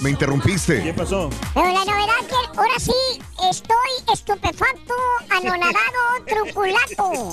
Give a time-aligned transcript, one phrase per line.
[0.00, 0.82] Me interrumpiste.
[0.82, 1.28] ¿Qué pasó?
[1.54, 2.92] Pero la novedad que ahora sí
[3.50, 4.94] estoy estupefacto,
[5.30, 7.32] anonadado, truculato.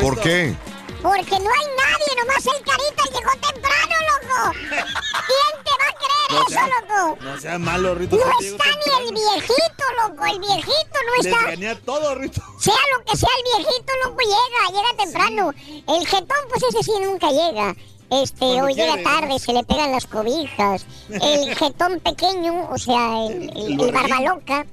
[0.00, 0.54] ¿Por qué?
[1.02, 4.52] Porque no hay nadie, nomás el carita llegó temprano, loco.
[4.60, 7.18] ¿Quién te va a creer No eso, loco?
[7.22, 8.16] No seas malo, Rito.
[8.16, 10.26] No está ni el viejito, loco.
[10.26, 11.70] El viejito no está.
[11.70, 12.42] a todo, Rito.
[12.58, 15.54] Sea lo que sea el viejito, loco, llega, llega temprano.
[15.88, 17.74] El jetón, pues ese sí nunca llega.
[18.10, 20.84] Este, Cuando hoy llega quiere, tarde, se le pegan las cobijas.
[21.08, 24.66] El jetón pequeño, o sea, el, el, el barbaloca,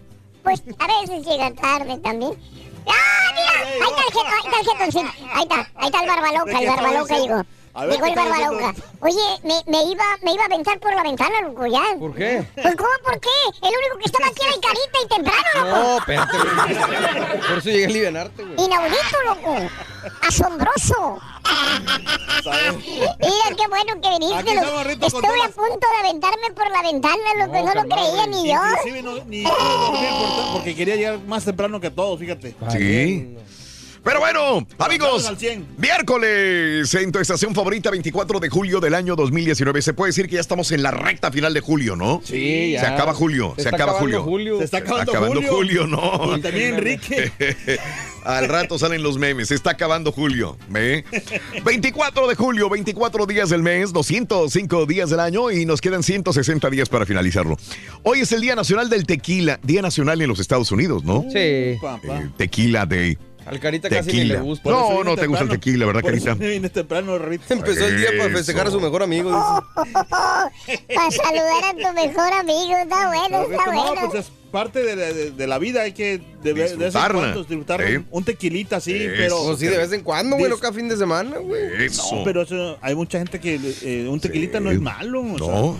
[0.44, 2.34] pues a veces llega tarde también.
[2.88, 3.86] ¡Ah, mira!
[3.86, 5.28] Ahí está el jetón, ahí está el jetón, sí.
[5.34, 7.46] Ahí está, ahí está el barbaloca, ¿De el barbaloca diciendo?
[7.78, 8.72] A ver, Llegó ¿qué el estaba barbaloca.
[8.74, 8.98] diciendo?
[9.02, 11.84] Oye, me, me iba, me iba a aventar por la ventana, loco, ya.
[12.00, 12.44] ¿Por qué?
[12.56, 13.30] Pues, ¿cómo por qué?
[13.62, 15.78] El único que estaba aquí era el carita y temprano, loco.
[15.78, 17.38] No, espérate.
[17.48, 18.66] Por eso llegué a alivianarte, güey.
[18.66, 19.56] Inaudito, loco.
[20.28, 21.20] Asombroso.
[23.20, 24.56] Mira qué bueno que viniste.
[24.56, 24.82] Loco.
[25.06, 27.54] Estuve a punto de aventarme por la ventana, loco.
[27.64, 28.56] No, lo creía ni yo.
[28.72, 32.56] Inclusive no, ni dormir por- porque quería llegar más temprano que todos, fíjate.
[32.72, 33.38] Sí.
[34.08, 35.68] Pero bueno, amigos, al 100.
[35.78, 39.82] miércoles en tu estación favorita, 24 de julio del año 2019.
[39.82, 42.22] Se puede decir que ya estamos en la recta final de julio, ¿no?
[42.24, 42.80] Sí, ya.
[42.80, 44.60] Se acaba julio, se, acaba acabando julio.
[44.60, 46.38] Se está Se está acabando, acabando julio, ¿no?
[46.38, 47.34] Y también Enrique.
[48.24, 49.50] Al rato salen los memes.
[49.50, 50.58] Se está acabando julio.
[50.70, 51.04] ¿ve?
[51.66, 56.70] 24 de julio, 24 días del mes, 205 días del año y nos quedan 160
[56.70, 57.58] días para finalizarlo.
[58.04, 61.24] Hoy es el Día Nacional del Tequila, Día Nacional en los Estados Unidos, ¿no?
[61.24, 61.38] Sí.
[61.40, 61.78] Eh,
[62.38, 63.18] tequila Day.
[63.48, 64.34] Al carita casi ni Tequila.
[64.36, 64.70] le gusta.
[64.70, 66.34] No, no te gusta el tequila, ¿verdad, Por Carita?
[66.34, 67.46] vine temprano, Rito.
[67.54, 69.30] Empezó el día para festejar a su mejor amigo.
[69.30, 69.98] dice.
[70.96, 72.78] Para saludar a tu mejor amigo.
[72.82, 74.10] Está bueno, está no, bueno.
[74.12, 75.82] pues es parte de, de- de la vida.
[75.84, 77.34] Hay que de, Disfrutarla.
[77.36, 78.04] disfrutar Sí.
[78.12, 78.92] un, tequilita Eso.
[79.18, 79.44] pero...
[79.46, 81.86] Pues sí, de vez en cuando, güey, no cada fin de semana, güey.
[81.86, 82.16] Eso.
[82.18, 85.22] No, pero eso, hay mucha gente que eh, un tequilita no es malo.
[85.22, 85.66] O sea, No.
[85.68, 85.80] o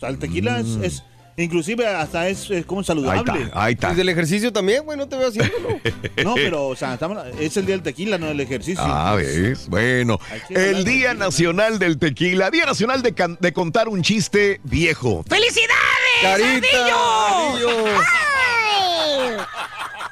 [0.00, 1.02] sea, el tequila es, es-
[1.36, 3.42] inclusive hasta es, es como Ahí saludable.
[3.44, 3.92] está, ahí está.
[3.92, 5.80] Y del ejercicio también, güey, no te veo haciéndolo.
[6.24, 8.82] No, pero o sea, estamos- es el día del tequila, no del ejercicio.
[8.84, 9.68] Ah, ves.
[9.68, 10.18] Bueno,
[10.48, 15.24] el Día tequila, Nacional del Tequila, Día Nacional de, can- de contar un chiste viejo.
[15.28, 16.34] ¡Carita!
[16.34, 17.86] Ardillo.
[17.86, 18.33] ¡Ay!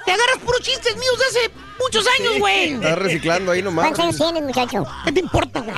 [0.05, 1.51] Te agarras puros chistes míos de hace
[1.81, 2.73] muchos años, güey.
[2.73, 3.85] Estás reciclando ahí nomás.
[3.93, 4.85] ¿Cuántos años tienes, muchacho?
[5.05, 5.77] ¿Qué te importa, güey?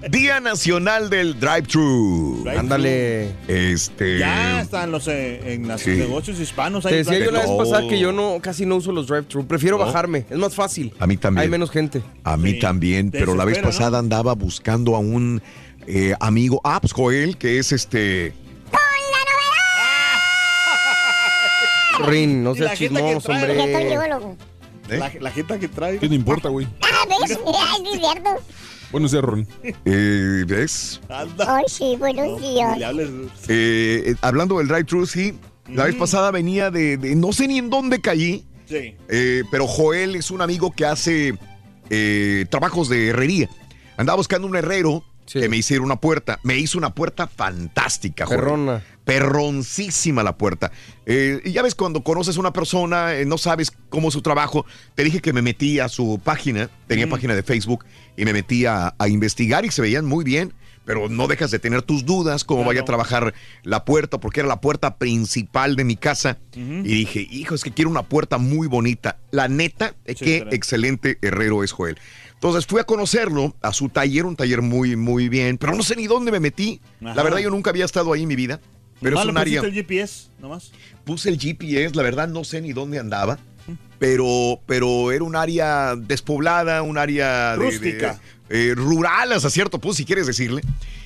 [0.10, 2.44] Día Nacional del Drive-Thru.
[2.56, 3.30] Ándale.
[3.48, 4.18] Este.
[4.18, 5.90] Ya están los eh, en los Sí.
[5.90, 6.82] negocios hispanos.
[6.84, 7.56] Te hay decía yo la vez No.
[7.58, 9.46] pasada que yo no casi no uso los drive-thru.
[9.46, 9.84] Prefiero No.
[9.86, 10.26] bajarme.
[10.28, 10.92] Es más fácil.
[10.98, 11.42] A mí también.
[11.42, 12.02] Hay menos gente.
[12.24, 15.42] A mí Sí, también, te pero la vez pasada andaba buscando a un
[15.86, 18.32] eh, amigo, ah, pues Joel, que es este.
[22.04, 23.54] Rin, no seas chismoso, hombre.
[24.88, 24.98] ¿eh?
[24.98, 25.98] La, la gente que trae.
[25.98, 26.66] ¿Qué te importa, güey?
[26.82, 27.38] Ah, ¿ves?
[27.46, 28.30] Ay, es cierto.
[28.92, 29.46] Buenos días, Ron.
[29.84, 31.00] Eh, ¿Ves?
[31.08, 32.78] Ay, sí, buenos días.
[32.78, 33.08] Le hables.
[33.48, 35.38] Eh, eh, hablando del drive-thru, sí.
[35.68, 38.94] La vez pasada venía de, de- No sé ni en dónde caí, Sí.
[39.08, 41.34] eh, pero Joel es un amigo que hace
[41.90, 43.48] eh, trabajos de herrería.
[43.96, 45.40] Andaba buscando un herrero Sí.
[45.40, 46.38] que me hiciera una puerta.
[46.42, 48.40] Me hizo una puerta fantástica, Joel.
[48.40, 48.82] Perrona.
[49.04, 50.72] Perroncísima la puerta.
[51.04, 54.22] Eh, y ya ves, cuando conoces a una persona, eh, no sabes cómo es su
[54.22, 54.66] trabajo.
[54.94, 57.84] Te dije que me metí a su página, tenía página de Facebook,
[58.16, 60.54] y me metí a, a investigar y se veían muy bien.
[60.84, 63.34] Pero no dejas de tener tus dudas, cómo vaya a trabajar
[63.64, 66.38] la puerta, porque era la puerta principal de mi casa.
[66.54, 69.18] Y dije, hijo, es que quiero una puerta muy bonita.
[69.32, 71.98] La neta, Sí, qué excelente herrero es Joel.
[72.36, 75.96] Entonces fui a conocerlo, a su taller, un taller muy, muy bien, pero no sé
[75.96, 76.80] ni dónde me metí.
[77.00, 78.60] La verdad, yo nunca había estado ahí en mi vida.
[79.00, 79.60] Pero Nomás es un área.
[79.62, 80.72] pusiste el GPS, nomás.
[81.04, 83.38] Puse el GPS, la verdad no sé ni dónde andaba,
[83.98, 88.20] pero, pero era un área despoblada, un área de- de- Rústica.
[88.48, 90.62] eh, rural hasta cierto punto, si quieres decirle.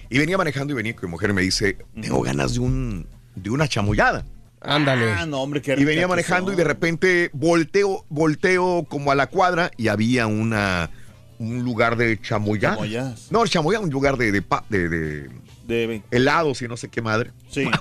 [0.08, 3.06] Y venía manejando y venía con mi mujer y me dice, tengo ganas de un
[3.34, 4.24] de una chamoyada.
[4.60, 5.10] Ándale.
[5.12, 9.26] Ah, no, hombre, qué Y venía manejando y de repente volteo, volteo como a la
[9.28, 10.90] cuadra y había una
[11.40, 12.20] un lugar de.
[12.20, 13.26] Chamoyadas.
[13.32, 15.28] No, el chamoyada, un lugar de, de, pa- de- de
[15.66, 17.32] De- helados y no sé qué madre.
[17.50, 17.64] Sí.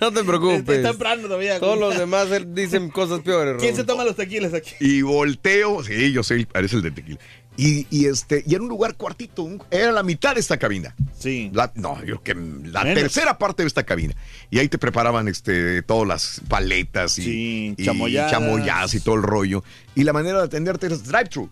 [0.00, 0.82] No te Es preocupes.
[0.82, 1.58] temprano todavía.
[1.58, 3.56] Todos los demás eh, dicen cosas peores.
[3.58, 3.76] ¿Quién Ron.
[3.76, 4.72] se toma los tequilas aquí?
[4.80, 7.18] Y volteo, sí, yo sé, parece el de tequila.
[7.56, 10.94] Y, y este, y era un lugar cuartito, un- era la mitad de esta cabina.
[11.18, 11.50] Sí.
[11.54, 12.34] La- no, yo creo que
[12.70, 13.02] la Menos.
[13.02, 14.14] tercera parte de esta cabina.
[14.50, 18.30] Y ahí te preparaban este, todas las paletas y, Sí, y chamoyadas.
[18.30, 19.64] chamoyadas y todo el rollo.
[19.94, 21.48] Y la manera de atenderte es drive-thru.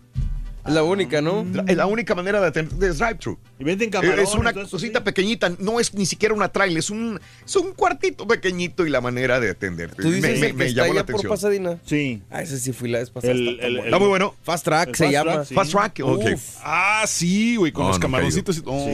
[0.65, 1.45] La única, ¿no?
[1.67, 3.37] Es la única manera de atenderte es drive-thru.
[3.57, 4.29] Y venden camarones.
[4.29, 5.03] Es una cosita sí.
[5.05, 8.99] pequeñita, no es ni siquiera una trailer, es un, es un cuartito pequeñito y la
[8.99, 10.01] manera de atenderte.
[10.01, 11.29] Tú dices me, me- está llamó la allá por atención.
[11.31, 11.79] Pasadena.
[11.85, 12.21] Sí.
[12.29, 13.31] Ah, ese sí fui la vez pasada.
[13.33, 13.77] El- está, el-.
[13.79, 14.35] Está muy bueno.
[14.43, 15.31] Fast Track El se Fast llama.
[15.33, 15.55] Track, sí.
[15.55, 16.23] Fast track, ok.
[16.33, 16.41] Uf.
[16.63, 18.57] Ah, Ah, sí, güey, con No, los no camaroncitos.
[18.57, 18.89] y- oh.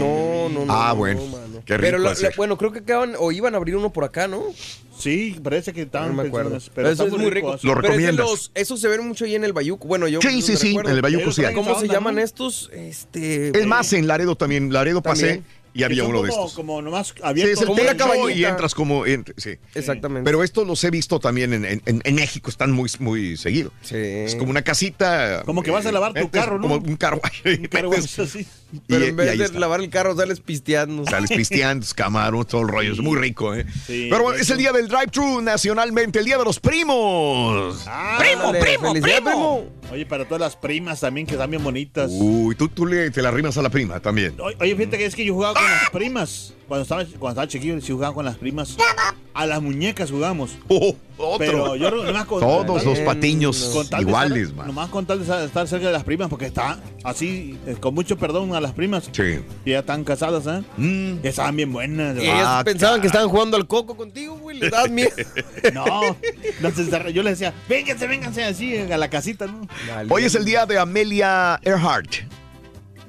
[0.49, 0.73] No, no, no.
[0.73, 1.21] Ah, no, bueno.
[1.65, 4.03] Qué Pero rico la- la- bueno, creo que acaban o iban a abrir uno por
[4.03, 4.43] acá, ¿no?
[4.97, 6.57] Sí, parece que No estaban me acuerdo.
[6.75, 7.53] Pero eso es muy rico.
[7.53, 8.25] Lo Pero recomiendas.
[8.25, 9.87] los- eso se ve mucho ahí en el Bayuco.
[9.87, 10.19] Bueno, yo.
[10.21, 12.21] Sí, sí, sí, en el Bayuco sí ¿Cómo se llaman ¿no?
[12.21, 12.69] estos?
[12.73, 13.57] Este.
[13.57, 15.45] Es más, en Laredo también, Laredo pasé También.
[15.73, 16.53] y había uno de estos.
[16.53, 17.53] Como nomás Sí, abierto.
[17.53, 19.05] es el como y entras como...
[19.05, 19.51] en- sí.
[19.73, 20.25] Exactamente.
[20.25, 23.71] Pero estos los he visto también en, en- en- México, están muy, muy seguido.
[23.81, 23.95] Sí.
[23.95, 25.43] Es como una casita.
[25.45, 26.63] Como que vas a lavar tu metes carro, ¿no?
[26.63, 27.21] Como un carro.
[27.45, 28.45] Un carro así.
[28.87, 29.59] Pero y en vez de está.
[29.59, 31.05] lavar el carro, sales pisteando.
[31.05, 32.93] Sales pisteando, camarón, todo el rollo.
[32.93, 33.65] Es muy rico, ¿eh?
[33.85, 37.83] Sí, Pero bueno, es el día del drive-thru nacionalmente, el día de los primos.
[37.87, 39.65] Ah, ¡Primo, primo, primo!
[39.91, 42.09] Oye, para todas las primas también, que están bien bonitas.
[42.13, 44.35] Uy, tú, tú le, te la rimas a la prima también.
[44.39, 46.53] Oye, fíjate que es que yo jugaba con las primas.
[46.71, 48.77] Cuando estaba, cuando estaba chiquillo, sí jugaba con las primas.
[49.33, 50.51] A las muñecas jugamos.
[50.69, 50.95] Oh,
[51.35, 51.37] otro.
[51.37, 54.67] Pero yo no- nomás con- Todos los patiños iguales, estar, man.
[54.67, 58.17] Nomás con tal de estar- cerca de las primas, porque está así, eh, con mucho
[58.17, 59.07] perdón a las primas.
[59.11, 59.41] Sí.
[59.65, 60.63] Y ya están casadas, ¿eh?
[60.77, 61.21] Mm.
[61.21, 62.17] Ya estaban bien buenas.
[62.23, 64.59] Y Ah, pensaban que estaban jugando al coco contigo, güey.
[64.61, 65.11] Les dabas miedo.
[65.73, 66.15] No,
[67.13, 69.67] yo les decía, vénganse, vénganse así a la casita, ¿no?
[70.09, 72.09] Hoy es el día de Amelia Earhart.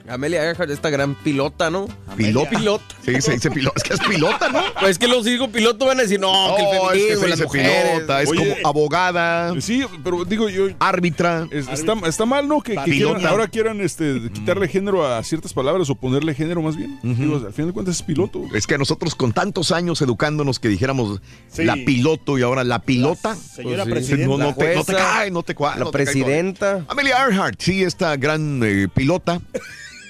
[0.09, 1.87] Amelia Earhart, esta gran pilota, ¿no?
[2.17, 2.51] Pilota.
[2.51, 2.85] Pilota.
[3.05, 3.75] Sí, se dice pilota.
[3.77, 4.61] Es que es pilota, ¿no?
[4.81, 6.99] Pues es que los digo piloto van a decir, no, que el No, es que
[6.99, 7.93] feminismo, se las dice mujeres.
[7.95, 8.39] pilota, es Oye.
[8.57, 10.67] como abogada, Sí, pero digo yo.
[10.81, 11.47] árbitra.
[11.51, 12.61] es- está, está mal, ¿no?
[12.61, 13.15] Que, que Pilota.
[13.19, 16.99] quieran- ahora quieran este, quitarle género a ciertas palabras o ponerle género más bien.
[17.03, 18.43] Digo, al final de cuentas es piloto.
[18.55, 21.65] Es que nosotros con tantos años educándonos que dijéramos Sí.
[21.65, 23.35] la piloto y ahora la pilota.
[23.37, 24.13] Señora Pues sí.
[24.13, 24.37] presidenta.
[24.37, 26.85] No, no te, no cae, no te cua- La no te cae presidenta.
[26.89, 29.41] Amelia Earhart, sí, esta gran eh, pilota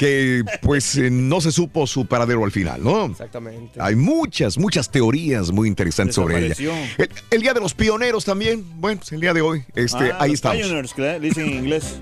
[0.02, 3.06] que pues eh, no se supo su paradero al final, ¿no?
[3.06, 3.80] Exactamente.
[3.80, 6.56] Hay muchas, muchas teorías muy interesantes sobre ella.
[6.98, 10.16] El, el día de los pioneros también, bueno, pues el día de hoy, este, Ah,
[10.18, 10.58] ahí los estamos.
[10.60, 12.00] Pioneers, dicen en inglés.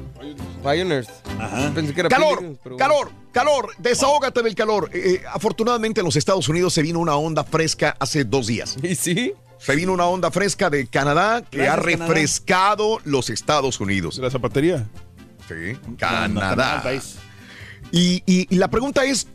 [0.63, 1.09] Pioneers.
[1.39, 1.73] Ajá.
[1.75, 2.89] Pensé que era Calor, Pilgrims, pero bueno.
[2.95, 4.89] calor, calor, desahógate del calor.
[4.95, 8.79] Eh, eh, afortunadamente en los Estados Unidos se vino una onda fresca hace dos días.
[8.83, 9.35] ¿Y sí?
[9.59, 14.17] Se vino una onda fresca de Canadá que Gracias, ha refrescado los Estados Unidos.
[14.17, 14.89] De la zapatería.
[15.47, 16.83] Sí, no, Canadá.
[17.93, 19.27] Y, y- y la pregunta es,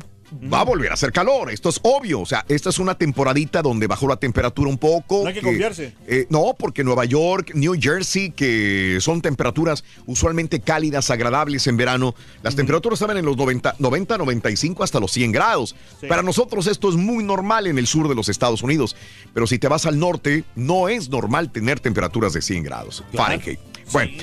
[0.51, 3.61] va a volver a hacer calor, esto es obvio, o sea, esta es una temporadita
[3.61, 5.21] donde bajó la temperatura un poco.
[5.21, 5.93] No hay que confiarse.
[6.07, 12.15] eh, no, porque Nueva York, New Jersey, que son temperaturas usualmente cálidas, agradables en verano,
[12.41, 15.75] las temperaturas estaban en los 90, 90, 95 hasta los 100 grados.
[16.01, 16.07] Sí.
[16.07, 18.95] Para nosotros esto es muy normal en el sur de los Estados Unidos,
[19.33, 23.25] pero si te vas al norte, no es normal tener temperaturas de 100 grados Claro.
[23.37, 23.59] Fahrenheit.
[23.91, 24.13] Bueno,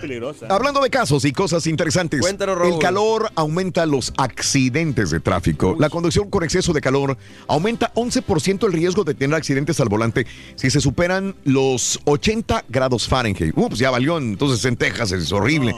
[0.48, 5.76] hablando de casos y cosas interesantes, Cuéntanos, el calor aumenta los accidentes de tráfico.
[5.78, 7.16] La conducción con exceso de calor
[7.48, 10.26] aumenta 11% el riesgo de tener accidentes al volante
[10.56, 13.52] si se superan los 80 grados Fahrenheit.
[13.56, 15.74] Ups, ya valió, entonces en Texas es horrible.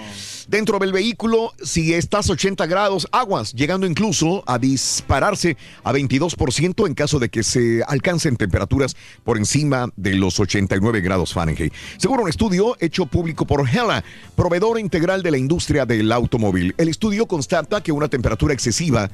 [0.50, 6.95] Dentro del vehículo, si estás 80 grados, aguas, llegando incluso a dispararse a 22% en
[6.95, 11.73] caso de que se alcancen temperaturas por encima de los 89 grados Fahrenheit.
[11.99, 14.02] Según un estudio hecho público por Hella,
[14.35, 19.09] proveedor integral de la industria del automóvil, el estudio constata que una temperatura excesiva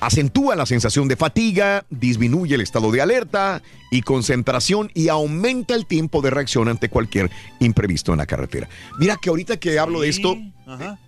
[0.00, 5.86] acentúa la sensación de fatiga, disminuye el estado de alerta y concentración y aumenta el
[5.86, 7.30] tiempo de reacción ante cualquier
[7.60, 8.68] imprevisto en la carretera.
[8.98, 10.98] Mira que ahorita que hablo de esto, Ajá.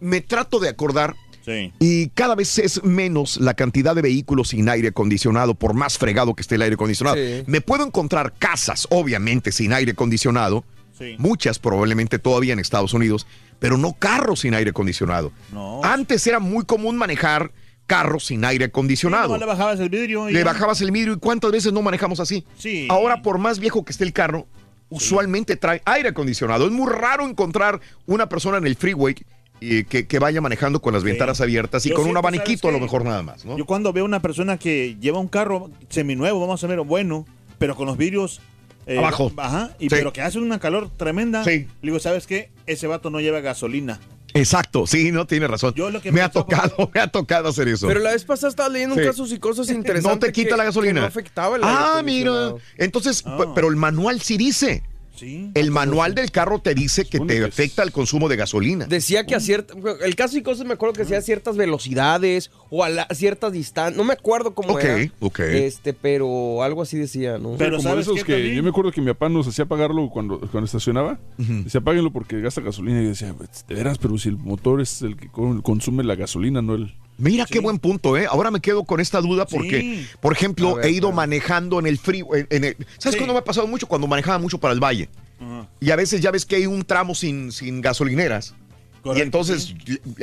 [0.00, 1.72] me trato de acordar Sí.
[1.80, 6.34] y cada vez es menos la cantidad de vehículos sin aire acondicionado, por más fregado
[6.34, 7.16] que esté el aire acondicionado.
[7.16, 7.42] Sí.
[7.46, 10.64] Me puedo encontrar casas, obviamente, sin aire acondicionado,
[10.96, 11.16] Sí.
[11.18, 13.26] muchas probablemente todavía en Estados Unidos,
[13.58, 15.32] pero no carros sin aire acondicionado.
[15.52, 15.82] No.
[15.82, 17.50] Antes era muy común manejar
[17.86, 19.28] carros sin aire acondicionado.
[19.28, 20.44] No, le bajabas el vidrio y Le ya.
[20.44, 22.44] bajabas el vidrio y cuántas veces no manejamos así.
[22.58, 22.86] Sí.
[22.90, 24.46] Ahora, por más viejo que esté el carro,
[24.88, 26.66] usualmente trae aire acondicionado.
[26.66, 29.14] Es muy raro encontrar una persona en el freeway
[29.60, 32.70] eh, que, que vaya manejando con las ventanas abiertas y Yo con un abaniquito a
[32.70, 33.56] ¿sabes lo mejor nada más, ¿no?
[33.56, 37.26] Yo cuando veo una persona que lleva un carro seminuevo, vamos a ver, bueno,
[37.58, 38.40] pero con los vidrios
[38.86, 39.30] eh, Abajo.
[39.36, 39.88] Ajá, y Sí.
[39.90, 41.44] pero que hace una calor tremenda.
[41.44, 41.50] Sí.
[41.50, 42.50] Le digo, ¿sabes qué?
[42.66, 44.00] Ese vato no lleva gasolina.
[44.34, 45.74] Exacto, sí, no tiene razón.
[45.74, 47.86] Yo lo que me me ha tocado, me ha tocado hacer eso.
[47.88, 49.00] Pero la vez pasada estaba leyendo Sí.
[49.02, 50.14] un caso y cosas interesantes.
[50.14, 51.00] no te quita que- la gasolina.
[51.02, 52.54] no afectaba el ah, mira.
[52.78, 53.52] Entonces, Ah.
[53.54, 54.82] pero el manual sí dice.
[55.14, 55.50] Sí.
[55.54, 58.86] El manual del carro te dice que te afecta el consumo de gasolina.
[58.86, 59.74] Decía que a cierta.
[60.04, 63.14] El caso y cosas me acuerdo que decía a ciertas velocidades o a, la- a
[63.14, 63.96] ciertas distancias.
[63.96, 65.12] No me acuerdo cómo Ok, era.
[65.20, 65.40] ok.
[65.40, 67.56] Este, pero algo así decía, ¿no?
[67.58, 68.54] Pero como ¿sabes esos qué que también?
[68.56, 71.18] yo me acuerdo que mi papá nos hacía pagarlo cuando, cuando estacionaba.
[71.36, 73.00] Decía, apáguenlo porque gasta gasolina.
[73.00, 73.34] Y yo decía,
[73.68, 76.94] de veras, pero si el motor es el que con- consume la gasolina, no el...
[77.22, 78.26] Mira qué buen punto, ¿eh?
[78.28, 80.06] Ahora me quedo con esta duda porque, Sí.
[80.20, 82.34] por ejemplo, ver, he ido pero- manejando en el frío.
[82.34, 83.16] En, en el- ¿Sabes Sí.
[83.18, 83.86] cuándo me ha pasado mucho?
[83.86, 85.08] Cuando manejaba mucho para el valle.
[85.40, 85.68] Ajá.
[85.80, 88.54] Y a veces ya ves que hay un tramo sin, sin gasolineras.
[89.02, 89.74] Correcto, y entonces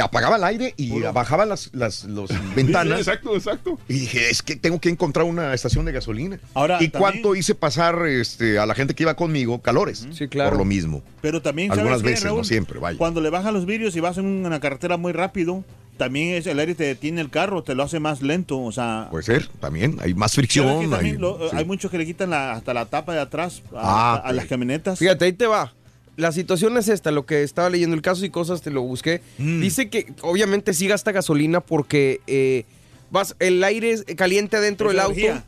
[0.02, 1.12] apagaba el aire y Puro.
[1.12, 3.00] bajaba las, las los Sí, ventanas.
[3.00, 3.78] exacto, exacto.
[3.90, 6.40] y dije, es que tengo que encontrar una estación de gasolina.
[6.54, 6.92] Ahora, ¿Y también-
[7.22, 10.08] cuánto hice pasar este, a la gente que iba conmigo calores?
[10.14, 10.52] Sí, claro.
[10.52, 11.04] Por lo mismo.
[11.22, 12.46] Pero también, Algunas ¿sabes qué, veces, no Raúl?
[12.46, 12.98] siempre, vaya.
[12.98, 15.66] Cuando le bajan los vidrios y vas en una carretera muy rápido,
[16.00, 18.60] también es, el aire te detiene el carro, te lo hace más lento.
[18.60, 19.98] O sea, Puede ser, también.
[20.02, 20.94] Hay más ¿sabes qué fricción.
[20.96, 21.56] hay- lo- sí.
[21.56, 24.34] hay muchos que le quitan la- hasta la tapa de atrás a, Ah, a- a
[24.34, 24.98] las camionetas.
[24.98, 25.76] Fíjate, ahí te va.
[26.16, 29.22] La situación es esta, lo que estaba leyendo, el caso y cosas te lo busqué.
[29.38, 29.62] Mm.
[29.62, 32.66] Dice que obviamente sí gasta gasolina porque eh,
[33.12, 35.44] vas, el aire es caliente adentro Es del auto.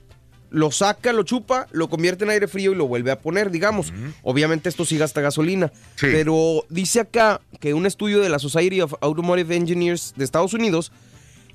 [0.51, 3.91] Lo saca, lo chupa, lo convierte en aire frío y lo vuelve a poner, digamos.
[4.21, 5.71] Obviamente esto sí gasta gasolina.
[5.95, 6.07] Sí.
[6.11, 10.91] Pero dice acá que un estudio de la Society of Automotive Engineers de Estados Unidos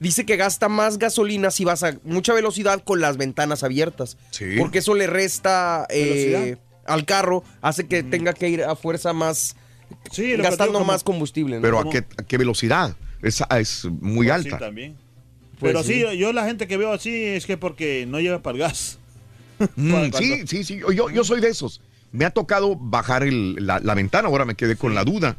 [0.00, 4.16] dice que gasta más gasolina si vas a mucha velocidad con las ventanas abiertas.
[4.30, 4.56] Sí.
[4.58, 9.56] Porque eso le resta eh, al carro, hace que tenga que ir a fuerza más,
[10.10, 11.56] Sí, gastando como- más combustible.
[11.56, 11.62] ¿no?
[11.62, 12.96] Pero ¿a qué, a qué velocidad?
[13.22, 14.58] Es, es muy Pues sí, alta.
[14.58, 14.96] también.
[15.58, 16.04] Pues Pero sí.
[16.10, 16.18] sí.
[16.18, 18.98] yo la gente que veo así es que porque no lleva para el gas.
[19.76, 20.80] Mm, Cuando- sí, sí, sí.
[20.94, 21.80] Yo, yo soy de esos.
[22.12, 25.38] Me ha tocado bajar el- la, la ventana, ahora me quedé con la duda.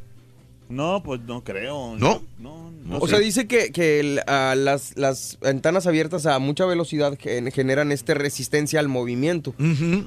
[0.69, 1.95] No, pues no creo.
[1.97, 2.23] ¿No?
[2.39, 3.11] No, no o sé.
[3.11, 7.91] sea, dice que, que el- ah, las, las ventanas abiertas a mucha velocidad gen- generan
[7.91, 9.53] este resistencia al movimiento.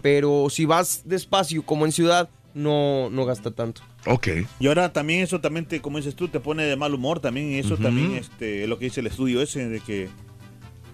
[0.02, 3.83] Pero si vas despacio, como en ciudad, no, no gasta tanto.
[4.07, 4.28] Ok.
[4.59, 7.50] Y ahora también eso también te, como dices tú, te pone de mal humor también.
[7.52, 10.09] Y eso también este, es lo que dice el estudio ese de que...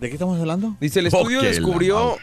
[0.01, 0.77] ¿De qué estamos hablando?
[0.81, 2.19] Dice, el estudio Ok, la descubrió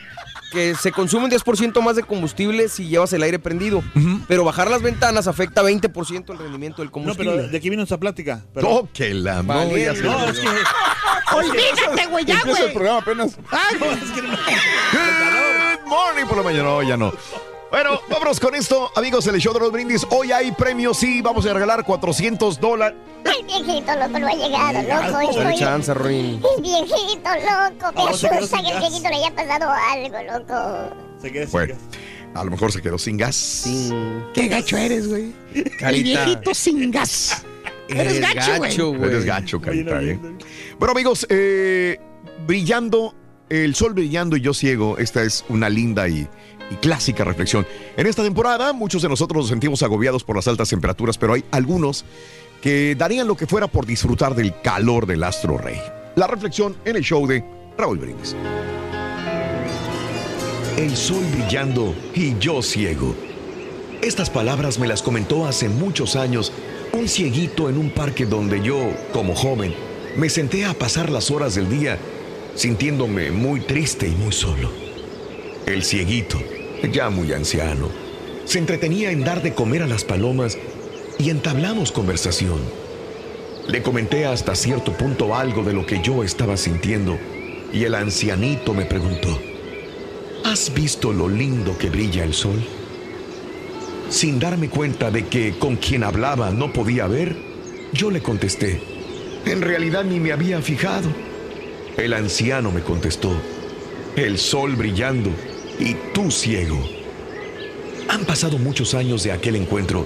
[0.51, 3.83] que se consume un 10% más de combustible si llevas el aire prendido.
[4.27, 7.31] Pero bajar las ventanas afecta 20% el rendimiento del No, combustible.
[7.31, 8.45] pero ¿de qué vino esa plática?
[8.53, 10.47] Pero- Oh, que la Vale, ya se- No, es que...
[11.35, 12.73] Olvídate, güey, ya, Empieza el güey.
[12.75, 13.37] programa apenas.
[13.49, 13.89] Ay, güey.
[13.91, 16.63] Good morning por la mañana.
[16.63, 17.11] No, ya no.
[17.73, 20.05] Bueno, vámonos con esto, amigos, el show de los brindis.
[20.11, 22.95] Hoy hay premios, sí, vamos a regalar 400 dólares.
[23.25, 25.17] El viejito loco no ha llegado, loco.
[25.17, 25.55] Dale Estoy...
[25.57, 26.39] chance, Ruin.
[26.55, 27.91] El viejito loco.
[27.95, 28.79] Me asusta sin que el gas.
[28.79, 30.95] viejito le haya pasado algo, loco.
[31.19, 31.83] Se queda sin Bueno, gas.
[32.35, 33.35] a lo mejor se quedó sin gas.
[33.35, 35.33] Sin Qué gacho eres, güey.
[35.55, 36.25] El carita.
[36.25, 37.43] viejito sin gas.
[37.89, 39.09] Eres gacho, güey.
[39.09, 40.19] Eres gacho, carita, Oye, ¿eh?
[40.21, 40.45] no, no, no.
[40.77, 41.99] Bueno, amigos, eh,
[42.45, 43.15] brillando,
[43.49, 46.27] el sol brillando y yo ciego, esta es una linda y,
[46.75, 47.65] clásica reflexión.
[47.97, 51.43] En esta temporada, muchos de nosotros nos sentimos agobiados por las altas temperaturas, pero hay
[51.51, 52.05] algunos
[52.61, 55.79] que darían lo que fuera por disfrutar del calor del astro rey.
[56.15, 57.43] La reflexión en el show de
[57.77, 58.35] Raúl Brindis.
[60.77, 63.15] El sol brillando y yo ciego.
[64.01, 66.51] Estas palabras me las comentó hace muchos años
[66.93, 69.73] un cieguito en un parque donde yo, como joven,
[70.17, 71.97] me senté a pasar las horas del día
[72.55, 74.69] sintiéndome muy triste y muy solo.
[75.65, 76.39] El cieguito,
[76.91, 77.89] ya muy anciano,
[78.45, 80.57] se entretenía en dar de comer a las palomas
[81.17, 82.59] y entablamos conversación.
[83.67, 87.17] Le comenté hasta cierto punto algo de lo que yo estaba sintiendo
[87.71, 89.39] y el ancianito me preguntó,
[90.43, 92.61] ¿has visto lo lindo que brilla el sol?
[94.09, 97.35] Sin darme cuenta de que con quien hablaba no podía ver,
[97.93, 98.81] yo le contesté.
[99.45, 101.09] En realidad ni me había fijado.
[101.97, 103.31] El anciano me contestó.
[104.15, 105.31] El sol brillando
[105.79, 106.79] y tú ciego.
[108.09, 110.05] Han pasado muchos años de aquel encuentro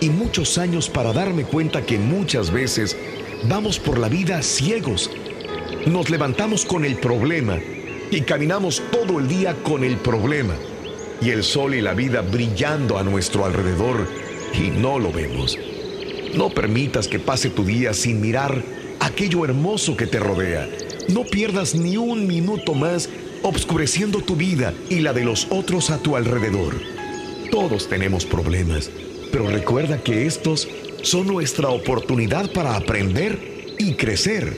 [0.00, 2.96] y muchos años para darme cuenta que muchas veces
[3.48, 5.10] vamos por la vida ciegos.
[5.86, 7.58] Nos levantamos con el problema
[8.10, 10.54] y caminamos todo el día con el problema
[11.20, 14.06] y el sol y la vida brillando a nuestro alrededor
[14.54, 15.58] y no lo vemos.
[16.34, 18.62] No permitas que pase tu día sin mirar
[19.00, 20.68] aquello hermoso que te rodea.
[21.08, 23.08] No pierdas ni un minuto más
[23.42, 26.74] obscureciendo tu vida y la de los otros a tu alrededor.
[27.50, 28.90] Todos tenemos problemas,
[29.32, 30.68] pero recuerda que estos
[31.02, 34.56] son nuestra oportunidad para aprender y crecer.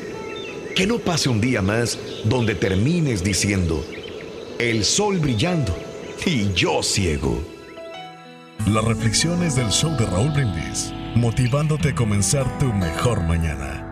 [0.74, 3.84] Que no pase un día más donde termines diciendo,
[4.58, 5.76] el sol brillando
[6.24, 7.42] y yo ciego.
[8.66, 13.89] Las reflexiones del show de Raúl Brindis, motivándote a comenzar tu mejor mañana.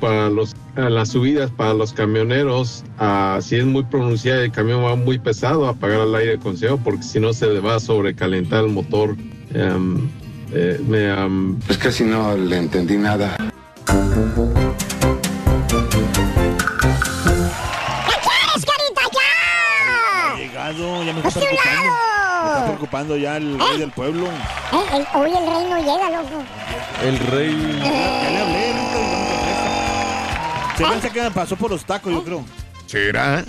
[0.00, 4.84] para los a las subidas para los camioneros, ah, si es muy pronunciada el camión
[4.84, 8.64] va muy pesado, apagar el aire acondicionado porque si no se le va a sobrecalentar
[8.64, 9.16] el motor.
[9.54, 10.08] Em,
[10.52, 13.36] eh, me, am, Es que si no le entendí nada.
[21.06, 21.82] Ya me está ¡A su preocupando.
[21.82, 22.64] Me está lado!
[22.66, 24.26] preocupando ya el rey del pueblo.
[24.26, 26.42] Eh, el- hoy el rey no llega, loco.
[27.02, 27.80] El rey.
[27.82, 28.98] Ya le hablé, nunca,
[30.76, 31.02] contesta.
[31.02, 32.44] Se que me pasó por los tacos, yo creo.
[32.86, 33.44] ¿Será?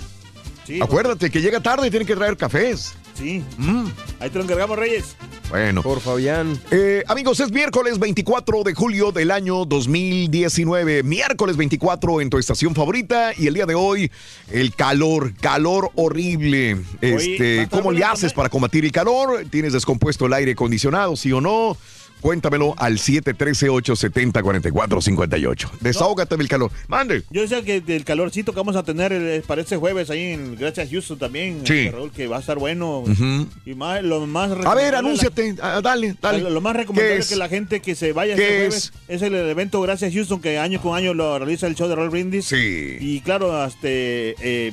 [0.64, 2.94] Sí, Acuérdate que llega tarde y tiene que traer cafés.
[3.18, 3.42] Sí.
[3.56, 3.86] Mm.
[4.20, 5.16] Ahí te lo encargamos, Reyes.
[5.50, 5.82] Bueno.
[5.82, 6.56] Por Fabián.
[6.70, 11.02] Eh, amigos, es miércoles 24 de julio del año 2019.
[11.02, 13.32] Miércoles 24 en tu estación favorita.
[13.36, 14.12] Y el día de hoy,
[14.52, 16.76] el calor, calor horrible.
[17.00, 19.46] Este, ¿va a estar ¿Cómo le haces para combatir el calor?
[19.50, 21.76] ¿Tienes descompuesto el aire acondicionado, sí o no?
[22.20, 25.70] Cuéntamelo al 713-870-4458.
[25.80, 26.70] Desahógate del calor.
[26.88, 27.22] Mande.
[27.30, 30.56] Yo decía que del calorcito que vamos a tener eh, para este jueves ahí en
[30.56, 31.60] Gracias Houston también.
[31.64, 31.78] Sí.
[31.86, 33.00] este, Raúl, que va a estar bueno.
[33.00, 33.46] Ujú.
[33.64, 35.54] Y más, lo más A ver, anúnciate.
[35.62, 36.40] Ah, Dale, dale.
[36.40, 37.28] Lo, lo más recomendable ¿Qué es?
[37.28, 38.90] que la gente que se vaya ¿Qué este es?
[38.90, 39.22] jueves es?
[39.22, 42.46] el evento Gracias Houston que año con año lo realiza el show de Roll Brindis.
[42.46, 42.96] Sí.
[43.00, 44.72] Y claro, este, eh,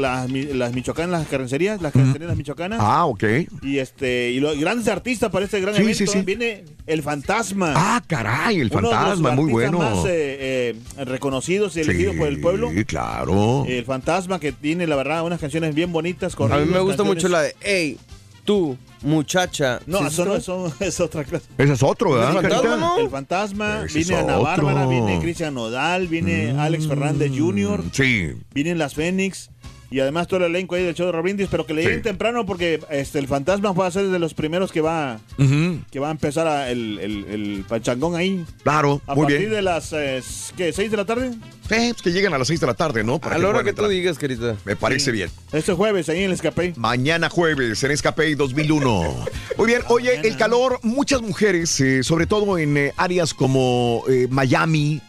[0.00, 2.78] las, las michoacanas, las carnicerías, las carnicerías michoacanas.
[2.82, 3.24] Ah, ok.
[3.62, 6.20] Y este y los grandes artistas para este gran Sí, evento sí, sí.
[6.22, 7.72] viene el Fantasma.
[7.76, 9.78] Ah, caray, el Uno de los fantasma, muy bueno.
[9.78, 12.70] más eh, eh, reconocidos y elegidos por el pueblo.
[12.70, 13.64] Sí, claro.
[13.66, 16.34] El Fantasma que tiene la verdad unas canciones bien bonitas.
[16.38, 17.98] A mí me gusta canciones- mucho la de, hey,
[18.44, 19.80] tú, muchacha.
[19.86, 21.40] No, ¿Sí eso no eso es otra cosa.
[21.58, 22.94] Ese es otro, ¿verdad, El fantasma.
[23.00, 26.58] El fantasma, Ese viene Ana Bárbara, viene Cristian Nodal, viene Mm.
[26.60, 28.32] Alex Fernández Jr., Sí.
[28.54, 29.50] vienen las Fénix
[29.90, 32.02] y además todo el elenco ahí del show de Robrindis, pero que le lleguen Sí.
[32.04, 35.20] temprano porque este el fantasma va a ser de los primeros que va
[35.90, 38.44] que va a empezar a- el, el, el pachangón ahí.
[38.62, 39.50] Claro, A muy partir bien.
[39.52, 40.22] de las eh,
[40.56, 41.30] ¿qué, 6 de la tarde.
[41.32, 43.18] Sí, pues que lleguen a las 6 de la tarde, ¿no?
[43.18, 43.90] Para A la hora que tú entrar.
[43.90, 44.56] digas, querida.
[44.64, 45.30] Me parece bien.
[45.52, 46.74] Este jueves ahí en el escape.
[46.76, 49.24] Mañana jueves en Escape 2001.
[49.58, 54.26] Muy bien, oye, el calor, muchas mujeres, eh, sobre todo en eh, áreas como eh,
[54.30, 55.00] Miami,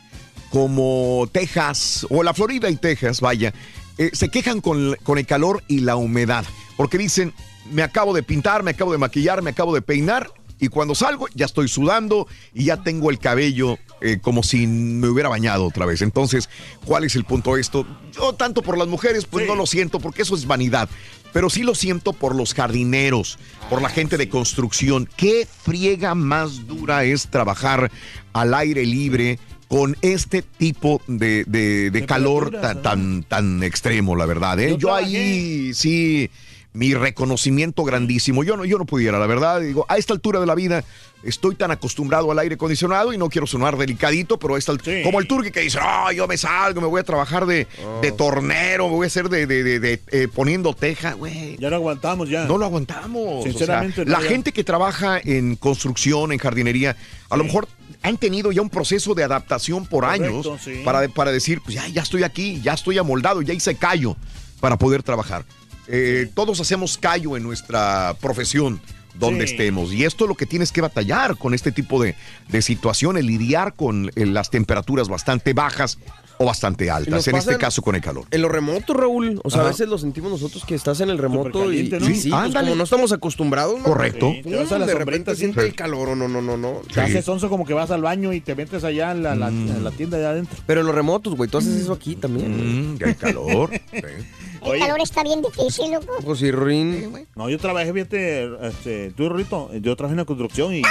[0.50, 3.54] como Texas, o la Florida y Texas, vaya,
[3.98, 7.34] eh, se quejan con, con el calor y la humedad, porque dicen,
[7.72, 11.28] me acabo de pintar, me acabo de maquillar, me acabo de peinar, y cuando salgo
[11.34, 15.86] ya estoy sudando y ya tengo el cabello eh, como si me hubiera bañado otra
[15.86, 16.02] vez.
[16.02, 16.50] Entonces,
[16.86, 17.86] ¿cuál es el punto de esto?
[18.14, 20.90] Yo tanto por las mujeres, pues no lo siento, porque eso es vanidad.
[21.34, 23.38] Pero sí lo siento por los jardineros,
[23.70, 25.08] por la gente de construcción.
[25.18, 27.92] ¿Qué friega más dura es trabajar
[28.34, 34.26] al aire libre con este tipo de, de- de calor tan, tan, tan extremo, la
[34.26, 34.60] verdad?
[34.60, 34.70] ¿eh?
[34.72, 36.30] Yo Yo ahí sí,
[36.74, 38.44] mi reconocimiento grandísimo.
[38.44, 39.60] Yo no, yo no pudiera, la verdad.
[39.62, 40.84] Digo, a esta altura de la vida
[41.24, 45.04] estoy tan acostumbrado al aire acondicionado y no quiero sonar delicadito, pero a esta alt-
[45.04, 47.68] como el turqui que dice, no, yo me salgo, me voy a trabajar de,
[48.02, 51.58] de tornero, me voy a hacer de, de- eh, poniendo teja, güey.
[51.58, 52.46] Ya no aguantamos ya.
[52.46, 53.44] No lo aguantamos.
[53.44, 54.30] Sinceramente, O sea, no, la ya.
[54.30, 56.96] gente que trabaja en construcción, en jardinería,
[57.30, 57.68] a lo mejor
[58.04, 60.82] han tenido ya un proceso de adaptación por Correcto, años sí.
[60.86, 64.16] para, para decir, pues ya, ya estoy aquí, ya estoy amoldado, ya hice callo
[64.60, 65.46] para poder trabajar.
[65.88, 68.82] Eh, Todos hacemos callo en nuestra profesión
[69.20, 69.54] donde Sí.
[69.54, 69.92] estemos.
[69.94, 72.16] Y esto es lo que tienes que batallar con este tipo de,
[72.50, 75.98] de situaciones, lidiar con eh, las temperaturas bastante bajas
[76.40, 78.26] o bastante altas, en este caso con el calor.
[78.30, 79.42] En lo remoto, Raúl.
[79.44, 79.70] O sea, Ajá.
[79.70, 81.98] a veces lo sentimos nosotros que estás en el remoto y, ¿no?
[81.98, 83.80] y Sí, sí, pues, como no estamos acostumbrados.
[83.80, 83.84] ¿no?
[83.84, 84.32] Correcto.
[84.36, 85.40] Sí, te vas a la de repente sí.
[85.40, 86.82] siente el calor, no, no, no, no.
[86.94, 89.50] Te haces onzo como que vas al baño y te metes allá en la, la-
[89.50, 89.70] Mm.
[89.78, 90.56] en la tienda de adentro.
[90.68, 92.94] Pero en los remotos, güey, tú haces eso aquí también.
[92.94, 93.72] Mm, el calor.
[94.64, 96.14] El calor está bien difícil, loco.
[96.24, 97.28] Pues sí, Rin.
[97.36, 100.82] No, yo trabajé, fíjate, este, tú, Rito, yo trabajé en la construcción y,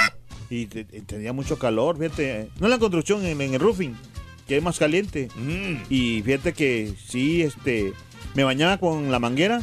[0.49, 2.49] y te- te- tenía mucho calor, fíjate.
[2.59, 3.95] No en la construcción, en, en el roofing,
[4.47, 5.29] que es más caliente.
[5.35, 5.83] Mm.
[5.89, 7.93] Y fíjate que sí, este,
[8.33, 9.61] me bañaba con la manguera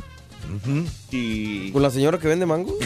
[1.10, 1.70] y...
[1.72, 2.74] ¿Con la señora que vende mango?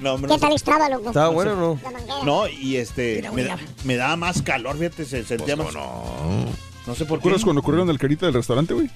[0.00, 1.08] No, hombre, ¿Qué no tal estaba, loco?
[1.08, 1.80] ¿Estaba bueno o no?
[1.82, 2.22] La manguera.
[2.24, 3.48] No, y este, me,
[3.82, 5.74] me daba más calor, fíjate, se sentía Pues, más...
[5.74, 6.44] no.
[6.86, 7.28] No sé por ¿Te qué.
[7.30, 8.88] acuerdas cuando corrieron del carita del restaurante, güey?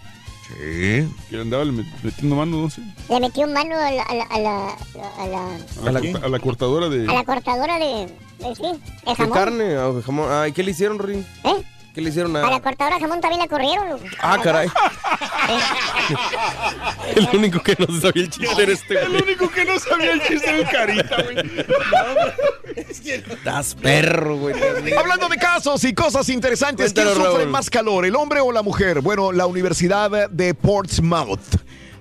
[0.49, 1.09] Sí.
[1.29, 2.81] Que andaba metiendo mano, no sé.
[3.09, 4.69] Le metió mano a la, a la, a la,
[5.19, 6.15] a la, A la, ¿Qué?
[6.23, 7.09] a la cortadora de.
[7.09, 8.07] a la cortadora de,
[8.39, 9.33] de sí, de ¿De jamón.
[9.35, 9.77] carne?
[9.79, 10.31] o de jamón?
[10.31, 11.27] Ay, ¿qué le hicieron, Rin?
[11.45, 11.63] ¿Eh?
[11.97, 12.61] ¿Qué le hicieron A la a...?
[12.61, 14.05] cortadora de jamón también la corrieron, loco.
[14.21, 14.69] Ah, caray.
[17.17, 19.23] El único que no sabía el chiste era este, El güey.
[19.23, 21.37] único que no sabía el chiste del carita, güey.
[22.87, 24.55] Estás perro, güey.
[24.95, 27.47] Hablando de casos y cosas interesantes, ¿quién sufre Raúl.
[27.49, 29.01] más calor, el hombre o la mujer?
[29.01, 31.41] Bueno, la Universidad de Portsmouth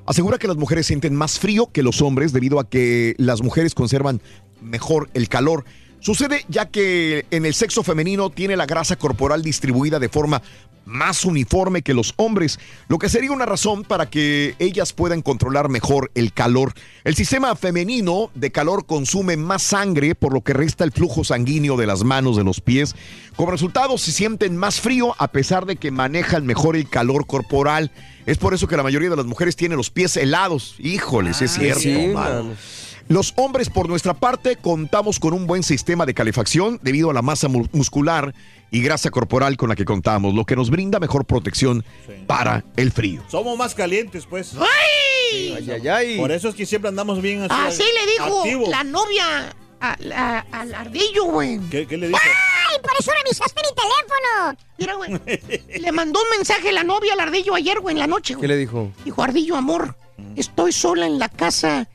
[0.06, 3.74] asegura que las mujeres sienten más frío que los hombres debido a que las mujeres
[3.74, 4.22] conservan
[4.62, 5.64] mejor el calor.
[6.06, 10.40] Sucede ya que en el sexo femenino tiene la grasa corporal distribuida de forma
[10.86, 15.68] más uniforme que los hombres, lo que sería una razón para que ellas puedan controlar
[15.68, 16.74] mejor el calor.
[17.06, 21.76] El sistema femenino de calor consume más sangre, por lo que resta el flujo sanguíneo
[21.76, 22.94] de las manos, de los pies.
[23.36, 27.90] Como resultado, se sienten más frío a pesar de que manejan mejor el calor corporal.
[28.28, 30.76] Es por eso que la mayoría de las mujeres tienen los pies helados.
[30.78, 31.80] Híjoles, es cierto.
[31.80, 32.14] sí.
[33.08, 37.22] Los hombres, por nuestra parte, contamos con un buen sistema de calefacción debido a la
[37.22, 38.34] masa mu- muscular
[38.72, 41.86] y grasa corporal con la que contamos, lo que nos brinda mejor protección
[42.26, 43.22] para el frío.
[43.30, 44.54] Somos más calientes, pues.
[44.60, 45.54] ¡Ay!
[45.58, 46.18] Ay, ay, ay.
[46.18, 47.54] Por eso es que siempre andamos bien así.
[47.56, 51.60] Así le dijo la novia al ardillo, güey.
[51.70, 52.20] ¿Qué, qué le dijo?
[52.24, 54.58] ¡Ay, por eso revisaste mi teléfono!
[54.80, 55.80] Mira, güey.
[55.82, 58.48] Le mandó un mensaje la novia al ardillo ayer, güey, en la noche, ¿Qué güey.
[58.50, 58.92] le dijo?
[59.04, 59.96] Dijo, ardillo, amor,
[60.36, 61.88] estoy sola en la casa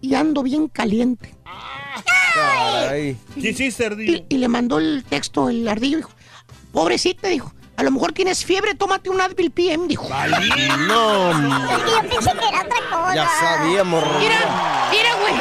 [0.00, 1.34] y ando bien caliente.
[2.34, 3.16] Caray.
[3.40, 4.12] ¿Qué hiciste, Ardillo?
[4.12, 6.10] Y, y le mandó el texto el ardillo, dijo,
[6.72, 10.08] pobrecita, dijo, a lo mejor tienes fiebre, tómate un Advil PM, dijo.
[10.08, 13.14] No, Yo pensé que era otra cosa.
[13.14, 15.34] ya sabíamos, Mira, mira, güey,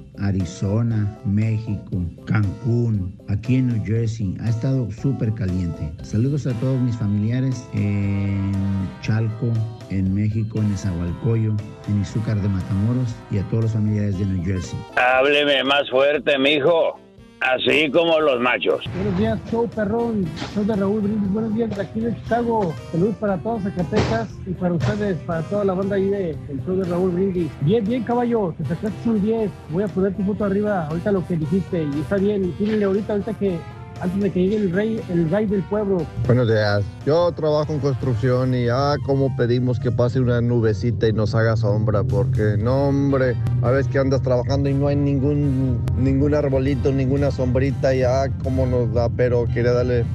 [0.21, 4.35] Arizona, México, Cancún, aquí en New Jersey.
[4.41, 5.91] Ha estado súper caliente.
[6.03, 8.51] Saludos a todos mis familiares en
[9.01, 9.51] Chalco,
[9.89, 14.45] en México, en Nezahualcóyotl, en Izúcar de Matamoros y a todos los familiares de New
[14.45, 14.79] Jersey.
[14.95, 17.00] Hábleme más fuerte, mijo.
[17.41, 18.83] Así como los machos.
[18.95, 20.25] Buenos días, show perrón.
[20.53, 21.31] Soy de Raúl Brindis.
[21.31, 22.71] Buenos días de aquí de Chicago.
[22.91, 26.75] Saludos para todos Zacatecas y para ustedes, para toda la banda ahí de, del show
[26.75, 27.49] de Raúl Brindis.
[27.61, 28.53] Bien, bien, caballo.
[28.59, 29.49] Te sacaste un 10.
[29.69, 31.83] Voy a poner tu foto arriba ahorita lo que dijiste.
[31.83, 32.51] Y está bien.
[32.59, 33.57] Tírenle ahorita, ahorita que
[34.01, 36.05] antes de que llegue el rey, el rey del pueblo.
[36.25, 36.83] Buenos días.
[37.05, 41.55] Yo trabajo en construcción y ah, como pedimos que pase una nubecita y nos haga
[41.55, 46.91] sombra, porque no, hombre, a veces que andas trabajando y no hay ningún ningún arbolito,
[46.91, 50.05] ninguna sombrita y ah, cómo nos da, pero quería darle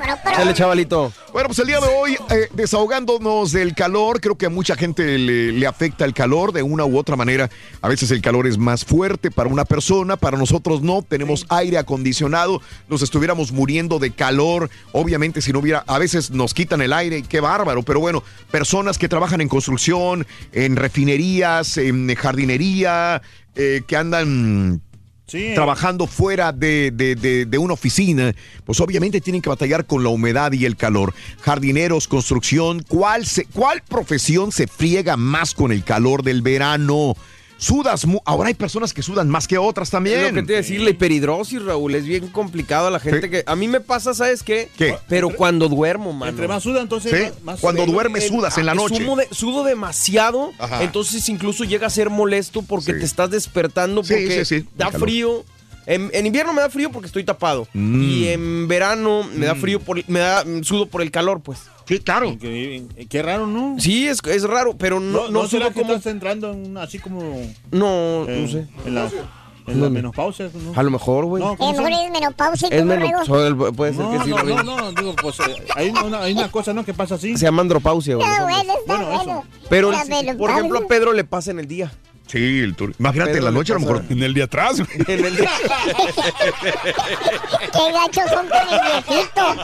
[0.00, 0.36] pero, pero, pero.
[0.36, 1.12] Chale, chavalito.
[1.32, 5.18] Bueno, pues el día de hoy, eh, desahogándonos del calor, creo que a mucha gente
[5.18, 7.50] le, le afecta el calor de una u otra manera.
[7.80, 11.02] A veces el calor es más fuerte para una persona, para nosotros no.
[11.02, 14.70] Tenemos aire acondicionado, nos estuviéramos muriendo de calor.
[14.92, 17.82] Obviamente, si no hubiera, a veces nos quitan el aire, qué bárbaro.
[17.82, 23.22] Pero bueno, personas que trabajan en construcción, en refinerías, en jardinería,
[23.54, 24.80] eh, que andan
[25.54, 30.08] trabajando fuera de, de- de- de una oficina, pues obviamente tienen que batallar con la
[30.10, 31.14] humedad y el calor.
[31.40, 37.14] Jardineros, construcción, ¿cuál, se- cuál profesión se friega más con el calor del verano?
[37.60, 40.34] Sudas, mu- ahora hay personas que sudan más que otras Es lo también.
[40.34, 43.44] que te iba a decir, la hiperhidrosis, Raúl, es bien complicado a la gente que...
[43.46, 44.70] A mí me pasa, ¿sabes qué?
[45.08, 46.30] Pero cuando duermo, mano.
[46.30, 48.96] Entre más suda, entonces Sí, más- más cuando duermes sudas en la noche.
[48.96, 50.82] Sumo de- sudo demasiado, Ajá.
[50.82, 55.44] entonces incluso llega a ser molesto porque te estás despertando porque sí, sí, da frío.
[55.86, 57.66] En, en invierno me da frío porque estoy tapado.
[57.72, 58.02] Mm.
[58.02, 61.60] Y en verano me da frío por me da sudo por el calor, pues.
[61.86, 62.36] Sí, claro.
[62.40, 63.74] Qué, qué raro, ¿no?
[63.80, 65.94] Sí, es, es raro, pero no, No, no, no, será que como.
[65.94, 67.20] estás entrando en una- así como...
[67.72, 68.66] No, eh, no sé.
[68.86, 69.10] En la,
[69.66, 69.84] en No.
[69.84, 70.72] la menopausia, ¿no?
[70.78, 71.42] A lo mejor, güey.
[71.42, 74.92] No, Eh, mejor es menopáusico, Es menos, puede- ser No, que sí, no, no, no,
[74.92, 76.84] digo, pues eh, hay, una, hay una cosa, ¿no?
[76.84, 77.36] Que pasa así.
[77.36, 78.28] Se llama andropausia, güey.
[78.28, 78.46] Hombres.
[78.86, 79.44] bueno, está bueno.
[79.68, 80.56] Pero, el- por menopausia.
[80.58, 81.90] ejemplo, a Pedro le pasa en el día.
[82.30, 84.78] Sí, el tur- Imagínate en la noche, a lo mejor en el día atrás.
[85.08, 85.50] En el día.
[87.72, 89.54] Qué gachos son con el viejito.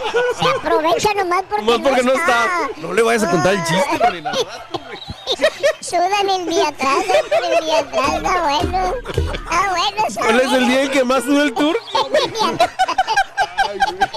[0.40, 2.68] Se aprovecha nomás porque, Más porque no está.
[2.78, 4.32] No le vayas a contar el chiste, Lorena.
[5.80, 8.14] Sudan el día atrás, el día atrás.
[8.16, 8.94] Está bueno.
[9.14, 10.06] Está bueno.
[10.08, 11.76] está ¿Cuál es el día en que más suda el tour?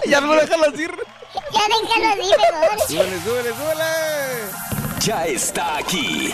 [0.08, 0.88] ya no déjalo así.
[1.52, 2.80] Ya déjalo así, mejor.
[2.88, 5.00] Súbele, súbele, súbele.
[5.02, 6.34] Ya está aquí.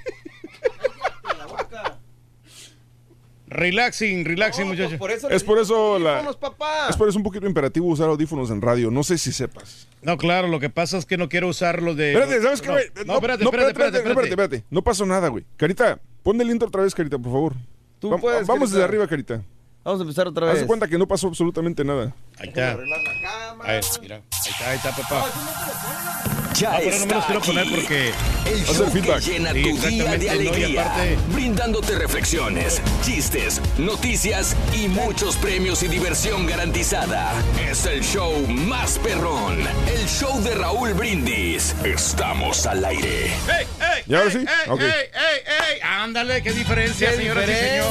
[3.53, 4.93] Relaxing, relaxing, muchachos.
[5.29, 6.11] Es por eso la.
[6.19, 6.87] audífonos, papá.
[6.89, 8.89] Es por eso un poquito imperativo usar audífonos en radio.
[8.91, 9.89] No sé si sepas.
[10.01, 12.13] No, claro, lo que pasa es que no quiero usarlos de.
[12.13, 12.85] Espérate, ¿sabes qué, no, güey?
[13.05, 14.29] No, espérate, espérate, espérate, espérate.
[14.29, 14.63] espérate.
[14.69, 15.43] No pasó nada, güey.
[15.57, 17.53] Carita, pon el intro otra vez, Carita, por favor.
[17.99, 18.75] Tú Va- puedes, Vamos Carita.
[18.77, 19.43] desde arriba, Carita.
[19.83, 20.61] Vamos a empezar otra Haz vez.
[20.61, 22.15] de cuenta que no pasó absolutamente nada.
[22.39, 22.71] Ahí está.
[22.71, 24.15] Ahí, mira.
[24.15, 25.25] Ahí está, ahí está, papá.
[26.55, 27.71] Ya Ah, pero no me los está quiero poner aquí.
[27.75, 28.11] porque.
[28.45, 29.21] El Hacer show que feedback.
[29.21, 35.81] llena Sí, tu día de no, alegría, aparte- brindándote reflexiones, chistes, noticias y muchos premios
[35.83, 37.31] y diversión garantizada.
[37.69, 41.73] Es el show más perrón, el show de Raúl Brindis.
[41.83, 43.27] Estamos al aire.
[43.27, 44.03] ¡Ey, ey!
[44.07, 44.37] ¿Y ahora ey, sí?
[44.39, 44.81] ey, Ok.
[44.81, 45.41] ey, ey,
[45.75, 45.79] ey!
[45.83, 47.87] Ándale, qué diferencia, ¡Qué señoras y señores.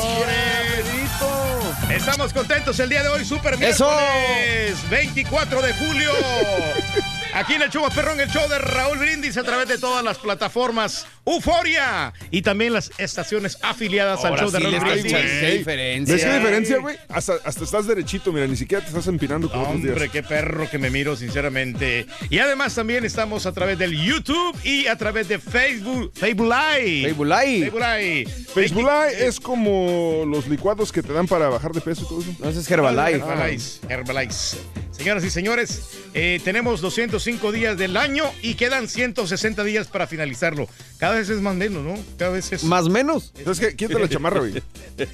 [0.77, 1.95] Pedrito!
[1.95, 3.91] Estamos contentos el día de hoy, super ¡Eso!
[3.91, 6.11] miércoles 24 de julio.
[7.33, 10.19] Aquí en el show perrón, el show de Raúl Brindis a través de todas las
[10.19, 15.13] plataformas Euforia y también las estaciones afiliadas al show de Raúl Brindis.
[15.13, 16.15] qué diferencia.
[16.15, 16.97] ¿Ves qué diferencia, güey?
[17.09, 19.93] Hasta, hasta estás derechito, mira, ni siquiera te estás empinando como otros días.
[19.93, 22.07] Hombre, qué perro que me miro, sinceramente.
[22.31, 26.13] Y además también estamos a través del YouTube y a través de Facebook.
[26.15, 27.09] Facebook Live.
[27.09, 27.71] Facebook Live.
[27.71, 28.31] Facebook Live.
[28.55, 32.21] Facebook Live es como los licuados que te dan para bajar de peso y todo
[32.21, 32.33] eso.
[32.41, 33.19] No, es Herbalife.
[33.19, 33.87] Herbalife.
[33.89, 34.57] Herbalife.
[34.91, 35.81] Señoras y señores,
[36.13, 36.83] eh, tenemos
[37.21, 40.67] 205 días del año y quedan 160 días para finalizarlo.
[40.99, 41.95] Cada vez es más menos, ¿no?
[42.17, 42.65] Cada vez es...
[42.65, 43.33] ¿Más menos?
[43.45, 43.77] ¿Sabes qué?
[43.77, 44.63] Quítate la chamarra, güey.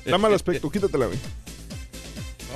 [0.04, 1.18] Da mal aspecto, quítatela, güey.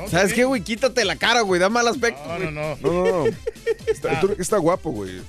[0.08, 0.62] ¿Sabes qué, güey?
[0.62, 1.60] Quítate la cara, güey.
[1.60, 2.22] Da mal aspecto.
[2.26, 2.76] No, no, no.
[2.80, 3.36] No, no, no.
[3.86, 5.20] Está, tú- está guapo, güey.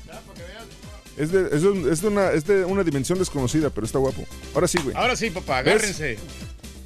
[1.17, 4.25] Es de, es, de, es de una, es de una dimensión desconocida, pero está guapo.
[4.53, 4.95] Ahora sí, güey.
[4.95, 5.99] Ahora sí, papá, ¿Ves?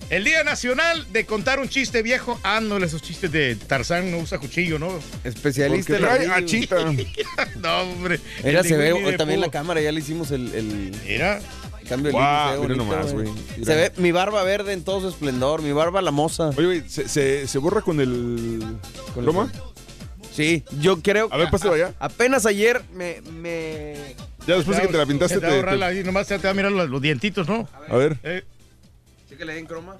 [0.09, 2.39] El Día Nacional de contar un chiste viejo.
[2.43, 4.99] Ándole, esos chistes de Tarzán no usa cuchillo, ¿no?
[5.23, 6.77] Especialista Porque en la achita.
[7.61, 8.19] no, hombre.
[8.43, 11.39] Mira, se ve también la cámara, ya le hicimos el, el Mira.
[11.89, 13.29] cambio mira bonito, nomás, güey.
[13.63, 16.49] Se ve mi barba verde en todo su esplendor, mi barba lamosa.
[16.49, 18.61] Oye, güey, ¿se, se, se borra con el
[19.13, 19.51] Con el- croma?
[20.31, 21.93] Sí, yo creo A ver, pásalo allá.
[21.97, 23.95] Apenas ayer me, me...
[24.45, 26.49] Ya después de que te la pintaste, te, te te- la- ahí nomás te va
[26.49, 27.67] a mirar los, los dientitos, ¿no?
[27.87, 28.43] A ver, Eh,
[29.35, 29.97] ¿Sí que le den croma?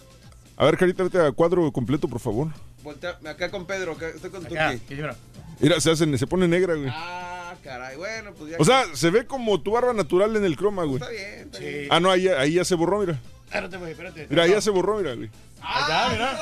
[0.55, 2.47] a ver, Carita, vete a cuadro completo, por favor.
[2.83, 4.79] Voltea, acá con Pedro, acá estoy con Tuki.
[4.87, 5.13] que llora.
[5.59, 6.87] Mira, se, hace, se pone negra, güey.
[6.89, 8.57] Ah, caray, bueno, pues ya.
[8.59, 11.01] O sea, se ve como tu barba natural en el croma, güey.
[11.01, 11.81] está bien, está bien.
[11.81, 11.87] Sí.
[11.91, 13.19] Ah, no, ahí, ahí ya se borró, mira.
[13.43, 14.27] Espérate, güey, espérate.
[14.29, 15.29] Mira, ahí ya se borró, mira, güey.
[15.59, 16.39] Ahí está, mira.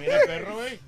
[0.00, 0.78] Mira perro, güey.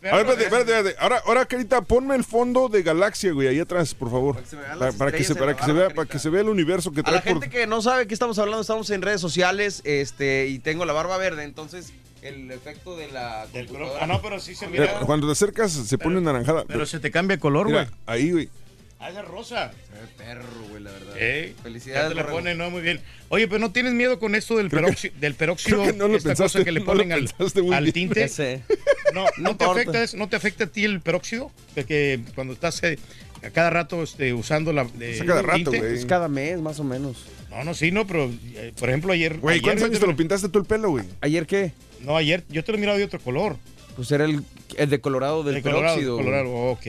[0.00, 0.14] Perro.
[0.14, 0.96] A ver, espérate, espérate, espérate.
[1.00, 4.34] Ahora, ahora, Carita, ponme el fondo de Galaxia, güey, ahí atrás, por favor.
[4.36, 6.30] Para que se vean Para, que se, para que la se vea, para que se
[6.30, 7.32] vea el universo que A trae la por...
[7.32, 10.92] gente que no sabe qué estamos hablando, estamos en redes sociales, este, y tengo la
[10.92, 11.92] barba verde, entonces
[12.22, 13.68] el efecto de la Del
[14.00, 16.64] Ah, no, pero sí se Mira, cuando te acercas se pone naranjada.
[16.66, 17.86] Pero se te cambia color, güey.
[18.06, 18.48] Ahí, güey.
[19.04, 19.72] Ah, esa rosa.
[19.88, 21.14] Se ve perro, güey, la verdad.
[21.18, 22.38] Eh, Felicidades, ya te la Borrego.
[22.38, 23.00] ponen, no, muy bien.
[23.30, 26.58] Oye, pero no tienes miedo con esto del peróxido, del peróxido, no lo esta pensaste,
[26.60, 27.94] cosa que le no lo ponen al, pensaste muy al bien.
[27.94, 28.60] tinte.
[29.12, 30.16] No, No no, te afecta, eso?
[30.16, 31.50] ¿no te afecta a ti el peróxido?
[31.74, 32.96] De que cuando estás eh,
[33.42, 35.78] a cada rato este, usando la de, Es cada rato, tinte.
[35.80, 35.94] güey.
[35.94, 37.24] Es cada mes, más o menos.
[37.50, 39.38] No, no, sí, no, pero eh, por ejemplo ayer.
[39.38, 41.04] Güey, ayer ¿cuántos años te lo pintaste tú el pelo, güey?
[41.20, 41.72] ¿Ayer qué?
[42.00, 43.56] No, ayer yo te lo he mirado de otro color.
[43.96, 44.42] Pues era el,
[44.76, 46.16] el de Colorado del de Colorado, peróxido.
[46.16, 46.86] Colorado, ok.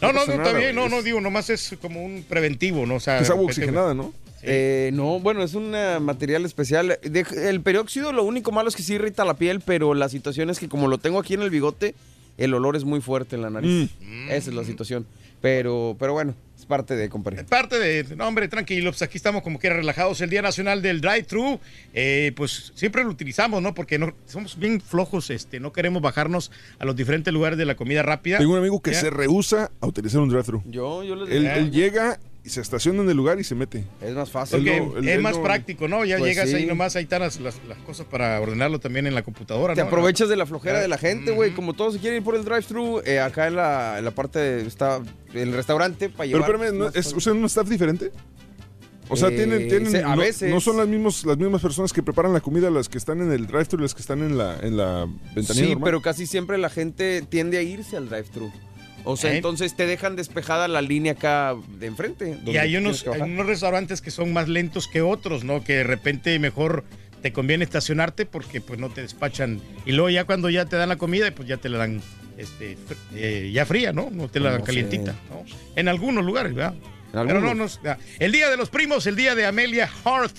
[0.00, 2.96] No, No no, está bien, no, no, digo, nomás es como un preventivo, ¿no?
[2.96, 4.12] O sea, Es agua oxigenada, ¿no?
[4.42, 6.98] Eh, no, bueno, es un material especial.
[7.02, 10.48] De- el peróxido lo único malo es que sí irrita la piel, pero la situación
[10.50, 11.94] es que como lo tengo aquí en el bigote,
[12.36, 13.90] el olor es muy fuerte en la nariz.
[14.00, 14.30] Mm.
[14.30, 15.06] Esa es la situación.
[15.40, 16.34] Pero, pero bueno,
[16.68, 17.42] parte de compadre.
[17.44, 20.20] Parte de, no hombre, tranquilo, pues aquí estamos como que relajados.
[20.20, 21.58] El Día Nacional del Drive-Thru,
[21.94, 23.74] eh, pues siempre lo utilizamos, ¿no?
[23.74, 27.74] Porque no, somos bien flojos, este, no queremos bajarnos a los diferentes lugares de la
[27.74, 28.38] comida rápida.
[28.38, 29.00] Tengo un amigo que Ya.
[29.00, 30.62] se rehúsa a utilizar un drive-thru.
[30.66, 33.84] Yo, yo les Él, él llega y se estaciona en el lugar y se mete.
[34.00, 34.66] Es más fácil.
[34.66, 36.04] Él no- él- es él más no- práctico, ¿no?
[36.04, 36.56] Ya Pues llegas sí.
[36.56, 39.82] ahí nomás, ahí están las, las- las cosas para ordenarlo también en la computadora, Te
[39.82, 39.86] ¿no?
[39.88, 41.52] aprovechas de la flojera Ah, de la gente, güey.
[41.52, 44.38] Como todos se quieren ir por el drive-thru, eh, acá en la, en la parte
[44.38, 45.00] de, está
[45.34, 46.50] el restaurante para Pero llevar.
[46.54, 47.12] espérame, ¿no, más es.
[47.12, 48.10] ¿usan un staff diferente?
[49.10, 50.50] O sea, Eh, tienen, a no, veces.
[50.50, 53.32] no son las mismos, las mismas personas que preparan la comida las que están en
[53.32, 55.82] el drive-thru y las que están en la, en la ventanilla Sí, normal?
[55.84, 58.52] pero casi siempre la gente tiende a irse al drive-thru.
[59.10, 59.36] O sea, Eh.
[59.36, 62.38] entonces te dejan despejada la línea acá de enfrente.
[62.44, 65.64] Y hay unos, hay unos restaurantes que son más lentos que otros, ¿no?
[65.64, 66.84] Que de repente mejor
[67.22, 69.60] te conviene estacionarte porque pues no te despachan.
[69.86, 72.02] Y luego ya cuando ya te dan la comida, pues ya te la dan
[72.36, 72.76] este,
[73.14, 74.10] eh, ya fría, ¿no?
[74.12, 75.44] No te la dan No calientita, ¿no?
[75.74, 76.74] En algunos lugares, ¿verdad?
[76.74, 77.80] En Pero no, algunos.
[77.82, 77.96] no.
[78.18, 80.36] El Día de los Primos, el Día de Amelia Hart.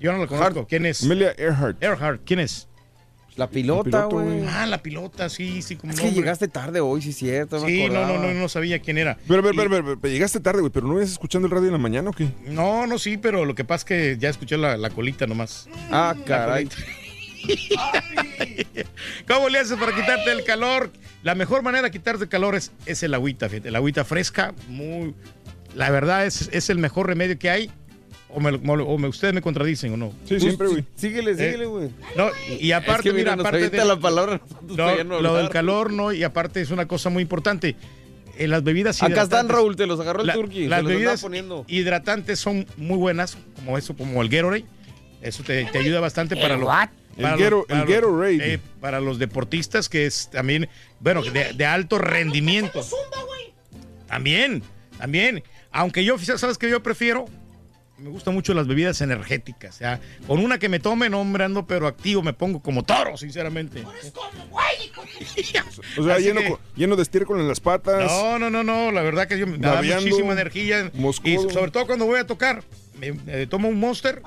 [0.00, 0.66] Yo no lo conozco.
[0.66, 1.04] ¿Quién es?
[1.04, 1.80] Amelia Earhart.
[1.82, 2.22] Earhart.
[2.24, 2.66] ¿Quién es?
[3.36, 4.44] La pilota, güey.
[4.46, 7.64] Ah, la pilota, sí, sí, como Es no, que llegaste tarde hoy, sí, cierto.
[7.64, 9.16] Sí, no, no, no, no sabía quién era.
[9.28, 11.66] Pero, pero, Y- pero, pero, pero llegaste tarde, güey, pero no ibas escuchando el radio
[11.68, 12.28] en la mañana o qué?
[12.46, 15.68] No, no, sí, pero lo que pasa es que ya escuché la, la colita nomás.
[15.90, 16.68] Ah, caray.
[19.26, 20.90] ¿Cómo le haces para quitarte el calor?
[21.22, 23.68] La mejor manera de quitarte el calor es, es el agüita, fíjate.
[23.68, 25.14] El agüita fresca, muy.
[25.74, 27.70] La verdad es, es el mejor remedio que hay.
[28.32, 30.12] O, me, o me- ustedes me contradicen o no.
[30.24, 30.84] Sí, siempre, güey.
[30.94, 31.90] Síguele, síguele, güey.
[32.16, 32.28] No,
[32.60, 34.40] y aparte, es que mira, mira, aparte de- la palabra.
[35.04, 37.74] no, lo del calor, no, y aparte es una cosa muy importante.
[38.38, 40.66] En las bebidas Acá están, Raúl, te los agarró el La- turqui.
[40.66, 41.64] Las bebidas poniendo.
[41.68, 44.64] hidratantes son muy buenas, como eso, como el Gatorade.
[45.20, 46.68] Eso te, te ayuda bastante para los.
[47.16, 48.54] El para Gator- los- para el los- Gatorade.
[48.54, 50.68] eh, para los deportistas, que es también,
[51.00, 52.80] bueno, de, de alto rendimiento.
[54.06, 54.62] También,
[54.98, 55.42] también.
[55.72, 57.26] Aunque yo, ¿sabes que yo prefiero?
[58.02, 59.74] Me gustan mucho las bebidas energéticas.
[59.76, 62.82] O sea, con una que me tome, no, hombre, ando pero activo, me pongo como
[62.82, 63.84] toro, sinceramente.
[65.98, 68.10] O sea, lleno, que- con- lleno de estiércol en las patas.
[68.10, 70.90] No, no, no, no, la verdad que yo me da muchísima energía.
[70.94, 71.48] moscudo.
[71.48, 72.62] Y sobre todo cuando voy a tocar,
[72.98, 74.22] me, me tomo un monster.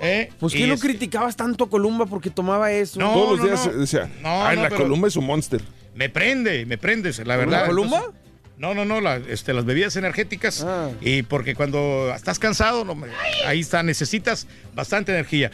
[0.00, 0.30] ¿eh?
[0.38, 2.98] Pues ¿qué lo es- criticabas tanto a Columba porque tomaba eso?
[3.00, 3.72] No, Todos los no, días no.
[3.80, 5.60] decía, No, ay, no, la pero- Columba es un monster.
[5.94, 7.66] Me prende, me prende, la ¿Una verdad.
[7.66, 7.98] Columba?
[7.98, 8.20] Entonces,
[8.58, 10.62] no, no, no, la- este, las bebidas energéticas.
[10.66, 10.90] Ah.
[11.00, 13.08] Y porque cuando estás cansado, no, me-
[13.46, 15.50] ahí está, necesitas bastante energía.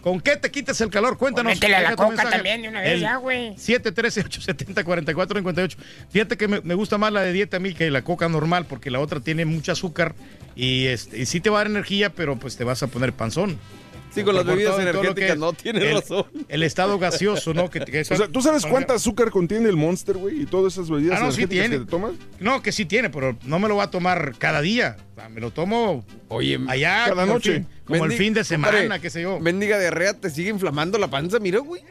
[0.00, 1.18] ¿Con qué te quitas el calor?
[1.18, 1.52] Cuéntanos.
[1.54, 2.30] Métele a la coca mensaje.
[2.30, 3.56] también de una vez, El ya, güey.
[3.56, 5.76] 713-870-4458.
[6.10, 8.66] Fíjate que me, me gusta más la de dieta a mí que la coca normal,
[8.66, 10.14] porque la otra tiene mucho azúcar
[10.54, 13.12] y, este, y sí te va a dar energía, pero pues te vas a poner
[13.12, 13.58] panzón.
[14.14, 16.24] Sí, con las bebidas lo energéticas no, tienes el- razón.
[16.48, 17.68] El estado gaseoso, ¿no?
[17.70, 20.42] Que, que O sea, ¿tú sabes cuánta azúcar contiene el monster, güey?
[20.42, 21.78] Y todas esas bebidas Ah, no, sí tiene.
[21.78, 22.12] que te tomas.
[22.40, 24.96] No, que sí tiene, pero no me lo voy a tomar cada día.
[25.12, 27.52] O sea, me lo tomo Oye, allá cada noche.
[27.54, 29.38] fin- como el fin de semana, qué sé yo.
[29.40, 31.82] Mendiga diarrea, te sigue inflamando la panza, mira, güey.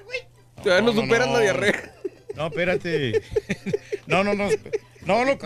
[0.63, 1.34] Todavía no, No, no, superas no.
[1.34, 1.93] la diarrea.
[2.36, 3.22] No, espérate.
[4.07, 4.47] No, no, no.
[5.05, 5.38] No, no,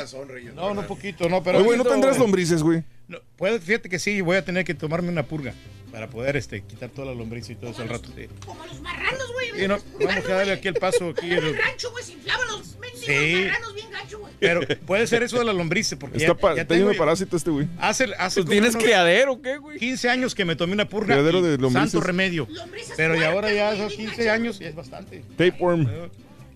[0.55, 1.57] no, no, poquito, no, pero.
[1.57, 2.83] Oye, güey, ¿no tendrás lombrices, güey?
[3.07, 5.53] No, puede- fíjate que sí, voy a tener que tomarme una purga
[5.91, 8.09] para poder este, quitar toda la lombriz y todo eso al rato.
[8.15, 8.27] Sí.
[8.45, 9.51] Como los marranos, güey.
[9.61, 11.09] Sí, no, vamos a darle aquí el paso.
[11.09, 13.43] Aquí, En el rancho, güey, se inflaban los mendigos Sí.
[13.45, 14.33] marranos bien gacho, güey.
[14.39, 17.67] pero puede ser eso de la lombriz, porque Está, ya, ya tengo parásito este, güey.
[17.79, 19.77] Hace, hace Pues tienes unos criadero, ¿qué, güey?
[19.77, 21.15] 15 años que me tomé una purga.
[21.15, 21.91] Criadero de lombrices.
[21.91, 22.47] Santo remedio.
[22.95, 25.23] Pero y ahora ya esos 15 años y es bastante.
[25.37, 25.87] Tapeworm.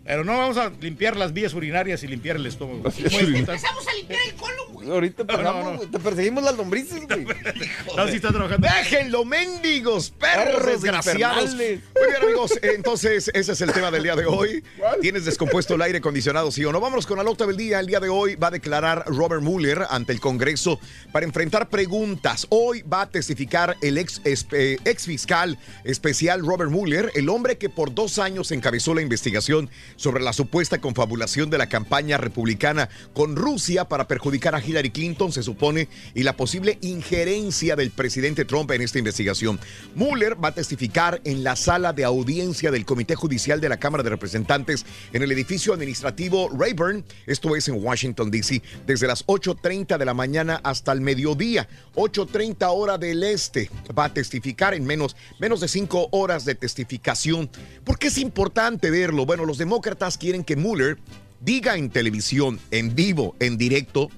[0.06, 2.84] Pero no vamos a limpiar las vías urinarias y limpiar el estómago.
[2.86, 4.90] Empezamos a limpiar el colon, güey.
[4.92, 5.80] Ahorita No, no, no.
[5.80, 7.26] Te perseguimos las lombrices, güey.
[7.98, 8.68] No, sí está trabajando.
[8.68, 11.56] Déjenlo, mendigos, perros Perros desgraciados.
[11.56, 11.82] Muy bien,
[12.22, 12.52] amigos.
[12.62, 14.64] Entonces, ese es el tema del día de hoy.
[15.02, 16.80] ¿Tienes descompuesto el aire acondicionado, sí o no?
[16.80, 17.80] Vámonos con la nota del día.
[17.80, 20.80] El día de hoy va a declarar Robert Mueller ante el Congreso
[21.12, 22.46] para enfrentar preguntas.
[22.50, 27.70] Hoy va a testificar el ex, espe- ex fiscal especial Robert Mueller, el hombre que
[27.70, 33.36] por dos años encabezó la investigación sobre la supuesta confabulación de la campaña republicana con
[33.36, 38.72] Rusia para perjudicar a Hillary Clinton, se supone, y la posible injerencia del presidente Trump
[38.72, 39.60] en esta investigación.
[39.96, 44.04] Mueller va a testificar en la sala de audiencia del Comité Judicial de la Cámara
[44.04, 49.98] de Representantes en el edificio administrativo Rayburn, esto es en Washington, D.C., desde las 8.30
[49.98, 53.70] de la mañana hasta el mediodía, 8.30 hora del este.
[53.98, 57.50] Va a testificar en menos, menos de cinco horas de testificación.
[57.84, 59.26] ¿Por qué es importante verlo?
[59.26, 59.85] Bueno, los demócratas
[60.20, 60.98] quieren que Mueller
[61.42, 64.10] diga en televisión, en vivo, en directo,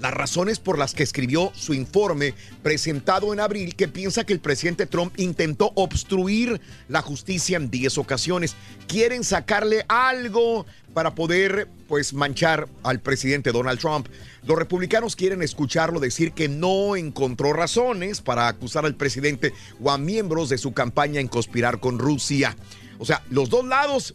[0.00, 4.40] las razones por las que escribió su informe presentado en abril que piensa que el
[4.40, 8.56] presidente Trump intentó obstruir la justicia en 10 ocasiones.
[8.88, 14.08] Quieren sacarle algo para poder pues manchar al presidente Donald Trump.
[14.46, 19.96] Los republicanos quieren escucharlo decir que no encontró razones para acusar al presidente o a
[19.96, 22.54] miembros de su campaña en conspirar con Rusia.
[22.98, 24.14] O sea, los dos lados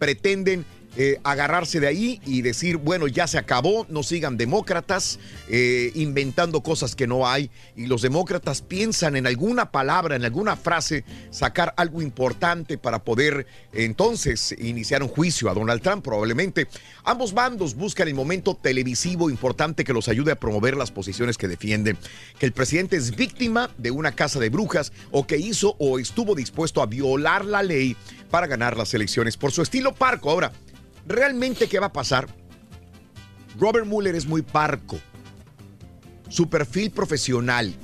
[0.00, 0.64] pretenden
[0.96, 6.62] eh, agarrarse de ahí y decir, bueno, ya se acabó, no sigan demócratas eh, inventando
[6.62, 7.50] cosas que no hay.
[7.76, 13.46] Y los demócratas piensan en alguna palabra, en alguna frase, sacar algo importante para poder
[13.72, 16.66] entonces iniciar un juicio a Donald Trump, probablemente.
[17.04, 21.48] Ambos bandos buscan el momento televisivo importante que los ayude a promover las posiciones que
[21.48, 21.98] defienden.
[22.38, 26.34] Que el presidente es víctima de una casa de brujas o que hizo o estuvo
[26.34, 27.96] dispuesto a violar la ley
[28.30, 30.30] para ganar las elecciones por su estilo parco.
[30.30, 30.52] Ahora,
[31.06, 32.28] ¿realmente qué va a pasar?
[33.58, 34.98] Robert Mueller es muy parco.
[36.28, 37.74] Su perfil profesional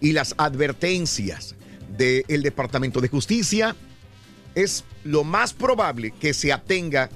[0.00, 1.54] y las advertencias
[1.96, 3.74] del Departamento de Justicia
[4.54, 7.08] es lo más probable que se atenga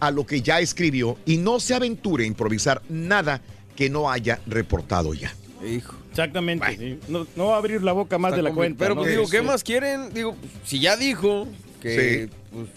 [0.00, 3.40] a lo que ya escribió y no se aventure a improvisar nada
[3.74, 5.32] que no haya reportado ya.
[5.66, 5.96] Hijo.
[6.10, 6.76] Exactamente.
[6.76, 6.98] sí.
[7.08, 8.78] No, no va a abrir la boca más Está de la cuenta.
[8.80, 9.00] Pero ¿no?
[9.02, 9.44] pues digo, ¿qué Sí.
[9.44, 10.12] más quieren?
[10.12, 11.46] Digo, si ya dijo
[11.80, 12.36] que Sí.
[12.52, 12.68] pues,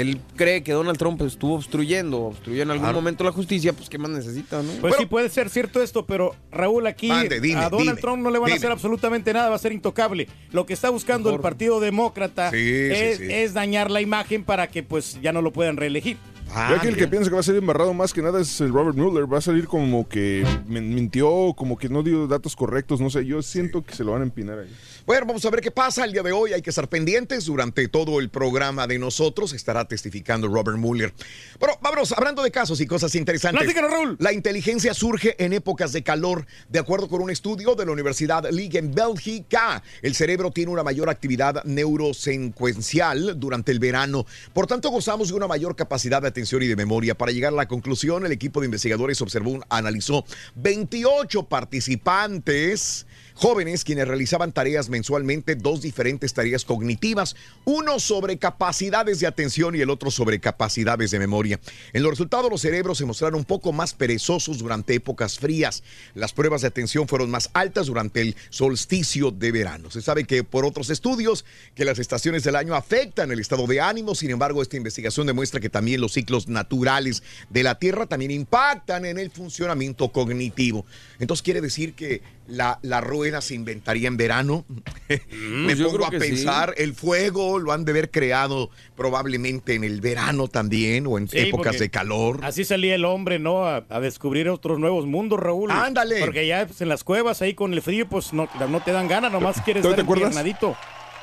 [0.00, 2.98] él cree que Donald Trump estuvo obstruyendo, obstruyó en algún Claro.
[2.98, 4.70] momento la justicia, pues ¿qué más necesita, no?
[4.80, 8.22] Pues sí puede ser cierto esto, pero Raúl, aquí Mande, dime, a Donald dime, Trump
[8.22, 10.28] no le van a hacer absolutamente nada, va a ser intocable.
[10.52, 13.24] Lo que está buscando el Partido Demócrata Sí, es, sí.
[13.28, 16.16] es dañar la imagen para que pues ya no lo puedan reelegir.
[16.54, 18.72] Ya que el que piensa que va a ser embarrado más que nada es el
[18.72, 19.30] Robert Mueller.
[19.30, 23.00] Va a salir como que mintió, como que no dio datos correctos.
[23.00, 24.68] No sé, yo siento que se lo van a empinar ahí.
[25.06, 26.52] Bueno, vamos a ver qué pasa el día de hoy.
[26.52, 27.44] Hay que estar pendientes.
[27.44, 31.14] Durante todo el programa de nosotros estará testificando Robert Mueller.
[31.60, 33.62] Bueno, vámonos, hablando de casos y cosas interesantes.
[33.62, 34.16] Platícanos, Raúl.
[34.18, 36.44] La inteligencia surge en épocas de calor.
[36.68, 40.82] De acuerdo con un estudio de la Universidad Ligue en Bélgica, el cerebro tiene una
[40.82, 44.26] mayor actividad neurosecuencial durante el verano.
[44.52, 47.16] Por tanto, gozamos de una mayor capacidad de atención y de memoria.
[47.16, 50.24] Para llegar a la conclusión, el equipo de investigadores observó, analizó
[50.56, 53.06] 28 participantes
[53.36, 59.80] jóvenes quienes realizaban tareas mensualmente, dos diferentes tareas cognitivas, uno sobre capacidades de atención y
[59.80, 61.60] el otro sobre capacidades de memoria.
[61.92, 65.82] En los resultados los cerebros se mostraron un poco más perezosos durante épocas frías.
[66.14, 69.90] Las pruebas de atención fueron más altas durante el solsticio de verano.
[69.90, 73.80] Se sabe que por otros estudios que las estaciones del año afectan el estado de
[73.80, 78.30] ánimo, sin embargo esta investigación demuestra que también los ciclos naturales de la Tierra también
[78.30, 80.86] impactan en el funcionamiento cognitivo.
[81.18, 84.64] Entonces quiere decir que la, la rueda se inventaría en verano.
[85.08, 86.18] Me yo pongo a sí.
[86.18, 91.28] pensar, el fuego lo han de haber creado probablemente en el verano también o en
[91.28, 92.40] Sí, épocas de calor.
[92.44, 93.66] Así salía el hombre, ¿no?
[93.66, 95.70] A, a descubrir otros nuevos mundos, Raúl.
[95.70, 96.20] Ándale.
[96.20, 99.08] Porque ya pues, en las cuevas ahí con el frío, pues no, no te dan
[99.08, 100.36] ganas, nomás quieres ¿Tú te estar acuerdas?
[100.36, 100.76] empiernadito.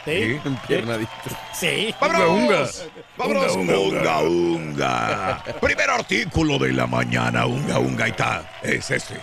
[0.05, 0.37] Sí.
[0.43, 1.11] Empiernadito.
[1.57, 1.95] Sí.
[2.01, 2.85] ¡Vámonos!
[3.17, 3.55] ¡Vámonos!
[3.55, 5.43] Unga, ¡Unga, unga!
[5.61, 8.51] Primer artículo de la mañana, unga, unga, y está.
[8.63, 9.15] Es este.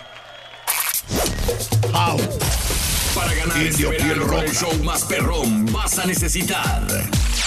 [1.93, 2.17] Au.
[3.15, 6.87] Para ganar este Indio piel verano con el show más perrón vas a necesitar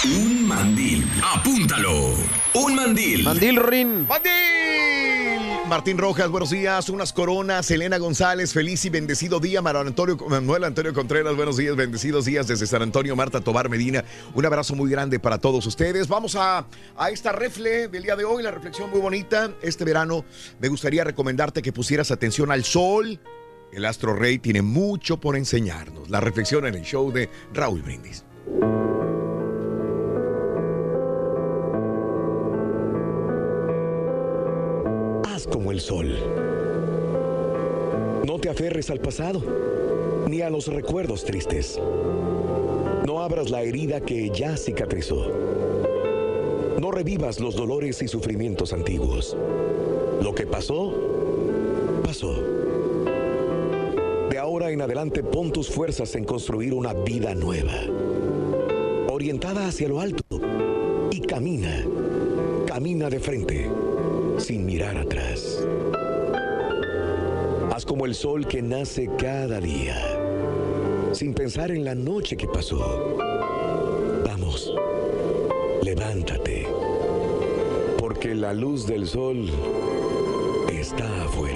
[0.05, 1.11] un mandil.
[1.35, 2.15] Apúntalo.
[2.55, 3.25] Un mandil.
[3.25, 4.07] Mandil Rin.
[4.07, 4.35] ¡Mandil!
[5.67, 6.91] Martín Rojas, buenos días.
[6.91, 7.71] Unas coronas.
[7.71, 9.63] Elena González, feliz y bendecido día.
[9.63, 13.17] Manuel Antonio, Manuel Antonio Contreras, buenos días, bendecidos días desde San Antonio.
[13.17, 14.05] Marta Tobar Medina,
[14.35, 16.07] un abrazo muy grande para todos ustedes.
[16.07, 16.67] Vamos a,
[16.99, 19.53] a esta refle del día de hoy, la reflexión muy bonita.
[19.63, 20.27] Este verano
[20.61, 23.19] me gustaría recomendarte que pusieras atención al sol.
[23.75, 26.09] El Astro Rey tiene mucho por enseñarnos.
[26.09, 28.25] La reflexión en el show de Raúl Brindis.
[35.27, 36.17] Haz como el sol.
[38.25, 39.43] No te aferres al pasado,
[40.29, 41.81] ni a los recuerdos tristes.
[43.05, 45.33] No abras la herida que ya cicatrizó.
[46.79, 49.37] No revivas los dolores y sufrimientos antiguos.
[50.23, 50.95] Lo que pasó,
[52.05, 52.54] pasó.
[54.35, 57.73] De ahora en adelante pon tus fuerzas en construir una vida nueva,
[59.09, 60.25] orientada hacia lo alto,
[61.13, 61.85] y camina,
[62.67, 63.71] camina de frente,
[64.39, 65.65] sin mirar atrás.
[67.73, 70.03] Haz como el sol que nace cada día,
[71.13, 73.17] sin pensar en la noche que pasó.
[74.27, 74.75] Vamos,
[75.81, 76.67] levántate,
[78.01, 79.49] porque la luz del sol
[80.73, 81.54] está afuera.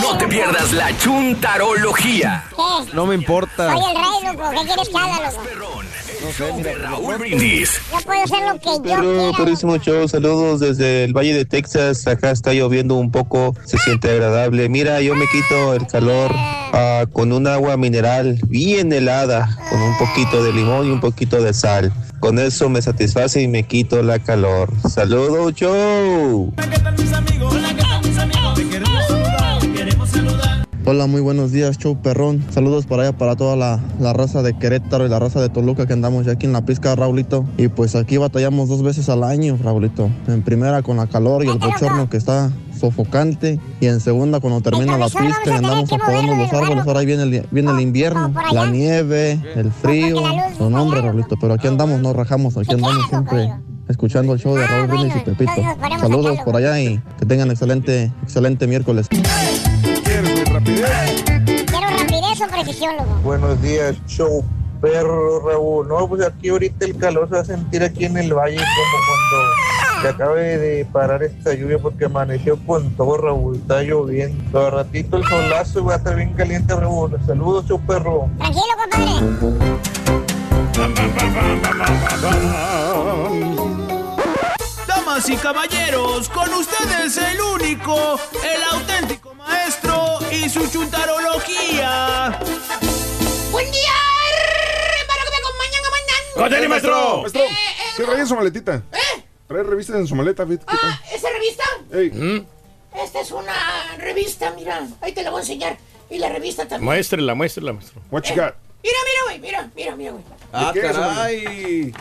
[0.00, 2.44] No te pierdas la chuntarología.
[2.56, 2.94] ¿Qué?
[2.94, 3.74] No me importa.
[3.74, 4.50] Soy el rey, loco.
[4.50, 5.77] ¿Qué quieres que haga, loco?
[6.22, 6.72] No sé, mira.
[6.74, 7.80] Raúl Brindis.
[7.92, 9.78] Yo puedo hacer lo que yo quiera.
[9.78, 12.06] show, saludos desde el Valle de Texas.
[12.06, 14.68] Acá está lloviendo un poco, se siente agradable.
[14.68, 19.96] Mira, yo me quito el calor ah, con un agua mineral bien helada, con un
[19.98, 21.92] poquito de limón y un poquito de sal.
[22.20, 24.72] Con eso me satisface y me quito la calor.
[24.88, 26.52] Saludos, show.
[30.90, 32.42] Hola, muy buenos días, show perrón.
[32.48, 35.86] Saludos para allá, para toda la, la raza de Querétaro y la raza de Toluca
[35.86, 37.44] que andamos ya aquí en la pizca, Raulito.
[37.58, 40.08] Y pues aquí batallamos dos veces al año, Raulito.
[40.28, 43.60] En primera con la calor y el bochorno que está sofocante.
[43.82, 46.86] Y en segunda cuando termina la pizca y andamos apodando los árboles.
[46.86, 50.16] Ahora ahí viene el, viene el invierno, la nieve, el frío.
[50.56, 51.36] Su nombre, Raulito.
[51.38, 53.52] Pero aquí andamos, no rajamos, aquí andamos siempre
[53.88, 55.52] escuchando el show de Raúl Brindis y Pepito.
[56.00, 59.06] Saludos por allá y que tengan excelente, excelente miércoles.
[62.64, 63.14] Precisión, loco.
[63.22, 64.44] Buenos días, show
[64.80, 65.88] perro Raúl.
[65.88, 68.98] No, pues aquí ahorita el calor se va a sentir aquí en el valle como
[69.06, 73.56] cuando se acabe de parar esta lluvia porque amaneció con todo Raúl.
[73.56, 74.44] Está lloviendo.
[74.52, 77.18] Todo ratito el solazo y va a estar bien caliente Raúl.
[77.26, 78.28] Saludos, show perro.
[78.38, 79.98] Tranquilo, compadre.
[84.86, 89.77] Damas y caballeros, con ustedes el único, el auténtico maestro
[90.44, 92.38] y su chuntarología.
[93.50, 93.92] Buen día,
[95.00, 96.34] hermano, que me acompañan a mañana.
[96.34, 97.20] ¡Cóntale, maestro!
[97.22, 97.48] Maestro, Eh,
[97.96, 98.82] ¿qué trae en su maletita?
[98.92, 99.22] ¿Eh?
[99.48, 101.64] Trae revistas en su maleta, ¿qué Ah, ¿esa revista?
[101.92, 102.46] Ey.
[103.04, 104.86] Esta es una revista, mira.
[105.00, 105.76] Ahí te la voy a enseñar.
[106.10, 106.84] Y la revista también.
[106.84, 108.00] Muéstrela, muéstrela, maestro.
[108.10, 108.54] What you got?
[108.82, 109.38] Mira, mira, güey.
[109.40, 110.24] Mira, mira, mira, güey.
[110.52, 111.92] Ah, qué caray.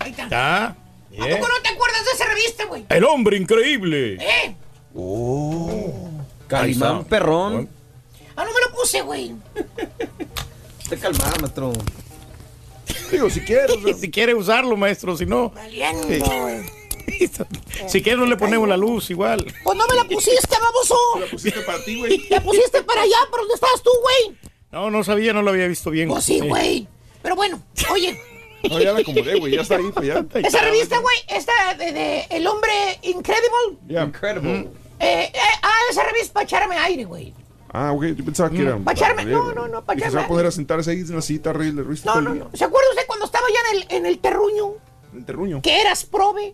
[0.00, 0.24] Ahí está.
[0.24, 0.64] Está.
[0.66, 0.76] ¿A
[1.10, 1.38] Bien.
[1.38, 2.84] poco no te acuerdas de esa revista, güey?
[2.88, 4.14] El hombre increíble.
[4.14, 4.56] ¿Eh?
[4.94, 6.10] Oh.
[6.48, 7.68] Calimán perrón.
[8.36, 9.34] Ah, no me lo puse, güey.
[10.88, 11.72] Te calmada, maestro.
[13.10, 15.50] Digo, si quiere, si quiere usarlo, maestro, si no.
[15.50, 16.64] Güey.
[17.86, 19.44] Si quiere, no le ponemos la luz igual.
[19.62, 20.96] Pues no me la pusiste, baboso.
[21.20, 22.26] La pusiste para ti, güey.
[22.30, 24.38] La pusiste para allá, ¿pero dónde estabas tú, güey?
[24.72, 26.08] No, no sabía, no lo había visto bien.
[26.08, 26.88] Pues sí, güey.
[27.22, 27.62] Pero bueno,
[27.92, 28.18] oye,
[28.68, 29.54] No, ya la acomodé, güey.
[29.54, 30.24] Ya está ahí, pues ya.
[30.34, 32.72] Esa revista, güey, esta de, de El Hombre
[33.02, 33.78] Incredible.
[33.86, 34.02] Ya.
[34.04, 34.68] Incredible.
[34.98, 37.34] Eh, eh, ah, esa revista para echarme aire, güey.
[37.76, 38.04] Ah, ok.
[38.16, 38.78] Yo pensaba que era.
[38.78, 41.00] Echarme- para no, no, no, pa' Y que se va a poner a sentarse ahí
[41.00, 42.48] en la silla, reírle, reírse No, no, no.
[42.54, 44.74] ¿Se acuerda usted cuando estaba ya en el, en el terruño?
[45.12, 45.60] El terruño.
[45.60, 46.52] Que eras prove.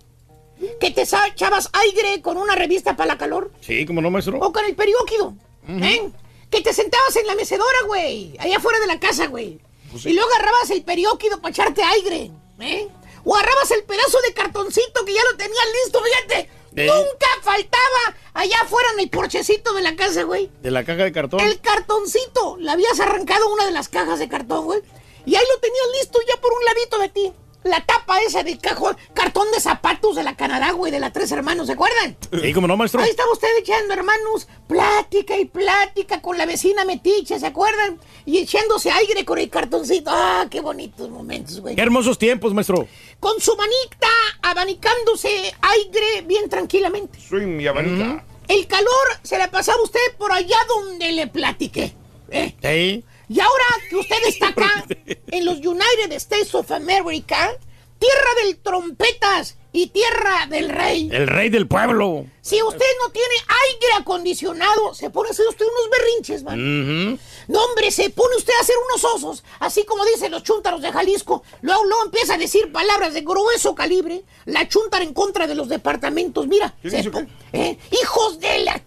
[0.81, 3.51] Que te echabas aire con una revista para la calor.
[3.61, 4.39] Sí, como no, maestro.
[4.41, 5.35] O con el periódico.
[5.69, 6.11] ¿eh?
[6.51, 8.35] Que te sentabas en la mecedora, güey.
[8.39, 9.61] Allá afuera de la casa, güey.
[9.91, 12.31] Pues Y luego agarrabas el periódico para echarte aire.
[12.61, 12.89] ¿eh?
[13.25, 16.49] O agarrabas el pedazo de cartoncito que ya lo tenías listo, fíjate.
[16.73, 20.51] Nunca faltaba allá afuera en el porchecito de la casa, güey.
[20.63, 21.41] De la caja de cartón.
[21.41, 22.57] El cartoncito.
[22.59, 24.81] Le habías arrancado una de las cajas de cartón, güey.
[25.27, 27.33] Y ahí lo tenías listo ya por un ladito de ti.
[27.63, 31.31] La tapa esa del cajón, cartón de zapatos de la Canadá, güey, de la Tres
[31.31, 32.17] Hermanos, ¿se acuerdan?
[32.41, 33.03] Sí, como no, maestro.
[33.03, 38.01] Ahí estaba usted echando, hermanos, plática y plática con la vecina metiche, ¿se acuerdan?
[38.25, 40.11] Y echándose aire con el cartoncito.
[40.11, 41.77] Ah, qué bonitos momentos, güey.
[41.77, 42.89] Qué hermosos tiempos, maestro.
[43.19, 44.09] Con su manita
[44.43, 47.21] abanicándose aire bien tranquilamente.
[47.21, 48.25] Soy mi abanica.
[48.49, 51.95] El calor se la pasaba usted por allá donde le platiqué.
[52.31, 52.55] ¿eh?
[52.63, 53.05] Sí.
[53.31, 54.85] Y ahora que usted está acá,
[55.29, 57.57] en los United States of America,
[57.97, 61.09] tierra del trompetas y tierra del rey.
[61.13, 62.27] El rey del pueblo.
[62.41, 67.21] Si usted no tiene aire acondicionado, se pone a hacer usted unos berrinches, man.
[67.47, 70.91] No, hombre, se pone usted a hacer unos osos, así como dicen los chúntaros de
[70.91, 71.45] Jalisco.
[71.61, 75.69] Luego, luego empieza a decir palabras de grueso calibre, la chúntara en contra de los
[75.69, 76.49] departamentos.
[76.49, 77.79] Mira, ¿Qué se dice, ¿eh?
[78.03, 78.83] hijos de la...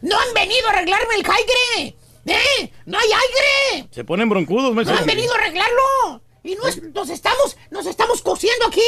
[0.00, 1.96] No han venido a arreglarme el aire.
[2.26, 2.70] ¿Eh?
[2.86, 3.88] No hay aire.
[3.90, 4.96] Se ponen broncudos, No maestro.
[4.98, 6.22] han venido a arreglarlo.
[6.44, 8.80] Y no es- nos estamos, nos estamos cociendo aquí.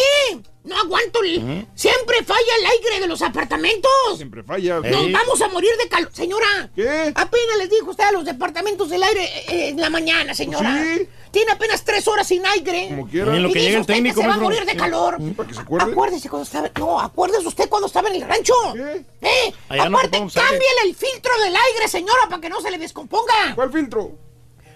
[0.65, 1.23] No aguanto.
[1.23, 3.91] el- Siempre falla el aire de los apartamentos.
[4.17, 4.81] Siempre falla.
[4.81, 6.11] Nos vamos a morir de calor.
[6.12, 6.71] Señora.
[6.75, 7.12] ¿Qué?
[7.15, 10.83] Apenas les dijo usted a los departamentos del aire eh, en la mañana, señora.
[10.83, 11.09] Sí.
[11.31, 12.87] Tiene apenas tres horas sin aire.
[12.91, 13.37] Como quiera.
[13.37, 15.17] En lo Y que llega el técnico, se va a morir de calor.
[15.37, 15.93] Para que se acuerde.
[15.93, 16.71] Acuérdese cuando estaba.
[16.79, 18.55] No, acuérdese usted cuando estaba en el rancho.
[18.73, 19.05] ¿Qué?
[19.21, 19.55] ¿Eh?
[19.69, 20.31] Allá no Aparte, aire.
[20.33, 23.55] cámbiale el filtro del aire, señora, para que no se le descomponga.
[23.55, 24.12] ¿Cuál filtro?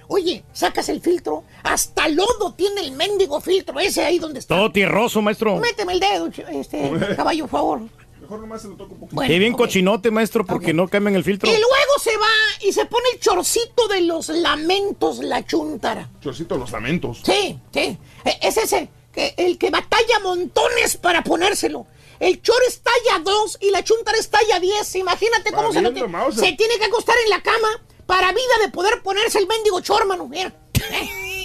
[0.09, 1.45] Oye, sacas el filtro.
[1.63, 4.57] Hasta lodo tiene el mendigo filtro ese ahí donde está.
[4.57, 5.57] Todo tierroso, maestro.
[5.57, 7.81] Méteme el dedo, este, caballo, por favor.
[8.21, 9.15] Mejor nomás se lo toco un poquito.
[9.17, 10.77] Bueno, Y bien cochinote, maestro, porque Ok.
[10.77, 11.49] no cambian el filtro.
[11.49, 12.27] Y luego se va
[12.67, 16.11] y se pone el chorcito de los lamentos, la chuntara.
[16.21, 17.21] Chorcito, los lamentos.
[17.25, 17.99] Sí, sí.
[18.25, 21.87] E- Es ese, que, el que batalla montones para ponérselo.
[22.21, 24.97] El chor es talla 2 y la chuntara es talla 10.
[24.97, 26.45] Imagínate cómo se, lo ti- Mauser.
[26.45, 27.69] se tiene que acostar en la cama
[28.09, 30.27] para vida de poder ponerse el mendigo chor, mano.
[30.27, 30.51] Mira.
[30.91, 31.45] Eh.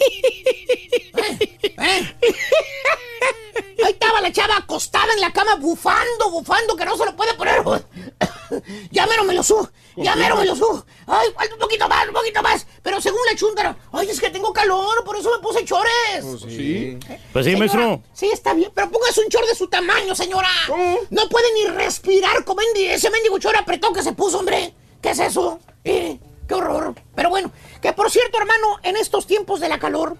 [1.77, 2.15] Eh.
[3.83, 7.33] Ahí estaba la chava acostada en la cama bufando, bufando, que no se lo puede
[7.33, 7.61] poner.
[8.91, 10.85] ya mero me lo subo, ya mero me lo subo.
[11.05, 12.65] Ay, falta un poquito más, un poquito más.
[12.81, 16.23] Pero según la chuntara, ay, es que tengo calor, por eso me puse chores.
[16.47, 16.97] Sí.
[17.33, 18.03] Pues sí, Señora, maestro.
[18.13, 20.49] Sí, está bien, pero póngase un chor de su tamaño, señora.
[20.67, 20.99] ¿Cómo?
[21.09, 24.73] No puede ni respirar como ese mendigo chor apretó que se puso, hombre.
[25.01, 25.59] ¿Qué es eso?
[25.83, 26.17] Eh,
[26.53, 26.95] qué horror.
[27.15, 27.51] Pero bueno,
[27.81, 30.17] que por cierto, hermano, en estos tiempos de la calor,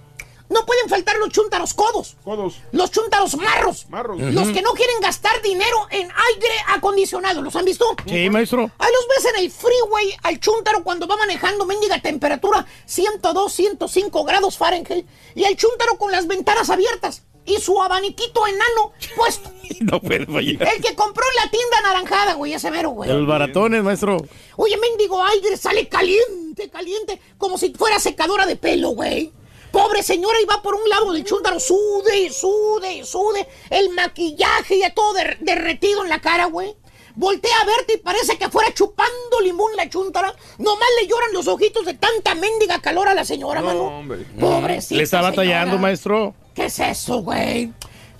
[0.49, 2.15] no pueden faltar los chuntaros codos.
[2.23, 2.55] Codos.
[2.71, 3.87] Los chuntaros marros.
[3.89, 4.19] Marros.
[4.19, 7.41] Los que no quieren gastar dinero en aire acondicionado.
[7.41, 7.85] ¿Los han visto?
[8.05, 8.69] Sí, maestro.
[8.77, 14.23] Ahí los ves en el freeway al chúntaro cuando va manejando mendiga temperatura 102, 105
[14.25, 19.49] grados Fahrenheit y el chúntaro con las ventanas abiertas y su abaniquito enano puesto.
[19.79, 20.67] No puede fallar.
[20.75, 23.09] El que compró en la tienda anaranjada, güey, ese mero, güey.
[23.09, 24.17] Los baratones, maestro.
[24.55, 29.33] Oye, mendigo aire sale caliente, caliente, como si fuera secadora de pelo, güey.
[29.71, 33.47] Pobre señora, y va por un lado del chúntaro, sude, sude, sude.
[33.71, 36.75] El maquillaje ya todo der- derretido en la cara, güey.
[37.15, 40.33] Voltea a verte y parece que fuera chupando limón la chúntara.
[40.57, 43.83] Nomás le lloran los ojitos de tanta mendiga calor a la señora, No, mano.
[43.99, 44.25] hombre.
[44.39, 46.33] Pobrecita Le está batallando, maestro.
[46.55, 47.71] ¿Qué es eso, güey?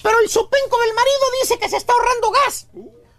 [0.02, 2.68] Pero el sopenco del marido dice que se está ahorrando gas.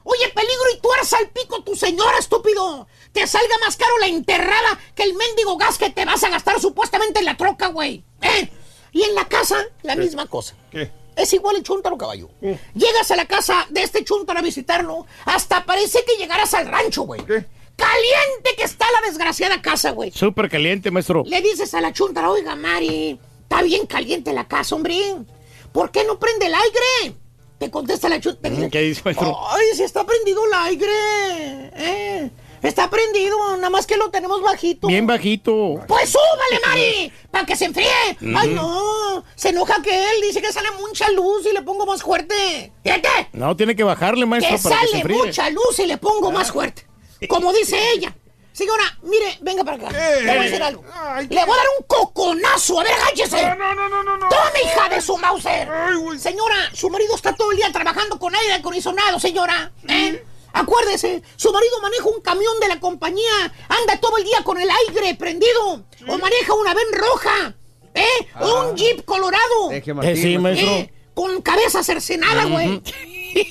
[0.07, 2.87] Oye, peligro y tuerza al pico tu señora, estúpido.
[3.12, 6.61] Te salga más caro la enterrada que el mendigo gas que te vas a gastar
[6.61, 8.05] supuestamente en la troca, güey.
[8.20, 8.51] ¿Eh?
[8.93, 10.55] Y en la casa, la misma cosa.
[10.70, 10.93] ¿Qué?
[11.17, 12.29] Es igual el chúntaro, caballo.
[12.75, 17.03] Llegas a la casa de este chúntaro a visitarlo, hasta parece que llegarás al rancho,
[17.03, 17.25] güey.
[17.25, 17.45] ¿Qué?
[17.77, 20.12] Caliente que está la desgraciada casa, güey.
[20.12, 21.25] Súper caliente, maestro.
[21.27, 24.97] Le dices a la chuntara, oiga, Mari, está bien caliente la casa, hombre.
[25.73, 27.17] ¿Por qué no prende el aire?
[27.59, 28.69] Te contesta la chuntara.
[28.71, 29.37] ¿Qué dice, maestro?
[29.49, 31.71] Ay, si está prendido el aire.
[31.77, 32.31] Eh,
[32.69, 34.87] está prendido, nada más que lo tenemos bajito.
[34.87, 35.81] Bien bajito.
[35.87, 37.89] Pues súbale, Mari, para que se enfríe.
[38.37, 42.03] Ay, no, se enoja que él dice que sale mucha luz y le pongo más
[42.03, 42.73] fuerte.
[42.83, 45.27] Fíjate, No, tiene que bajarle, maestro, que para que se sale enfríe.
[45.27, 46.87] mucha luz y le pongo más fuerte.
[47.29, 48.15] Como dice ella,
[48.53, 49.91] Señora, mire, venga para acá.
[49.91, 50.85] Le voy a decir algo.
[51.29, 52.79] Le voy a dar un coconazo.
[52.79, 53.43] A ver, agáchese.
[53.43, 54.29] No, no, no, no, no.
[54.29, 55.69] Tome, hija de su Mauser.
[56.21, 59.73] Señora, su marido está todo el día trabajando con aire acondicionado, señora.
[59.89, 60.25] ¿Eh?
[60.55, 64.68] Acuérdese, su marido maneja un camión de la compañía, anda todo el día con el
[64.88, 67.55] aire prendido, o maneja una ven roja,
[67.92, 68.28] ¿eh?
[68.40, 69.68] O un jeep colorado.
[69.70, 70.68] Deje Eh, sí, maestro.
[70.70, 70.92] ¿Eh?
[71.12, 72.80] Con cabeza cercenada, güey.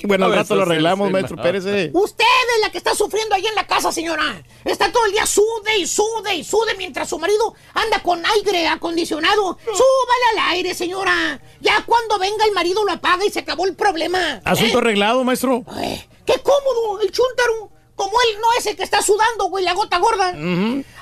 [0.03, 1.35] Bueno, al rato lo arreglamos, se maestro.
[1.41, 1.65] Pérez.
[1.91, 2.23] Usted
[2.55, 4.41] es la que está sufriendo ahí en la casa, señora.
[4.63, 8.65] Está todo el día sude y sude y sude mientras su marido anda con aire
[8.69, 9.57] acondicionado.
[9.65, 11.41] Súbale al aire, señora.
[11.59, 14.41] Ya cuando venga el marido lo apaga y se acabó el problema.
[14.45, 14.81] Asunto ¿Eh?
[14.81, 15.65] arreglado, maestro.
[15.67, 17.01] Ay, ¡Qué cómodo!
[17.01, 17.69] El chúntaro.
[17.95, 20.29] Como él no es el que está sudando, güey, la gota gorda.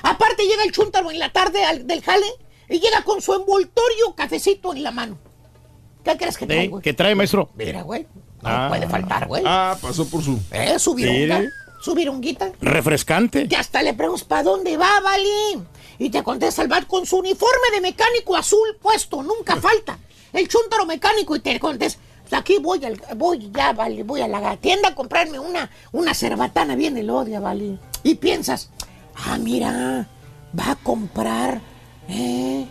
[0.02, 2.26] Aparte llega el chúntaro en la tarde al- del jale
[2.68, 5.18] y llega con su envoltorio cafecito en la mano.
[6.04, 6.82] ¿Qué crees que trae, güey?
[6.82, 7.48] ¿Qué trae, maestro?
[7.54, 8.02] Mira, güey.
[8.42, 8.66] No Ah.
[8.68, 9.42] puede faltar, güey.
[9.46, 10.38] Ah, pasó por su.
[10.50, 10.78] ¿Eh?
[10.78, 11.38] Su virunga.
[11.38, 11.50] Mire.
[11.80, 12.52] Su virunguita.
[12.60, 13.48] Refrescante.
[13.48, 15.62] Que hasta le preguntas, ¿para dónde va, Vali?
[15.98, 19.98] Y te contesta el bat con su uniforme de mecánico azul puesto, nunca falta.
[20.32, 24.28] El chúntaro mecánico y te contesta, "Pues aquí voy, al, voy ya, Vali, voy a
[24.28, 27.78] la tienda a comprarme una, una cerbatana bien elodia, Vali.
[28.02, 28.70] Y piensas,
[29.14, 30.08] ah, mira,
[30.58, 31.60] va a comprar
[32.08, 32.66] eh,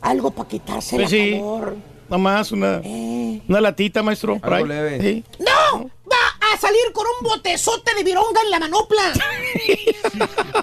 [0.00, 1.32] algo para quitarse Pues la sí.
[1.32, 1.76] calor.
[2.08, 3.40] Nomás una, Eh.
[3.48, 4.38] una latita, maestro.
[4.38, 4.68] por Algo ahí.
[4.68, 5.00] leve.
[5.00, 5.24] Sí.
[5.40, 5.84] ¡No!
[5.84, 9.12] Va a salir con un botezote de vironga en la manopla.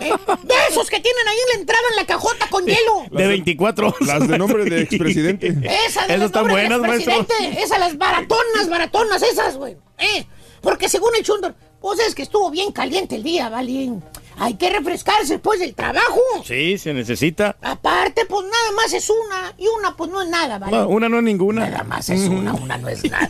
[0.02, 0.14] Eh,
[0.44, 3.06] De esos que tienen ahí en la entrada en la cajota con hielo.
[3.12, 5.48] De 24 Las de nombre de expresidente.
[5.88, 7.14] Esas de Esas están buenas, maestro.
[7.14, 7.62] expresidente.
[7.64, 9.78] Esas las baratonas, baratonas, esas, güey.
[10.00, 10.26] Eh,
[10.62, 13.92] porque según el Chundor, pues es que estuvo bien caliente el día, ¿vale?
[14.42, 16.20] Hay que refrescarse después del trabajo.
[16.44, 17.56] Sí, se necesita.
[17.62, 19.54] Aparte, pues nada más es una.
[19.56, 20.76] Y una, pues no es nada, ¿vale?
[20.76, 21.70] No, una no es ninguna.
[21.70, 23.30] Nada más es una, una no es nada.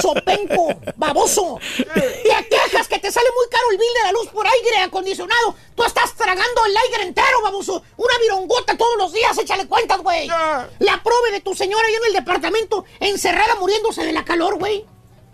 [0.00, 1.58] Sopenco, baboso.
[1.76, 5.56] Te quejas que te sale muy caro el bill de la luz por aire acondicionado.
[5.74, 7.82] Tú estás tragando el aire entero, baboso.
[7.96, 10.28] Una virongota todos los días, échale cuentas, güey.
[10.28, 14.84] La prove de tu señora ahí en el departamento, encerrada muriéndose de la calor, güey.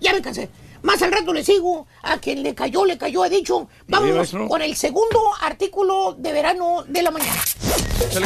[0.00, 0.48] Ya me cansé.
[0.82, 1.86] Más al rato le sigo.
[2.02, 3.68] A quien le cayó, le cayó, he dicho.
[3.86, 4.48] Vámonos maestro.
[4.48, 7.40] con el segundo artículo de verano de la mañana.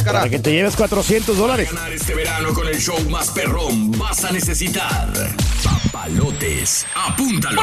[0.05, 1.73] Para que te lleves 400 dólares.
[1.73, 5.13] Ganar este verano con el show más perrón vas a necesitar
[5.65, 6.87] papalotes.
[6.95, 7.63] Apúntalo.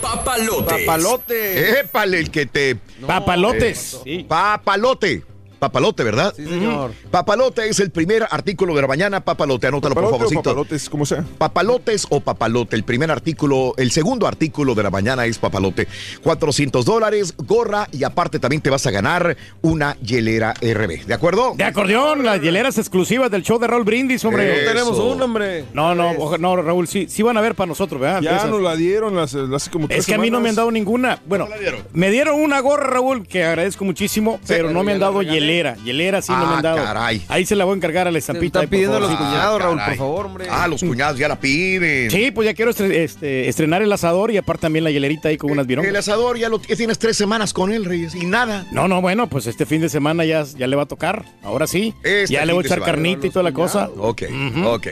[0.00, 0.86] Papalotes.
[0.86, 1.80] Papalote.
[1.80, 2.76] Épale, el que te.
[3.06, 3.98] Papalotes.
[4.04, 5.24] Eh, Papalote.
[5.60, 6.32] Papalote, ¿verdad?
[6.34, 6.92] Sí, señor.
[7.10, 9.20] Papalote es el primer artículo de la mañana.
[9.24, 10.42] Papalote, anótalo por Papalote favorcito.
[10.42, 11.24] papalotes, como sea.
[11.38, 12.74] Papalotes o papalote.
[12.76, 15.86] El primer artículo, el segundo artículo de la mañana es papalote.
[16.22, 21.04] 400 dólares, gorra y aparte también te vas a ganar una hielera RB.
[21.06, 21.52] ¿De acuerdo?
[21.56, 24.62] De acordeón, las hieleras exclusivas del show de Raúl Brindis, hombre.
[24.62, 24.72] Eso.
[24.72, 25.66] Tenemos un hombre.
[25.74, 28.22] No, no, oja- no, Raúl, sí, sí van a ver para nosotros, ¿verdad?
[28.22, 28.48] Ya Esas.
[28.50, 29.34] nos la dieron las,
[29.68, 31.20] como tres Es que a mí no me han dado ninguna.
[31.26, 31.46] Bueno,
[31.92, 35.49] me dieron una gorra, Raúl, que agradezco muchísimo, pero no me han dado hielera.
[35.84, 36.76] Hielera sí no me Ah, han dado.
[36.84, 37.22] caray.
[37.28, 38.60] Ahí se la voy a encargar a la estampita.
[38.60, 39.26] están pidiendo a los favor.
[39.26, 39.96] cuñados, Raúl, caray.
[39.96, 40.46] por favor, hombre.
[40.50, 42.10] Ah, los cuñados ya la piden.
[42.10, 45.50] Sí, pues ya quiero este, estrenar el asador y aparte también la hielerita ahí con
[45.50, 45.96] unas El virongas.
[45.96, 48.66] asador ya lo tienes tres semanas con él, Reyes, y nada.
[48.72, 51.24] No, no, bueno, pues este fin de semana ya, ya le va a tocar.
[51.42, 51.94] Ahora sí.
[52.02, 53.88] Este ya le voy a echar carnita y toda la cosa.
[53.98, 54.22] Ok,
[54.64, 54.86] ok.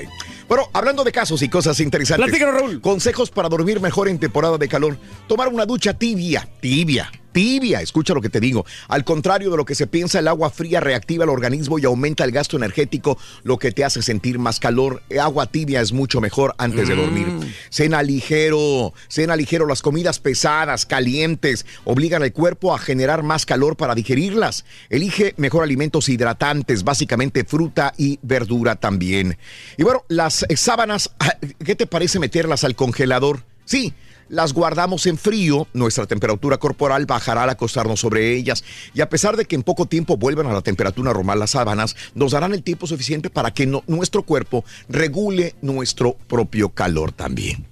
[0.48, 2.38] Bueno, hablando de casos y cosas interesantes.
[2.40, 2.80] Raúl.
[2.80, 4.96] Consejos para dormir mejor en temporada de calor.
[5.26, 7.80] Tomar una ducha tibia, tibia, tibia.
[7.80, 8.64] Escucha lo que te digo.
[8.88, 12.24] Al contrario de lo que se piensa, el agua fría reactiva el organismo y aumenta
[12.24, 15.02] el gasto energético, lo que te hace sentir más calor.
[15.20, 17.26] Agua tibia es mucho mejor antes de dormir.
[17.70, 19.66] Cena ligero, cena ligero.
[19.66, 24.64] Las comidas pesadas, calientes, obligan al cuerpo a generar más calor para digerirlas.
[24.90, 29.36] Elige mejor alimentos hidratantes, básicamente fruta y verdura también.
[29.76, 33.44] Y bueno, las sábanas, ah, ¿qué te parece meterlas al congelador?
[33.64, 33.92] Sí.
[34.28, 38.62] Las guardamos en frío, nuestra temperatura corporal bajará al acostarnos sobre ellas
[38.92, 41.96] y a pesar de que en poco tiempo vuelvan a la temperatura normal las sábanas,
[42.14, 47.66] nos darán el tiempo suficiente para que nuestro cuerpo regule nuestro propio calor también.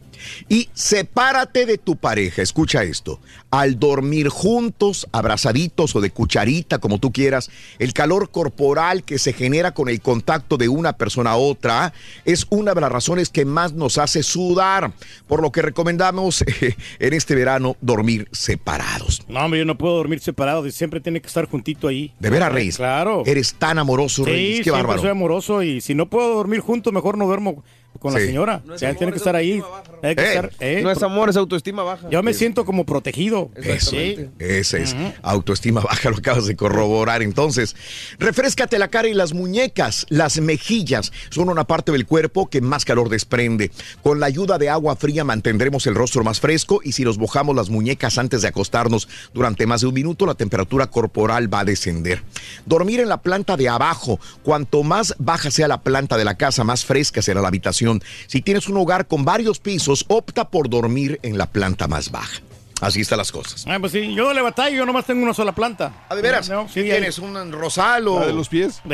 [0.48, 3.20] Y sepárate de tu pareja, escucha esto.
[3.50, 9.32] Al dormir juntos, abrazaditos o de cucharita, como tú quieras, el calor corporal que se
[9.32, 11.92] genera con el contacto de una persona a otra
[12.24, 14.92] es una de las razones que más nos hace sudar,
[15.26, 19.22] por lo que recomendamos eh, en este verano dormir separados.
[19.28, 20.68] No, hombre, yo no puedo dormir separado.
[20.70, 22.12] Siempre tiene que estar juntito ahí.
[22.18, 22.76] De veras, Reyes.
[22.76, 23.22] Claro.
[23.26, 24.58] Eres tan amoroso, Sí, Reyes.
[24.58, 25.00] Qué siempre bárbaro.
[25.00, 27.64] soy amoroso y si no puedo dormir juntos, mejor no duermo.
[27.98, 28.62] Con la señora.
[28.64, 29.62] No amor, tiene que es estar ahí.
[30.02, 32.08] Que Eh, estar, eh, no es amor, es autoestima baja.
[32.10, 33.50] Yo me siento como protegido.
[34.38, 37.22] Esa es autoestima baja, lo acabas de corroborar.
[37.22, 37.76] Entonces,
[38.18, 42.84] refrescate la cara y las muñecas, las mejillas son una parte del cuerpo que más
[42.84, 43.70] calor desprende.
[44.02, 47.56] Con la ayuda de agua fría mantendremos el rostro más fresco y si nos mojamos
[47.56, 51.64] las muñecas antes de acostarnos durante más de un minuto, la temperatura corporal va a
[51.64, 52.22] descender.
[52.64, 54.20] Dormir en la planta de abajo.
[54.42, 57.85] Cuanto más baja sea la planta de la casa, más fresca será la habitación.
[58.26, 62.40] Si tienes un hogar con varios pisos, opta por dormir en la planta más baja.
[62.80, 63.64] Así están las cosas.
[63.66, 66.04] Ah, pues sí, yo no le batallo, yo nomás tengo una sola planta.
[66.10, 66.48] ¿Ah, de veras?
[66.50, 68.20] No, sí, ¿Tienes un rosal o...?
[68.20, 68.82] ¿La de los pies?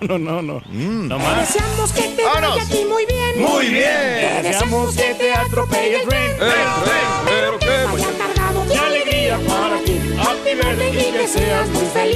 [0.00, 0.62] No, no, no, no.
[0.66, 1.08] Mm.
[1.08, 1.54] No más.
[1.54, 3.40] Deseamos que te vaya a ti muy bien.
[3.40, 4.42] Muy bien.
[4.42, 6.32] Deseamos que te atropelle el tren.
[7.24, 7.66] Pero que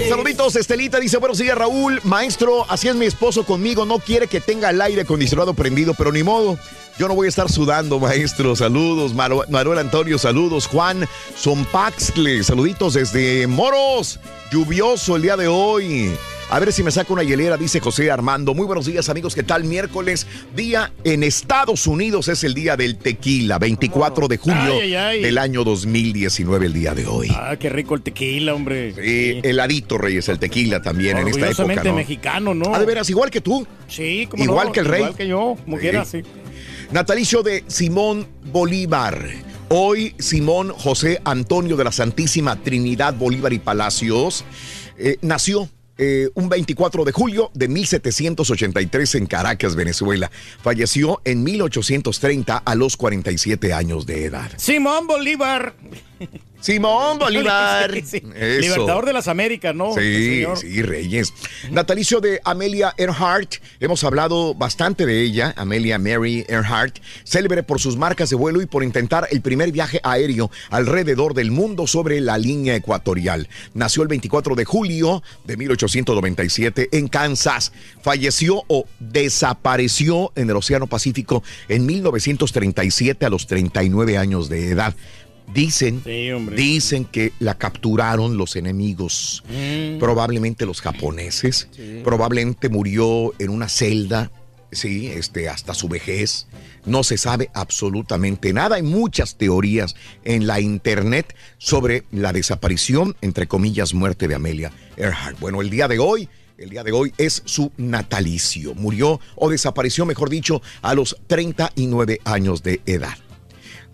[0.09, 4.40] Saluditos, Estelita dice, buenos días Raúl, maestro, así es mi esposo conmigo, no quiere que
[4.40, 6.59] tenga el aire acondicionado prendido, pero ni modo,
[6.98, 13.46] yo no voy a estar sudando, maestro, saludos, Manuel Antonio, saludos, Juan Zompaxtle, saluditos desde
[13.46, 14.18] Moros,
[14.50, 16.12] lluvioso el día de hoy.
[16.53, 18.53] A ver si me saca una hielera, dice José Armando.
[18.53, 19.34] Muy buenos días, amigos.
[19.34, 19.64] ¿Qué tal?
[19.64, 24.94] Miércoles, día en Estados Unidos es el día del tequila, 24 de julio Ay, ay,
[24.94, 25.22] ay.
[25.22, 27.28] del año 2019, el día de hoy.
[27.34, 28.92] Ah, qué rico el tequila, hombre.
[28.92, 31.94] Sí, heladito, Reyes, el tequila también en esta época, ¿no?
[31.94, 32.74] mexicano, ¿no?
[32.74, 33.66] Ah, de veras, igual que tú.
[33.88, 35.00] Sí, como Igual que el rey.
[35.00, 35.80] Igual que yo, como Sí.
[35.80, 36.20] quiera, sí.
[36.90, 39.26] Natalicio de Simón Bolívar.
[39.70, 44.44] Hoy Simón José Antonio de la Santísima Trinidad Bolívar y Palacios
[44.98, 50.30] eh, nació eh, un 24 de julio de 1783 en Caracas, Venezuela.
[50.62, 54.51] Falleció en 1830 a los 47 años de edad.
[54.57, 55.74] Simón Bolívar.
[56.62, 57.92] Simón Bolívar.
[58.04, 58.22] Sí.
[58.22, 59.94] Libertador de las Américas, ¿no?
[59.94, 61.34] Sí, sí, Reyes.
[61.70, 63.56] Natalicio de Amelia Earhart.
[63.80, 68.66] Hemos hablado bastante de ella, Amelia Mary Earhart, célebre por sus marcas de vuelo y
[68.66, 73.48] por intentar el primer viaje aéreo alrededor del mundo sobre la línea ecuatorial.
[73.74, 77.72] Nació el 24 de julio de 1897 en Kansas.
[78.02, 84.94] Falleció o desapareció en el Océano Pacífico en 1937 a los 39 años de edad.
[85.53, 86.03] Dicen,
[86.57, 89.98] dicen que la capturaron los enemigos, Mm.
[89.98, 91.68] probablemente los japoneses,
[92.05, 94.30] probablemente murió en una celda,
[94.70, 96.46] sí, este, hasta su vejez.
[96.86, 98.76] No se sabe absolutamente nada.
[98.76, 99.94] Hay muchas teorías
[100.24, 105.38] en la internet sobre la desaparición, entre comillas, muerte de Amelia Earhart.
[105.38, 106.28] Bueno, el día de hoy
[106.59, 108.74] el día de hoy es su natalicio.
[108.74, 113.16] Murió o desapareció, mejor dicho, a los 39 años de edad.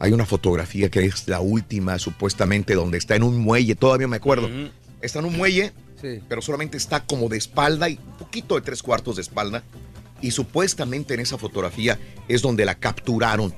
[0.01, 4.17] Hay una fotografía que es la última, supuestamente, donde está en un muelle, todavía me
[4.17, 4.49] acuerdo.
[5.01, 6.21] Está en un muelle, Sí.
[6.29, 9.65] pero solamente está como de espalda y un poquito de tres cuartos de espalda.
[10.23, 13.53] Y supuestamente en esa fotografía es donde la capturaron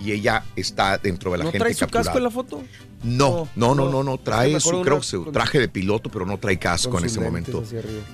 [0.00, 2.04] y ella está dentro de la ¿No gente trae su capturada.
[2.04, 2.62] casco en la foto?
[3.02, 6.26] No, no, no, no, no, me trae su, una- creo, su traje de piloto, pero
[6.26, 7.62] no trae casco en ese momento.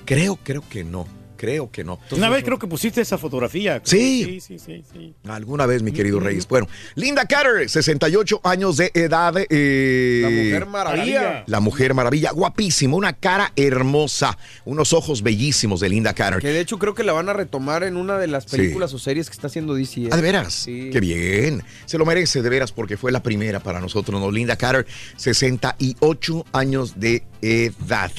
[0.05, 1.05] Creo, creo que no,
[1.43, 1.99] creo que no.
[2.11, 3.81] Una vez creo que pusiste esa fotografía.
[3.83, 4.23] Sí.
[4.23, 5.13] Sí, sí, sí, sí.
[5.27, 6.47] Alguna vez, mi querido Reyes.
[6.47, 9.33] Bueno, Linda Carter, 68 años de edad.
[9.49, 11.43] eh, La Mujer Maravilla.
[11.47, 16.39] La Mujer Maravilla, guapísima, una cara hermosa, unos ojos bellísimos de Linda Carter.
[16.41, 18.97] Que de hecho creo que la van a retomar en una de las películas o
[18.99, 20.03] series que está haciendo DC.
[20.03, 20.09] ¿eh?
[20.13, 20.53] Ah, de veras.
[20.53, 20.91] Sí.
[20.93, 21.61] Qué bien.
[21.85, 24.31] Se lo merece, de veras, porque fue la primera para nosotros, ¿no?
[24.31, 24.85] Linda Carter,
[25.17, 28.11] 68 años de edad.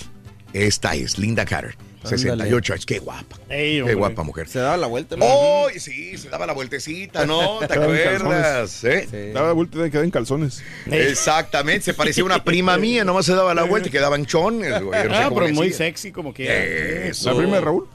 [0.53, 1.75] Esta es Linda Carter.
[2.05, 2.87] 68 años.
[2.87, 3.37] Qué guapa.
[3.49, 4.49] Ey, Qué guapa mujer.
[4.49, 5.17] Se daba la vuelta.
[5.17, 5.25] ¿no?
[5.29, 5.69] ¡Oh!
[5.77, 7.59] Sí, se daba la vueltecita, ¿no?
[7.61, 8.85] ¿Te Quedaba en acuerdas?
[8.85, 9.31] ¿Eh?
[9.35, 10.63] Daba vuelta y quedaba en calzones.
[10.87, 14.83] Exactamente, se parecía a una prima mía, nomás se daba la vuelta y quedaban chones,
[14.83, 15.03] güey.
[15.03, 17.09] Yo no sé Ah, cómo pero muy sexy como que.
[17.09, 17.31] Eso.
[17.33, 17.89] ¿La prima de Raúl?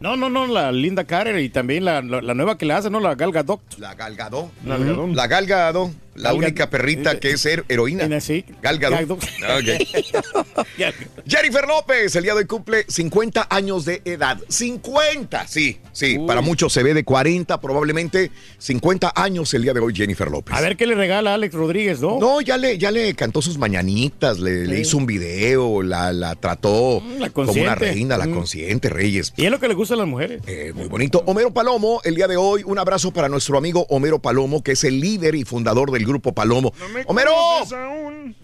[0.00, 2.90] No, no, no, la Linda Carter y también la, la, la nueva que le hace,
[2.90, 2.98] ¿no?
[2.98, 3.60] La Gal Gadot.
[3.78, 4.50] La Galgado.
[4.66, 5.14] La Gadot.
[5.14, 8.20] La Galgado, la Gal única perrita que es her- heroína.
[8.20, 8.44] Sí.
[8.62, 8.96] Galgado.
[8.96, 9.18] Gadot.
[9.22, 10.62] Ok.
[11.26, 14.38] Jennifer López, el día de hoy cumple 50 años de edad.
[14.48, 16.18] 50, sí, sí.
[16.26, 20.54] Para muchos se ve de 40, probablemente 50 años el día de hoy Jennifer López.
[20.56, 22.18] A ver qué le regala Alex Rodríguez, ¿no?
[22.18, 26.34] No, ya le, ya le cantó sus mañanitas, le, le hizo un video, la, la
[26.36, 28.34] trató Mm, la como una reina, la Mm.
[28.34, 29.32] consiente, Reyes.
[29.36, 30.42] Y es lo que le gusta a las mujeres.
[30.46, 31.22] Eh, muy bonito.
[31.26, 34.84] Homero Palomo, el día de hoy, un abrazo para nuestro amigo Homero Palomo, que es
[34.84, 36.72] el líder y fundador del grupo Palomo.
[37.06, 37.32] Homero,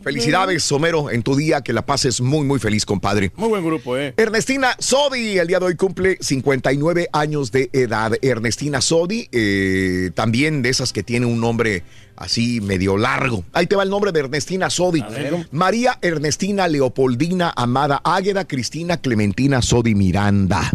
[0.03, 3.33] felicidades, Homero, en tu día, que la pases muy, muy feliz, compadre.
[3.37, 4.15] Muy buen grupo, ¿eh?
[4.17, 8.13] Ernestina Sodi, el día de hoy cumple 59 años de edad.
[8.23, 11.83] Ernestina Sodi, eh, también de esas que tiene un nombre
[12.17, 13.45] así medio largo.
[13.53, 15.05] Ahí te va el nombre de Ernestina Sodi.
[15.53, 20.71] María Ernestina Leopoldina Amada Águeda Cristina Clementina Sodi Miranda.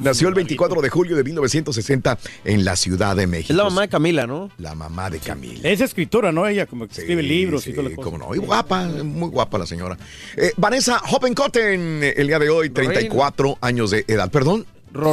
[0.00, 3.52] Nació el 24 de julio de 1960 en la Ciudad de México.
[3.52, 4.50] Es la mamá de Camila, ¿no?
[4.58, 5.68] La mamá de Camila.
[5.68, 6.46] Es escritora, ¿no?
[6.46, 8.34] Ella como que escribe libros y Sí, todo lo cómo no.
[8.34, 9.96] Y guapa, muy guapa la señora.
[10.36, 14.30] Eh, Vanessa Hoppenkotten, el día de hoy, 34 años de edad.
[14.30, 14.66] Perdón.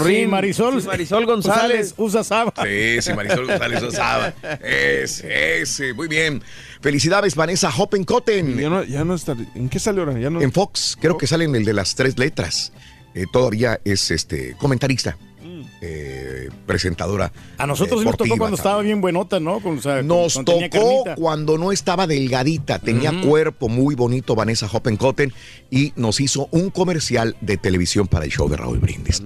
[0.05, 0.81] Sí, Marisol.
[0.81, 1.93] Sí, Marisol González.
[1.97, 2.53] usa Saba.
[2.63, 4.33] Sí, sí, Marisol González Osaba.
[4.61, 6.41] Ese, ese, muy bien.
[6.81, 8.57] Felicidades, Vanessa Hoppenkotten.
[8.57, 9.35] Ya no, ya no está.
[9.55, 10.17] ¿En qué sale ahora?
[10.19, 10.41] Ya no...
[10.41, 12.71] En Fox, creo que sale en el de las tres letras.
[13.15, 15.17] Eh, todavía es este comentarista,
[15.85, 17.33] eh, presentadora.
[17.57, 19.59] A nosotros sí nos tocó cuando estaba bien buenota, ¿no?
[19.59, 24.33] Con- o sea, con- Nos cuando tocó cuando no estaba delgadita, tenía cuerpo muy bonito
[24.33, 25.33] Vanessa Hoppenkotten
[25.69, 29.21] y nos hizo un comercial de televisión para el show de Raúl Brindis.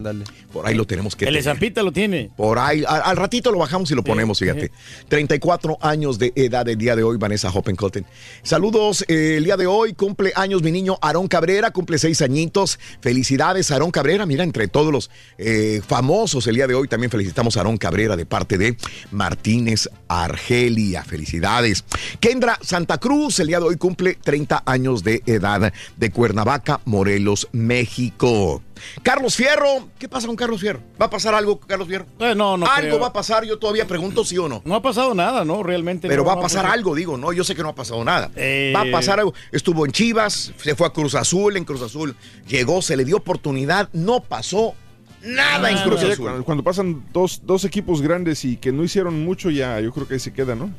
[0.51, 1.43] Por ahí lo tenemos que El tener.
[1.43, 2.31] Zampita lo tiene.
[2.35, 4.71] Por ahí, a- al, ratito lo bajamos y lo ponemos, fíjate.
[5.09, 8.05] 34 años de edad el día de hoy, Vanessa Hoppenkotten.
[8.43, 12.79] Saludos, eh, el día de hoy cumple años mi niño Aarón Cabrera, cumple seis añitos.
[13.01, 14.25] Felicidades, Aarón Cabrera.
[14.25, 18.15] Mira, entre todos los eh, famosos el día de hoy también felicitamos a Aarón Cabrera
[18.15, 18.77] de parte de
[19.11, 21.03] Martínez Argelia.
[21.03, 21.83] Felicidades.
[22.19, 27.47] Kendra Santa Cruz, el día de hoy cumple 30 años de edad de Cuernavaca, Morelos,
[27.51, 28.61] México.
[29.01, 30.81] Carlos Fierro, ¿qué pasa con Carlos Fierro?
[31.01, 32.05] ¿Va a pasar algo, Carlos Fierro?
[32.19, 32.99] Eh, no, no Algo creo.
[32.99, 34.61] va a pasar, yo todavía pregunto sí o no.
[34.65, 35.63] No ha pasado nada, ¿no?
[35.63, 36.07] Realmente.
[36.07, 38.29] Pero no, va a pasar algo, digo, no, yo sé que no ha pasado nada.
[38.35, 38.73] Eh.
[38.75, 39.33] Va a pasar algo.
[39.51, 42.15] Estuvo en Chivas, se fue a Cruz Azul, en Cruz Azul
[42.47, 44.75] llegó, se le dio oportunidad, no pasó
[45.23, 46.25] nada en Cruz Azul.
[46.25, 50.07] Cuando, cuando pasan dos, dos equipos grandes y que no hicieron mucho, ya yo creo
[50.07, 50.69] que ahí se queda, ¿no?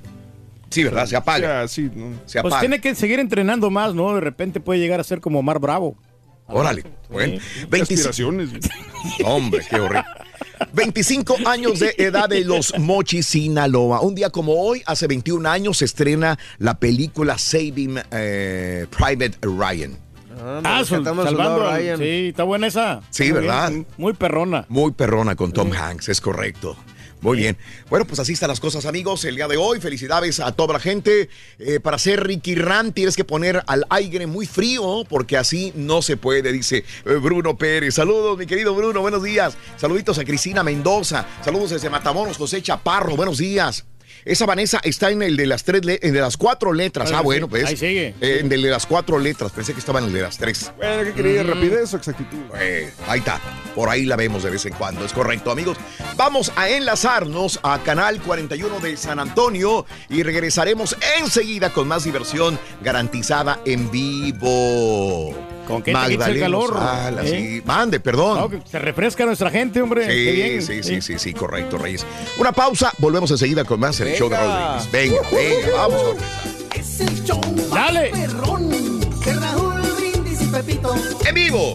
[0.70, 1.06] Sí, ¿verdad?
[1.06, 1.62] Se apaga.
[1.62, 2.10] Ya, sí, ¿no?
[2.26, 2.60] Se Pues apaga.
[2.60, 4.14] tiene que seguir entrenando más, ¿no?
[4.14, 5.96] De repente puede llegar a ser como Mar Bravo.
[6.46, 7.34] Órale, bueno.
[7.34, 8.50] Qué 25 aspiraciones.
[9.24, 10.04] Hombre, qué horrible.
[10.72, 14.00] 25 años de edad de los Mochis, Sinaloa.
[14.00, 19.98] Un día como hoy, hace 21 años, se estrena la película Saving eh, Private Ryan.
[20.64, 21.98] Ah, sol- salvando Ryan.
[21.98, 23.00] Sí, está buena esa.
[23.10, 23.70] Sí, Muy ¿verdad?
[23.70, 24.64] bien, Muy perrona.
[24.68, 26.76] Muy perrona con Tom Hanks, es correcto.
[27.20, 27.56] Muy bien.
[27.90, 29.24] Bueno, pues así están las cosas, amigos.
[29.24, 31.28] El día de hoy, felicidades a toda la gente.
[31.58, 36.00] Eh, para ser Ricky Ran tienes que poner al aire muy frío, porque así no
[36.00, 37.94] se puede, dice eh, Bruno Pérez.
[37.96, 39.56] Saludos, mi querido Bruno, buenos días.
[39.76, 41.26] Saluditos a Cristina Mendoza.
[41.44, 43.84] Saludos desde Matamoros, José Chaparro, buenos días.
[44.24, 47.12] Esa Vanessa está en el de las tres, en el de las cuatro letras.
[47.12, 47.64] Ah, bueno, sí, pues.
[47.64, 48.14] ahí sigue.
[48.20, 49.52] Eh, en el de las cuatro letras.
[49.52, 50.72] Pensé que estaba en el de las tres.
[50.76, 51.42] Bueno, ¿qué quería?
[51.42, 52.38] ¿Rapidez o exactitud?
[52.58, 53.40] Eh, ahí está,
[53.74, 55.76] por ahí la vemos de vez en cuando, es correcto amigos.
[56.16, 62.58] Vamos a enlazarnos a Canal 41 de San Antonio y regresaremos enseguida con más diversión
[62.82, 65.57] garantizada en vivo.
[65.68, 66.80] ¿Con te quita el calor?
[67.22, 67.58] ¿Eh?
[67.58, 67.62] sí.
[67.66, 68.38] Mande, perdón.
[68.38, 70.06] No, que se refresca nuestra gente, hombre.
[70.06, 70.62] Qué bien.
[70.62, 72.06] Sí, sí, sí, sí, sí, correcto, Reyes.
[72.38, 74.90] Una pausa, volvemos enseguida con más el show de Raúl Brindis.
[74.90, 76.02] Venga, venga, vamos.
[76.02, 76.48] regresar.
[76.74, 78.10] Es el show más Dale.
[78.10, 80.94] perrón de Raúl Brindis y Pepito.
[81.26, 81.74] En vivo.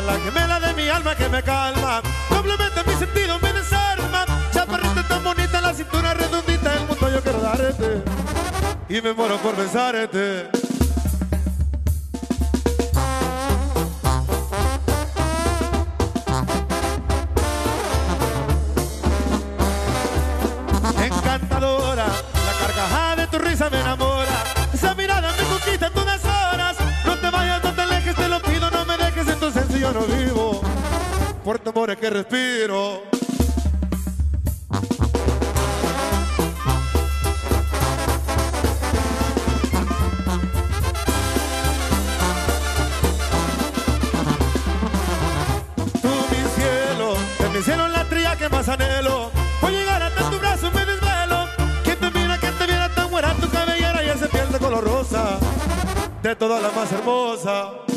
[0.00, 2.02] La gemela de mi alma que me calma.
[2.28, 4.24] Complementa mi sentido, me desarma.
[4.52, 8.02] Chaparrita tan bonita, la cintura redondita, el mundo yo quiero darte.
[8.88, 10.50] Y me muero por besarte.
[21.02, 24.07] Encantadora, la carcajada de tu risa me enamora.
[29.80, 30.60] Yo no vivo.
[31.44, 33.02] Por tu amor es que respiro.
[46.02, 49.30] Tú mi cielo, en mi cielo la tría que más anhelo.
[49.60, 51.46] Voy a llegar hasta tu brazo, me desvelo.
[51.84, 54.84] Que te mira, que te viera tan buena tu cabellera y ese piel de color
[54.84, 55.38] rosa.
[56.22, 57.87] De todas la más hermosa.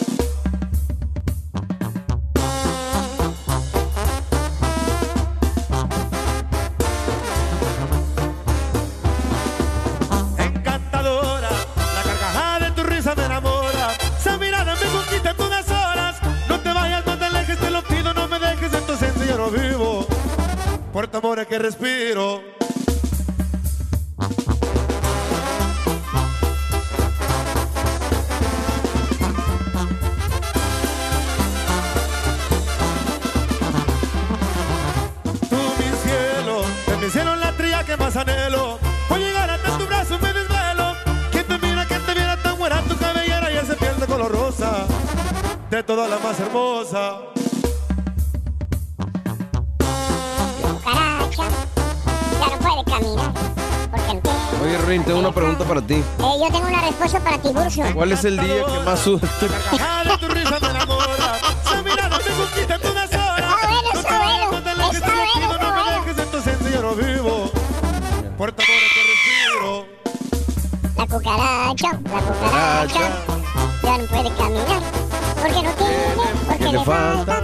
[21.02, 22.44] muerte amores que respiro.
[35.50, 38.78] Tú mi cielo, de mi cielo la tría que más anhelo.
[39.10, 40.94] Voy a llegar hasta tu brazo me desvelo.
[41.32, 44.32] Quien te mira, quien te viera tan buena tu cabellera y ese piel de color
[44.32, 44.86] rosa,
[45.72, 47.31] de todas las más hermosas.
[54.92, 55.94] Rin, tengo una pregunta para ti.
[55.94, 57.82] Eh, yo tengo una respuesta para ti, Burso.
[57.94, 59.30] ¿Cuál es el día que más sudas?
[59.40, 59.48] Tu
[60.28, 61.40] risa me enamora.
[61.64, 63.38] Su mirada me conquista en una sola.
[63.94, 64.60] Está bueno,
[64.92, 65.58] está bueno.
[65.62, 67.52] No me dejes en tu ausencia, yo no vivo.
[68.38, 69.86] Por respiro.
[70.98, 73.10] La cucaracha, la cucaracha.
[73.84, 74.82] Ya no puede caminar.
[75.42, 76.04] Porque no tiene,
[76.46, 77.44] porque ¿Qué le le falta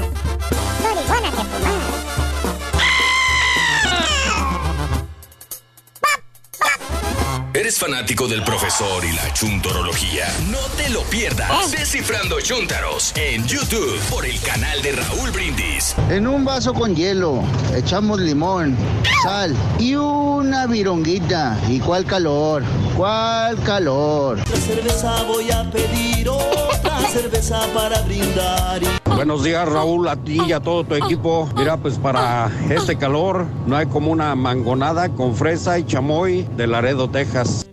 [7.77, 10.25] ¿Eres fanático del profesor y la chuntorología?
[10.49, 11.71] No te lo pierdas.
[11.71, 15.95] Descifrando Chuntaros en YouTube por el canal de Raúl Brindis.
[16.09, 17.43] En un vaso con hielo
[17.75, 18.75] echamos limón,
[19.23, 21.59] sal y una vironguita.
[21.67, 22.63] ¿Y cuál calor?
[22.95, 24.39] ¿Cuál calor?
[24.55, 28.81] cerveza voy a pedir otra cerveza para brindar.
[29.05, 31.49] Buenos días Raúl, a ti y a todo tu equipo.
[31.55, 36.67] Mira, pues para este calor no hay como una mangonada con fresa y chamoy de
[36.67, 37.66] Laredo, Texas.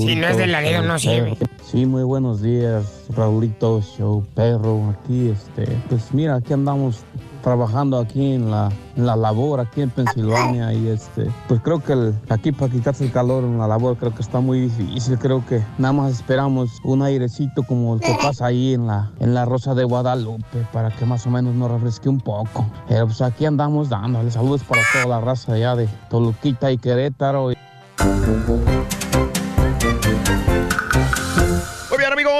[0.00, 0.08] ¡Eso!
[0.08, 1.36] Si no es de Laredo, no sirve.
[1.70, 7.04] Sí, muy buenos días, Raulito, show perro, aquí, este, pues mira, aquí andamos
[7.42, 11.92] trabajando aquí en la, en la labor, aquí en Pensilvania, y este, pues creo que
[11.94, 15.46] el- aquí para quitarse el calor en la labor creo que está muy difícil, creo
[15.46, 19.44] que nada más esperamos un airecito como el que pasa ahí en la, en la
[19.44, 22.66] Rosa de Guadalupe, para que más o menos nos refresque un poco.
[22.88, 27.52] Pero pues aquí andamos dándole saludos para toda la raza allá de Toluquita y Querétaro.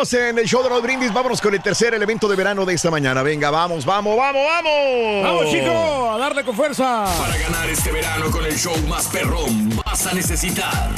[0.00, 2.90] En el show de los brindis, vámonos con el tercer elemento de verano de esta
[2.90, 3.22] mañana.
[3.22, 5.22] Venga, vamos, vamos, vamos, vamos.
[5.22, 6.10] ¡Vamos, chico!
[6.10, 7.04] ¡A darle con fuerza!
[7.18, 10.88] Para ganar este verano con el show más perrón, vas a necesitar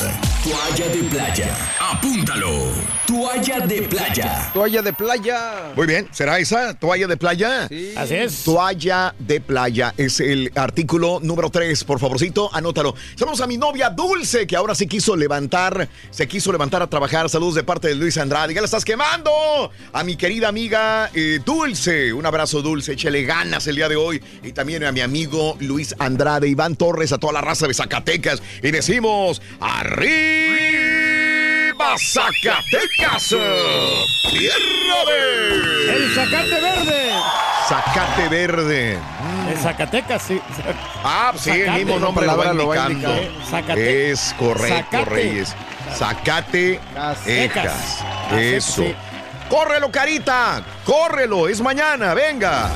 [0.42, 1.56] toalla de playa.
[1.78, 2.72] Apúntalo.
[3.06, 4.50] Toalla de playa.
[4.52, 5.72] Toalla de playa.
[5.76, 6.74] Muy bien, ¿será esa?
[6.74, 7.68] ¿Toalla de playa?
[7.68, 7.92] Sí.
[7.96, 8.42] Así es.
[8.42, 12.94] Toalla de playa es el artículo número 3, por favorcito, anótalo.
[13.14, 17.28] Saludos a mi novia Dulce, que ahora sí quiso levantar, se quiso levantar a trabajar.
[17.28, 18.54] Saludos de parte de Luis Andrade.
[18.54, 19.30] ¡Ya la estás quemando!
[19.92, 24.20] A mi querida amiga eh, Dulce, un abrazo Dulce, échale ganas el día de hoy.
[24.42, 28.42] Y también a mi amigo Luis Andrade, Iván Torres, a toda la raza de Zacatecas.
[28.62, 30.31] Y decimos, ¡Arriba
[31.98, 33.28] Zacatecas!
[33.28, 35.94] ¡Tierra de...
[35.94, 37.10] ¡El zacate verde!
[37.68, 38.98] Zacate verde.
[39.50, 40.40] El Zacatecas, sí.
[41.04, 41.84] Ah, sí, el Zacate.
[41.84, 43.22] mismo nombre lo va palabra lo va indicando.
[43.22, 43.46] indicando.
[43.50, 44.10] Zacate.
[44.10, 45.04] Es correcto, Zacate.
[45.10, 45.56] Reyes.
[45.96, 46.80] Zacate.
[48.36, 48.82] Eso.
[48.82, 48.94] Sí.
[49.52, 50.64] ¡Córrelo, carita!
[50.82, 51.46] ¡Córrelo!
[51.46, 52.14] ¡Es mañana!
[52.14, 52.70] ¡Venga!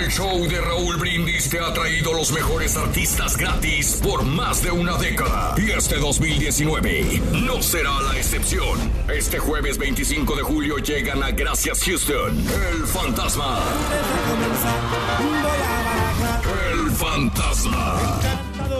[0.00, 4.70] El show de Raúl Brindis te ha traído los mejores artistas gratis por más de
[4.70, 5.54] una década.
[5.58, 8.78] Y este 2019 no será la excepción.
[9.14, 12.38] Este jueves 25 de julio llegan a Gracias Houston.
[12.38, 13.58] El fantasma.
[16.71, 18.20] El fantasma.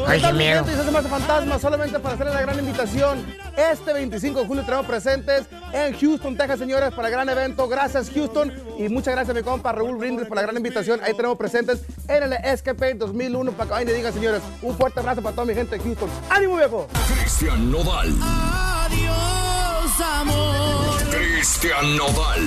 [0.07, 0.65] Ay, ¿Qué miedo.
[0.93, 3.25] Más Fantasma, solamente para hacerles la gran invitación.
[3.57, 7.69] Este 25 de julio traemos presentes en Houston, Texas, señores, para el gran evento.
[7.69, 8.53] Gracias, Houston.
[8.79, 11.01] Y muchas gracias a mi compa Raúl Brindis por la gran invitación.
[11.03, 15.01] Ahí tenemos presentes en el Escape 2001 para que vayan y digan, señores, un fuerte
[15.01, 16.11] abrazo para toda mi gente de Houston.
[16.31, 16.89] ¡Ánimo, viejo!
[17.15, 18.13] Cristian Nodal.
[18.23, 21.03] Adiós, amor.
[21.11, 22.41] Cristian Nodal.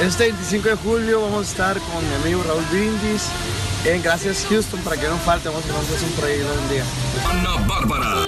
[0.00, 3.28] Este 25 de julio vamos a estar con mi amigo Raúl Brindis
[3.84, 6.84] en Gracias Houston para que no falte, vamos a hacer un proyecto un día.
[7.30, 8.26] Ana Bárbara.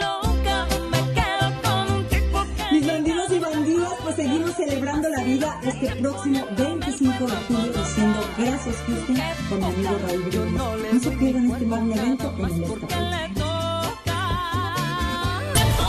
[2.70, 8.20] Mis bandidos y bandidas, pues seguimos celebrando la vida este próximo 25 de julio diciendo
[8.38, 9.16] gracias Houston
[9.48, 10.92] con mi amigo Raúl Brindis.
[10.92, 13.36] No se pierdan este magno evento en el.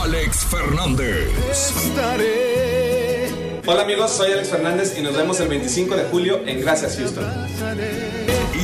[0.01, 1.30] Alex Fernández.
[3.70, 7.26] Hola amigos, soy Alex Fernández y nos vemos el 25 de julio en Gracias Houston.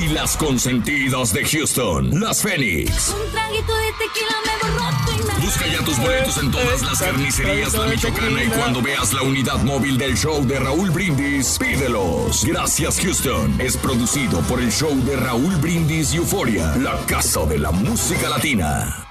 [0.01, 3.09] Y las consentidas de Houston, las Fénix.
[3.09, 7.87] Un traguito de tequila me borró Busca ya tus boletos en todas las carnicerías La
[7.87, 12.45] Michoacana y cuando veas la unidad móvil del show de Raúl Brindis, pídelos.
[12.45, 13.59] Gracias Houston.
[13.59, 19.02] Es producido por el show de Raúl Brindis Euforia, la casa de la música latina.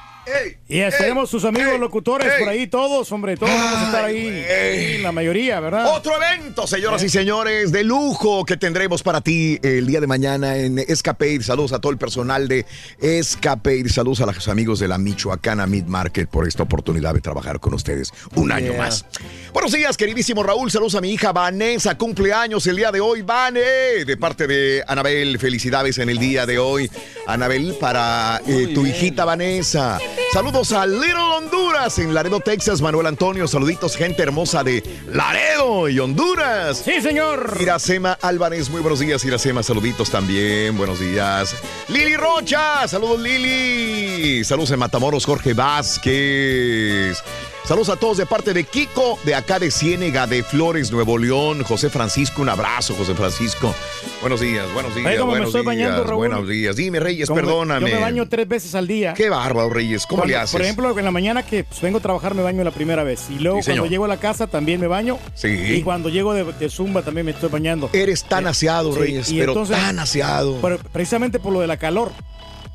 [0.69, 5.03] Y esperemos sus amigos locutores por ahí, todos, hombre, todos vamos a estar ahí.
[5.03, 5.95] La mayoría, ¿verdad?
[5.95, 10.57] Otro evento, señoras y señores, de lujo que tendremos para ti el día de mañana
[10.57, 11.43] en Escape.
[11.43, 12.65] Saludos a todo el personal de
[13.01, 13.89] Escape.
[13.89, 17.75] Saludos a los amigos de la Michoacana Mid Market por esta oportunidad de trabajar con
[17.75, 19.05] ustedes un año más.
[19.53, 20.71] Buenos días, queridísimo Raúl.
[20.71, 23.23] Saludos a mi hija Vanessa, cumpleaños el día de hoy.
[23.23, 26.91] Vane, de parte de Anabel, felicidades en el día de hoy.
[27.27, 29.99] Anabel, para eh, tu hijita Vanessa.
[30.33, 32.81] Saludos a Little Honduras en Laredo, Texas.
[32.81, 36.83] Manuel Antonio, saluditos, gente hermosa de Laredo y Honduras.
[36.85, 37.59] Sí, señor.
[37.61, 39.63] Iracema Álvarez, muy buenos días, Iracema.
[39.63, 41.55] Saluditos también, buenos días.
[41.89, 44.45] Lili Rocha, saludos, Lili.
[44.45, 47.23] Saludos en Matamoros, Jorge Vázquez.
[47.65, 51.63] Saludos a todos de parte de Kiko, de acá de Ciénega, de Flores, Nuevo León.
[51.63, 53.73] José Francisco, un abrazo, José Francisco.
[54.21, 55.07] Buenos días, buenos días.
[55.07, 56.19] Ay, cómo me buenos estoy bañando, días, Raúl.
[56.19, 56.75] buenos días.
[56.77, 57.89] Dime, Reyes, Como perdóname.
[57.89, 59.15] Yo me baño tres veces al día.
[59.15, 60.07] Qué bárbaro, Reyes.
[60.07, 60.51] ¿Cómo le haces?
[60.53, 63.27] Por ejemplo, en la mañana que pues, vengo a trabajar me baño la primera vez.
[63.31, 65.19] Y luego Sí, cuando llego a la casa también me baño.
[65.35, 65.49] Sí.
[65.49, 67.89] Y cuando llego de, de Zumba también me estoy bañando.
[67.93, 70.59] Eres tan aseado, Sí, Reyes, y pero entonces- tan aseado.
[70.61, 72.11] Pero precisamente por lo de la calor.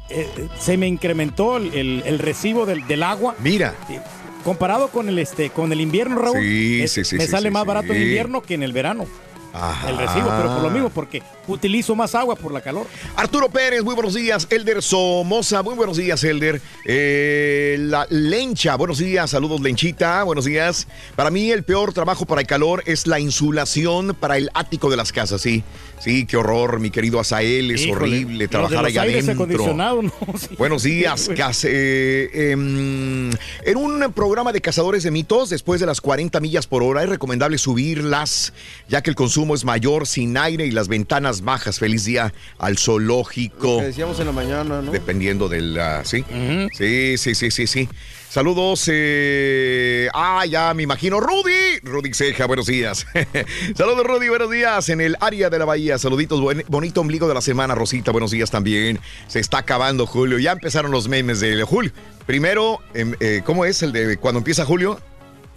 [0.10, 3.36] eh, eh, se me incrementó el, el- el recibo del, del agua.
[3.40, 3.76] Mira.
[4.48, 6.40] Comparado con el este con el invierno, Raúl.
[6.40, 9.06] Sí, es- sí, sí, Me sale más barato en invierno que en el verano.
[9.54, 9.90] Ajá.
[9.90, 12.86] El recibo, pero por lo mismo, porque utilizo más agua por la calor.
[13.18, 14.48] Arturo Pérez, muy buenos días.
[14.50, 16.62] Elder Somoza, muy buenos días, Elder.
[16.86, 19.30] Eh, la Lencha, buenos días.
[19.32, 20.88] Saludos, Lenchita, buenos días.
[21.18, 24.96] Para mí, el peor trabajo para el calor es la insulación para el ático de
[24.98, 25.64] las casas, sí.
[26.00, 27.72] Sí, qué horror, mi querido Azael.
[27.72, 29.74] Es Híjole, horrible trabajar allá adentro.
[29.76, 30.02] ¿no?
[30.38, 30.56] Sí.
[30.58, 31.22] Buenos días.
[31.22, 31.38] Sí, güey.
[31.38, 36.68] Cas- eh, em, en un programa de cazadores de mitos, después de las 40 millas
[36.68, 38.54] por hora, es recomendable subirlas,
[38.88, 41.80] ya que el consumo es mayor sin aire y las ventanas bajas.
[41.80, 43.80] Feliz día al zoológico.
[43.80, 44.92] Que decíamos en la mañana, ¿no?
[44.92, 45.80] Dependiendo del.
[45.80, 46.24] ah, ¿sí?
[46.78, 47.90] sí, sí, sí, sí, sí.
[48.30, 48.84] Saludos.
[48.92, 51.20] eh, ah, ya me imagino.
[51.20, 51.80] Rudy.
[51.82, 53.06] Rudy Ceja, buenos días.
[53.76, 54.90] Saludos, Rudy, buenos días.
[54.90, 55.98] En el área de la bahía.
[55.98, 56.42] Saluditos.
[56.68, 58.12] bonito ombligo de la semana, Rosita.
[58.12, 59.00] Buenos días también.
[59.28, 60.40] Se está acabando julio.
[60.40, 61.92] Ya empezaron los memes de julio.
[62.26, 65.00] Primero, em, eh, ¿cómo es el de cuando empieza julio?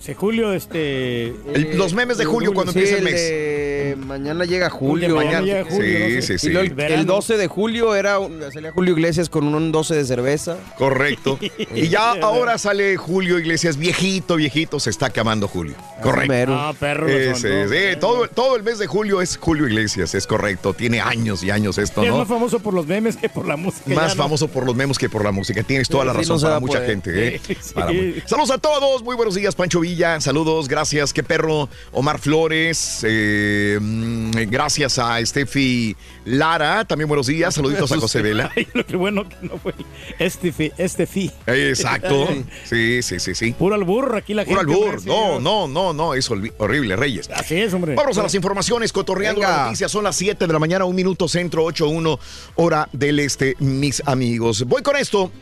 [0.00, 1.26] Sí, Julio, este.
[1.26, 3.20] El- los memes de julio cuando Sí, empieza el el mes.
[3.22, 5.14] de mañana llega julio.
[5.14, 6.38] mañana llega julio, Sí, no sé.
[6.38, 6.56] sí, sí.
[6.56, 10.56] El, el 12 de julio era un- salía Julio Iglesias con un 12 de cerveza.
[10.78, 11.38] Correcto.
[11.74, 15.74] Y ya ahora sale Julio Iglesias, viejito, viejito, se está acabando Julio.
[16.02, 16.32] Correcto.
[16.32, 16.54] mero.
[16.54, 17.06] Ah, perro.
[17.06, 17.68] Ese, ¿no?
[17.68, 20.72] sí, todo, todo el mes de julio es Julio Iglesias, es correcto.
[20.72, 22.20] Tiene años y años esto, Sí, Es ¿no?
[22.20, 23.82] más famoso por los memes que por la música.
[23.94, 24.22] Más ya, ¿no?
[24.22, 25.62] famoso por los memes que por la música.
[25.62, 26.88] Tienes toda la Sí, razón no para mucha poder.
[26.90, 27.36] gente.
[27.36, 27.40] ¿eh?
[27.74, 27.92] Para
[28.26, 29.02] Saludos a todos.
[29.02, 29.89] Muy buenos días, Pancho Villa.
[30.20, 31.12] Saludos, gracias.
[31.12, 33.00] Qué perro, Omar Flores.
[33.02, 36.84] eh, mm, gracias a Steffi Lara.
[36.84, 37.54] También buenos días.
[37.54, 38.52] Saluditos a José Vela.
[38.56, 39.74] Ay, lo que bueno que no fue
[40.18, 41.30] este fi, este fi.
[41.46, 42.28] Exacto.
[42.64, 43.52] Sí, sí, sí, sí.
[43.52, 44.72] Puro albur aquí la Puro gente.
[44.72, 44.86] albur.
[44.86, 46.14] hombre, sí, No, no, no, no.
[46.14, 47.28] Es horrible, Reyes.
[47.34, 47.94] Así es, hombre.
[47.96, 49.90] Vamos a las informaciones, cotorreando las noticias.
[49.90, 52.18] Son las 7 de la mañana, un minuto centro, 8-1,
[52.56, 54.64] hora del este, mis amigos.
[54.64, 55.32] Voy con esto.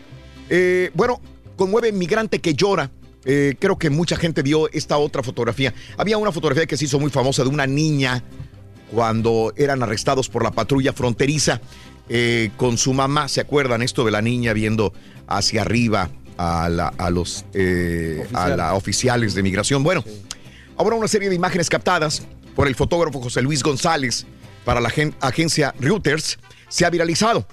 [0.49, 1.21] Eh, bueno,
[1.57, 2.91] conmueve migrante que llora.
[3.25, 5.75] Eh, creo que mucha gente vio esta otra fotografía.
[5.97, 8.23] Había una fotografía que se hizo muy famosa de una niña
[8.91, 11.61] cuando eran arrestados por la patrulla fronteriza
[12.09, 13.29] eh, con su mamá.
[13.29, 14.93] ¿Se acuerdan esto de la niña viendo
[15.27, 19.83] hacia arriba a, la- a los eh, a la oficiales de migración?
[19.83, 20.05] Bueno,
[20.77, 22.23] ahora una serie de imágenes captadas
[22.55, 24.27] por el fotógrafo José Luis González
[24.65, 26.39] para la gen- agencia Reuters
[26.69, 27.47] se ha viralizado.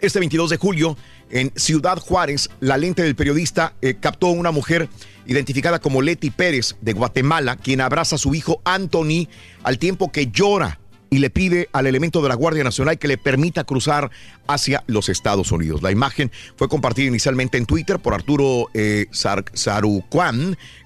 [0.00, 0.96] Este 22 de julio,
[1.30, 4.88] en Ciudad Juárez, la lente del periodista eh, captó a una mujer
[5.26, 9.28] identificada como Leti Pérez de Guatemala, quien abraza a su hijo Anthony
[9.62, 10.78] al tiempo que llora
[11.10, 14.10] y le pide al elemento de la Guardia Nacional que le permita cruzar
[14.46, 15.82] hacia los Estados Unidos.
[15.82, 19.06] La imagen fue compartida inicialmente en Twitter por Arturo eh,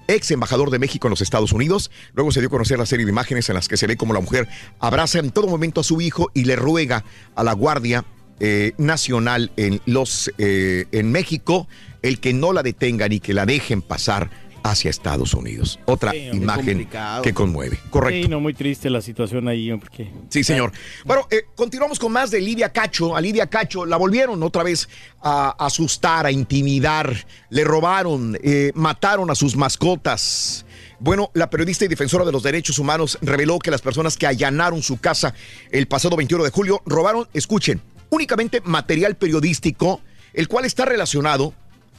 [0.07, 1.91] ex embajador de México en los Estados Unidos.
[2.13, 4.13] Luego se dio a conocer la serie de imágenes en las que se ve como
[4.13, 4.47] la mujer
[4.79, 7.03] abraza en todo momento a su hijo y le ruega
[7.35, 8.05] a la Guardia
[8.39, 11.67] eh, nacional en los eh, en México
[12.01, 14.29] el que no la detengan y que la dejen pasar
[14.63, 15.79] hacia Estados Unidos.
[15.85, 16.87] Otra Sí, imagen
[17.23, 17.79] que conmueve.
[17.89, 18.25] Correcto.
[18.25, 19.89] Sí, no, muy triste la situación ahí, hombre.
[19.91, 20.71] que- Sí, señor.
[21.03, 23.15] Bueno, eh, continuamos con más de Lidia Cacho.
[23.15, 24.87] A Lidia Cacho la volvieron otra vez
[25.23, 27.25] a asustar, a intimidar.
[27.49, 30.63] Le robaron, eh, mataron a sus mascotas.
[30.99, 34.83] Bueno, la periodista y defensora de los derechos humanos reveló que las personas que allanaron
[34.83, 35.33] su casa
[35.71, 37.81] el pasado 21 de julio robaron, escuchen,
[38.11, 40.01] únicamente material periodístico,
[40.33, 41.55] el cual está relacionado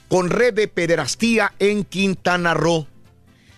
[0.09, 2.87] con red de pederastía en Quintana Roo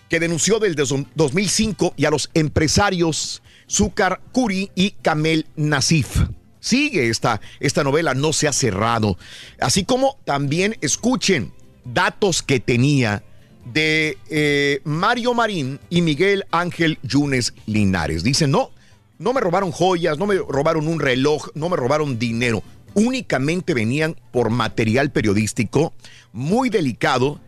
[0.09, 6.21] que denunció del dos- 2005 y a los empresarios Zúcar Curi y Kamel Nasif.
[6.59, 9.17] Sigue esta, esta novela, no se ha cerrado.
[9.59, 11.51] Así como también escuchen
[11.83, 13.23] datos que tenía
[13.65, 18.23] de eh, Mario Marín y Miguel Ángel Yunes Linares.
[18.23, 18.71] Dicen, no,
[19.19, 22.63] no me robaron joyas, no me robaron un reloj, no me robaron dinero.
[22.93, 25.93] Únicamente venían por material periodístico
[26.31, 27.39] muy delicado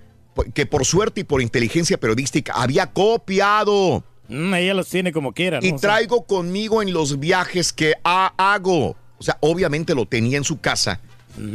[0.53, 4.03] que por suerte y por inteligencia periodística había copiado.
[4.27, 5.65] Mm, ella los tiene como quiera, ¿no?
[5.65, 8.95] Y traigo conmigo en los viajes que ha- hago.
[9.17, 10.99] O sea, obviamente lo tenía en su casa,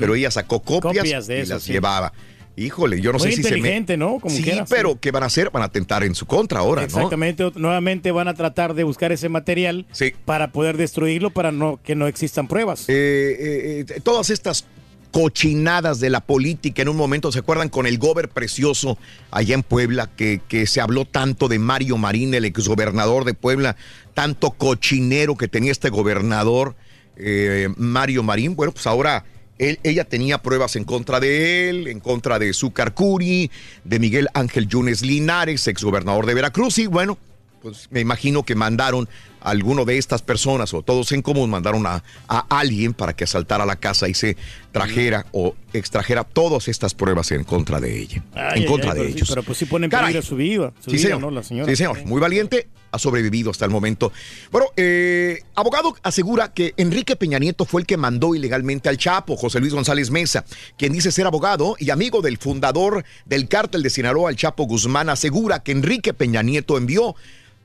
[0.01, 1.73] pero ella sacó copias, Copias de y eso, las sí.
[1.73, 2.13] llevaba.
[2.57, 3.97] Híjole, yo no Muy sé si se me...
[3.97, 4.19] ¿no?
[4.21, 5.51] Como sí, pero ¿qué van a hacer?
[5.51, 6.87] Van a atentar en su contra ahora, ¿no?
[6.87, 9.87] Exactamente, nuevamente van a tratar de buscar ese material
[10.25, 12.89] para poder destruirlo, para no que no existan pruebas.
[12.89, 14.67] Eh, eh, eh, todas estas
[15.13, 18.99] cochinadas de la política en un momento, ¿se acuerdan con el gober precioso
[19.31, 23.77] allá en Puebla, que, que se habló tanto de Mario Marín, el exgobernador de Puebla,
[24.15, 26.75] tanto cochinero que tenía este gobernador,
[27.17, 28.57] eh, Mario Marín?
[28.57, 29.25] Bueno, pues ahora
[29.59, 33.51] ella tenía pruebas en contra de él, en contra de Zúcar Curi,
[33.85, 37.19] de Miguel Ángel Yunes Linares, exgobernador de Veracruz, y bueno,
[37.61, 39.09] pues me imagino que mandaron
[39.51, 43.67] alguno de estas personas o todos en común mandaron a, a alguien para que asaltara
[43.67, 44.37] la casa y se
[44.73, 49.07] trajera o extrajera todas estas pruebas en contra de ella, Ay, en contra ay, de
[49.09, 49.29] sí, ellos.
[49.29, 50.07] pero pues sí pone en Caray.
[50.13, 51.21] peligro su vida, su Sí, vida, señor.
[51.21, 51.31] ¿no?
[51.31, 51.69] La señora.
[51.71, 52.05] Sí, señor.
[52.07, 54.13] Muy valiente, ha sobrevivido hasta el momento.
[54.51, 59.37] Bueno, eh, abogado asegura que Enrique Peña Nieto fue el que mandó ilegalmente al Chapo,
[59.37, 60.45] José Luis González Mesa,
[60.77, 65.09] quien dice ser abogado y amigo del fundador del cártel de Sinaloa, el Chapo Guzmán,
[65.09, 67.15] asegura que Enrique Peña Nieto envió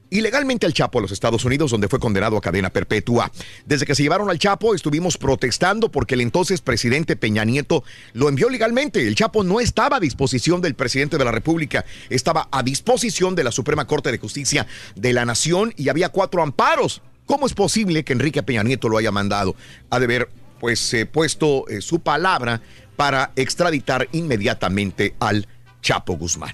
[0.09, 3.31] ilegalmente al Chapo a los Estados Unidos, donde fue condenado a cadena perpetua.
[3.65, 8.29] Desde que se llevaron al Chapo, estuvimos protestando porque el entonces presidente Peña Nieto lo
[8.29, 9.07] envió legalmente.
[9.07, 13.43] El Chapo no estaba a disposición del presidente de la República, estaba a disposición de
[13.43, 17.01] la Suprema Corte de Justicia de la Nación y había cuatro amparos.
[17.25, 19.55] ¿Cómo es posible que Enrique Peña Nieto lo haya mandado?
[19.89, 20.29] Ha de haber
[20.59, 22.61] pues eh, puesto eh, su palabra
[22.95, 25.47] para extraditar inmediatamente al
[25.81, 26.53] Chapo Guzmán.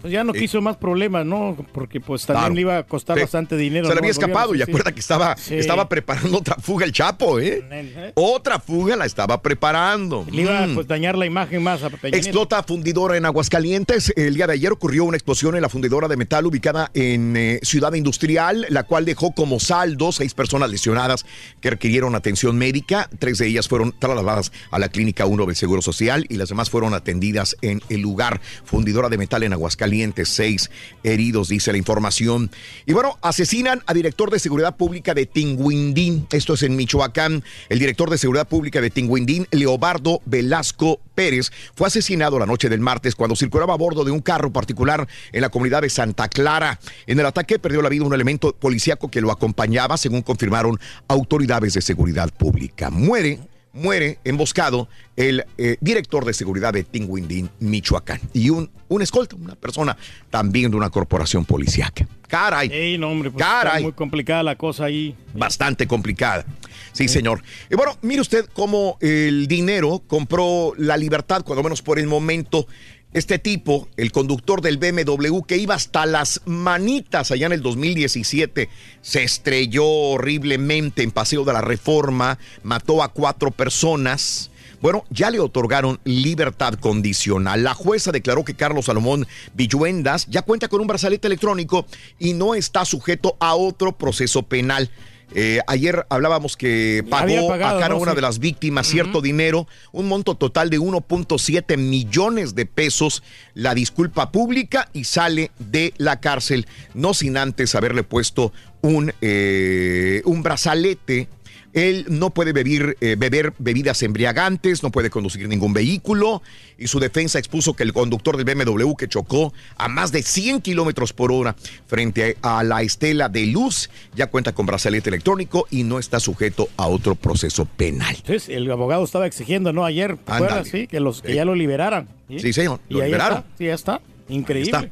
[0.00, 1.56] Pues ya no quiso más problemas, ¿no?
[1.72, 2.54] Porque pues también Claro.
[2.54, 3.86] le iba a costar bastante dinero.
[3.86, 5.54] Se le había escapado y acuerda que estaba, Sí.
[5.56, 8.12] estaba preparando otra fuga el Chapo, ¿eh?
[8.14, 10.24] Otra fuga la estaba preparando.
[10.30, 10.74] Le iba a Mm.
[10.74, 12.16] pues, dañar la imagen más a Peña.
[12.16, 14.12] Explota fundidora en Aguascalientes.
[14.16, 17.60] El día de ayer ocurrió una explosión en la fundidora de metal ubicada en eh,
[17.62, 21.26] Ciudad Industrial, la cual dejó como saldo seis personas lesionadas
[21.60, 23.10] que requirieron atención médica.
[23.18, 26.70] Tres de ellas fueron trasladadas a la Clínica 1 del Seguro Social y las demás
[26.70, 28.40] fueron atendidas en el lugar.
[28.64, 29.89] Fundidora de metal en Aguascalientes,
[30.24, 30.70] seis
[31.02, 32.50] heridos, dice la información.
[32.86, 36.26] Y bueno, asesinan a director de Seguridad Pública de Tinguindín.
[36.30, 37.42] Esto es en Michoacán.
[37.68, 42.80] El director de Seguridad Pública de Tinguindín, Leobardo Velasco Pérez, fue asesinado la noche del
[42.80, 46.78] martes cuando circulaba a bordo de un carro particular en la comunidad de Santa Clara.
[47.06, 51.74] En el ataque perdió la vida un elemento policíaco que lo acompañaba, según confirmaron autoridades
[51.74, 52.90] de seguridad pública.
[52.90, 53.40] Muere
[53.72, 58.20] muere emboscado el eh, director de seguridad de Tinguindín, Michoacán.
[58.32, 59.96] Y un, un escolta, una persona
[60.30, 62.06] también de una corporación policíaca.
[62.28, 62.70] Caray.
[62.72, 63.72] Ey, no, hombre, pues Caray.
[63.74, 65.14] está muy complicada la cosa ahí.
[65.34, 66.44] Bastante complicada.
[66.92, 67.42] Sí, señor.
[67.70, 72.66] Y bueno, mire usted cómo el dinero compró la libertad, cuando menos por el momento.
[73.12, 78.68] Este tipo, el conductor del BMW que iba hasta las manitas allá en el 2017,
[79.02, 84.52] se estrelló horriblemente en Paseo de la Reforma, mató a cuatro personas.
[84.80, 87.64] Bueno, ya le otorgaron libertad condicional.
[87.64, 91.86] La jueza declaró que Carlos Salomón Villuendas ya cuenta con un brazalete electrónico
[92.20, 94.88] y no está sujeto a otro proceso penal.
[95.34, 97.98] Eh, ayer hablábamos que pagó pagado, a cada ¿no?
[97.98, 98.16] una Sí.
[98.16, 103.22] de las víctimas cierto dinero, un monto total de 1.7 millones de pesos,
[103.54, 108.52] la disculpa pública y sale de la cárcel, no sin antes haberle puesto
[108.82, 111.28] un, eh, un brazalete.
[111.72, 116.42] Él no puede beber, eh, beber bebidas embriagantes, no puede conducir ningún vehículo
[116.78, 120.62] y su defensa expuso que el conductor del BMW que chocó a más de 100
[120.62, 121.54] kilómetros por hora
[121.86, 126.68] frente a la estela de luz ya cuenta con brazalete electrónico y no está sujeto
[126.76, 128.16] a otro proceso penal.
[128.16, 129.84] Entonces, el abogado estaba exigiendo, ¿no?
[129.84, 130.16] Ayer.
[130.64, 131.34] Sí, que, los, que Sí.
[131.34, 132.08] ya lo liberaran.
[132.28, 133.38] Sí, señor, Y lo ahí liberaron.
[133.38, 134.00] está, sí, ya está.
[134.28, 134.70] Increíble.
[134.70, 134.88] Está.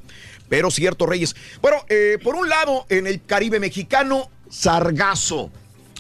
[0.49, 1.35] Pero cierto, Reyes.
[1.61, 5.51] Bueno, eh, por un lado, en el Caribe mexicano, sargazo.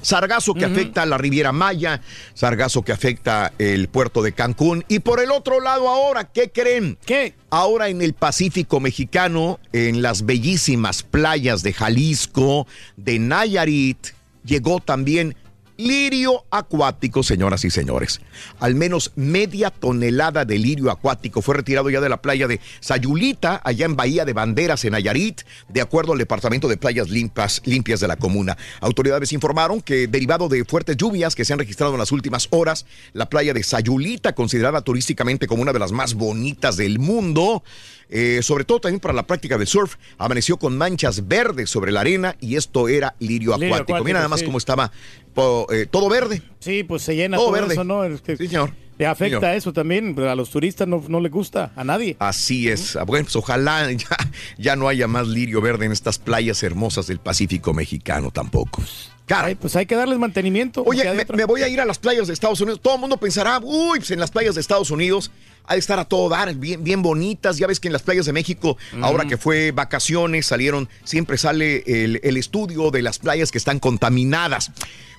[0.02, 2.00] Sargazo que afecta a la Riviera Maya,
[2.34, 4.84] sargazo que afecta el puerto de Cancún.
[4.88, 6.98] Y por el otro lado ahora, ¿qué creen?
[7.04, 7.34] ¿Qué?
[7.50, 12.66] Ahora en el Pacífico mexicano, en las bellísimas playas de Jalisco,
[12.96, 14.08] de Nayarit,
[14.44, 15.36] llegó también
[15.78, 18.20] lirio acuático, señoras y señores.
[18.60, 23.62] Al menos media tonelada de lirio acuático fue retirado ya de la playa de Sayulita,
[23.64, 28.00] allá en Bahía de Banderas, en Nayarit, de acuerdo al Departamento de Playas Limpias, limpias
[28.00, 28.58] de la comuna.
[28.80, 32.84] Autoridades informaron que, derivado de fuertes lluvias que se han registrado en las últimas horas,
[33.12, 37.62] la playa de Sayulita, considerada turísticamente como una de las más bonitas del mundo,
[38.10, 42.00] eh, sobre todo también para la práctica del surf, amaneció con manchas verdes sobre la
[42.00, 43.74] arena y esto era lirio Lirio acuático.
[43.74, 44.46] acuático, Mira nada más sí.
[44.46, 44.90] cómo estaba
[45.38, 46.42] po- eh, todo verde.
[46.60, 47.74] Sí, pues se llena Todo todo, verde.
[47.74, 48.04] eso, ¿no?
[48.04, 48.72] Es que Sí, señor.
[48.98, 49.54] Le afecta Señor.
[49.56, 52.16] eso también, a los turistas no, no les gusta, a nadie.
[52.18, 52.96] Así es.
[52.96, 54.16] Ah, Bueno, pues ojalá ya,
[54.58, 58.82] ya no haya más lirio verde en estas playas hermosas del Pacífico mexicano tampoco.
[59.28, 60.82] Ay, pues hay que darles mantenimiento.
[60.84, 61.04] Oye,
[61.34, 62.80] me, voy a ir a las playas de Estados Unidos.
[62.82, 65.30] Todo el mundo pensará, uy, pues en las playas de Estados Unidos
[65.66, 67.58] ha de estar a todo dar, bien, bien bonitas.
[67.58, 71.84] Ya ves que en las playas de México, ahora que fue vacaciones, salieron, siempre sale
[71.86, 74.72] el, el estudio de las playas que están contaminadas.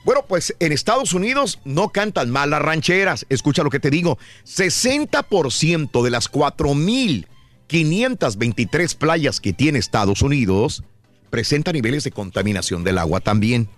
[0.06, 3.26] Bueno, pues en Estados Unidos no cantan mal las rancheras.
[3.30, 4.18] Escucha lo que te digo.
[4.46, 10.84] 60% de las 4.523 playas que tiene Estados Unidos
[11.30, 13.70] presenta niveles de contaminación del agua también.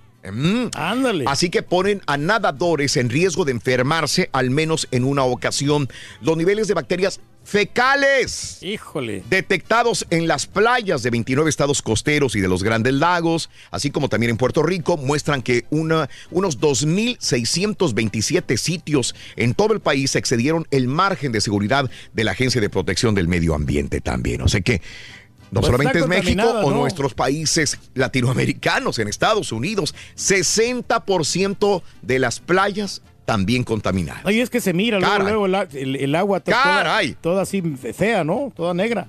[0.75, 1.25] Ándale.
[1.27, 5.89] Así que ponen a nadadores en riesgo de enfermarse al menos en una ocasión.
[6.21, 8.59] Los niveles de bacterias fecales.
[8.61, 9.23] Híjole.
[9.29, 14.09] Detectados en las playas de 29 estados costeros y de los grandes lagos, así como
[14.09, 20.67] también en Puerto Rico, muestran que una, unos 2.627 sitios en todo el país excedieron
[20.71, 24.41] el margen de seguridad de la Agencia de Protección del Medio Ambiente también.
[24.41, 24.81] O sea que
[25.51, 26.77] no Pues solamente es México o ¿no?
[26.77, 33.01] nuestros países latinoamericanos, en Estados Unidos, 60% de las playas
[33.31, 34.23] también contaminadas.
[34.25, 37.15] Ay, es que se mira luego, luego el, el- el agua toda, Caray.
[37.21, 38.51] toda así fea, ¿no?
[38.53, 39.07] Toda negra.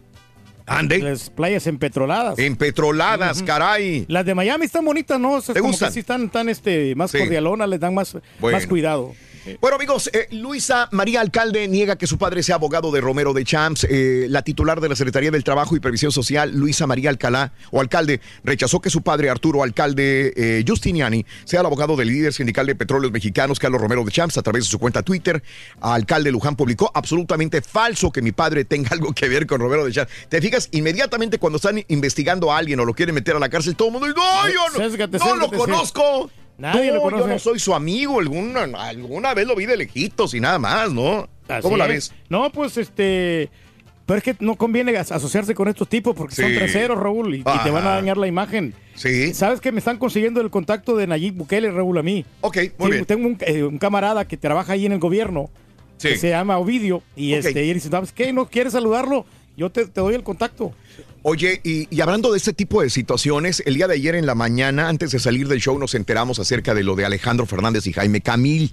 [0.65, 0.99] Ande.
[1.01, 2.39] Las playas empetroladas.
[2.39, 3.47] Empetroladas, Ujú.
[3.47, 4.05] caray.
[4.07, 5.39] Las de Miami están bonitas, ¿no?
[5.39, 5.89] Esas ¿Te como gustan?
[5.89, 7.19] que sí están tan este, más Sí.
[7.19, 8.57] cordialonas, les dan más, Bueno.
[8.59, 9.13] más cuidado.
[9.61, 13.45] Bueno, amigos, eh, Luisa María Alcalde niega que su padre sea abogado de Romero de
[13.45, 13.87] Champs.
[13.89, 17.81] Eh, la titular de la Secretaría del Trabajo y Previsión Social, Luisa María Alcalá, o
[17.81, 22.67] alcalde, rechazó que su padre, Arturo Alcalde eh, Justiniani, sea el abogado del líder sindical
[22.67, 25.43] de petróleos mexicanos, Carlos Romero de Champs, a través de su cuenta Twitter.
[25.81, 29.93] Alcalde Luján publicó absolutamente falso que mi padre tenga algo que ver con Romero de
[29.93, 30.13] Champs.
[30.29, 33.77] Te fijas, inmediatamente cuando están investigando a alguien o lo quieren meter a la cárcel,
[33.77, 36.31] todo el mundo dice, no, yo no, no lo conozco.
[36.63, 37.23] Nadie no, lo conoce.
[37.23, 40.93] yo no soy su amigo, alguna, alguna vez lo vi de lejitos y nada más,
[40.93, 41.29] ¿no?
[41.49, 41.91] Así ¿Cómo la es.
[41.91, 42.13] ves?
[42.29, 43.51] No, pues este.
[44.07, 46.57] Pero es que no conviene as- asociarse con estos tipos porque son Sí.
[46.57, 48.75] treseros, Raúl, y, y te van a dañar la imagen.
[48.95, 49.33] Sí.
[49.33, 52.25] ¿Sabes que me están consiguiendo el contacto de Nayib Bukele, Raúl, a mí?
[52.41, 53.05] Ok, muy bien.
[53.05, 55.51] Tengo un, eh, un camarada que trabaja ahí en el gobierno,
[55.99, 56.09] Sí.
[56.09, 58.33] que se llama Ovidio, y, este, y él dice, ¿sabes qué?
[58.33, 59.25] ¿No quieres saludarlo?
[59.57, 60.73] Yo te, te doy el contacto.
[61.25, 64.35] Oye, y, y hablando de este tipo de situaciones, el día de ayer en la
[64.35, 67.93] mañana, antes de salir del show, nos enteramos acerca de lo de Alejandro Fernández y
[67.93, 68.73] Jaime Camil.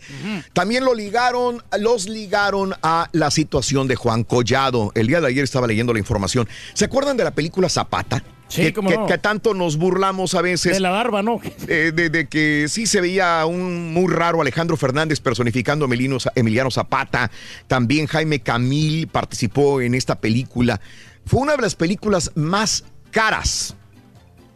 [0.53, 4.91] También lo ligaron, los ligaron a la situación de Juan Collado.
[4.95, 6.47] El día de ayer estaba leyendo la información.
[6.73, 8.23] ¿Se acuerdan de la película Zapata?
[8.47, 9.05] Sí, que, que- no.
[9.05, 10.73] que tanto nos burlamos a veces.
[10.73, 11.39] De la barba, ¿no?
[11.67, 15.89] Eh, de, de que sí se veía un muy raro Alejandro Fernández personificando a
[16.33, 17.29] Emiliano Zapata.
[17.67, 20.81] También Jaime Camil participó en esta película.
[21.29, 23.75] Fue una de las películas más caras,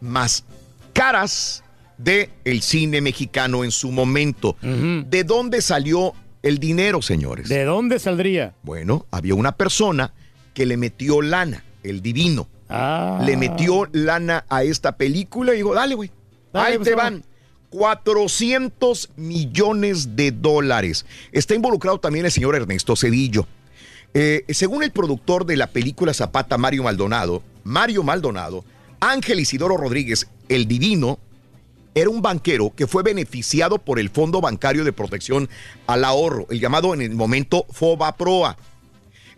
[0.00, 0.42] más
[0.92, 1.62] caras
[1.98, 4.56] de el cine mexicano en su momento.
[4.60, 7.48] ¿De dónde salió el dinero, señores?
[7.48, 8.56] ¿De dónde saldría?
[8.64, 10.14] Bueno, había una persona
[10.52, 12.48] que le metió lana, el divino.
[12.68, 13.22] Ah.
[13.24, 16.10] Le metió lana a esta película y dijo, dale, güey.
[16.54, 17.20] Ahí pues, te vamos.
[17.20, 17.24] van.
[17.70, 21.06] 400 millones de dólares.
[21.30, 23.46] Está involucrado también el señor Ernesto Cedillo.
[24.16, 28.64] Eh, según el productor de la película Zapata, Mario Maldonado, Mario Maldonado,
[29.00, 31.18] Ángel Isidoro Rodríguez, el divino,
[31.96, 35.48] era un banquero que fue beneficiado por el Fondo Bancario de Protección
[35.88, 38.56] al Ahorro, el llamado en el momento FOBAPROA,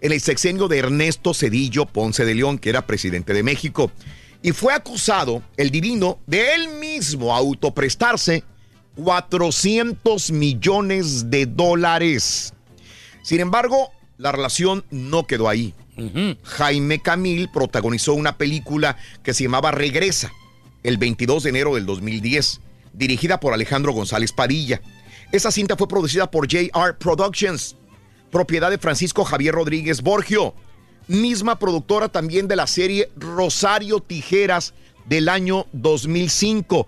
[0.03, 3.91] en el sexenio de Ernesto Cedillo Ponce de León, que era presidente de México.
[4.43, 8.45] Y fue acusado, el divino, de él mismo autoprestarse
[8.97, 12.53] 400 millones de dólares.
[13.23, 15.75] Sin embargo, la relación no quedó ahí.
[16.43, 20.31] Jaime Camil protagonizó una película que se llamaba Regresa,
[20.83, 22.61] el 22 de enero del 2010,
[22.93, 24.83] dirigida por Alejandro González Padilla.
[25.33, 27.77] Esa cinta fue producida por JR Productions,
[28.31, 30.55] propiedad de Francisco Javier Rodríguez Borgio,
[31.09, 34.75] misma productora también de la serie Rosario Tijeras
[35.07, 36.87] del año 2005.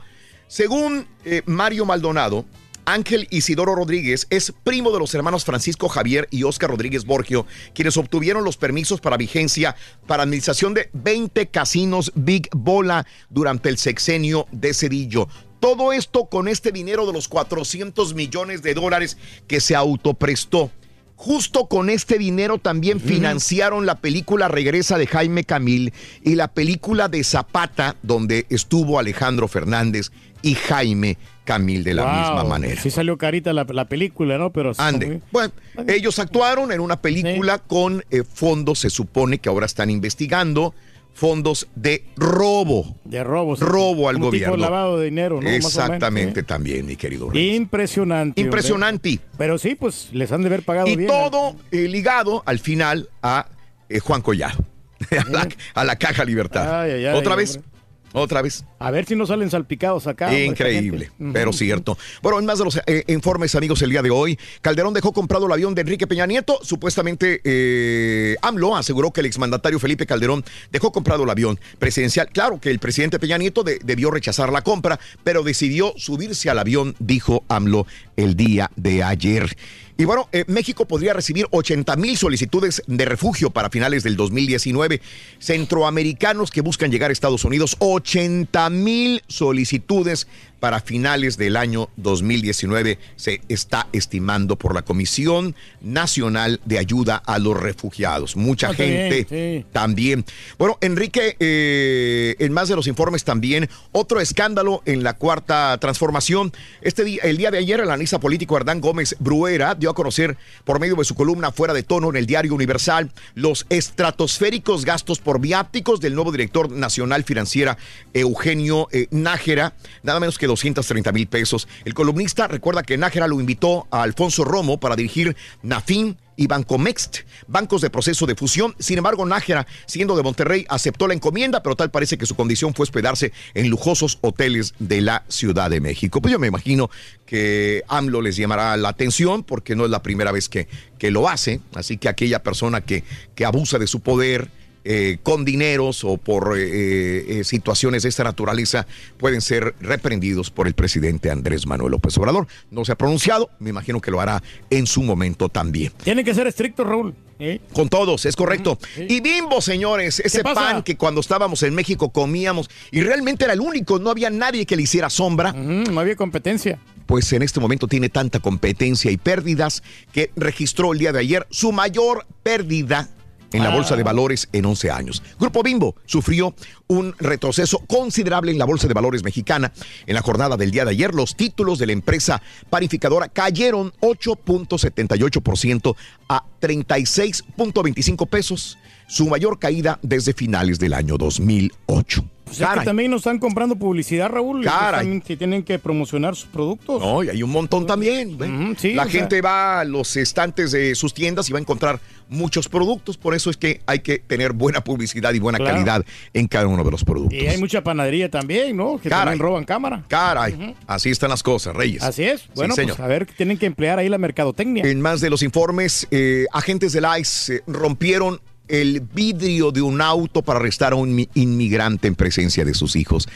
[0.49, 2.45] Según eh, Mario Maldonado,
[2.89, 7.44] Ángel Isidoro Rodríguez es primo de los hermanos Francisco Javier y Oscar Rodríguez Borgio,
[7.74, 13.77] quienes obtuvieron los permisos para vigencia para administración de 20 casinos Big Bola durante el
[13.77, 15.28] sexenio de Cedillo.
[15.60, 20.70] Todo esto con este dinero de los 400 millones de dólares que se autoprestó.
[21.15, 25.93] Justo con este dinero también financiaron la película Regresa de Jaime Camil
[26.23, 30.10] y la película de Zapata, donde estuvo Alejandro Fernández
[30.40, 31.19] y Jaime
[31.49, 32.81] Camil de la Wow, misma manera.
[32.83, 34.51] Sí salió carita la, la película, ¿no?
[34.53, 35.23] Pero Ande.
[35.33, 35.53] Bueno,
[35.87, 40.75] ellos actuaron en una película con eh, fondos, se supone que ahora están investigando,
[41.15, 42.95] fondos de robo.
[43.05, 43.57] De robo.
[43.57, 43.65] sí.
[43.65, 44.57] Robo al tipo gobierno.
[44.59, 45.49] lavado de dinero, ¿no?
[45.49, 47.55] Menos, Exactamente también, mi querido Rey.
[47.57, 48.33] Impresionante.
[48.41, 48.43] hombre.
[48.43, 49.19] Impresionante.
[49.39, 51.09] Pero sí, pues les han de haber pagado Y bien.
[51.09, 53.47] todo eh, ligado al final a
[53.89, 54.65] eh, Juan Collado,
[55.27, 56.83] a, la, a la Caja Libertad.
[56.83, 57.70] Ay, ay, ay, Otra vez, hombre.
[58.13, 58.65] Otra vez.
[58.79, 60.37] A ver si no salen salpicados acá.
[60.39, 61.99] Increíble, pero cierto.
[62.23, 65.47] Bueno, en más de los eh, informes, amigos, el día de hoy, Calderón dejó comprado
[65.47, 66.59] el avión de Enrique Peña Nieto.
[66.63, 72.29] Supuestamente, eh, AMLO aseguró que el exmandatario Felipe Calderón dejó comprado el avión presidencial.
[72.33, 76.59] Claro que el presidente Peña Nieto de- debió rechazar la compra, pero decidió subirse al
[76.59, 77.87] avión, dijo AMLO
[78.17, 79.55] el día de ayer.
[80.01, 85.03] Y bueno, eh, México podría recibir 80 mil solicitudes de refugio para finales del 2019.
[85.41, 90.29] Centroamericanos que buscan llegar a Estados Unidos, 80 mil solicitudes
[90.61, 97.39] para finales del año 2019 se está estimando por la Comisión Nacional de Ayuda a
[97.39, 98.37] los Refugiados.
[98.37, 100.25] Mucha Ah, gente también.
[100.59, 106.53] Bueno, Enrique, eh, en más de los informes también, otro escándalo en la cuarta transformación.
[106.83, 110.37] Este día, el día de ayer, el analista político Hernán Gómez Bruera dio a conocer
[110.65, 115.19] por medio de su columna Fuera de Tono en el Diario Universal los estratosféricos gastos
[115.21, 117.79] por viáticos del nuevo director nacional financiera
[118.15, 121.69] Eugenio eh, Nájera, nada menos que 230 mil pesos.
[121.85, 127.19] El columnista recuerda que Nájera lo invitó a Alfonso Romo para dirigir Nafin y Bancomext,
[127.49, 128.75] bancos de proceso de fusión.
[128.79, 132.75] Sin embargo, Nájera, siendo de Monterrey, aceptó la encomienda, pero tal parece que su condición
[132.75, 136.23] fue hospedarse en lujosos hoteles de la Ciudad de México.
[136.23, 136.91] Pues yo me imagino
[137.27, 140.69] que AMLO les llamará la atención porque no es la primera vez que,
[140.99, 141.61] que lo hace.
[141.75, 143.03] Así que aquella persona que,
[143.35, 144.49] que abusa de su poder,
[144.90, 148.86] eh, con dineros o por eh, eh, situaciones de esta naturaleza
[149.19, 152.47] pueden ser reprendidos por el presidente Andrés Manuel López Obrador.
[152.70, 155.93] No se ha pronunciado, me imagino que lo hará en su momento también.
[156.02, 157.15] Tiene que ser estricto, Raúl.
[157.39, 157.60] ¿eh?
[157.74, 158.78] Con todos, es correcto.
[158.97, 163.60] Y Bimbo, señores, ese pan que cuando estábamos en México comíamos y realmente era el
[163.60, 165.52] único, no había nadie que le hiciera sombra.
[165.52, 166.78] no había competencia.
[167.05, 169.82] Pues en este momento tiene tanta competencia y pérdidas
[170.12, 173.10] que registró el día de ayer su mayor pérdida
[173.53, 175.23] en la bolsa de valores en 11 años.
[175.39, 176.55] Grupo Bimbo sufrió
[176.87, 179.73] un retroceso considerable en la bolsa de valores mexicana.
[180.07, 185.97] En la jornada del día de ayer, los títulos de la empresa parificadora cayeron 8.78%
[186.29, 188.78] a 36.25 pesos,
[189.09, 192.25] su mayor caída desde finales del año 2008.
[192.45, 194.65] Pues es que también nos están comprando publicidad, Raúl.
[194.65, 195.21] Caray.
[195.21, 196.99] que tienen que promocionar sus productos.
[196.99, 198.39] No, y hay un montón también.
[198.79, 201.61] sí, la o sea- gente va a los estantes de sus tiendas y va a
[201.61, 203.19] encontrar muchos productos.
[203.19, 205.75] Por eso es que hay que tener buena publicidad y buena Claro.
[205.75, 207.39] calidad en cada uno de los productos.
[207.39, 208.99] Y hay mucha panadería también, ¿no?
[208.99, 209.25] Que Caray.
[209.27, 210.05] también roban cámara.
[210.09, 212.03] Caray, así están las cosas, Reyes.
[212.03, 212.41] Así es.
[212.41, 212.97] Sí, Bueno, señor.
[212.97, 214.85] pues a ver, tienen que emplear ahí la mercadotecnia.
[214.87, 220.01] En más de los informes, eh, agentes del ICE eh, rompieron el vidrio de un
[220.01, 223.28] auto para arrestar a un mi- inmigrante en presencia de sus hijos.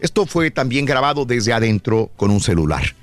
[0.00, 2.94] Esto fue también grabado desde adentro con un celular.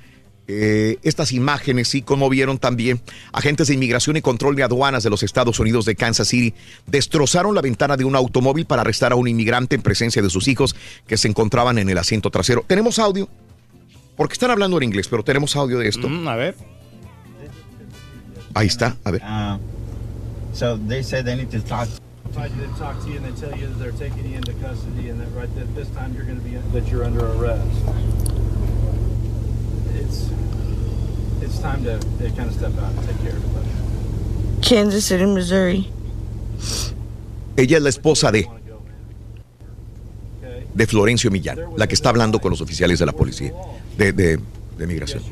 [0.50, 3.00] Eh, estas imágenes sí conmovieron también.
[3.32, 6.54] Agentes de inmigración y control de aduanas de los Estados Unidos de Kansas City
[6.86, 10.48] destrozaron la ventana de un automóvil para arrestar a un inmigrante en presencia de sus
[10.48, 10.74] hijos
[11.06, 12.64] que se encontraban en el asiento trasero.
[12.66, 13.28] ¿Tenemos audio?
[14.16, 16.08] Porque están hablando en inglés, pero tenemos audio de esto.
[16.08, 16.54] Mm, a ver.
[18.54, 19.22] Ahí está, a ver.
[20.52, 21.88] So they said they need to talk.
[22.32, 25.20] To talk to you and they tell you that they're taking you into custody and
[25.20, 27.66] that right that this time you're going to be that you're under arrest.
[29.94, 30.30] It's
[31.42, 34.62] it's time to, to kind of step out and take care of it.
[34.62, 35.90] Kansas City, Missouri.
[37.56, 38.48] Ella es la esposa de
[40.78, 43.52] de Florencio Millán, la que está hablando con los oficiales de la policía,
[43.96, 44.38] de, de,
[44.76, 45.22] de migración.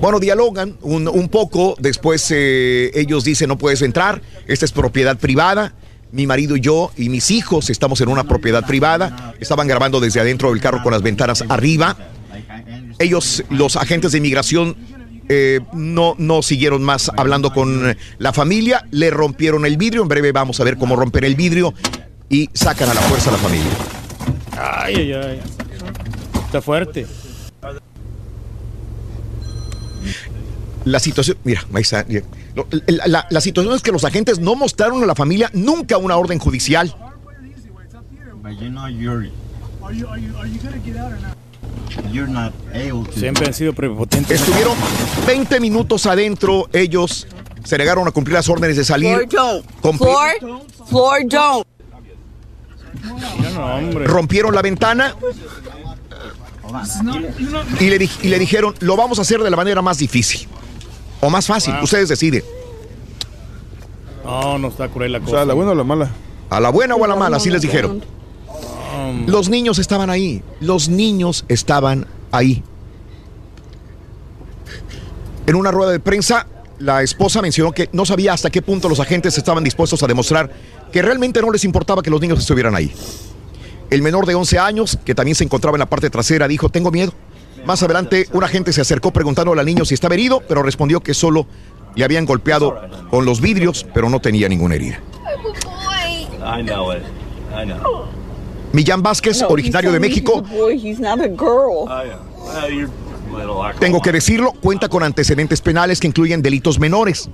[0.00, 5.74] Bueno, dialogan un, poco, después eh, ellos dicen no puedes entrar, esta es propiedad privada.
[6.12, 9.34] Mi marido y yo y mis hijos estamos en una propiedad privada.
[9.38, 11.96] Estaban grabando desde adentro del carro con las ventanas arriba.
[12.98, 14.76] Ellos, los agentes de inmigración,
[15.28, 18.84] eh, no, no siguieron más hablando con la familia.
[18.90, 20.02] Le rompieron el vidrio.
[20.02, 21.72] En breve vamos a ver cómo romper el vidrio
[22.28, 23.72] y sacan a la fuerza a la familia.
[24.58, 25.40] Ay, ay, ay.
[26.46, 27.06] Está fuerte.
[30.84, 32.06] La situación, mira, ahí está.
[32.54, 35.98] Lo- La, la- la situación es que los agentes no mostraron a la familia nunca
[35.98, 36.94] una orden judicial.
[38.42, 39.30] But you know you're
[39.82, 41.36] Are you are you are you going to get out or not?
[42.12, 43.12] you're not able to.
[43.18, 44.40] Siempre han sido prepotentes.
[44.40, 44.74] Estuvieron
[45.26, 47.26] 20 minutos adentro, ellos
[47.64, 49.26] se negaron a cumplir las órdenes de salir.
[49.28, 49.62] Floor
[50.88, 51.66] Floor, don't.
[54.06, 55.14] rompieron la ventana
[57.80, 60.48] y le, y le dijeron, lo vamos a hacer de la manera más difícil
[61.20, 61.84] o más fácil, Wow.
[61.84, 62.42] ustedes deciden.
[64.24, 65.32] No, no está cruel la O cosa.
[65.32, 66.10] sea, ¿a la buena o la mala?
[66.50, 68.02] A la buena o a la mala, así les dijeron.
[69.26, 72.62] Los niños estaban ahí, los niños estaban ahí.
[75.46, 76.46] En una rueda de prensa,
[76.78, 80.50] la esposa mencionó que no sabía hasta qué punto los agentes estaban dispuestos a demostrar
[80.92, 82.92] que realmente no les importaba que los niños estuvieran ahí.
[83.90, 86.90] El menor de 11 años, que también se encontraba en la parte trasera, dijo, tengo
[86.92, 87.12] miedo.
[87.64, 91.14] Más adelante, un agente se acercó preguntándole al niño si estaba herido, pero respondió que
[91.14, 91.46] solo
[91.94, 92.80] le habían golpeado
[93.10, 95.00] con los vidrios, pero no tenía ninguna herida.
[96.42, 97.02] I know it.
[97.54, 98.06] I know.
[98.72, 100.44] Millán Vázquez, originario de México,
[103.28, 103.78] awkward.
[103.80, 107.28] tengo que decirlo, cuenta con antecedentes penales que incluyen delitos menores.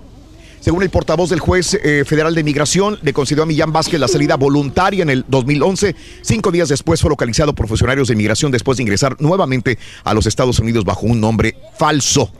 [0.66, 4.08] Según el portavoz del juez eh, federal de migración, le concedió a Millán Vázquez la
[4.08, 5.94] salida voluntaria en el 2011.
[6.22, 10.26] Cinco días después fue localizado por funcionarios de migración después de ingresar nuevamente a los
[10.26, 12.32] Estados Unidos bajo un nombre falso.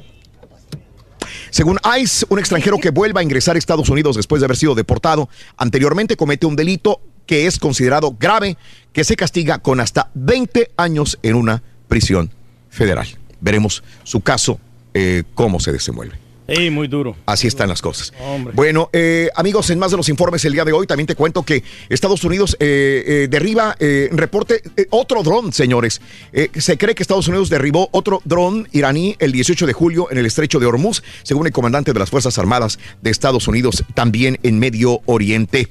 [1.51, 4.75] Según ICE, un extranjero que vuelva a ingresar a Estados Unidos después de haber sido
[4.75, 8.57] deportado anteriormente comete un delito que es considerado grave,
[8.93, 12.33] que se castiga con hasta 20 años en una prisión
[12.71, 13.07] federal.
[13.41, 14.59] Veremos su caso,
[14.95, 16.26] eh, cómo se desenvuelve.
[16.49, 17.17] Sí, muy duro.
[17.27, 18.13] Así están las cosas.
[18.21, 18.53] Hombre.
[18.55, 21.43] Bueno, eh, amigos, en más de los informes el día de hoy, también te cuento
[21.43, 26.01] que Estados Unidos eh, eh, derriba, eh, reporte eh, otro dron, señores.
[26.33, 30.19] Eh, se cree que Estados Unidos derribó otro dron iraní el 18 de julio en
[30.19, 34.39] el estrecho de Hormuz, según el comandante de las Fuerzas Armadas de Estados Unidos, también
[34.45, 35.69] en Medio Oriente.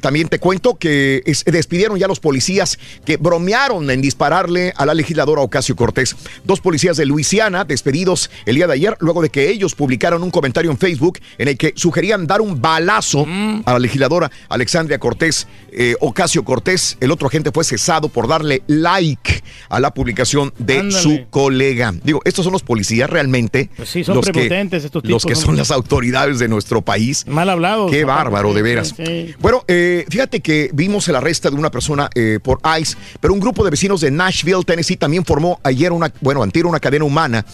[0.00, 4.94] También te cuento que es- despidieron ya los policías que bromearon en dispararle a la
[4.94, 6.16] legisladora Ocasio Cortés.
[6.44, 10.30] Dos policías de Luisiana despedidos el día de ayer, luego de que ellos publicaron un
[10.30, 13.26] comentario en Facebook en el que sugerían dar un balazo
[13.64, 16.96] a la legisladora Alexandria Cortés, eh, Ocasio Cortés.
[17.00, 21.02] El otro agente fue cesado por darle like a la publicación de Ándale.
[21.02, 21.92] su colega.
[22.04, 23.70] Digo, estos son los policías realmente.
[23.76, 27.24] Pues sí, son los que- estos Los tipos, que son las autoridades de nuestro país.
[27.26, 27.90] Mal hablados.
[27.90, 28.94] Qué bárbaro, Sí, de veras.
[28.96, 29.34] sí.
[29.40, 33.40] Bueno, eh, fíjate que vimos el arresto de una persona eh, por ICE, pero un
[33.40, 37.44] grupo de vecinos de Nashville, Tennessee, también formó ayer una, bueno, antier una cadena humana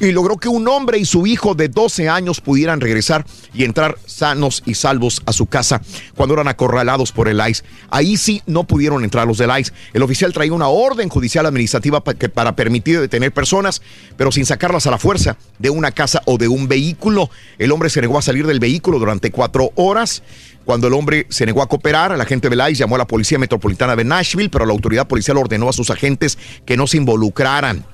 [0.00, 3.96] y logró que un hombre y su hijo de 12 años pudieran regresar y entrar
[4.06, 5.80] sanos y salvos a su casa
[6.14, 7.64] cuando eran acorralados por el ICE.
[7.90, 9.72] Ahí sí no pudieron entrar los del ICE.
[9.92, 13.82] El oficial traía una orden judicial administrativa para permitir detener personas,
[14.16, 17.30] pero sin sacarlas a la fuerza de una casa o de un vehículo.
[17.58, 20.22] El hombre se negó a salir del vehículo durante cuatro horas.
[20.64, 23.38] Cuando el hombre se negó a cooperar, el agente del ICE llamó a la Policía
[23.38, 27.86] Metropolitana de Nashville, pero la autoridad policial ordenó a sus agentes que no se involucraran.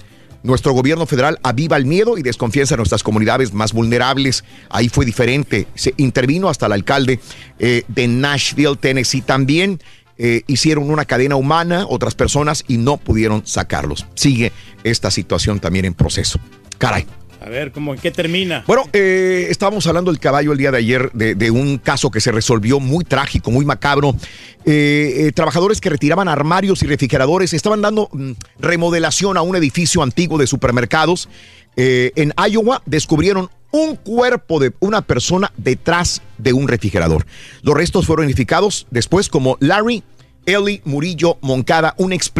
[0.44, 4.44] Nuestro gobierno federal aviva el miedo y desconfianza en nuestras comunidades más vulnerables.
[4.68, 5.66] Ahí fue diferente.
[5.74, 7.18] Se intervino hasta el alcalde
[7.58, 9.22] eh, de Nashville, Tennessee.
[9.22, 9.80] También
[10.18, 14.06] eh, hicieron una cadena humana, otras personas, y no pudieron sacarlos.
[14.16, 14.52] Sigue
[14.84, 16.38] esta situación también en proceso.
[16.76, 17.06] Caray.
[17.44, 18.64] A ver, ¿cómo, ¿en qué termina?
[18.66, 22.32] Bueno, eh, estábamos hablando del caballo el día de ayer de, un caso que se
[22.32, 24.16] resolvió muy trágico, muy macabro.
[24.64, 28.30] Eh, eh, trabajadores que retiraban armarios y refrigeradores estaban dando mm,
[28.60, 31.28] remodelación a un edificio antiguo de supermercados.
[31.76, 37.26] En Iowa descubrieron un cuerpo de una persona detrás de un refrigerador.
[37.60, 40.02] Los restos fueron identificados después como Larry
[40.46, 42.32] Eli Murillo Moncada, un ex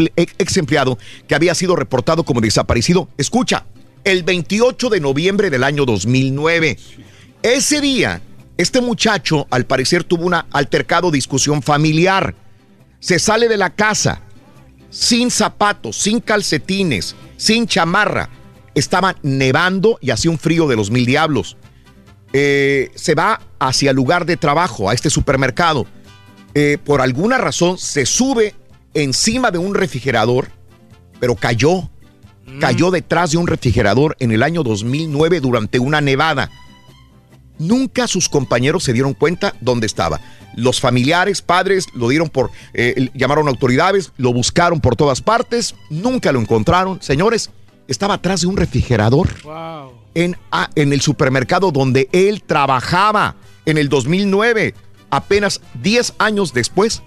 [0.57, 0.99] empleado
[1.29, 3.09] que había sido reportado como desaparecido.
[3.19, 3.67] Escucha,
[4.05, 6.79] el 28 de noviembre del año 2009.
[7.43, 8.23] Ese día,
[8.57, 12.35] este muchacho al parecer tuvo una altercado discusión familiar.
[13.01, 14.21] Se sale de la casa
[14.91, 18.31] sin zapatos, sin calcetines, sin chamarra.
[18.75, 21.57] Estaba nevando y hacía un frío de los mil diablos.
[22.33, 25.87] Eh, se va hacia el lugar de trabajo, a este supermercado.
[26.55, 28.55] Eh, por alguna razón se sube
[28.93, 30.49] encima de un refrigerador,
[31.21, 31.91] pero cayó.
[32.61, 36.51] Cayó detrás de un refrigerador en el año 2009 durante una nevada.
[37.59, 40.21] Nunca sus compañeros se dieron cuenta dónde estaba.
[40.57, 45.75] Los familiares, padres, lo dieron por, eh, llamaron a autoridades, lo buscaron por todas partes,
[45.91, 47.01] nunca lo encontraron.
[47.03, 47.51] Señores,
[47.89, 49.29] estaba atrás de un refrigerador
[50.15, 53.37] en, ah, en el supermercado donde él trabajaba
[53.67, 54.75] en el 2009.
[55.11, 57.03] Apenas 10 años después,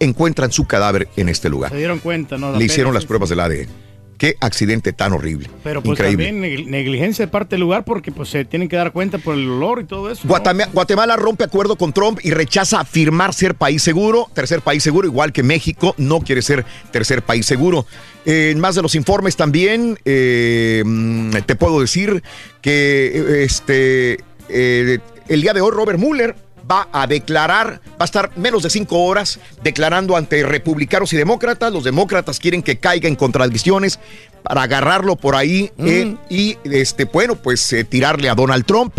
[0.00, 1.70] encuentran su cadáver en este lugar.
[1.70, 2.56] Se dieron cuenta, ¿no?
[2.56, 3.68] Le hicieron las sí, pruebas del ADN.
[4.18, 5.48] Qué accidente tan horrible.
[5.62, 6.26] Pero pues Increíble.
[6.26, 9.34] también negli- negligencia de parte del lugar porque pues se tienen que dar cuenta por
[9.34, 10.22] el olor y todo eso.
[10.24, 10.28] ¿no?
[10.28, 15.06] Guatemala, Guatemala rompe acuerdo con Trump y rechaza afirmar ser país seguro, tercer país seguro,
[15.08, 17.86] igual que México no quiere ser tercer país seguro.
[18.24, 22.22] Eh, en más de los informes también, eh, mm, te puedo decir
[22.62, 24.18] que eh, este,
[24.48, 26.34] eh, el día de hoy Robert Mueller
[26.70, 31.72] va a declarar, va a estar menos de cinco horas declarando ante republicanos y demócratas.
[31.72, 33.98] Los demócratas quieren que caiga en contradicciones
[34.42, 38.94] para agarrarlo por ahí eh, y, este, bueno, pues eh, tirarle a Donald Trump.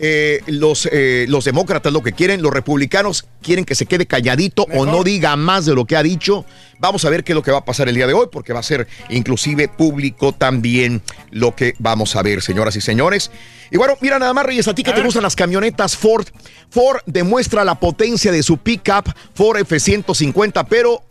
[0.00, 4.66] Eh, los, eh, los demócratas lo que quieren, los republicanos quieren que se quede calladito
[4.74, 6.44] o no diga más de lo que ha dicho.
[6.78, 8.52] Vamos a ver qué es lo que va a pasar el día de hoy, porque
[8.52, 13.30] va a ser inclusive público también lo que vamos a ver, señoras y señores.
[13.70, 16.26] Y bueno, mira nada más, Reyes, a ti que te gustan las camionetas Ford.
[16.70, 21.02] Ford demuestra la potencia de su pickup Ford F-150, pero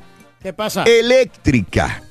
[0.42, 0.84] ¿Qué pasa?
[0.84, 2.04] eléctrica.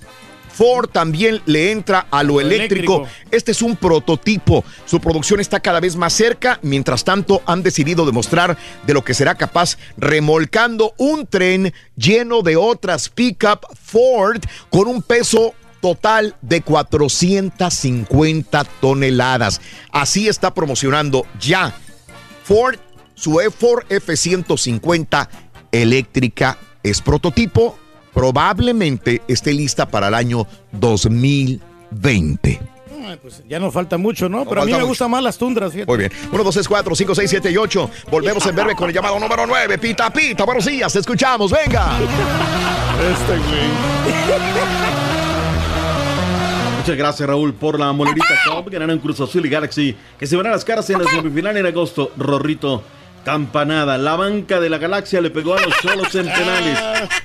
[0.56, 3.02] Ford también le entra a lo eléctrico.
[3.02, 3.28] eléctrico.
[3.30, 4.64] Este es un prototipo.
[4.86, 6.58] Su producción está cada vez más cerca.
[6.62, 8.56] Mientras tanto, han decidido demostrar
[8.86, 15.02] de lo que será capaz remolcando un tren lleno de otras pickup Ford con un
[15.02, 15.52] peso
[15.82, 19.60] total de 450 toneladas.
[19.92, 21.74] Así está promocionando ya
[22.44, 22.78] Ford
[23.14, 25.28] su E- Ford F-150
[25.72, 26.56] eléctrica.
[26.82, 27.78] Es prototipo.
[28.16, 32.60] Probablemente esté lista para el año 2020.
[33.04, 34.46] Ah, pues ya nos falta mucho, ¿no?
[34.46, 34.88] Pero a mí me mucho.
[34.88, 35.86] gustan más las tundras, fíjate.
[35.86, 36.10] Muy bien.
[36.32, 37.90] 1, 2, 3, 4, 5, 6, 7 y 8.
[38.10, 39.76] Volvemos en breve con el llamado número 9.
[39.76, 40.44] Pita, pita.
[40.44, 40.90] Buenos días.
[40.94, 41.52] Te escuchamos.
[41.52, 41.98] Venga.
[43.12, 43.38] Este
[46.78, 48.70] Muchas gracias, Raúl, por la molerita Cup.
[48.70, 51.66] Ganaron Cruz Azul y Galaxy, que se van a las caras en la semifinal en
[51.66, 52.12] agosto.
[52.16, 52.82] Rorrito,
[53.26, 53.98] campanada.
[53.98, 56.78] La banca de la Galaxia le pegó a los solos en penales.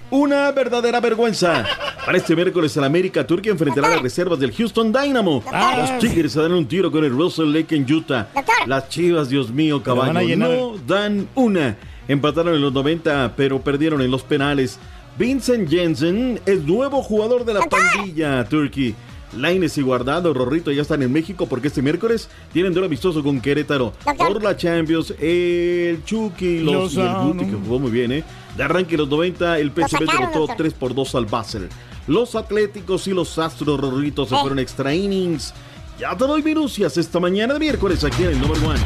[0.10, 1.64] Una verdadera vergüenza.
[2.04, 5.44] Para este miércoles, el América Turquía enfrentará a las reservas del Houston Dynamo.
[5.78, 8.30] Los Tigres se dan un tiro con el Russell Lake en Utah.
[8.66, 11.78] Las Chivas, Dios mío, caballo, no dan una.
[12.08, 14.80] Empataron en los 90, pero perdieron en los penales.
[15.20, 18.96] Vincent Jensen es nuevo jugador de la pandilla Turkey.
[19.34, 23.40] Laines y Guardado, Rorrito ya están en México porque este miércoles tienen duelo amistoso con
[23.40, 23.94] Querétaro.
[24.18, 27.14] Por la Champions, el Chucky los, y el.
[27.14, 28.24] Guti, que jugó muy bien, ¿eh?
[28.58, 30.58] De arranque los 90, el PSV derrotó doctor.
[30.58, 31.70] 3 por 2 al Basel.
[32.08, 35.54] Los Atléticos y los Astros Rorrito se fueron extra innings.
[36.00, 38.80] Ya te doy minucias esta mañana de miércoles aquí en el Number One.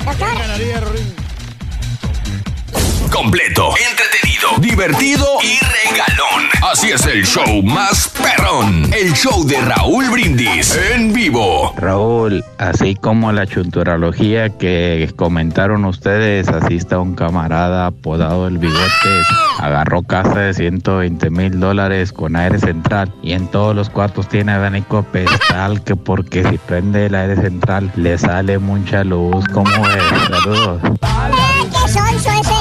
[3.12, 6.50] Completo, entretenido, divertido y regalón.
[6.72, 8.92] Así es el show más perrón.
[8.94, 11.74] El show de Raúl Brindis en vivo.
[11.78, 19.28] Raúl, así como la chunturología que comentaron ustedes, así está un camarada apodado el Bigotes.
[19.60, 24.52] Agarró casa de 120 mil dólares con aire central y en todos los cuartos tiene
[24.52, 29.46] abanico pedestal que porque si prende el aire central le sale mucha luz.
[29.54, 30.04] ¿Cómo es?
[30.30, 30.82] Saludos.
[31.72, 32.52] ¿Qué sonso ese?
[32.52, 32.55] ¡Eh!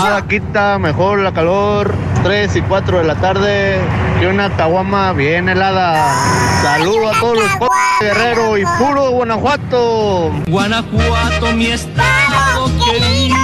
[0.00, 1.92] Nada quita mejor la calor,
[2.22, 3.80] 3 y 4 de la tarde,
[4.20, 6.14] que una caguama bien helada.
[6.62, 7.66] Saludo a todos los p
[8.04, 10.30] guerrero y puro Guanajuato.
[10.46, 13.38] Guanajuato, mi estado querido.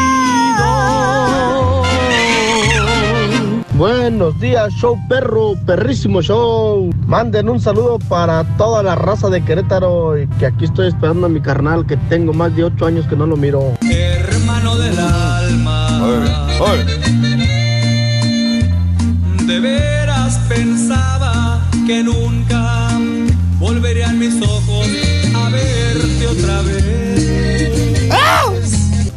[3.72, 6.88] Buenos días, show perro, perrísimo show.
[7.08, 11.28] Manden un saludo para toda la raza de Querétaro y que aquí estoy esperando a
[11.28, 13.72] mi carnal que tengo más de 8 años que no lo miro.
[13.82, 15.73] Hermano del alma.
[19.46, 22.90] De veras pensaba que nunca
[23.58, 24.86] volverían mis ojos
[25.34, 26.83] a verte otra vez.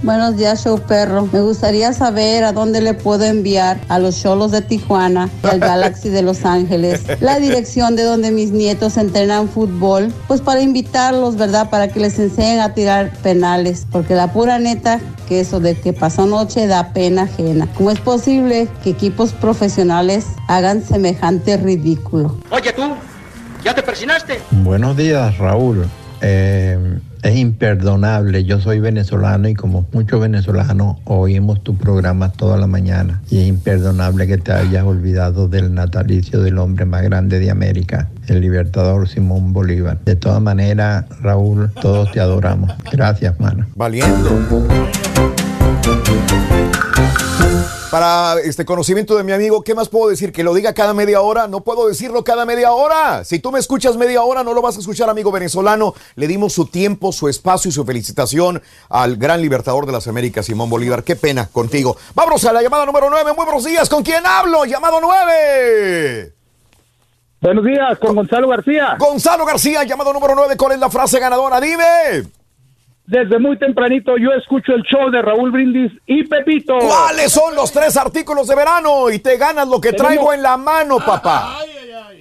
[0.03, 1.27] Buenos días, show perro.
[1.31, 5.59] Me gustaría saber a dónde le puedo enviar a los cholos de Tijuana y al
[5.59, 11.35] Galaxy de Los Ángeles la dirección de donde mis nietos entrenan fútbol, pues para invitarlos,
[11.35, 11.69] ¿verdad?
[11.71, 15.93] Para que les enseñen a tirar penales, porque la pura neta que eso de que
[15.93, 17.67] pasó anoche da pena ajena.
[17.75, 22.37] ¿Cómo es posible que equipos profesionales hagan semejante ridículo?
[22.51, 22.83] Oye tú,
[23.63, 24.39] ¿ya te persinaste?
[24.51, 25.85] Buenos días, Raúl.
[26.21, 28.43] Eh, es imperdonable.
[28.43, 33.21] Yo soy venezolano y como muchos venezolanos oímos tu programa toda la mañana.
[33.29, 38.09] Y es imperdonable que te hayas olvidado del natalicio del hombre más grande de América,
[38.27, 39.99] el libertador Simón Bolívar.
[40.05, 42.71] De todas maneras, Raúl, todos te adoramos.
[42.91, 43.65] Gracias, mano.
[43.75, 44.67] Valiendo.
[47.91, 50.33] Para este conocimiento de mi amigo, ¿qué más puedo decir?
[50.33, 51.47] ¿Que lo diga cada media hora?
[51.47, 53.23] No puedo decirlo cada media hora.
[53.23, 55.93] Si tú me escuchas media hora, no lo vas a escuchar, amigo venezolano.
[56.15, 60.45] Le dimos su tiempo, su espacio y su felicitación al gran libertador de las Américas,
[60.45, 61.03] Simón Bolívar.
[61.03, 61.95] Qué pena contigo.
[62.13, 63.33] Vámonos a la llamada número 9.
[63.33, 63.87] Muy buenos días.
[63.87, 64.65] ¿Con quién hablo?
[64.65, 66.33] Llamado 9.
[67.39, 68.97] Buenos días, con Gonzalo García.
[68.99, 70.57] Gonzalo García, llamado número 9.
[70.57, 71.61] ¿Cuál es la frase ganadora?
[71.61, 72.36] Dime.
[73.07, 76.77] Desde muy tempranito yo escucho el show de Raúl Brindis y Pepito.
[76.77, 79.09] ¿Cuáles son los tres artículos de verano?
[79.09, 81.57] Y te ganas lo que Tenemos- traigo en la mano, papá.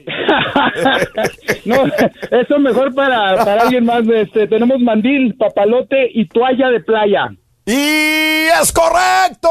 [1.64, 4.02] No, eso es mejor para, para alguien más.
[4.06, 7.28] Este, tenemos mandil, papalote y toalla de playa.
[7.64, 9.48] ¡Y es correcto!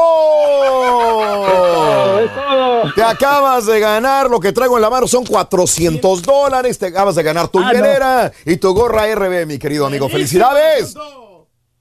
[2.24, 2.92] Es todo.
[2.94, 6.78] Te acabas de ganar, lo que traigo en la mano son 400 dólares.
[6.78, 8.50] Te acabas de ganar tu Ah, no.
[8.50, 10.08] y tu gorra RB, mi querido amigo.
[10.08, 10.96] ¡Felicidades!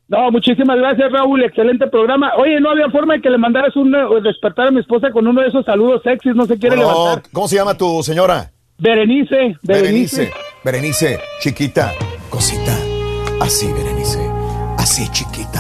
[0.08, 1.44] No, muchísimas gracias, Raúl.
[1.44, 2.34] Excelente programa.
[2.38, 3.92] Oye, no había forma de que le mandaras un
[4.24, 6.36] despertar a mi esposa con uno de esos saludos sexys.
[6.36, 7.24] No se quiere No, levantar.
[7.32, 8.52] ¿Cómo se llama tu señora?
[8.78, 9.64] Berenice, Berenice.
[9.64, 10.32] Berenice.
[10.64, 11.92] Berenice, chiquita,
[12.30, 12.76] cosita.
[13.42, 14.20] Así, Berenice.
[14.78, 15.55] Así, chiquita.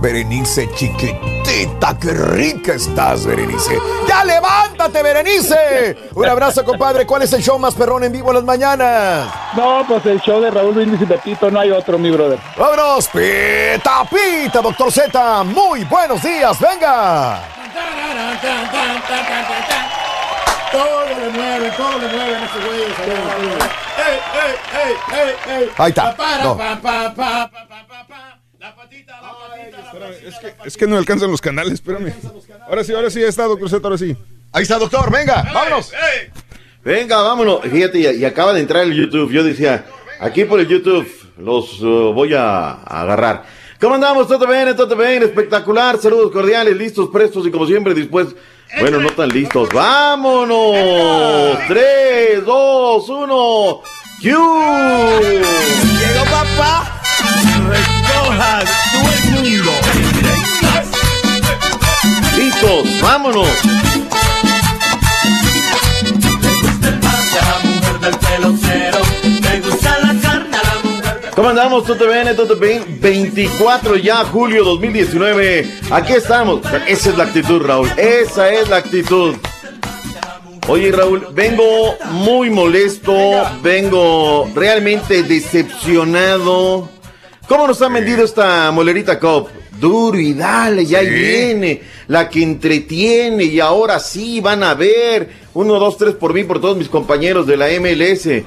[0.00, 1.98] Berenice, chiquitita.
[1.98, 3.78] Qué rica estás, Berenice.
[4.06, 6.10] ¡Ya levántate, Berenice!
[6.14, 7.04] Un abrazo, compadre.
[7.04, 9.28] ¿Cuál es el show más perrón en vivo en las mañanas?
[9.56, 12.38] No, pues el show de Raúl Brindis y Pepito, no hay otro, mi brother.
[12.56, 13.08] ¡Vámonos!
[13.08, 15.44] ¡Pita, pita, doctor Z!
[15.44, 16.56] ¡Muy buenos días!
[16.60, 17.40] ¡Venga!
[20.70, 22.82] Todo le mueve, todo le mueve a ese güey.
[23.98, 25.70] ¡Ey, ey, ey, ey, ey!
[25.76, 26.14] Ahí está.
[26.44, 26.56] No.
[28.68, 30.28] La patita, la patita, la patita.
[30.28, 32.12] Es que, es que no alcanzan los canales, espérame.
[32.66, 34.14] Ahora sí, ahora sí, está, doctor Z, ahora sí.
[34.52, 35.90] Ahí está, doctor, venga, vámonos.
[36.84, 37.62] Venga, vámonos.
[37.62, 39.32] Fíjate, y, y acaba de entrar el YouTube.
[39.32, 39.86] Yo decía,
[40.20, 41.08] aquí por el YouTube
[41.38, 43.44] los uh, voy a, a agarrar.
[43.80, 44.28] ¿Cómo andamos?
[44.28, 44.76] ¿Todo bien?
[44.76, 45.22] ¿Todo bien?
[45.22, 45.98] Espectacular.
[45.98, 48.36] Saludos cordiales, listos, prestos y como siempre dispuestos.
[48.80, 49.70] Bueno, no tan listos.
[49.72, 50.76] ¡Vámonos!
[51.68, 53.80] 3, 2, 1.
[54.20, 54.24] ¡Q!
[54.24, 56.97] Llegó papá.
[57.68, 59.72] Recoja todo el mundo.
[62.36, 63.00] ¡Listos!
[63.00, 63.48] ¡Vámonos!
[71.38, 71.84] ¿Cómo andamos?
[71.84, 72.98] ¿Todo bien?
[73.00, 75.70] 24 ya, julio 2019.
[75.92, 76.62] Aquí estamos.
[76.88, 77.88] Esa es la actitud, Raúl.
[77.96, 79.36] Esa es la actitud.
[80.66, 83.14] Oye, Raúl, vengo muy molesto.
[83.62, 86.88] Vengo realmente decepcionado.
[87.48, 89.48] ¿Cómo nos han vendido esta molerita Cop?
[89.80, 91.12] Duro y dale, ya ahí Sí.
[91.14, 91.82] viene.
[92.08, 95.30] La que entretiene y ahora sí van a ver.
[95.54, 98.44] Uno, dos, tres por mí, por todos mis compañeros de la MLS.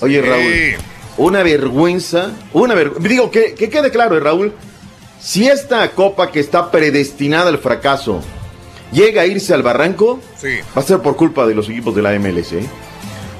[0.00, 0.28] Oye, Sí.
[0.28, 0.84] Raúl,
[1.16, 2.32] una vergüenza.
[2.52, 3.08] Una vergüenza.
[3.08, 4.52] Digo, que, que quede claro, eh, Raúl.
[5.20, 8.20] Si esta copa que está predestinada al fracaso
[8.92, 10.20] llega a irse al barranco,
[10.76, 12.52] va a ser por culpa de los equipos de la MLS.
[12.52, 12.66] ¿eh?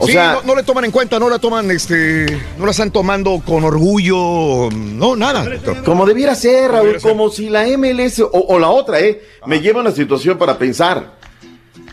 [0.01, 2.27] O sí, sea, no, no le toman en cuenta, no la toman, este,
[2.57, 5.45] no la están tomando con orgullo, no, nada.
[5.85, 9.23] Como debiera ser, Raúl, como si la MLS o, o la otra, ¿eh?
[9.47, 11.19] Me lleva a una situación para pensar.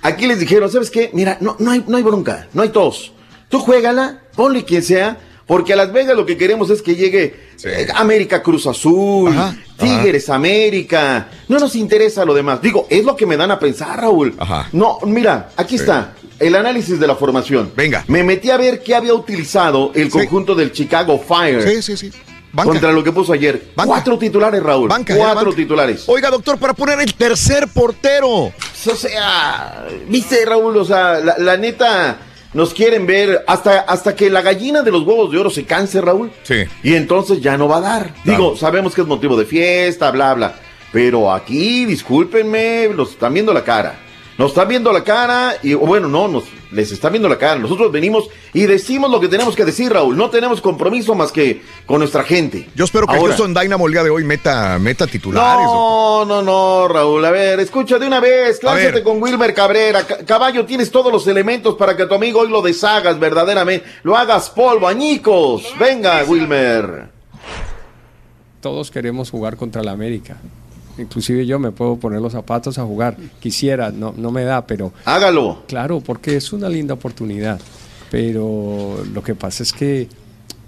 [0.02, 1.10] Aquí les dijeron, ¿sabes qué?
[1.14, 3.12] Mira, no, no, hay, no hay bronca, no hay tos.
[3.50, 5.18] Tú juégala, ponle quien sea,
[5.48, 9.56] porque a Las Vegas lo que queremos es que llegue eh, América Cruz Azul, Ajá,
[9.78, 11.30] Tigres América.
[11.48, 12.62] No nos interesa lo demás.
[12.62, 14.36] Digo, es lo que me dan a pensar, Raúl.
[14.38, 14.70] Ajá.
[14.72, 16.14] No, mira, aquí está.
[16.40, 17.72] El análisis de la formación.
[17.76, 18.04] Venga.
[18.08, 21.62] Me metí a ver qué había utilizado el conjunto del Chicago Fire.
[21.62, 22.12] Sí, sí, sí.
[22.52, 22.70] Banca.
[22.70, 23.72] Contra lo que puso ayer.
[23.76, 23.90] Banca.
[23.90, 24.88] Cuatro titulares, Raúl.
[24.88, 26.04] Banca, eh, Cuatro titulares.
[26.08, 28.30] Oiga, doctor, para poner el tercer portero.
[28.30, 32.18] O sea, viste, Raúl, o sea, la, la neta,
[32.54, 36.00] nos quieren ver hasta, hasta que la gallina de los huevos de oro se canse,
[36.00, 36.32] Raúl.
[36.44, 36.64] Sí.
[36.84, 38.14] Y entonces ya no va a dar.
[38.24, 40.56] Digo, sabemos que es motivo de fiesta, bla, bla.
[40.94, 44.00] Pero aquí, discúlpenme, nos están viendo la cara.
[44.38, 47.56] Nos están viendo la cara y, o bueno, no, nos, les están viendo la cara.
[47.58, 50.18] Nosotros venimos y decimos lo que tenemos que decir, Raúl.
[50.18, 52.68] No tenemos compromiso más que con nuestra gente.
[52.76, 53.34] Yo espero que el Ahora.
[53.38, 55.66] Houston Dynamo el día de hoy meta, meta titulares.
[55.66, 57.24] No, no, no, Raúl.
[57.24, 58.60] A ver, escucha de una vez.
[58.60, 60.06] Clásate con Wilmer Cabrera.
[60.06, 63.86] Ca- Caballo, tienes todos los elementos para que tu amigo hoy lo deshagas verdaderamente.
[64.04, 65.64] Lo hagas polvo, añicos.
[65.80, 67.08] Venga, Wilmer.
[68.60, 70.38] Todos queremos jugar contra la América.
[70.98, 73.18] Inclusive yo me puedo poner los zapatos a jugar.
[73.40, 74.94] Quisiera, no, no me da, pero...
[75.06, 75.64] Hágalo.
[75.68, 77.60] Claro, porque es una linda oportunidad.
[78.10, 80.08] Pero lo que pasa es que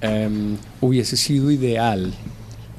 [0.01, 2.13] em, hubiese sido ideal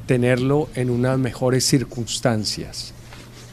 [0.07, 2.93] tenerlo en unas mejores circunstancias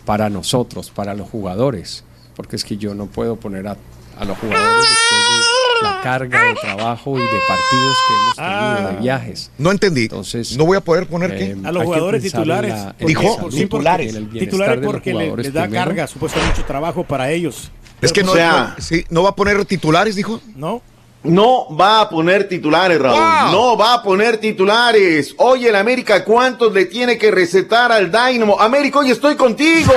[0.06, 2.04] para nosotros, para los jugadores.
[2.36, 3.78] Porque es que yo no puedo poner a,
[4.18, 8.36] a los jugadores después de la carga de trabajo y de partidos que hemos
[8.76, 9.52] tenido, de viajes.
[9.58, 10.04] No entendí.
[10.04, 11.68] Entonces, no voy a poder poner eh, qué.
[11.68, 13.22] A los jugadores titulares, la- en Dijo.
[13.22, 15.86] salud, porque- titulares los porque le- les da primero.
[15.86, 17.72] carga, supuestamente mucho trabajo para ellos.
[18.02, 20.42] Es que no, O sea- no- sí, no va a poner titulares, dijo.
[20.56, 20.82] ¿No?
[21.24, 23.18] No va a poner titulares, Raúl.
[23.20, 23.52] Wow.
[23.52, 25.34] No va a poner titulares.
[25.40, 28.60] Oye, el América, ¿cuántos le tiene que recetar al Dynamo?
[28.62, 29.92] América, hoy estoy contigo.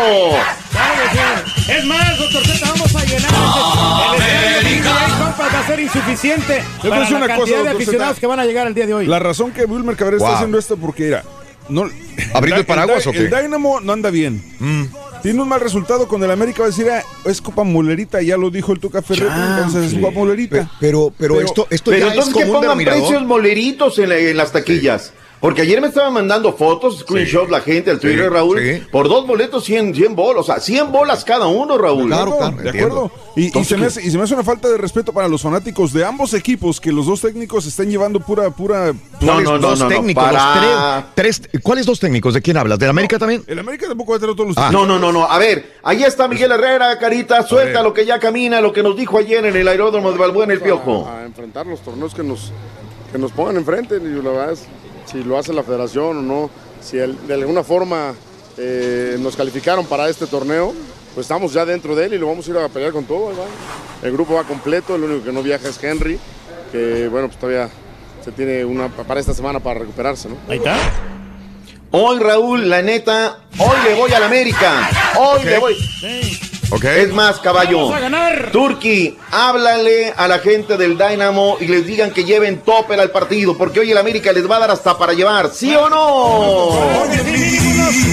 [1.68, 2.66] Es más, doctor Z,
[3.16, 6.88] vamos a llenar ese- el estadio de Compas va a ser insuficiente Yo te voy
[6.88, 8.20] a para decir la una cantidad cosa, de doctor aficionados Zeta.
[8.20, 9.06] que van a llegar el día de hoy.
[9.06, 10.26] La razón que Wilmer Cabrera Wow.
[10.26, 11.24] está haciendo esto porque era.
[11.68, 11.82] No,
[12.34, 13.18] ¿Abriendo el paraguas o qué?
[13.18, 14.42] El Dynamo no anda bien.
[15.22, 16.60] Tiene un mal resultado con el América.
[16.60, 19.98] Va a decir, ah, es Copa Molerita, ya lo dijo el Tuca Ferretti, entonces es
[19.98, 20.70] Copa Molerita.
[20.80, 23.00] Pero, pero, esto, esto Pero ya entonces es que como un pongan denominador.
[23.08, 25.12] precios moleritos en, la- en las taquillas.
[25.40, 28.82] Porque ayer me estaban mandando fotos, screenshots la gente al Twitter, Sí, Raúl, sí.
[28.90, 32.10] por dos boletos 100, 100 bolas, o sea, 100 bolas cada uno, Raúl.
[32.10, 33.10] de acuerdo.
[33.36, 35.42] Y, y se me hace, y se me hace una falta de respeto para los
[35.42, 38.92] fanáticos de ambos equipos que los dos técnicos estén llevando pura, pura.
[39.20, 40.24] ¿Cuáles dos técnicos?
[40.24, 42.34] Los para- tres, tres- ¿Cuáles dos técnicos?
[42.34, 42.78] ¿De quién hablas?
[42.80, 43.44] ¿De América también?
[43.46, 44.70] El América tampoco va a tener todos los Ah.
[44.72, 45.24] No, no, no, no.
[45.30, 48.96] A ver, ahí está Miguel Herrera, Carita, suelta lo que ya camina, lo que nos
[48.96, 51.06] dijo ayer en el aeródromo de Balbuena el Piojo.
[51.08, 52.50] a enfrentar los torneos que nos,
[53.12, 53.96] que nos pongan enfrente.
[54.02, 54.64] Y la verdad es,
[55.10, 58.14] si lo hace la federación o no, si el- de alguna forma
[58.56, 60.74] eh, nos calificaron para este torneo,
[61.14, 63.26] pues estamos ya dentro de él y lo vamos a ir a pelear con todo.
[63.28, 63.44] va.
[64.02, 66.18] El grupo va completo, el único que no viaja es Henry,
[66.72, 67.68] que bueno, pues todavía
[68.24, 70.36] se tiene una para esta semana para recuperarse, ¿no?
[70.48, 70.76] Ahí está.
[71.90, 74.90] Hoy, Raúl, la neta, hoy le voy al América.
[75.18, 75.76] Hoy le voy.
[76.70, 77.78] Es más, caballo.
[77.78, 78.50] Vamos a ganar.
[78.52, 83.56] Turki, háblale a la gente del Dynamo y les digan que lleven topper al partido,
[83.56, 86.70] porque hoy el América les va a dar hasta para llevar, ¿sí o no?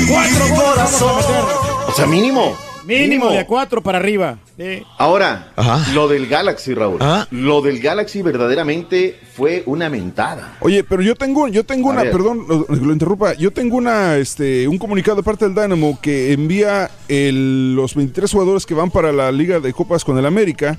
[0.07, 0.45] Cuatro.
[1.87, 2.57] O sea, mínimo.
[2.85, 4.37] Mínimo de a cuatro para arriba.
[4.57, 4.83] Sí.
[4.97, 5.51] Ahora,
[5.93, 6.99] lo del Galaxy, Raúl.
[7.31, 10.55] Lo del Galaxy verdaderamente fue una mentada.
[10.61, 12.11] Oye, pero yo tengo, yo tengo A una, ver.
[12.11, 16.31] perdón, lo, lo interrumpa, yo tengo una, este, un comunicado de parte del Dynamo que
[16.33, 20.77] envía el- los 23 jugadores que van para la Liga de Copas con el América.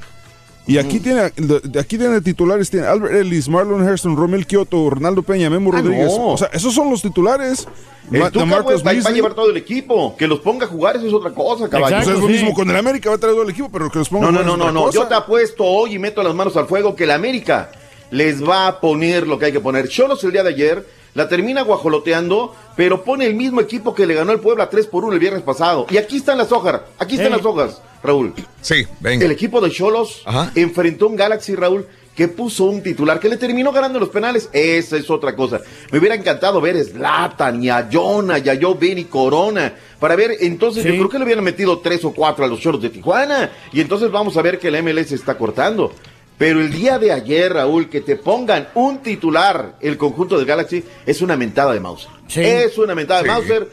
[0.68, 5.22] Y aquí tiene, de aquí tiene titulares, tiene Albert Ellis, Marlon Hairston, Romel Kioto, Ronaldo
[5.22, 6.06] Peña, Memo Ah, Rodríguez.
[6.18, 6.28] no.
[6.32, 7.68] O sea, esos son los titulares.
[8.10, 10.16] El Ma- Tuca, güey, va- a llevar todo el equipo.
[10.16, 11.98] Que los ponga a jugar, eso es otra cosa, caballo.
[11.98, 13.90] O sea, es lo mismo con el América, va a traer todo el equipo, pero
[13.90, 14.86] que los ponga No, a no, jugar no, es no, no.
[14.86, 14.98] cosa.
[15.01, 17.70] Yo te apuesto hoy y meto las manos al fuego que la América
[18.10, 19.88] les va a poner lo que hay que poner.
[19.88, 24.14] Cholos el día de ayer la termina guajoloteando, pero pone el mismo equipo que le
[24.14, 25.86] ganó el Puebla 3 por 1 el viernes pasado.
[25.90, 27.36] Y aquí están las hojas, aquí están Ey.
[27.38, 28.33] las hojas, Raúl.
[28.61, 29.24] Sí, venga.
[29.24, 30.23] El equipo de Cholos
[30.55, 34.49] enfrentó un Galaxy, Raúl, que puso un titular que le terminó ganando los penales.
[34.53, 35.61] Esa es otra cosa.
[35.93, 40.37] Me hubiera encantado ver a Zlatan y a Jonah y a y Corona para ver,
[40.41, 43.51] entonces yo creo que le hubieran metido tres o cuatro a los Cholos de Tijuana.
[43.73, 45.93] Y entonces vamos a ver que la MLS está cortando.
[46.39, 50.85] Pero el día de ayer, Raúl, que te pongan un titular el conjunto del Galaxy
[51.07, 52.11] es una mentada de Mauser.
[52.35, 53.35] Es una mentada de Sí.
[53.35, 53.70] Mauser.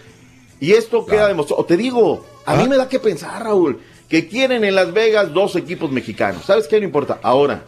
[0.62, 1.62] Y esto queda demostrado.
[1.62, 5.34] O Te digo, a mí me da que pensar, Raúl, que quieren en Las Vegas
[5.34, 6.46] dos equipos mexicanos.
[6.46, 6.80] ¿Sabes qué?
[6.80, 7.20] No importa.
[7.24, 7.64] Ahora,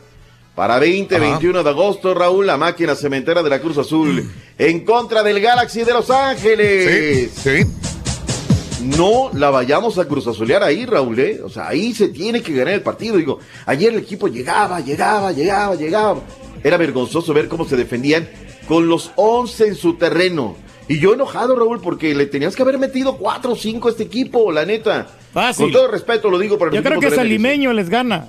[0.55, 1.23] para 20, Ajá.
[1.25, 5.83] 21 de agosto, Raúl, la máquina cementera de la Cruz Azul en contra del Galaxy
[5.83, 7.31] de Los Ángeles.
[7.35, 7.61] Sí,
[8.83, 11.41] No la vayamos a Cruz Azulear ahí, Raúl, ¿eh?
[11.43, 13.17] O sea, ahí se tiene que ganar el partido.
[13.17, 16.21] Digo, ayer el equipo llegaba, llegaba, llegaba, llegaba.
[16.63, 18.27] Era vergonzoso ver cómo se defendían
[18.67, 20.55] con los 11 en su terreno.
[20.87, 24.03] Y yo enojado, Raúl, porque le tenías que haber metido 4 o 5 a este
[24.03, 25.07] equipo, la neta.
[25.33, 25.65] Fácil.
[25.65, 27.15] Con todo respeto lo digo para Yo creo que MLS.
[27.15, 28.27] Salimeño les gana.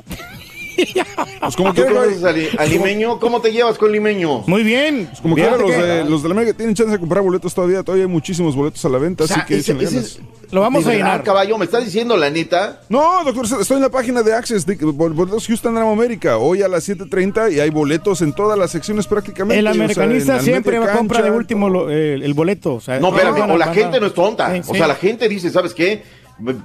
[1.41, 3.19] Pues como ¿Tú quiera, conoces a, a Limeño?
[3.19, 4.45] ¿Cómo te llevas con Limeño?
[4.47, 5.09] Muy bien.
[5.23, 7.55] Como quiera, Fíjate los que- de, los de la América tienen chance de comprar boletos
[7.55, 7.83] todavía.
[7.83, 9.95] Todavía hay muchísimos boletos a la venta, O sea, así que ese- ese ganas.
[9.95, 11.59] es- ¿De verdad, caballo?
[11.59, 12.81] ¿Me estás diciendo la neta?
[12.89, 16.63] No, doctor, estoy en la página de Access, de bol- boletos Houston Dynamo América, hoy
[16.63, 19.59] a las 7.30 y hay boletos en todas las secciones prácticamente.
[19.59, 22.35] El o sea, americanista en- al siempre va a comprar de último lo- el, el
[22.35, 22.75] boleto.
[22.75, 24.53] O sea, No, espérame, a- o la a- gente no es tonta.
[24.55, 24.79] Sí, O sí.
[24.79, 26.05] sea, la gente dice, ¿sabes qué?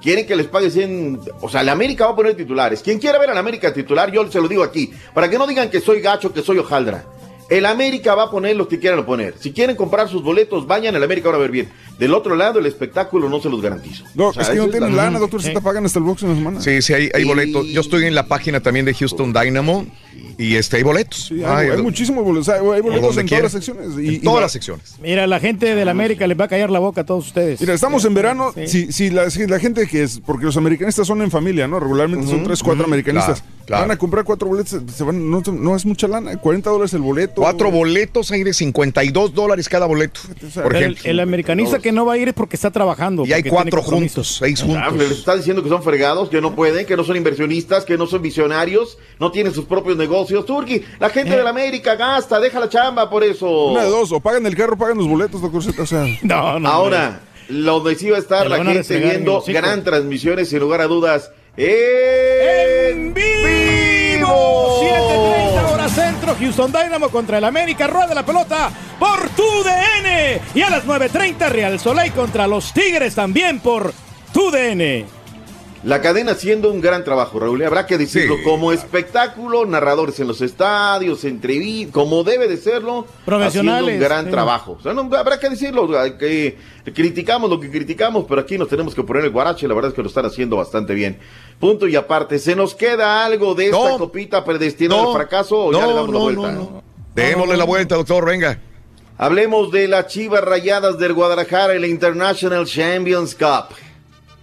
[0.01, 1.19] Quieren que les pague 100.
[1.41, 2.81] O sea, la América va a poner titulares.
[2.81, 4.91] Quien quiera ver a la América titular, yo se lo digo aquí.
[5.13, 7.05] Para que no digan que soy gacho, que soy hojaldra.
[7.49, 9.35] El América va a poner los que quieran poner.
[9.37, 11.69] Si quieren comprar sus boletos, vayan al América ahora a ver bien.
[11.99, 14.05] Del otro lado, el espectáculo no se los garantizo.
[14.15, 16.05] No, O sea, es que no tienen la- lana, doctor, se te pagan hasta el
[16.05, 16.61] próximo semana.
[16.61, 17.67] Sí, sí, hay, hay boletos.
[17.67, 19.85] Yo estoy en la página también de Houston Dynamo
[20.43, 21.25] y este hay boletos.
[21.27, 23.41] Sí, hay, hay muchísimos boletos, hay, hay boletos en quiera.
[23.47, 23.97] todas las secciones.
[23.97, 24.95] En y todas va- las secciones.
[25.01, 27.59] Mira, la gente de la América les va a callar la boca a todos ustedes.
[27.61, 28.53] Mira, estamos en verano.
[28.65, 31.79] Si, si, la, si la gente que es, porque los americanistas son en familia, ¿no?
[31.79, 33.41] Regularmente son tres, cuatro americanistas.
[33.41, 33.81] claro, claro.
[33.83, 37.01] Van a comprar cuatro boletos, se van, no, no es mucha lana, 40 dólares el
[37.01, 37.35] boleto.
[37.41, 40.19] Cuatro boletos hay de 52 dólares cada boleto.
[40.55, 41.11] Por el, ejemplo.
[41.11, 43.25] el americanista que no va a ir es porque está trabajando.
[43.25, 44.97] Y hay cuatro juntos, seis Ah, juntos.
[44.97, 48.07] les está diciendo que son fregados, que no pueden, que no son inversionistas, que no
[48.07, 50.30] son visionarios, no tienen sus propios negocios.
[50.45, 53.67] Turki, la gente de la América gasta, deja la chamba por eso.
[53.67, 55.81] Una de dos, o pagan el carro pagan los boletos, doctor Z.
[55.81, 56.05] O sea.
[56.23, 56.69] No, no.
[56.69, 60.81] Ahora, donde sí va a estar la lo gente en viendo gran transmisiones, sin lugar
[60.81, 61.31] a dudas.
[61.57, 64.81] ¡En vivo!
[64.81, 70.41] 7.30 hora centro, Houston Dynamo contra el América, rueda la pelota por tu DN.
[70.53, 73.93] Y a las 9.30 Real Soleil contra los Tigres también por
[74.33, 75.20] tu DN.
[75.83, 77.61] La cadena haciendo un gran trabajo, Raúl.
[77.61, 83.07] y Habrá que decirlo como espectáculo, narradores en los estadios, entrevistas, como debe de serlo.
[83.25, 84.31] Profesionales, Haciendo un gran sí.
[84.31, 84.77] trabajo.
[84.79, 85.89] O sea, no, habrá que decirlo.
[86.19, 86.55] Que
[86.93, 89.67] criticamos lo que criticamos, pero aquí nos tenemos que poner el guarache.
[89.67, 91.17] La verdad es que lo están haciendo bastante bien.
[91.59, 93.97] Punto y aparte, ¿se nos queda algo de esta No.
[93.97, 95.07] copita predestinada No.
[95.09, 96.51] al fracaso o ya le damos la no, vuelta?
[96.51, 96.83] no,
[97.15, 98.59] Démosle la vuelta, doctor, venga.
[99.17, 103.75] Hablemos de las Chivas Rayadas del Guadalajara en la International Champions Cup.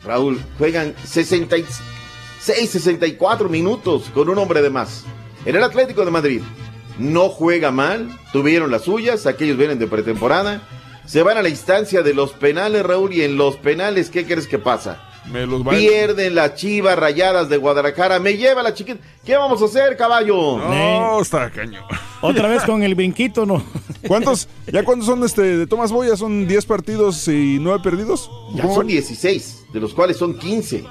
[0.08, 5.04] Raúl, juegan 66, 64 minutos con un hombre de más.
[5.44, 6.40] En el Atlético de Madrid
[6.98, 10.66] no juega mal, tuvieron las suyas, aquellos vienen de pretemporada.
[11.04, 14.46] Se van a la instancia de los penales, Raúl, y en los penales, ¿qué crees
[14.46, 15.07] que pasa?
[15.30, 15.80] Me los bailo.
[15.90, 18.18] Pierden las chivas rayadas de Guadalajara.
[18.18, 19.00] Me lleva la chiquita.
[19.24, 20.58] ¿Qué vamos a hacer, caballo?
[20.58, 21.84] No, está cañón.
[22.20, 23.62] Otra vez con el brinquito, ¿no?
[24.06, 24.48] ¿Cuántos?
[24.72, 26.16] ¿Ya cuántos son este de Tomás Boya?
[26.16, 28.30] ¿Son 10 partidos y 9 perdidos?
[28.54, 30.84] Ya son 16, de los cuales son 15.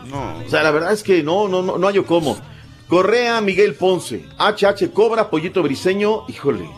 [0.45, 2.37] O sea, la verdad es que no, no, no, no hay cómo.
[2.87, 6.69] Correa, Miguel Ponce, HH Cobra, Pollito Briseño, híjole.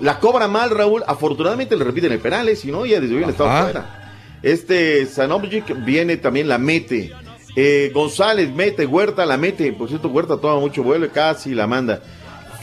[0.00, 1.02] La cobra mal, Raúl.
[1.06, 3.64] Afortunadamente le repiten el penales, si no, ya desde hoy le estaba Ajá.
[3.64, 3.97] fuera.
[4.42, 7.12] Este Sanovic viene también, la mete.
[7.56, 9.72] Eh, González mete, Huerta la mete.
[9.72, 12.00] Por cierto, Huerta toma mucho vuelo, casi la manda.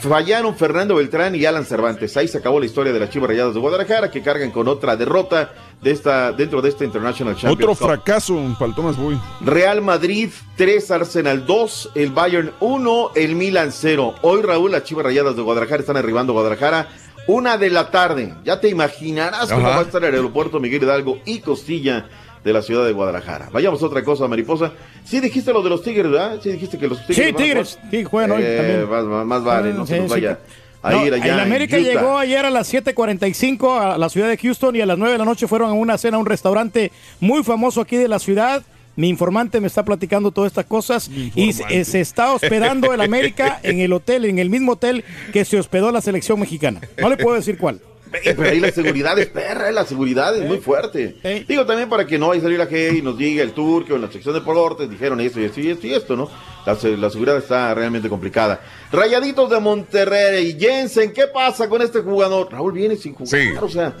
[0.00, 2.16] Fallaron Fernando Beltrán y Alan Cervantes.
[2.16, 4.94] Ahí se acabó la historia de las Chivas Rayadas de Guadalajara, que cargan con otra
[4.94, 7.86] derrota de esta, dentro de esta International Champions Otro Cup.
[7.88, 9.18] fracaso para el Tomás Boy.
[9.40, 14.14] Real Madrid 3, Arsenal 2, el Bayern 1, el Milan 0.
[14.22, 16.88] Hoy Raúl, las Chivas Rayadas de Guadalajara están arribando a Guadalajara.
[17.26, 18.34] Una de la tarde.
[18.44, 19.76] Ya te imaginarás cómo Ajá.
[19.76, 22.06] va a estar el aeropuerto Miguel Hidalgo y Costilla
[22.44, 23.48] de la ciudad de Guadalajara.
[23.52, 24.72] Vayamos a otra cosa, mariposa.
[25.04, 26.38] Sí dijiste lo de los Tigres, ¿verdad?
[26.40, 27.26] Sí dijiste que los Tigres.
[27.26, 27.78] Sí, Tigres.
[27.90, 29.08] Sí, juegan hoy Eh, también.
[29.08, 30.20] Más, más vale, no Ah, se nos sí.
[30.20, 30.38] vaya
[30.82, 31.34] a No, ir allá.
[31.34, 34.86] el América en llegó ayer a las 7:45 a la ciudad de Houston y a
[34.86, 37.96] las 9 de la noche fueron a una cena a un restaurante muy famoso aquí
[37.96, 38.62] de la ciudad.
[38.96, 43.60] Mi informante me está platicando todas estas cosas y se, se está hospedando el América
[43.62, 46.80] en el hotel, en el mismo hotel que se hospedó la selección mexicana.
[46.98, 47.80] No le puedo decir cuál.
[48.24, 51.16] Eh, Pero ahí la seguridad es perra, eh, la seguridad es muy fuerte.
[51.48, 53.94] Digo también para que no vaya a salir la G y nos diga el turco
[53.94, 56.30] en la sección de deportes, dijeron esto y esto y esto y esto, ¿no?
[56.64, 58.60] La, se- la seguridad está realmente complicada.
[58.92, 62.48] Rayaditos de Monterrey, Jensen, ¿qué pasa con este jugador?
[62.50, 63.94] Raúl viene sin jugar, o sea,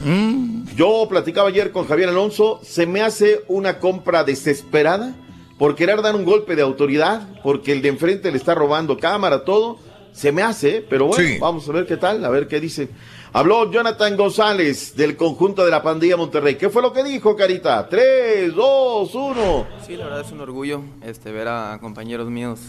[0.76, 5.14] yo platicaba ayer con Javier Alonso, se me hace una compra desesperada
[5.58, 9.44] por querer dar un golpe de autoridad, porque el de enfrente le está robando cámara,
[9.44, 9.78] todo.
[10.12, 11.36] Se me hace, pero bueno, Sí.
[11.38, 12.88] vamos a ver qué tal, a ver qué dice.
[13.32, 16.56] Habló Jonathan González del conjunto de la pandilla Monterrey.
[16.56, 17.88] ¿Qué fue lo que dijo, Carita?
[17.88, 19.66] 3, 2, 1.
[19.86, 22.60] Sí, la verdad es un orgullo este, ver a compañeros míos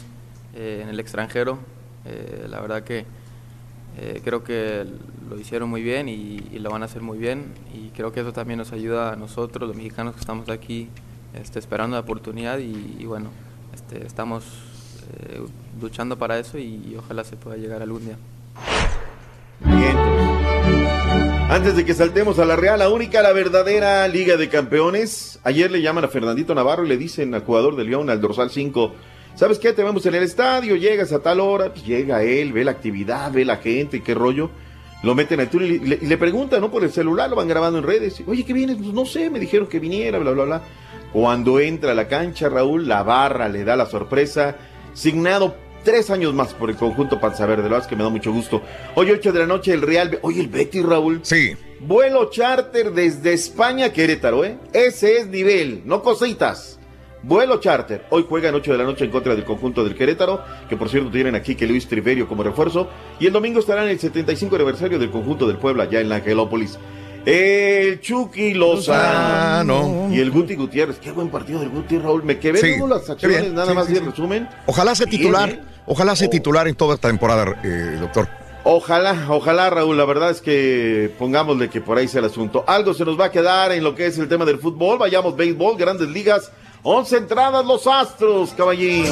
[0.56, 1.60] eh, en el extranjero.
[2.06, 3.06] Eh, la verdad que
[3.98, 4.86] eh, creo que
[5.30, 7.54] lo hicieron muy bien y, y lo van a hacer muy bien.
[7.74, 10.90] Y creo que eso también nos ayuda a nosotros, los mexicanos que estamos aquí,
[11.34, 12.58] este, esperando la oportunidad.
[12.58, 13.30] Y, y bueno,
[13.74, 14.44] este, estamos
[15.80, 18.18] luchando para eso y, ojalá se pueda llegar algún día.
[21.50, 25.40] Antes de que saltemos a la Real, la única, la verdadera Liga de Campeones.
[25.44, 28.52] Ayer le llaman a Fernandito Navarro y le dicen al jugador de León, al dorsal
[28.52, 28.94] 5,
[29.34, 29.74] ¿sabes qué?
[29.74, 33.32] Te vemos en el estadio, llegas a tal hora, pues llega él, ve la actividad,
[33.32, 34.52] ve la gente, qué rollo.
[35.04, 36.70] Lo meten al túnel y le, y le preguntan, ¿no?
[36.70, 38.22] Por el celular, lo van grabando en redes.
[38.28, 38.78] Oye, ¿qué vienes?
[38.78, 40.62] Pues no sé, me dijeron que viniera, bla, bla, bla.
[41.12, 44.58] Cuando entra a la cancha, Raúl, la barra le da la sorpresa.
[44.94, 47.64] Signado tres años más por el conjunto Panza Verde.
[47.64, 48.62] La verdad es que me da mucho gusto.
[48.96, 50.20] Hoy, 8 de la noche, el Real.
[50.22, 51.20] Oye, el Betis, Raúl.
[51.24, 51.56] Sí.
[51.80, 54.58] Vuelo charter desde España a Querétaro, ¿eh?
[54.74, 56.80] Ese es nivel, no cositas.
[57.24, 58.06] Vuelo charter.
[58.10, 61.10] Hoy juegan 8 de la noche en contra del conjunto del Querétaro, que por cierto
[61.10, 62.90] tienen aquí que Luis Triverio como refuerzo.
[63.20, 66.16] Y el domingo estará en el 75 aniversario del conjunto del Puebla, ya en la
[66.16, 66.78] Angelópolis.
[67.30, 70.98] El Chucky Lozano y el Guti Gutiérrez.
[70.98, 72.24] Qué buen partido del Guti, Raúl.
[72.24, 73.54] Me quedé Sí, viendo las acciones, bien.
[73.54, 74.48] nada Sí, más sí, de resumen.
[74.66, 75.50] Ojalá sea Bien, titular.
[75.50, 75.62] ¿eh?
[75.86, 78.30] Ojalá sea titular en toda esta temporada, eh, doctor.
[78.64, 79.98] Ojalá, ojalá, Raúl.
[79.98, 82.64] La verdad es que pongámosle que por ahí sea el asunto.
[82.66, 84.98] Algo se nos va a quedar en lo que es el tema del fútbol.
[84.98, 86.50] Vayamos, béisbol, grandes ligas.
[86.84, 89.06] 11 entradas los Astros, caballín.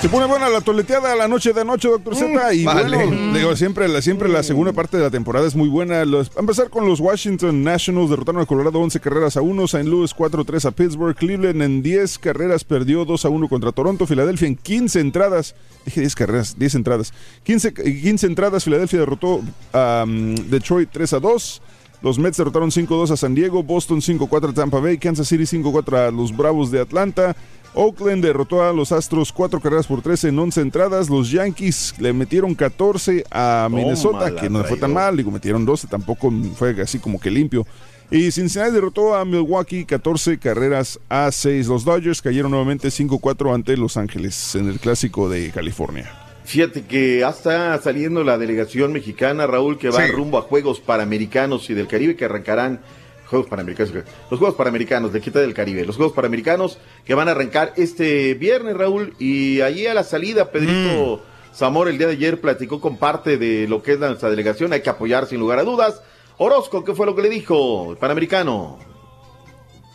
[0.00, 2.54] Se pone buena la toleteada la noche de anoche, doctor Z.
[2.54, 2.96] Y vale.
[2.96, 6.04] bueno, digo, siempre, la, siempre la segunda parte de la temporada es muy buena.
[6.04, 9.84] Los, a empezar con los Washington Nationals, derrotaron a Colorado 11 carreras a 1, St.
[9.84, 14.48] Louis 4-3 a Pittsburgh, Cleveland en 10 carreras perdió 2 a 1 contra Toronto, Filadelfia
[14.48, 15.54] en 15 entradas,
[15.84, 17.12] dije 10 carreras, 10 entradas,
[17.44, 19.40] 15, 15 entradas, Filadelfia derrotó
[19.72, 21.62] a um, Detroit 3 a 2.
[22.02, 26.08] Los Mets derrotaron 5-2 a San Diego, Boston 5-4 a Tampa Bay, Kansas City 5-4
[26.08, 27.34] a los Bravos de Atlanta,
[27.74, 32.12] Oakland derrotó a los Astros 4 carreras por 13 en 11 entradas, los Yankees le
[32.12, 36.98] metieron 14 a Minnesota, que no fue tan mal, digo, metieron 12, tampoco fue así
[36.98, 37.66] como que limpio.
[38.10, 41.66] Y Cincinnati derrotó a Milwaukee 14 carreras a 6.
[41.66, 46.27] Los Dodgers cayeron nuevamente 5-4 ante Los Ángeles en el clásico de California.
[46.48, 50.12] Fíjate que ya está saliendo la delegación mexicana, Raúl, que va Sí.
[50.12, 52.80] rumbo a Juegos Panamericanos y del Caribe, que arrancarán.
[53.26, 53.92] Juegos Panamericanos,
[54.30, 58.32] los Juegos Panamericanos de Quita del Caribe, los Juegos Panamericanos que van a arrancar este
[58.32, 61.20] viernes, Raúl, y allí a la salida, Pedrito
[61.54, 64.80] Zamora el día de ayer platicó con parte de lo que es nuestra delegación, hay
[64.80, 66.00] que apoyar sin lugar a dudas.
[66.38, 68.78] Orozco, ¿qué fue lo que le dijo el Panamericano?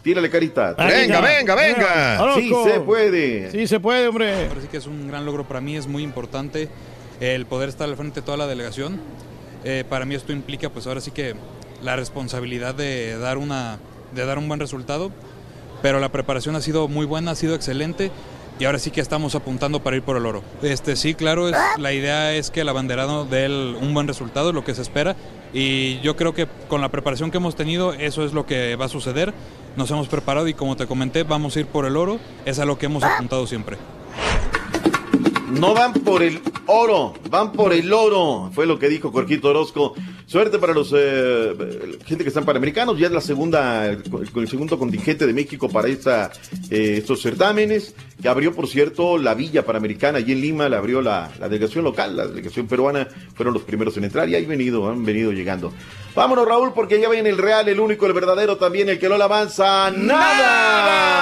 [0.04, 0.74] Tírale carita.
[0.74, 2.36] Venga, venga, venga.
[2.36, 3.52] Sí se puede.
[3.52, 4.48] Sí se puede, hombre.
[4.50, 6.68] Parece que es un gran logro para mí, es muy importante
[7.22, 9.00] el poder estar al frente de toda la delegación.
[9.64, 11.36] Eh, para mí esto implica, pues ahora sí que
[11.82, 13.80] la responsabilidad de dar, una,
[14.14, 15.10] de dar un buen resultado,
[15.82, 18.12] pero la preparación ha sido muy buena, ha sido excelente
[18.60, 20.44] y ahora sí que estamos apuntando para ir por el oro.
[20.62, 24.56] Este sí, claro, es, la idea es que el abanderado dé un buen resultado, es
[24.56, 25.16] lo que se espera
[25.54, 28.86] y yo creo que con la preparación que hemos tenido eso es lo que va
[28.86, 29.34] a suceder.
[29.76, 32.66] Nos hemos preparado y como te comenté, vamos a ir por el oro, es a
[32.66, 33.78] lo que hemos apuntado siempre.
[35.52, 38.50] No van por el oro, van por el oro.
[38.54, 39.94] Fue lo que dijo Corquito Orozco.
[40.26, 41.54] Suerte para los eh,
[42.06, 42.98] gente que están panamericanos.
[42.98, 44.04] Ya es la segunda, el,
[44.36, 46.32] el segundo contingente de México para esta,
[46.72, 47.94] eh, estos certámenes.
[48.24, 50.70] Que abrió, por cierto, la Villa Panamericana allí en Lima.
[50.70, 53.06] La abrió la, la delegación local, la delegación peruana.
[53.36, 55.74] Fueron los primeros en entrar y ahí venido, han venido llegando.
[56.16, 59.18] Vámonos, Raúl, porque ya viene el real, el único, el verdadero también, el que no
[59.18, 61.20] le avanza nada.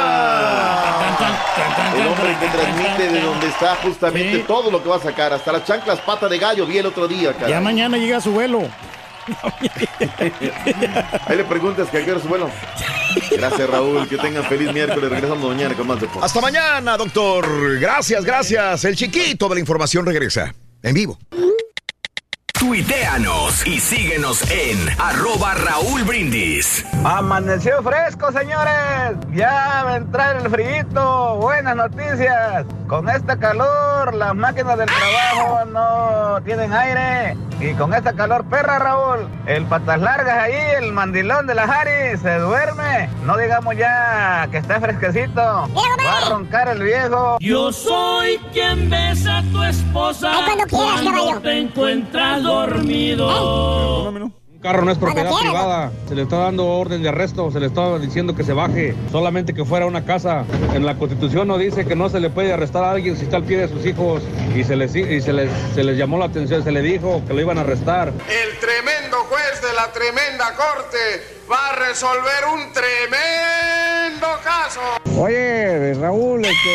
[1.95, 5.51] El hombre que transmite de donde está justamente todo lo que va a sacar, hasta
[5.51, 7.49] las chanclas pata de gallo, vi el otro día, cara.
[7.49, 8.61] Ya mañana llega su vuelo.
[11.27, 12.49] Ahí le preguntas que a qué vuelo.
[13.31, 14.07] Gracias, Raúl.
[14.07, 15.09] Que tengan feliz miércoles.
[15.09, 16.23] Regresamos mañana con más deportes.
[16.23, 17.79] Hasta mañana, doctor.
[17.79, 18.85] Gracias, gracias.
[18.85, 20.53] El chiquito de la información regresa
[20.83, 21.17] en vivo.
[22.61, 26.85] Tuiteanos y síguenos en arroba Raúl Brindis.
[27.03, 29.17] Amaneció fresco, señores.
[29.33, 31.37] Ya va a entrar el frío.
[31.37, 32.63] Buenas noticias.
[32.87, 37.35] Con esta calor, las máquinas del trabajo no tienen aire.
[37.59, 42.17] Y con esta calor, perra, Raúl, el patas largas ahí, el mandilón de la Jari,
[42.17, 43.07] se duerme.
[43.23, 45.41] No digamos ya que está fresquecito.
[45.41, 47.37] Va a roncar el viejo.
[47.39, 50.31] Yo soy quien besa a tu esposa
[50.69, 54.09] cuando te encuentras dormido.
[54.09, 55.91] Un carro no es propiedad privada.
[56.07, 58.95] Se le está dando orden de arresto, se le está diciendo que se baje.
[59.11, 60.45] Solamente que fuera una casa.
[60.75, 63.37] En la constitución no dice que no se le puede arrestar a alguien si está
[63.37, 64.21] al pie de sus hijos.
[64.55, 67.33] Y se les, y se les, se les llamó la atención, se le dijo que
[67.33, 68.09] lo iban a arrestar.
[68.09, 70.97] El tremendo juez de la tremenda corte
[71.51, 74.81] va a resolver un tremendo caso.
[75.17, 76.69] Oye, Raúl, este,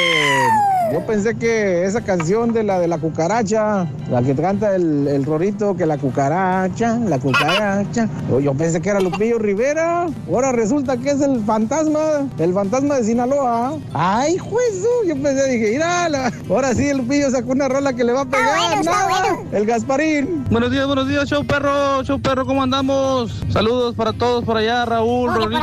[0.93, 5.25] yo pensé que esa canción de la de la cucaracha, la que canta el, el
[5.25, 10.97] Rorito, que la cucaracha, la cucaracha, yo- yo pensé que era Lupillo Rivera, ahora resulta
[10.97, 13.75] que es el fantasma, el fantasma de Sinaloa.
[13.95, 18.05] Ay, juez, yo pensé, dije, mira, la- ahora sí el Lupillo sacó una rola que
[18.05, 20.45] le va a pegar, nada, el Gasparín.
[20.51, 23.43] Buenos días, buenos días, show perro, show perro, ¿cómo andamos?
[23.51, 25.61] Saludos para todos por allá, Raúl, Rolito,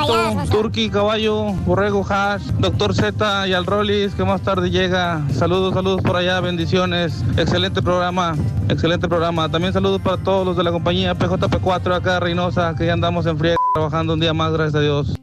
[0.52, 5.13] Turki, Caballo, Borrego, Hash, Doctor Z y al Rollis, que más tarde llega.
[5.34, 7.24] Saludos, saludos por allá, bendiciones.
[7.38, 8.36] Excelente programa,
[8.70, 9.50] excelente programa.
[9.50, 13.38] También saludos para todos los de la compañía PJP4 acá, Reynosa, que ya andamos en
[13.38, 15.14] friega trabajando un día más, gracias a Dios.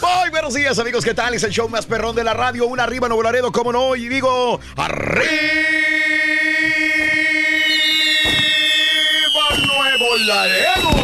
[0.00, 1.04] Muy buenos días, amigos.
[1.04, 1.34] ¿Qué tal?
[1.34, 2.66] Es el show más perrón de la radio.
[2.66, 3.94] Un arriba, Nuevo Laredo, cómo no.
[3.96, 5.26] Y digo, arriba,
[9.66, 10.95] Nuevo Laredo.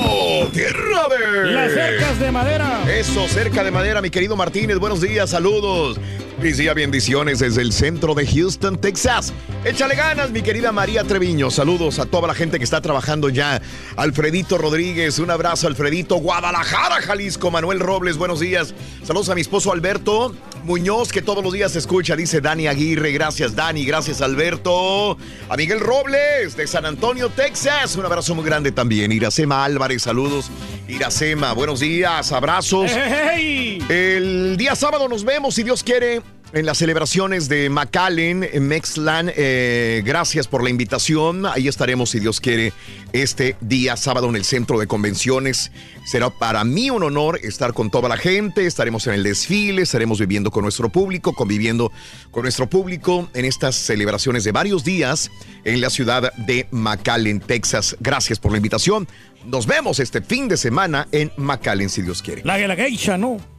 [0.52, 1.50] Tierra de...
[1.50, 2.82] Las cercas de madera.
[2.86, 4.78] Eso, cerca de madera, mi querido Martínez.
[4.78, 5.98] Buenos días, saludos.
[6.42, 9.32] Feliz día, bendiciones desde el centro de Houston, Texas.
[9.64, 11.52] Échale ganas, mi querida María Treviño.
[11.52, 13.62] Saludos a toda la gente que está trabajando ya.
[13.94, 16.16] Alfredito Rodríguez, un abrazo, Alfredito.
[16.16, 17.52] Guadalajara, Jalisco.
[17.52, 18.74] Manuel Robles, buenos días.
[19.04, 22.16] Saludos a mi esposo Alberto Muñoz, que todos los días se escucha.
[22.16, 23.12] Dice Dani Aguirre.
[23.12, 23.84] Gracias, Dani.
[23.84, 25.16] Gracias, Alberto.
[25.48, 27.94] A Miguel Robles, de San Antonio, Texas.
[27.94, 29.12] Un abrazo muy grande también.
[29.12, 30.50] Iracema Álvarez, saludos.
[30.88, 32.90] Iracema, buenos días, abrazos.
[32.92, 36.20] El día sábado nos vemos, si Dios quiere,
[36.52, 39.32] en las celebraciones de McAllen, en Mexlan.
[39.34, 41.46] Eh, gracias por la invitación.
[41.46, 42.72] Ahí estaremos, si Dios quiere,
[43.12, 45.72] este día sábado en el centro de convenciones.
[46.04, 48.66] Será para mí un honor estar con toda la gente.
[48.66, 51.90] Estaremos en el desfile, estaremos viviendo con nuestro público, conviviendo
[52.30, 55.30] con nuestro público en estas celebraciones de varios días
[55.64, 57.96] en la ciudad de McAllen, Texas.
[58.00, 59.08] Gracias por la invitación.
[59.46, 62.42] Nos vemos este fin de semana en McAllen, si Dios quiere.
[62.44, 63.51] La, la geisha, ¿no?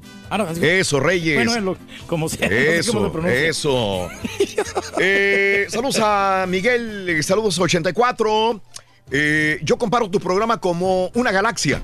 [0.62, 1.36] Eso, Reyes.
[1.36, 1.78] Bueno, es lo-
[2.08, 2.48] como sea.
[2.50, 4.10] no sé cómo se Eso, eso.
[5.00, 8.62] Eh, saludos a Miguel, eh, saludos 84.
[9.12, 11.82] Eh, yo comparo tu programa como una galaxia.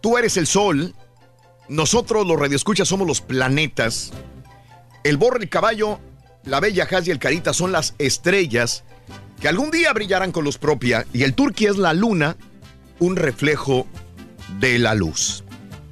[0.00, 0.94] Tú eres el sol,
[1.68, 4.12] nosotros los radioescuchas somos los planetas.
[5.04, 5.98] El borre, el caballo,
[6.44, 8.84] la bella Haz y el Carita son las estrellas
[9.40, 11.06] que algún día brillarán con luz propia.
[11.12, 12.36] Y el Turqui es la luna,
[12.98, 13.86] un reflejo
[14.60, 15.44] de la luz.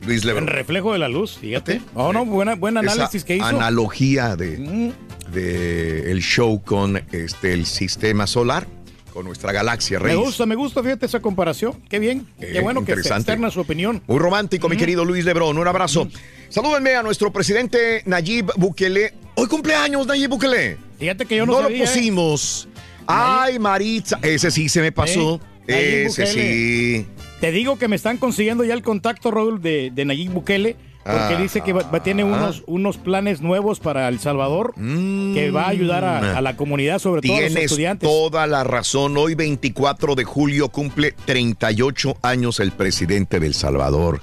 [0.07, 0.47] Luis Lebrón.
[0.47, 1.81] reflejo de la luz, fíjate.
[1.95, 3.45] Oh, no, buena, buen análisis Esa que hizo.
[3.47, 4.93] Analogía de,
[5.33, 8.67] de el show con este el sistema solar.
[9.13, 10.21] con nuestra galaxia, Me Reyes.
[10.21, 11.73] gusta, me gusta, fíjate esa comparación.
[11.89, 12.27] Qué bien.
[12.39, 13.33] Qué Eh, bueno que se interesante.
[13.33, 14.03] externa su opinión.
[14.07, 15.57] Muy romántico, mi querido Luis Lebrón.
[15.57, 16.07] Un abrazo.
[16.51, 19.15] Salúdenme a nuestro presidente Nayib Bukele.
[19.37, 20.77] Hoy cumpleaños, Nayib Bukele.
[20.99, 21.87] Fíjate que yo no No sabía, lo ¿eh?
[21.89, 22.69] pusimos.
[23.07, 24.19] Ay, Maritza.
[24.21, 25.41] Ese sí se me pasó.
[25.67, 26.27] Nayib Ese Bukele.
[26.33, 27.07] sí.
[27.47, 30.75] Te digo que me están consiguiendo ya el contacto, Raúl, de, de Nayib Bukele,
[31.05, 31.39] porque Ah.
[31.41, 35.69] dice que va- va- tiene unos, unos planes nuevos para El Salvador que va a
[35.69, 37.59] ayudar a, a la comunidad, sobre todo a los Mm.
[37.59, 38.09] Estudiantes.
[38.11, 39.17] toda la razón.
[39.17, 44.23] Hoy, 24 de julio, cumple 38 años el presidente del Salvador.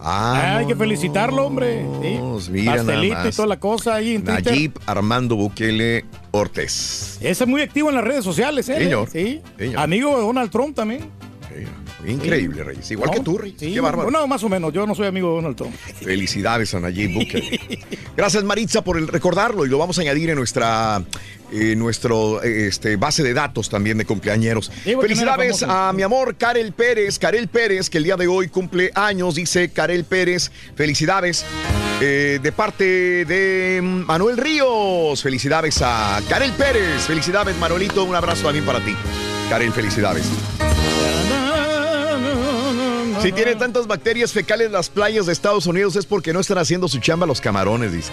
[0.00, 1.84] Ah, hay que felicitarlo, hombre.
[2.00, 2.50] Sí.
[2.52, 4.46] mira Pastelito y toda la cosa ahí en Twitter.
[4.54, 7.18] Nayib Armando Bukele Ortiz.
[7.20, 8.78] Ese es muy activo en las redes sociales, ¿eh?
[8.78, 9.10] Señor.
[9.12, 9.42] Sí.
[9.58, 9.78] Señor.
[9.78, 11.02] Amigo de Donald Trump también.
[12.06, 12.90] Increíble, Reyes.
[12.90, 13.56] Igual No, que tú, Reyes.
[13.58, 14.10] sí, Qué bárbaro.
[14.10, 14.72] No, más o menos.
[14.72, 15.74] Yo no soy amigo de Donald Trump.
[16.02, 17.60] Felicidades a Nayib Bukele.
[18.16, 21.02] Gracias, Maritza, por el recordarlo y lo vamos a añadir en nuestra
[21.52, 24.70] eh, nuestro este, base de datos también de cumpleañeros.
[24.84, 28.48] Digo no Felicidades a mi amor Karel Pérez, Karel Pérez, que el día de hoy
[28.48, 30.50] cumple años, dice Karel Pérez.
[30.74, 31.44] Felicidades
[32.00, 35.22] eh, de parte de Manuel Ríos.
[35.22, 37.02] Felicidades a Karel Pérez.
[37.02, 38.04] Felicidades, Manuelito.
[38.04, 38.94] Un abrazo también para ti.
[39.48, 40.24] Karel, felicidades.
[43.26, 46.86] Si tiene tantas bacterias fecales las playas de Estados Unidos es porque no están haciendo
[46.86, 48.12] su chamba los camarones, dice.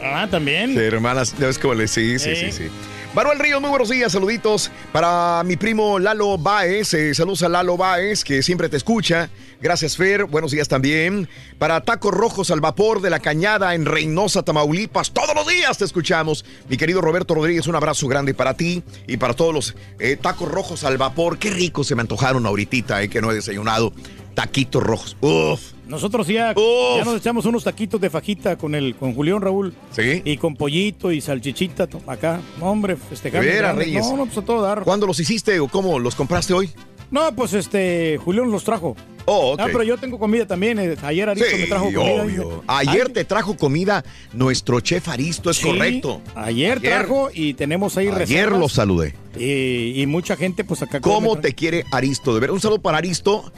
[0.00, 0.74] Ah, también.
[0.74, 2.52] Sí, hermanas, ¿sabes cómo le sí, sí, Sí.
[2.52, 2.64] sí.
[3.12, 7.76] Manuel Ríos, muy buenos días, saluditos para mi primo Lalo Baez, eh, saludos a Lalo
[7.76, 9.28] Baez, que siempre te escucha.
[9.60, 11.28] Gracias, Fer, buenos días también.
[11.58, 15.84] Para Tacos Rojos al Vapor de la Cañada en Reynosa, Tamaulipas, todos los días te
[15.84, 16.44] escuchamos.
[16.68, 20.48] Mi querido Roberto Rodríguez, un abrazo grande para ti y para todos los eh, Tacos
[20.48, 21.38] Rojos al Vapor.
[21.38, 23.92] Qué rico se me antojaron ahorita, eh, que no he desayunado.
[24.34, 25.16] Taquitos rojos.
[25.20, 25.60] Uf.
[25.86, 29.74] Nosotros ya, ya nos echamos unos taquitos de fajita con el con Julián Raúl.
[29.90, 30.22] Sí.
[30.24, 32.40] Y con pollito y salchichita acá.
[32.58, 33.46] No, hombre, festejando.
[33.74, 34.06] Reyes.
[34.08, 34.82] No, no, pues a todo dar.
[34.84, 36.70] ¿Cuándo los hiciste o cómo los compraste hoy?
[37.10, 38.96] No, pues este, Julián los trajo.
[39.26, 39.60] Oh, ok.
[39.60, 40.78] Ah, pero yo tengo comida también.
[40.78, 42.22] eh, Ayer Aristo Sí, me trajo comida.
[42.24, 42.64] obvio.
[42.66, 44.02] Ayer te trajo comida
[44.32, 46.22] nuestro chef Aristo, es Sí, correcto.
[46.34, 48.58] Ayer, trajo y tenemos ahí Ayer reservas.
[48.60, 49.14] lo saludé.
[49.38, 51.00] Y, y mucha gente, pues acá.
[51.02, 52.32] ¿Cómo te quiere Aristo?
[52.32, 53.52] De ver, un saludo para Aristo.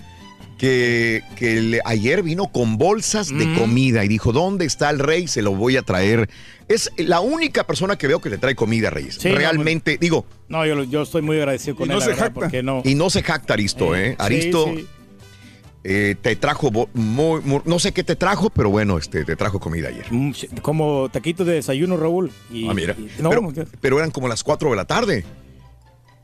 [0.58, 3.58] Que, que le- ayer vino con bolsas de Mm.
[3.58, 5.26] comida y dijo, ¿dónde está el rey?
[5.26, 6.28] Se lo voy a traer.
[6.68, 9.16] Es la única persona que veo que le trae comida, Reyes.
[9.16, 11.94] Sí, no, Realmente, digo, No, yo, yo estoy muy agradecido con Y él.
[11.94, 12.40] no la se verdad, jacta.
[12.40, 12.82] porque no.
[12.84, 14.10] y no se jacta Aristo, ¿eh?
[14.10, 14.86] Sí, Aristo sí.
[15.82, 19.58] eh, te trajo, muy- muy- no sé qué te trajo, pero bueno, este, te trajo
[19.58, 20.06] comida ayer.
[20.10, 20.32] Mm,
[20.62, 22.30] Como taquitos de desayuno, Raúl.
[22.50, 22.94] Y, Ah, mira.
[22.96, 25.24] y- no, pero, pero eran como las 4 de la tarde.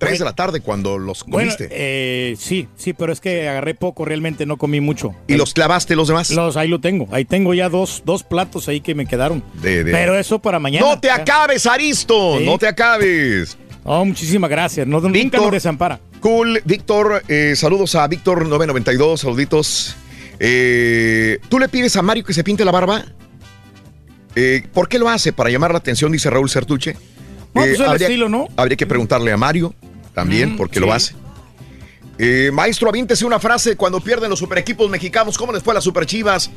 [0.01, 1.69] 3 de la tarde cuando los Bueno, comiste.
[1.71, 5.15] eh, sí, sí, pero es que agarré poco, realmente no comí mucho.
[5.29, 6.31] ¿Y los clavaste los demás?
[6.31, 7.07] Los, ahí lo tengo.
[7.13, 9.43] Ahí tengo ya dos, dos platos ahí que me quedaron.
[9.63, 10.85] De- de- Pero eso para mañana.
[10.87, 12.39] No te acabes, Aristo.
[12.39, 12.45] Sí.
[12.47, 13.57] No te acabes.
[13.85, 14.87] Oh, muchísimas gracias.
[14.87, 16.01] No, nunca nos desampara.
[16.21, 19.97] Cool, Víctor, eh, saludos a Víctor 992, saluditos.
[20.39, 23.05] Eh, ¿Tú le pides a Mario que se pinte la barba?
[24.37, 25.33] Eh, ¿Por qué lo hace?
[25.33, 26.95] Para llamar la atención, dice Raúl Sertuche.
[27.53, 28.49] No, pues el habría, estilo, ¿no?
[28.57, 29.75] habría que preguntarle a Mario
[30.21, 30.85] también Mm, por qué sí.
[30.87, 31.15] lo hace.
[32.23, 35.39] Eh, maestro, avíntese una frase cuando pierden los super equipos mexicanos.
[35.39, 36.51] ¿Cómo les fue a las super chivas?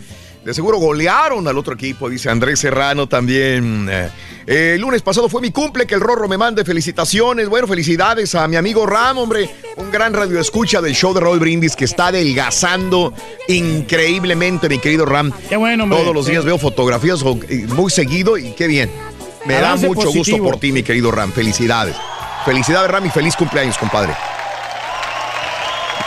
[0.44, 3.88] De seguro golearon al otro equipo, dice Andrés Serrano también.
[3.90, 7.48] Eh, el lunes pasado fue mi cumple, que el Rorro me mande felicitaciones.
[7.48, 9.50] Bueno, felicidades a mi amigo Ram, hombre.
[9.78, 13.14] Un gran radio escucha del show de Roll Brindis que está adelgazando
[13.48, 15.32] increíblemente, mi querido Ram.
[15.48, 16.00] Qué bueno, hombre.
[16.00, 18.92] Todos los días veo fotografías muy seguido y qué bien.
[19.46, 21.32] Me da mucho gusto por ti, mi querido Ram.
[21.32, 21.96] Felicidades.
[22.46, 24.14] Felicidades, Ram, y feliz cumpleaños, compadre.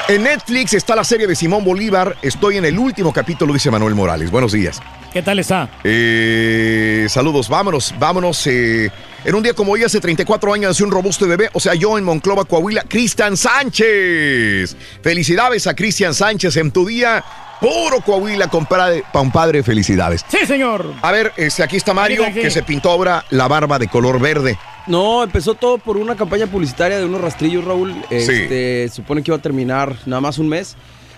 [0.09, 2.17] En Netflix está la serie de Simón Bolívar.
[2.23, 4.31] Estoy en el último capítulo, dice Manuel Morales.
[4.31, 4.81] Buenos días.
[5.13, 5.69] ¿Qué tal está?
[5.83, 8.47] Eh, saludos, vámonos, vámonos.
[8.47, 8.91] eh,
[9.25, 11.99] en un día como hoy, hace 34 años, nació un robusto bebé, o sea, yo
[11.99, 14.77] en Monclova, Coahuila, Cristian Sánchez.
[15.03, 17.25] Felicidades a Cristian Sánchez en tu día.
[17.61, 20.25] Puro Coahuila, compadre, compadre, felicidades.
[20.29, 20.93] Sí, señor.
[21.03, 24.57] A ver, este, aquí está Mario, que se pintó ahora la barba de color verde.
[24.87, 27.95] No, empezó todo por una campaña publicitaria de unos rastrillos, Raúl.
[28.11, 30.77] Este, supone que iba a terminar nada más un mes.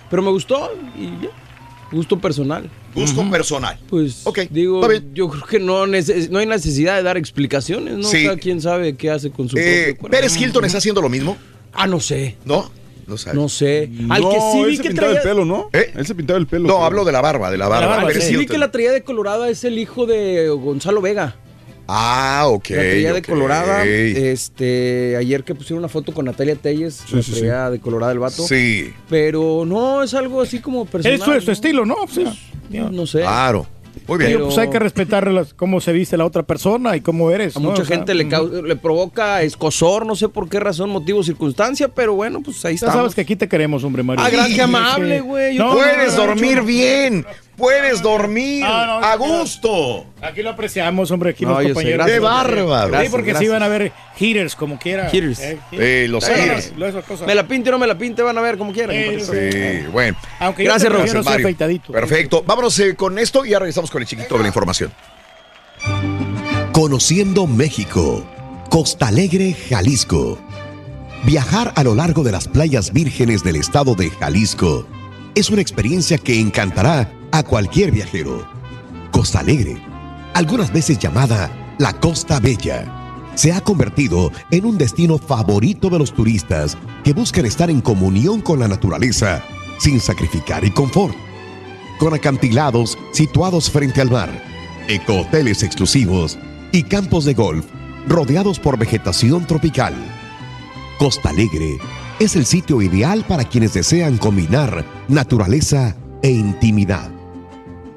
[0.09, 1.29] Pero me gustó y ya.
[1.91, 2.69] Gusto personal.
[2.93, 3.79] Gusto personal.
[3.89, 8.03] Pues digo, yo creo que no, neces- no hay necesidad de dar explicaciones, ¿no?
[8.07, 8.23] Sí.
[8.25, 10.15] Cada quien sabe qué hace con su Eh, propio cuerpo.
[10.17, 11.35] ¿Pérez Hilton está haciendo lo mismo?
[11.73, 12.37] Ah, no sé.
[12.45, 12.69] ¿No?
[13.07, 13.35] No sabe.
[13.35, 13.89] No sé.
[14.09, 15.21] Al No, que sí él vi se que pintaba traía...
[15.21, 15.69] el pelo, ¿no?
[15.73, 15.91] ¿Eh?
[15.95, 16.67] Él se pintaba el pelo.
[16.67, 16.85] No, creo.
[16.85, 18.01] hablo de la barba, de la barba.
[18.01, 21.35] Al que sí vi que la traía de colorada es el hijo de Gonzalo Vega.
[21.91, 22.69] Ah, ok.
[22.69, 23.25] La traía de ok.
[23.25, 23.83] colorada.
[23.85, 28.19] Este, ayer que pusieron una foto con Natalia Telles, la sí, traía de colorada el
[28.19, 28.43] vato.
[28.43, 28.93] Sí.
[29.09, 31.19] Pero no, es algo así como personal.
[31.19, 31.53] Eso es su ¿no?
[31.53, 31.95] estilo, ¿no?
[32.13, 32.27] Pues,
[32.69, 33.21] No, no sé.
[33.21, 33.65] Claro.
[34.07, 34.31] Muy bien.
[34.31, 37.57] Digo, pues hay que respetar las- cómo se viste la otra persona y cómo eres.
[37.57, 37.69] A ¿no?
[37.71, 41.23] mucha O sea, gente le, cau- le provoca escosor, no sé por qué razón, motivo,
[41.23, 42.93] circunstancia, pero bueno, pues ahí Ya está.
[42.93, 44.23] sabes que aquí te queremos, hombre, Mario.
[44.23, 45.23] Ah, gracias, Sí, amable, sí.
[45.23, 45.57] güey.
[45.57, 47.25] No, Puedes no, dormir bien.
[47.59, 50.05] Puedes dormir Ah, no, a gusto.
[50.21, 51.97] Aquí lo apreciamos, hombre, aquí No, los yo sé, compañeros.
[52.07, 52.15] gracias.
[52.17, 52.85] Qué bárbaro.
[52.87, 53.51] Sí, Gracias, porque sí gracias.
[53.51, 55.09] van a ver hitters como quiera.
[55.13, 55.39] Hitters.
[55.41, 56.73] Eh, Eh, los Sí, hitters.
[56.77, 57.27] no, esas cosas.
[57.27, 58.95] Me la pinte o no me la pinte, van a ver como quieran.
[58.95, 59.19] Eh.
[59.19, 60.17] Sí, bueno.
[60.39, 60.91] Aunque yo Gracias,
[61.25, 61.45] Mario.
[61.45, 61.91] afeitadito.
[61.93, 62.43] Perfecto.
[62.47, 64.91] Vámonos eh, con esto y ya regresamos con el chiquito de la información.
[66.71, 68.25] Conociendo México,
[68.69, 70.39] Costa Alegre, Jalisco.
[71.25, 74.87] Viajar a lo largo de las playas vírgenes del estado de Jalisco
[75.35, 78.47] es una experiencia que encantará a cualquier viajero.
[79.11, 79.81] Costa Alegre,
[80.33, 82.85] algunas veces llamada la Costa Bella,
[83.35, 88.41] se ha convertido en un destino favorito de los turistas que buscan estar en comunión
[88.41, 89.43] con la naturaleza
[89.77, 91.15] sin sacrificar y confort
[91.99, 94.29] con acantilados situados frente al mar,
[94.87, 96.39] ecohoteles exclusivos
[96.71, 97.65] y campos de golf
[98.07, 99.93] rodeados por vegetación tropical.
[100.97, 101.77] Costa Alegre
[102.19, 107.18] es el sitio ideal para quienes desean combinar naturaleza e intimidad.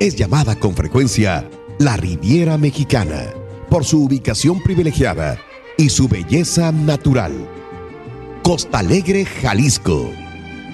[0.02, 1.48] Es llamada con frecuencia
[1.78, 3.32] la Riviera Mexicana
[3.70, 5.38] por su ubicación privilegiada
[5.78, 7.30] y su belleza natural.
[8.42, 10.10] Costa Alegre, Jalisco.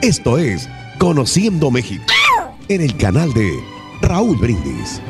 [0.01, 0.67] Esto es
[0.99, 2.11] Conociendo México
[2.69, 3.53] en el canal de
[4.01, 5.03] Raúl Brindis.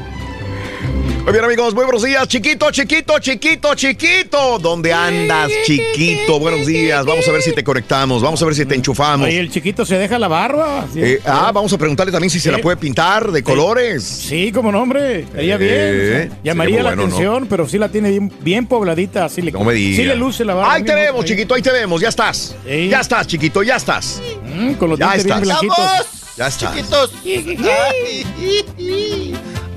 [1.25, 2.27] Muy bien, amigos, muy buenos días.
[2.27, 4.59] Chiquito, chiquito, chiquito, chiquito.
[4.59, 6.39] ¿Dónde andas, chiquito?
[6.39, 7.05] Buenos días.
[7.05, 8.23] Vamos a ver si te conectamos.
[8.23, 9.27] Vamos a ver si te enchufamos.
[9.29, 10.87] Oye, el chiquito se deja la barba.
[10.91, 11.01] Sí.
[11.03, 14.03] Eh, ah, vamos a preguntarle también si se la puede pintar de colores.
[14.05, 15.21] Sí, como nombre.
[15.21, 16.31] Estaría Eh, bien.
[16.31, 19.27] o sea, llamaría la bueno, atención, pero sí la tiene bien, bien pobladita.
[19.27, 20.73] Así le, No me sí le luce la barba.
[20.73, 22.01] Ahí te vemos, chiquito, ahí te vemos.
[22.01, 22.57] Ya estás.
[22.65, 24.23] Ya estás, chiquito, ya estás.
[24.47, 25.61] Mm, con los ya dientes bien estás.
[25.61, 26.07] blanquitos.
[26.39, 26.75] Ya estás.
[26.75, 27.13] Chiquitos.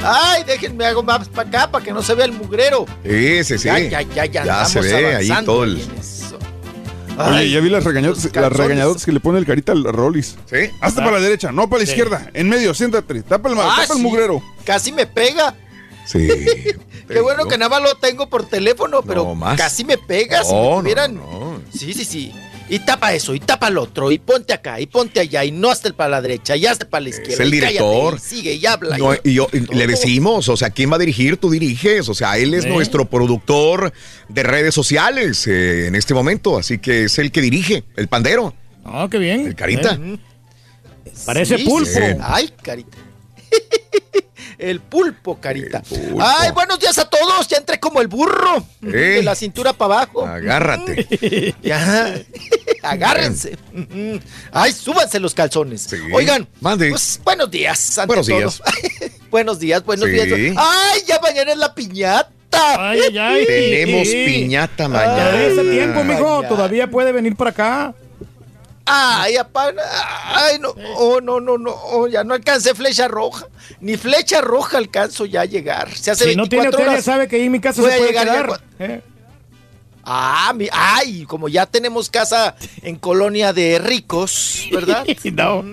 [0.03, 2.85] Ay, déjenme hago más para acá para que no se vea el mugrero.
[3.03, 3.65] Sí, sí, sí.
[3.67, 5.81] Ya, ya, ya, ya Ya se ve ahí todo el.
[7.17, 10.37] Oye, ya vi las regañotas, los las regañadotas que le pone el carita al Rollis.
[10.49, 10.71] Sí.
[10.79, 11.91] Hasta para la derecha, no para la Sí.
[11.91, 12.29] izquierda.
[12.33, 13.21] En medio, siéntate.
[13.21, 14.01] Tapa el, Ah, tapa el sí.
[14.01, 14.41] mugrero.
[14.65, 15.53] Casi me pega.
[16.05, 16.27] Sí.
[17.07, 19.57] Qué bueno que nada más lo tengo por teléfono, pero más.
[19.57, 20.43] casi me pega.
[20.43, 21.19] si No, me no, tuvieran-
[21.77, 22.33] Sí, sí, sí.
[22.73, 25.69] Y tapa eso, y tapa el otro, y ponte acá, y ponte allá, y no
[25.69, 27.43] hasta para la derecha, y hasta para la izquierda.
[27.43, 28.15] el y cállate, director.
[28.15, 28.97] y sigue y habla.
[28.97, 31.35] No, y- yo, y le decimos, o sea, ¿quién va a dirigir?
[31.35, 32.69] Tú diriges, o sea, él es ¿Eh?
[32.69, 33.91] nuestro productor
[34.29, 38.53] de redes sociales eh, en este momento, así que es el que dirige, el pandero.
[38.85, 39.47] Ah, qué bien.
[39.47, 39.99] El carita.
[40.01, 40.17] Eh,
[41.25, 41.89] Parece Sí, pulpo.
[41.91, 41.99] sí.
[42.21, 42.97] Ay, carita.
[44.61, 45.81] El pulpo, carita.
[46.19, 47.47] Ay, buenos días a todos.
[47.47, 48.63] Ya entré como el burro.
[48.83, 48.87] Eh.
[49.17, 50.23] De la cintura para abajo.
[50.25, 51.55] Agárrate.
[51.63, 52.13] Ya.
[52.83, 53.57] Agárrense.
[54.51, 55.87] Ay, súbanse los calzones.
[56.13, 57.97] Oigan, pues buenos días.
[57.97, 58.37] ante Buenos todo.
[58.37, 58.61] días.
[59.31, 60.11] buenos días, buenos Sí.
[60.11, 60.55] días.
[60.57, 62.29] Ay, ya mañana es la piñata.
[62.51, 63.45] Ay, ay, ay.
[63.47, 65.15] Tenemos piñata mañana.
[65.15, 66.41] Todavía ese tiempo, mijo.
[66.43, 67.95] Ay, Todavía puede venir para acá.
[68.93, 69.71] Ay, apa,
[70.25, 73.47] ay, no, oh, no, no, no, oh, ya no alcancé flecha roja,
[73.79, 75.95] ni flecha roja alcanzo ya a llegar.
[75.95, 77.87] Se hace Si no tiene 24 hotel, ya sabe que ahí en mi casa se
[77.87, 78.61] puede llegar quedar.
[78.79, 79.01] Eh.
[80.03, 85.05] Ah, mi, ay, como ya tenemos casa en colonia de ricos, ¿verdad?
[85.33, 85.63] no.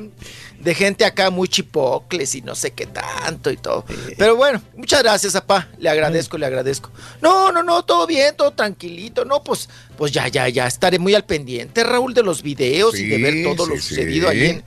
[0.61, 3.85] De gente acá muy chipocles y no sé qué tanto y todo.
[4.17, 5.69] Pero bueno, muchas gracias, papá.
[5.79, 6.91] Le agradezco, le agradezco.
[7.23, 9.25] No, no, no, todo bien, todo tranquilito.
[9.25, 13.07] No, pues, pues ya, ya, ya estaré muy al pendiente, Raúl, de los videos y
[13.07, 14.37] de ver todo Sí, lo sucedido sí.
[14.37, 14.65] ahí en.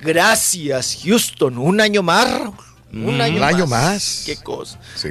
[0.00, 1.58] Gracias, Houston.
[1.58, 2.54] Un año más, Raúl.
[2.92, 3.92] Un Mm, año, un año más.
[3.94, 4.22] más.
[4.26, 4.78] Qué cosa.
[4.94, 5.08] Sí.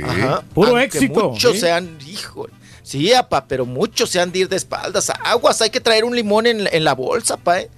[0.53, 1.59] Puro Aunque éxito, Muchos ¿sí?
[1.59, 2.47] se han, hijo.
[2.83, 5.09] Sí, apa, pero muchos se han de ir de espaldas.
[5.23, 7.69] Aguas, hay que traer un limón en, en la bolsa, pa, ¿eh?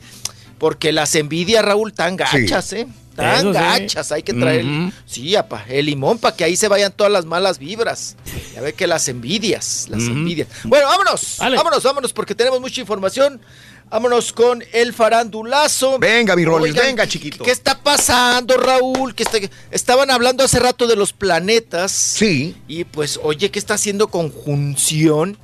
[0.58, 2.88] Porque las envidias, Raúl, tan gachas, ¿eh?
[3.16, 3.60] Tan Eso sí.
[3.60, 4.64] gachas, hay que traer.
[5.08, 8.16] Sí, apa, el limón para que ahí se vayan todas las malas vibras.
[8.54, 10.48] Ya ve que las envidias, las envidias.
[10.64, 11.58] Bueno, vámonos, Dale.
[11.58, 13.42] vámonos, vámonos, porque tenemos mucha información.
[13.90, 15.98] Vámonos con el farandulazo.
[15.98, 17.44] Venga, mi Rolis, Oigan, venga, chiquito.
[17.44, 19.16] ¿Qué está pasando, Raúl?
[19.16, 19.40] Que está-
[19.72, 21.92] estaban hablando hace rato de los planetas.
[21.94, 22.58] Sí.
[22.68, 25.38] Y pues, oye, ¿qué está haciendo conjunción?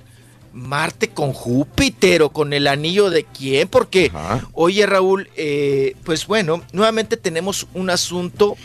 [0.53, 3.67] Marte con Júpiter o con el anillo de quién?
[3.67, 4.11] Porque,
[4.53, 8.55] oye, Raúl, eh, pues bueno, nuevamente tenemos un asunto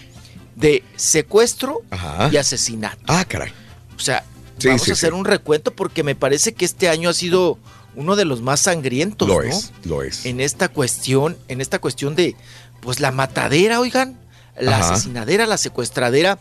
[0.55, 2.29] de secuestro Ajá.
[2.33, 3.01] y asesinato.
[3.07, 3.53] Ah, caray.
[3.97, 4.25] O sea,
[4.59, 5.17] Sí, vamos sí, a hacer sí.
[5.17, 7.59] un recuento porque me parece que este año ha sido
[7.95, 9.43] uno de los más sangrientos, Lo ¿no?
[9.49, 10.27] es, lo es.
[10.27, 12.35] En esta cuestión, en esta cuestión de,
[12.81, 14.19] pues la matadera, oigan,
[14.61, 14.95] la Ajá.
[14.95, 16.41] asesinadera, la secuestradera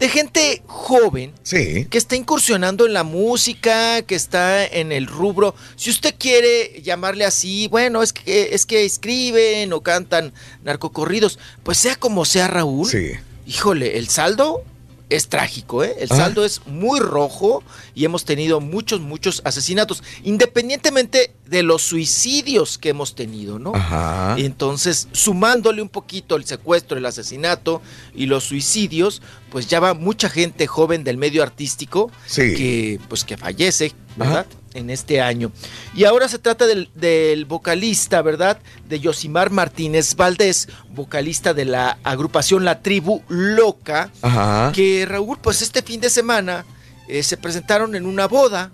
[0.00, 1.86] de gente joven Sí.
[1.90, 5.54] que está incursionando en la música, que está en el rubro.
[5.76, 10.32] Si usted quiere llamarle así, bueno, es que es que escriben o cantan
[10.64, 12.88] narcocorridos, pues sea como sea Raúl.
[12.88, 13.10] Sí.
[13.46, 14.64] Híjole, el saldo
[15.10, 15.94] es trágico, ¿eh?
[15.98, 16.16] El Ah.
[16.16, 17.62] saldo es muy rojo
[17.94, 23.74] y hemos tenido muchos, muchos asesinatos, independientemente de los suicidios que hemos tenido, ¿no?
[23.74, 24.36] Ajá.
[24.38, 27.82] Entonces, sumándole un poquito el secuestro, el asesinato
[28.14, 29.20] y los suicidios,
[29.50, 32.54] pues ya va mucha gente joven del medio artístico Sí.
[32.54, 34.46] que, pues, que fallece, ¿verdad?
[34.72, 35.50] En este año.
[35.94, 38.58] Y ahora se trata del, del vocalista, ¿verdad?
[38.88, 44.70] De Yosimar Martínez Valdés, vocalista de la agrupación La Tribu Loca, Ajá.
[44.72, 46.64] que Raúl, pues este fin de semana
[47.08, 48.70] eh, se presentaron en una boda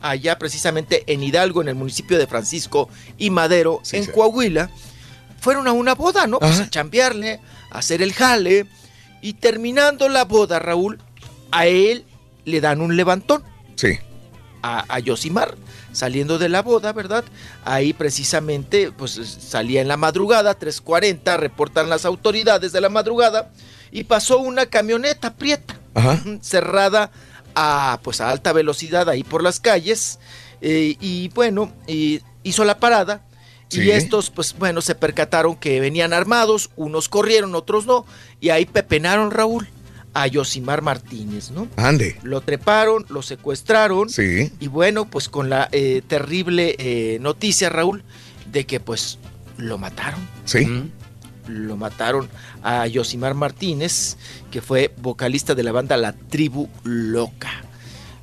[0.00, 2.88] allá precisamente en Hidalgo, en el municipio de Francisco
[3.18, 4.70] y Madero, en Coahuila.
[5.40, 6.38] Fueron a una boda, ¿no?
[6.38, 7.40] Pues a chambearle,
[7.70, 8.66] a hacer el jale.
[9.20, 10.98] Y terminando la boda, Raúl,
[11.50, 12.04] a él
[12.46, 13.42] le dan un levantón.
[13.74, 13.98] Sí.
[14.66, 15.54] A, a Yosimar,
[15.92, 17.24] saliendo de la boda, ¿verdad?
[17.64, 23.50] Ahí precisamente, pues salía en la madrugada, 3.40, reportan las autoridades de la madrugada,
[23.92, 26.20] y pasó una camioneta prieta, Ajá.
[26.40, 27.12] cerrada
[27.54, 30.18] a, pues, a alta velocidad ahí por las calles,
[30.60, 33.22] eh, y bueno, y hizo la parada,
[33.68, 33.82] Sí.
[33.82, 38.04] y estos, pues bueno, se percataron que venían armados, unos corrieron, otros no,
[38.40, 39.68] y ahí pepenaron, Raúl,
[40.16, 41.68] a Yosimar Martínez, ¿no?
[41.76, 42.16] Ande.
[42.22, 44.08] Lo treparon, lo secuestraron.
[44.08, 44.50] Sí.
[44.60, 48.02] Y bueno, pues con la eh, terrible eh, noticia, Raúl,
[48.50, 49.18] de que pues
[49.58, 50.20] lo mataron.
[50.46, 50.90] Sí.
[51.48, 52.30] Lo mataron
[52.62, 54.16] a Yosimar Martínez,
[54.50, 57.52] que fue vocalista de la banda La Tribu Loca.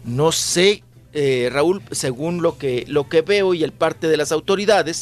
[0.03, 0.84] No sé,
[1.14, 4.99] eh, Raúl, según lo que, lo que veo y el parte de las autoridades,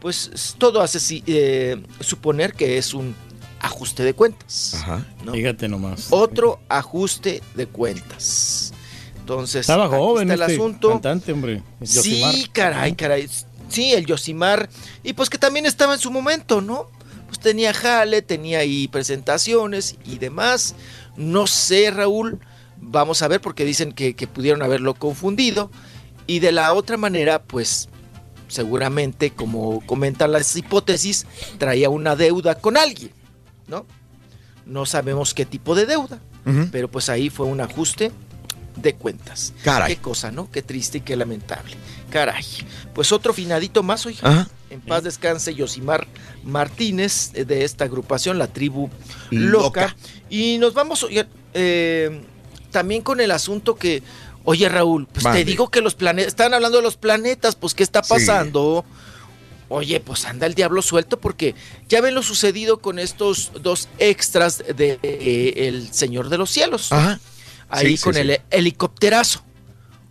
[0.00, 3.14] pues todo hace eh, suponer que es un
[3.64, 4.76] ajuste de cuentas.
[5.24, 5.32] ¿no?
[5.32, 6.08] Fíjate nomás.
[6.10, 8.72] Otro ajuste de cuentas.
[9.18, 10.88] Entonces, Estaba joven está el este asunto.
[10.90, 11.62] cantante, hombre.
[11.80, 12.34] Yosimar.
[12.34, 13.28] Sí, caray, caray.
[13.68, 14.68] Sí, el Yosimar.
[15.02, 16.90] Y pues que también estaba en su momento, ¿no?
[17.26, 20.74] Pues tenía jale, tenía ahí presentaciones y demás.
[21.16, 22.38] No sé, Raúl.
[22.76, 25.70] Vamos a ver porque dicen que, que pudieron haberlo confundido.
[26.26, 27.88] Y de la otra manera, pues
[28.48, 31.26] seguramente, como comentan las hipótesis,
[31.58, 33.10] traía una deuda con alguien,
[33.68, 33.86] ¿no?
[34.66, 36.18] No sabemos qué tipo de deuda,
[36.72, 38.12] pero pues ahí fue un ajuste
[38.76, 39.52] de cuentas.
[39.62, 39.94] Caray.
[39.96, 40.50] Qué cosa, ¿no?
[40.50, 41.76] Qué triste y qué lamentable.
[42.10, 42.44] Caray.
[42.94, 44.20] Pues otro finadito más, oiga.
[44.22, 44.48] Ajá.
[44.70, 46.06] En paz descanse Yosimar
[46.42, 48.90] Martínez eh, de esta agrupación, la tribu
[49.30, 49.82] Loca.
[49.82, 49.96] loca.
[50.28, 52.22] Y nos vamos oiga, eh,
[52.72, 54.02] también con el asunto que,
[54.44, 57.84] oye Raúl, pues te digo que los planetas, están hablando de los planetas, pues ¿qué
[57.84, 58.84] está Sí.
[59.74, 61.56] Oye, pues anda el diablo suelto porque
[61.88, 66.92] ya ven lo sucedido con estos dos extras de eh, El Señor de los Cielos.
[66.92, 67.18] Ajá.
[67.68, 68.20] Ahí Sí, sí, con sí.
[68.20, 69.42] el helicópterazo.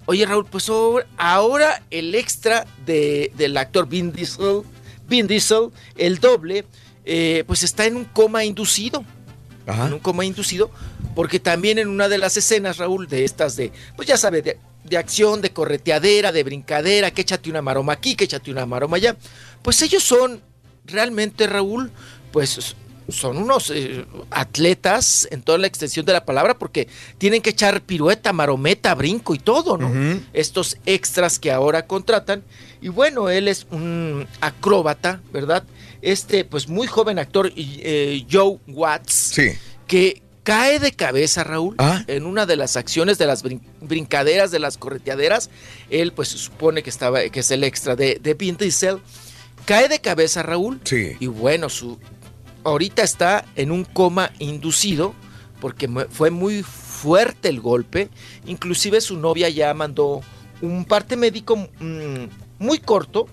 [0.05, 0.69] Oye, Raúl, pues
[1.15, 4.63] ahora, el extra de, del actor Vin Diesel,
[5.07, 6.65] Vin Diesel, el doble,
[7.05, 9.05] eh, pues está en un coma inducido.
[9.65, 9.87] Ajá.
[9.87, 10.71] En un coma inducido,
[11.15, 14.57] porque también en una de las escenas, Raúl, de estas de, pues ya sabes, de,
[14.83, 18.97] de acción, de correteadera, de brincadera, que échate una maroma aquí, que échate una maroma
[18.97, 19.15] allá,
[19.61, 20.41] pues ellos son
[20.85, 21.91] realmente, Raúl,
[22.31, 22.75] pues
[23.09, 26.87] son unos eh, atletas en toda la extensión de la palabra porque
[27.17, 29.91] tienen que echar pirueta, marometa, brinco y todo, ¿no?
[30.33, 32.43] Estos extras que ahora contratan.
[32.81, 35.63] Y bueno, él es un acróbata, ¿verdad?
[36.01, 39.35] Este, pues muy joven actor, eh, Joe Watts,
[39.87, 41.75] que cae de cabeza, Raúl,
[42.07, 45.49] en una de las acciones de las brin- brincaderas, de las correteaderas.
[45.89, 48.99] Él, pues, se supone que estaba, que es el extra de, de Vin Diesel.
[49.65, 50.81] Cae de cabeza, Raúl.
[50.83, 51.13] Sí.
[51.19, 51.97] Y bueno, su,
[52.63, 55.13] ahorita está en un coma inducido
[55.61, 58.09] porque fue muy fuerte el golpe.
[58.45, 60.21] Inclusive su novia ya mandó
[60.61, 62.25] un parte médico mm,
[62.59, 63.27] muy corto,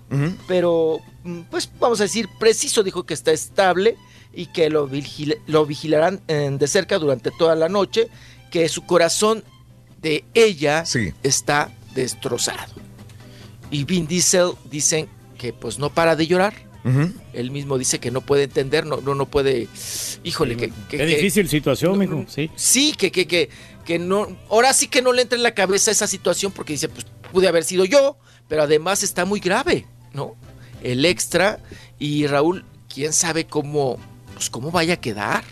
[0.46, 3.96] pero mm, pues vamos a decir preciso, dijo que está estable
[4.32, 8.08] y que lo, vigil- lo vigilarán eh, de cerca durante toda la noche,
[8.50, 9.44] que su corazón
[10.00, 10.84] de ella
[11.22, 12.72] está destrozado.
[13.70, 15.08] Y Vin Diesel dicen
[15.38, 16.54] que pues no para de llorar.
[17.34, 19.68] Él mismo dice que no puede entender, no, no, no puede.
[20.24, 20.68] Híjole, que.
[20.68, 22.24] que- Qué que- difícil situación, mijo.
[22.26, 22.50] Sí.
[22.56, 23.50] Sí, que, que, que,
[23.84, 24.34] que no.
[24.48, 27.48] Ahora sí que no le entra en la cabeza esa situación porque dice, pues pude
[27.48, 28.16] haber sido yo,
[28.48, 29.84] pero además está muy grave,
[30.14, 30.36] ¿no?
[30.82, 31.58] El extra
[31.98, 33.98] y Raúl, quién sabe cómo,
[34.40, 35.44] pues cómo vaya a quedar.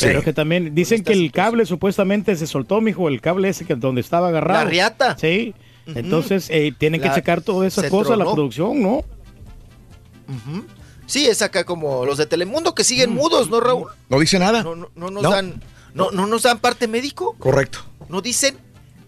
[0.00, 3.76] Pero que también dicen que el cable supuestamente se soltó, mijo, el cable ese que
[3.76, 4.64] donde estaba agarrado.
[4.64, 5.16] La riata.
[5.16, 5.54] Sí.
[5.86, 9.04] Entonces eh, tienen que checar todas esas cosas, la producción, ¿no?
[11.06, 13.88] Sí, es acá como los de Telemundo que siguen mudos, ¿no, Raúl?
[14.08, 14.64] No dice nada.
[14.64, 15.30] No, no, no nos No.
[15.30, 15.62] dan,
[15.94, 17.78] no, no nos dan parte médico, Correcto.
[18.08, 18.56] no dicen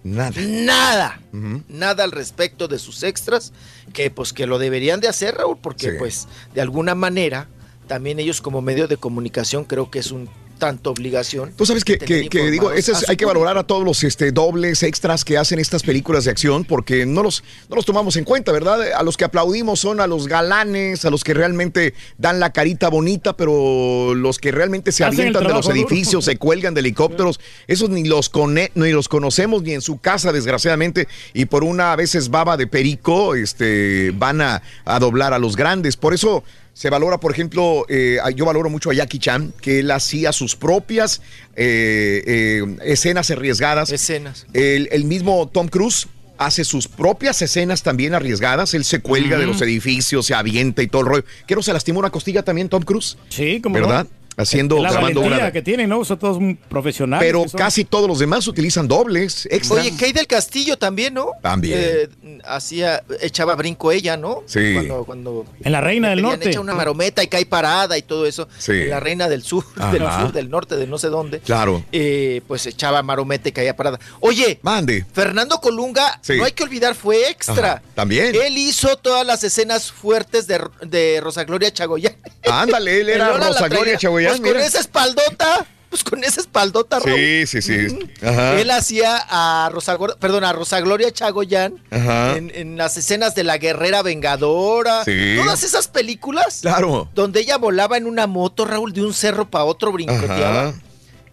[0.04, 0.32] Nada.
[0.40, 1.20] nada,
[1.68, 3.52] nada al respecto de sus extras,
[3.92, 5.96] que pues que lo deberían de hacer, Raúl, porque Sí.
[5.98, 7.48] pues de alguna manera
[7.86, 11.52] también ellos como medio de comunicación creo que es un tanta obligación.
[11.56, 13.58] Tú sabes que, tener que- que digo, informados ese a es- su hay que valorar
[13.58, 17.42] a todos los este, dobles extras que hacen estas películas de acción porque no los,
[17.68, 18.92] no los tomamos en cuenta, ¿verdad?
[18.92, 22.88] A los que aplaudimos son a los galanes, a los que realmente dan la carita
[22.88, 25.76] bonita, pero los que realmente se Hacen avientan de los duro.
[25.76, 29.98] edificios, se cuelgan de helicópteros, esos ni los, cone- ni los conocemos ni en su
[29.98, 35.34] casa, desgraciadamente, y por una a veces baba de perico, este, van a, a doblar
[35.34, 35.96] a los grandes.
[35.96, 36.44] Por eso
[36.74, 40.56] se valora, por ejemplo, eh, yo valoro mucho a Jackie Chan, que él hacía sus
[40.56, 41.22] propias
[41.54, 43.92] eh, eh, escenas arriesgadas.
[43.92, 44.46] Escenas.
[44.52, 48.74] El, el mismo Tom Cruise hace sus propias escenas también arriesgadas.
[48.74, 51.24] Él se cuelga de los edificios, se avienta y todo el rollo.
[51.46, 53.16] ¿Qué no se lastimó una costilla también, Tom Cruise?
[53.28, 54.06] Sí, como no.
[54.36, 55.52] Haciendo, la grabando una.
[55.52, 56.04] que tienen, ¿no?
[56.04, 56.38] Son todos
[56.68, 57.26] profesionales.
[57.26, 59.80] Pero casi todos los demás utilizan dobles, extra.
[59.80, 61.30] Oye, Kay del Castillo también, ¿no?
[61.40, 61.78] También.
[61.80, 62.08] Eh,
[62.44, 64.42] hacía, echaba brinco ella, ¿no?
[64.46, 64.72] Sí.
[64.74, 66.50] Cuando, cuando En la Reina del Norte.
[66.50, 68.48] Echa una marometa y cae parada y todo eso.
[68.58, 68.72] Sí.
[68.72, 71.40] En la Reina del Sur, del sur, del norte, de no sé dónde.
[71.40, 71.84] Claro.
[71.92, 73.98] Eh, pues echaba marometa y caía parada.
[74.20, 75.04] Oye, Mande.
[75.12, 76.36] Fernando Colunga, Sí.
[76.36, 77.72] no hay que olvidar, fue extra.
[77.74, 78.34] Ajá, también.
[78.34, 82.14] Él hizo todas las escenas fuertes de, de Rosa Gloria Chagoyán.
[82.50, 87.18] Ándale, él era Rosa Gloria Chagoyán, Pues con esa espaldota, pues con esa espaldota, Raúl.
[87.18, 87.98] Sí, sí, sí.
[88.22, 88.60] Ajá.
[88.60, 93.58] Él hacía a Rosa, perdón, a Rosa Gloria Chagoyán en, en las escenas de la
[93.58, 95.04] guerrera vengadora.
[95.04, 95.36] Sí.
[95.36, 96.60] Todas esas películas.
[96.62, 97.08] Claro.
[97.14, 100.68] Donde ella volaba en una moto, Raúl, de un cerro para otro, brincoteaba.
[100.68, 100.80] Ajá.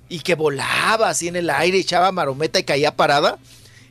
[0.09, 3.39] Y que volaba así en el aire, echaba marometa y caía parada.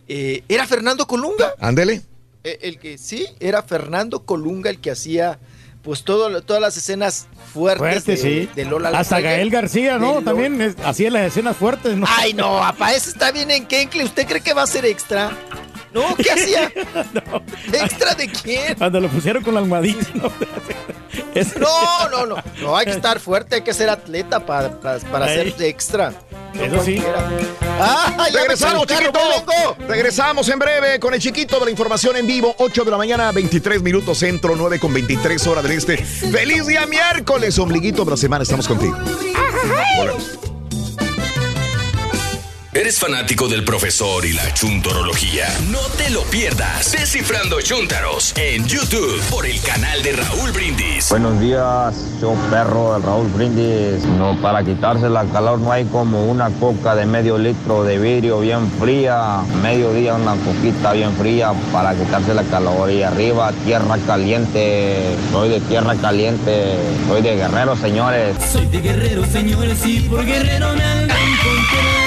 [0.06, 1.54] Eh, era Fernando Colunga.
[1.58, 2.02] Ándele.
[2.44, 5.38] Eh, El que sí, era Fernando Colunga el que hacía
[5.82, 8.48] pues todo, todas las escenas fuertes Fuerte, de, sí.
[8.54, 8.90] de Lola.
[8.90, 9.20] la Hasta.
[9.20, 10.22] Gael García, ¿no?
[10.22, 12.06] También es- hacía las escenas fuertes, ¿no?
[12.08, 14.04] Ay, no, papá, ese está bien en Kenkle.
[14.04, 15.30] ¿Usted cree que va a ser extra?
[15.92, 16.72] No, ¿qué hacía?
[17.72, 18.74] ¿Extra de quién?
[18.76, 20.30] Cuando lo pusieron con la almohadita, ¿no?
[21.34, 22.36] Es- No, no, no.
[22.60, 26.12] No, hay que estar fuerte, hay que ser atleta para, para, ser extra.
[26.54, 27.02] No Eso sí.
[27.78, 29.76] ¡Ah, ya Regresamos, chiquito.
[29.88, 32.54] Regresamos en breve con el chiquito de la información en vivo.
[32.58, 35.96] 8 de la mañana, 23 minutos centro, 9 con 23 horas del este.
[35.98, 37.58] ¡Feliz día miércoles!
[37.58, 38.96] Ombliguito de la semana, estamos contigo.
[39.96, 40.38] Volvemos.
[42.80, 45.44] ¿Eres fanático del profesor y la chuntorología?
[45.68, 46.92] No te lo pierdas.
[46.92, 51.10] Descifrando Chuntaros en YouTube por el canal de Raúl Brindis.
[51.10, 54.02] Buenos días, yo perro del Raúl Brindis.
[54.16, 58.40] No, para quitarse la calor no hay como una coca de medio litro de vidrio
[58.40, 59.42] bien fría.
[59.62, 62.90] Mediodía una coquita bien fría para quitarse la calor.
[62.90, 65.14] Y arriba tierra caliente.
[65.30, 66.78] Soy de tierra caliente.
[67.06, 68.36] Soy de guerrero, señores.
[68.50, 71.99] Soy de guerrero, señores, y por guerrero me han de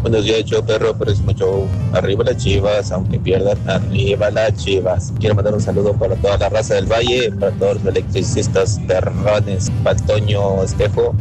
[0.00, 1.68] Buenos días, yo perro, próximo show.
[1.92, 5.12] Arriba las chivas, aunque pierdan, arriba las chivas.
[5.18, 9.72] Quiero mandar un saludo para toda la raza del Valle, para todos los electricistas, terrones,
[9.82, 11.14] Patoño Espejo,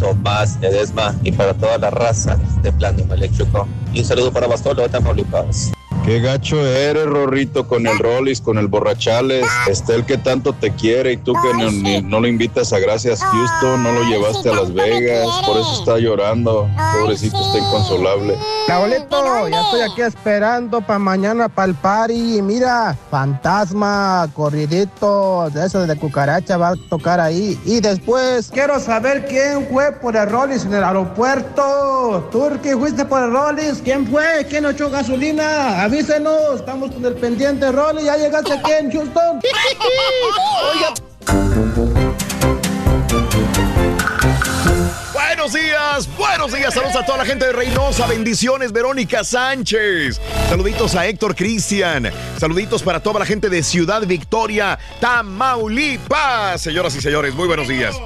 [0.00, 3.68] Tomás Ledesma y para toda la raza de Plano Eléctrico.
[3.92, 5.72] Y un saludo para Bastolo, Tamaulipas.
[6.08, 9.46] Qué gacho eres, Rorrito, con el Rollis, con el Borrachales.
[9.68, 12.78] Está el que tanto te quiere y tú que no, ni- no lo invitas a
[12.78, 16.66] Gracias Houston, no lo llevaste a Las Vegas, por eso está llorando.
[16.98, 18.38] Pobrecito, está inconsolable.
[18.66, 22.40] Raulito, ya estoy aquí esperando para mañana para el party.
[22.40, 27.60] Mira, fantasma, corridito, de eso de cucaracha va a tocar ahí.
[27.66, 32.28] Y después quiero saber quién fue por el Rollis en el aeropuerto.
[32.32, 33.82] Turki, fuiste por el Rollis.
[33.84, 34.46] ¿Quién fue?
[34.48, 35.84] ¿Quién echó gasolina?
[35.98, 38.04] Avísenos, estamos con el pendiente Rollis.
[38.04, 39.40] ¿Ya llegaste aquí en Houston?
[45.12, 46.72] Buenos días, buenos días.
[46.72, 48.06] Saludos a toda la gente de Reynosa.
[48.06, 50.20] Bendiciones, Verónica Sánchez.
[50.48, 52.12] Saluditos a Héctor Cristian.
[52.38, 56.60] Saluditos para toda la gente de Ciudad Victoria, Tamaulipas.
[56.60, 57.96] Señoras y señores, muy buenos días.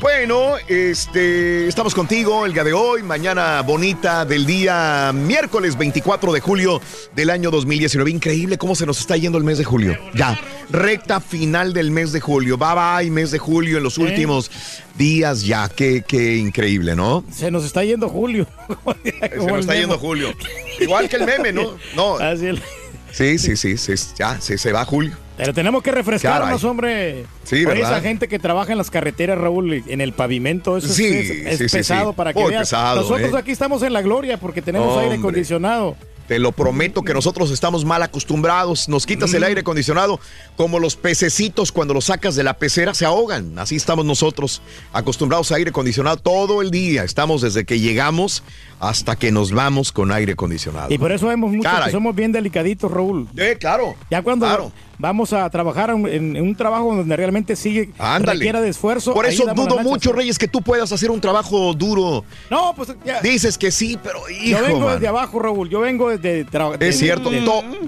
[0.00, 6.40] Bueno, este, estamos contigo el día de hoy, mañana bonita del día miércoles 24 de
[6.40, 6.82] julio
[7.14, 8.10] del año 2019.
[8.10, 9.96] Increíble cómo se nos está yendo el mes de julio.
[10.14, 12.58] Ya, recta final del mes de julio.
[12.58, 14.50] Bye bye, mes de julio en los últimos
[14.96, 15.68] días ya.
[15.70, 17.24] Qué, qué increíble, ¿no?
[17.32, 18.46] Se nos está yendo Julio.
[19.02, 20.34] Se nos está yendo julio.
[20.78, 21.74] Igual que el meme, ¿no?
[21.94, 22.18] No.
[23.12, 25.16] Sí, sí, sí, sí, ya, se, se va julio.
[25.36, 26.70] Pero tenemos que refrescarnos, Caray.
[26.70, 27.26] hombre.
[27.44, 27.92] Sí, Por ¿verdad?
[27.92, 31.30] esa gente que trabaja en las carreteras, Raúl, en el pavimento, eso es- Sí, es,
[31.30, 32.62] es sí, sí, pesado para que veas.
[32.62, 33.36] pesado, Nosotros ¿eh?
[33.38, 35.96] aquí estamos en la gloria porque tenemos aire acondicionado.
[36.26, 38.88] Te lo prometo que nosotros estamos mal acostumbrados.
[38.88, 40.18] Nos quitas el aire acondicionado
[40.56, 43.56] como los pececitos cuando los sacas de la pecera se ahogan.
[43.60, 44.60] Así estamos nosotros
[44.92, 47.04] acostumbrados a aire acondicionado todo el día.
[47.04, 48.42] Estamos desde que llegamos
[48.80, 50.92] hasta que nos vamos con aire acondicionado.
[50.92, 51.86] Y por eso vemos muchos Caray.
[51.86, 53.28] que somos bien delicaditos, Raúl.
[53.36, 53.94] Eh, claro.
[54.10, 54.72] Ya cuando, Claro.
[54.98, 58.38] Vamos a trabajar en, en un trabajo donde realmente sigue Ándale.
[58.38, 59.14] requiera de esfuerzo.
[59.14, 60.12] Por eso dudo mucho.
[60.12, 62.24] Reyes, que tú puedas hacer un trabajo duro.
[62.50, 63.20] No, pues ya.
[63.20, 64.94] Dices que sí, pero hijo, Yo vengo man.
[64.94, 65.68] desde abajo, Raúl.
[65.68, 66.46] Yo vengo desde.
[66.46, 67.42] tra- de- Es cierto, de-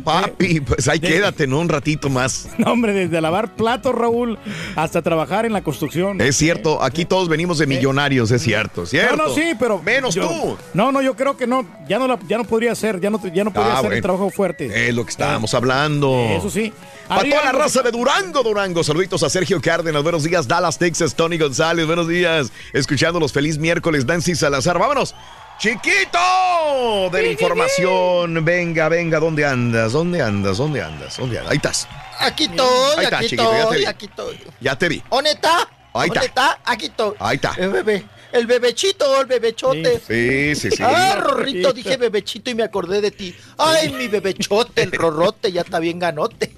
[0.04, 1.60] papi, pues ahí de- quédate, ¿no?
[1.60, 2.48] Un ratito más.
[2.58, 4.38] No, hombre, desde lavar platos, Raúl,
[4.76, 6.20] hasta trabajar en la construcción.
[6.20, 9.16] Es cierto, aquí todos venimos de millonarios, es cierto, ¿cierto?
[9.16, 9.80] No, no, sí, pero.
[9.82, 10.56] Menos yo- tú.
[10.74, 11.64] No, no, yo creo que no.
[11.88, 13.00] Ya no, la- ya no podría hacer.
[13.00, 14.88] Ya no, ya no podría Ah, hacer el trabajo fuerte.
[14.88, 16.12] Es lo que estábamos hablando.
[16.30, 16.72] Eso sí.
[17.08, 18.84] Para toda la raza de Durango, Durango.
[18.84, 20.02] Saluditos a Sergio Cárdenas.
[20.02, 21.14] Buenos días, Dallas, Texas.
[21.14, 21.86] Tony González.
[21.86, 22.52] Buenos días.
[22.72, 23.32] Escuchándolos.
[23.32, 24.78] Feliz miércoles, Nancy Salazar.
[24.78, 25.14] Vámonos.
[25.58, 28.44] Chiquito de la información.
[28.44, 29.18] Venga, venga.
[29.20, 29.92] ¿Dónde andas?
[29.92, 30.58] ¿Dónde andas?
[30.58, 31.16] ¿Dónde andas?
[31.16, 31.50] ¿Dónde andas?
[31.50, 31.88] Ahí estás.
[32.20, 32.66] Aquí estoy,
[32.98, 33.84] Ahí está, aquí chiquito, ya te estoy, vi.
[33.86, 34.40] aquí estoy.
[34.60, 35.02] Ya te vi.
[35.10, 35.68] ¿Dónde está?
[35.94, 36.52] Ahí ¿Dónde está.
[36.52, 36.60] está?
[36.64, 37.14] Aquí estoy.
[37.18, 37.54] Ahí está.
[37.56, 38.04] El bebé.
[38.30, 40.00] El bebechito, el bebechote.
[40.06, 40.82] Sí, sí, sí.
[40.82, 43.34] Ah, Rorrito, dije bebechito y me acordé de ti.
[43.56, 46.52] Ay, mi bebechote, el rorrote, ya está bien ganote.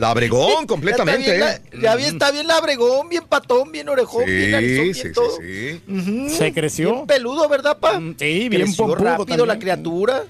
[0.00, 1.38] Labregón, completamente.
[1.38, 1.60] Ya, está ¿eh?
[1.70, 5.02] bien, la- ya bien- está bien labregón, bien patón, bien orejón, bien narizón, bien Sí,
[5.02, 6.36] sí, todo.
[6.36, 6.92] Se creció.
[6.94, 7.98] Bien peludo, ¿verdad, pa?
[8.18, 9.48] Sí, bien Creció pompudo rápido también.
[9.48, 10.22] la criatura.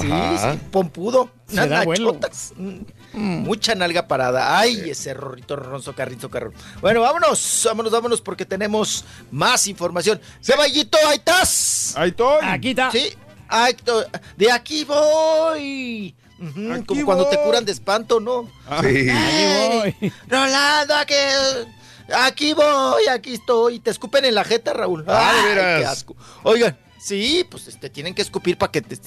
[0.00, 0.52] Sí, Ajá.
[0.54, 1.30] sí, pompudo.
[1.46, 2.18] Se da vuelo.
[3.16, 4.58] Mucha nalga parada.
[4.58, 6.52] Ay, ese rorrito ronzo carrizo carrón.
[6.80, 10.20] Bueno, vámonos, vámonos, vámonos, porque tenemos más información.
[10.42, 11.94] Ceballito, ahí estás.
[11.96, 12.38] Ahí estoy.
[12.42, 12.90] Aquí está.
[12.90, 13.08] Sí,
[13.48, 14.04] ahí estoy.
[14.36, 16.14] de aquí voy.
[16.72, 18.50] Aquí como cuando te curan de espanto, ¿no?
[18.82, 19.08] Sí.
[19.08, 20.12] Ahí voy.
[20.28, 21.14] Rolando, aquí,
[22.14, 23.80] aquí voy, aquí estoy.
[23.80, 25.04] Te escupen en la jeta, Raúl.
[25.08, 26.14] Ah, de Ay, qué asco.
[26.42, 28.98] Oigan, sí, pues este, tienen que escupir para que te-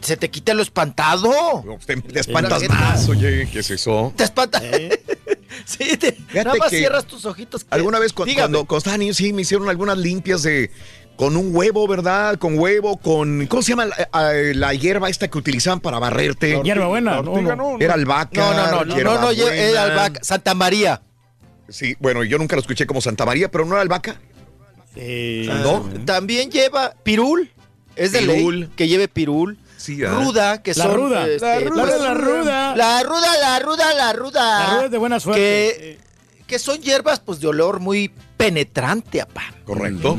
[0.00, 1.30] se te quite lo espantado.
[1.64, 2.74] No, Te, te espantas la jeta.
[2.74, 3.48] más, oye.
[3.50, 4.12] ¿Qué es eso?
[4.16, 4.60] Te espanta.
[5.64, 7.64] sí, te- nada más que cierras tus ojitos.
[7.64, 8.42] que- Alguna vez cu- Dígame.
[8.42, 10.70] cuando, cuando estaba niño, sí, me hicieron algunas limpias de
[11.16, 12.38] con un huevo, ¿verdad?
[12.38, 16.60] Con huevo, con ¿cómo se llama la, eh, la hierba esta que utilizaban para barrerte?
[16.64, 17.22] Hierba buena.
[17.22, 17.54] No, no.
[17.56, 17.76] no.
[17.78, 18.40] Era albahaca.
[18.40, 21.02] No, no, no, no, no, era albahaca, Santa María.
[21.68, 24.20] Sí, bueno, yo nunca lo escuché como Santa María, pero no era albahaca.
[24.96, 25.88] Eh, ¿No?
[26.04, 27.50] También lleva pirul.
[27.96, 28.60] Es de Pirul.
[28.60, 29.58] ley que lleve pirul.
[29.76, 30.10] Sí, ¿ah?
[30.10, 30.94] ruda, que La son.
[30.96, 31.28] ruda.
[31.28, 32.76] este, La ruda, pues, la ruda.
[32.76, 34.58] La ruda, la ruda, la ruda.
[34.60, 35.40] La rueda es de buena suerte.
[35.40, 35.98] Que,
[36.46, 39.42] que son hierbas, pues, de olor muy penetrante, apá.
[39.64, 40.16] Correcto.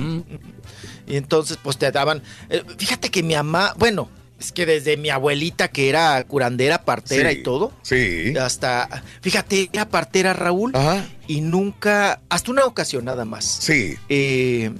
[1.07, 2.21] Y entonces, pues, te daban.
[2.49, 4.09] eh, fíjate que mi mamá, bueno,
[4.45, 8.33] es que desde mi abuelita, que era curandera, partera Sí, y todo, Sí.
[8.37, 9.03] hasta.
[9.21, 11.05] Fíjate, era partera, Raúl, Ajá.
[11.27, 12.21] y nunca.
[12.29, 13.43] Hasta una ocasión nada más.
[13.45, 13.95] Sí.
[14.09, 14.71] Eh,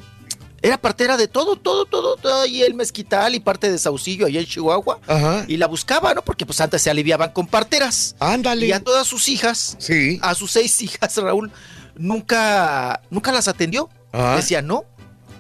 [0.62, 4.40] era partera de todo, todo, todo, todo, y el mezquital y parte de Saucillo allá
[4.40, 5.00] en Chihuahua.
[5.06, 5.46] Ajá.
[5.48, 6.24] Y la buscaba, ¿no?
[6.24, 8.16] Porque pues antes se aliviaban con parteras.
[8.20, 8.66] Ándale.
[8.68, 10.18] Y a todas sus hijas, Sí.
[10.24, 11.52] a sus seis hijas, Raúl,
[11.96, 13.90] nunca, nunca las atendió.
[14.38, 14.86] Decía, no,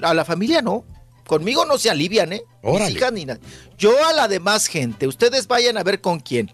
[0.02, 0.84] a la familia no.
[1.28, 2.44] Conmigo no se alivian, ¿eh?
[2.62, 3.00] Órale.
[3.78, 6.52] Yo a la demás gente, ustedes vayan a ver con quién.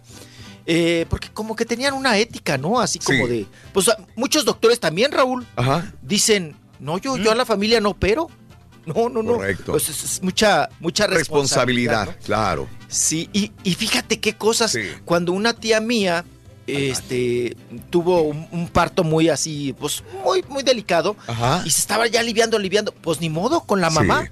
[0.66, 2.80] Eh, porque como que tenían una ética, ¿no?
[2.80, 3.32] Así como Sí.
[3.32, 3.46] de...
[3.74, 5.92] Pues muchos doctores también, Raúl, Ajá.
[6.02, 8.30] dicen, no, yo, yo a la familia no opero.
[8.86, 9.34] No, no, no.
[9.36, 9.74] Correcto.
[9.74, 12.06] Pues es, es mucha, mucha responsabilidad.
[12.06, 12.26] Responsabilidad, ¿no?
[12.26, 12.68] claro.
[12.88, 14.72] Sí, y, y fíjate qué cosas.
[14.72, 14.82] Sí.
[15.06, 16.26] Cuando una tía mía
[16.68, 17.56] este,
[17.90, 21.62] tuvo un, un parto muy así, pues muy, muy delicado, Ajá.
[21.66, 24.24] y se estaba ya aliviando, aliviando, pues ni modo, con la mamá.
[24.24, 24.30] Sí.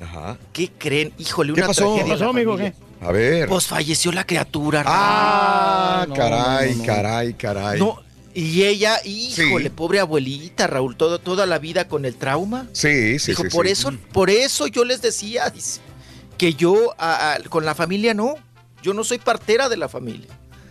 [0.00, 0.36] Ajá.
[0.52, 1.12] ¿Qué creen?
[1.18, 1.80] Híjole, ¿Qué una pasó?
[1.94, 2.56] tragedia ¿Qué en la pasó, amigo?
[2.56, 2.74] ¿Qué?
[3.00, 3.48] A ver.
[3.48, 4.82] Pues falleció la criatura.
[4.86, 6.84] ah, no, caray, no, no.
[6.84, 7.78] caray, caray.
[7.78, 8.02] No,
[8.34, 12.66] y ella, híjole, pobre abuelita, Raúl, todo, toda la vida con el trauma.
[12.72, 13.48] Sí, sí, Dijo, sí.
[13.50, 13.72] por sí.
[13.72, 15.80] eso, por eso yo les decía, dice,
[16.38, 18.34] que yo a- a- con la familia no,
[18.82, 20.28] yo no soy partera de la familia.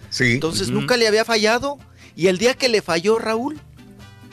[0.10, 0.34] Sí.
[0.34, 1.78] Entonces nunca le había fallado.
[2.16, 3.60] Y el día que le falló Raúl,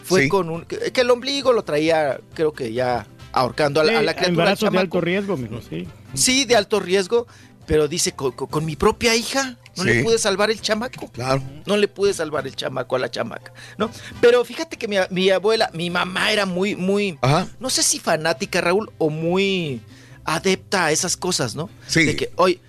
[0.05, 0.29] fue Sí.
[0.29, 0.65] con un.
[0.65, 4.19] Que, que el ombligo lo traía, creo que ya ahorcando a la, a la Sí,
[4.19, 4.51] criatura.
[4.51, 4.81] de chamaco.
[4.81, 5.87] alto riesgo, mijo, sí.
[6.15, 7.27] Sí, de alto riesgo.
[7.67, 9.91] Pero dice, con, con- con mi propia hija, no Sí.
[9.91, 11.09] le pude salvar el chamaco.
[11.13, 11.41] Claro.
[11.67, 13.91] No le pude salvar el chamaco a la chamaca, ¿no?
[14.21, 17.47] Pero fíjate que mi, mi abuela, mi mamá era muy, muy, Ajá.
[17.61, 19.81] no sé si fanática, Raúl, o muy
[20.25, 21.71] adepta a esas cosas, ¿no?
[21.87, 22.05] Sí.
[22.07, 22.61] De que, oye,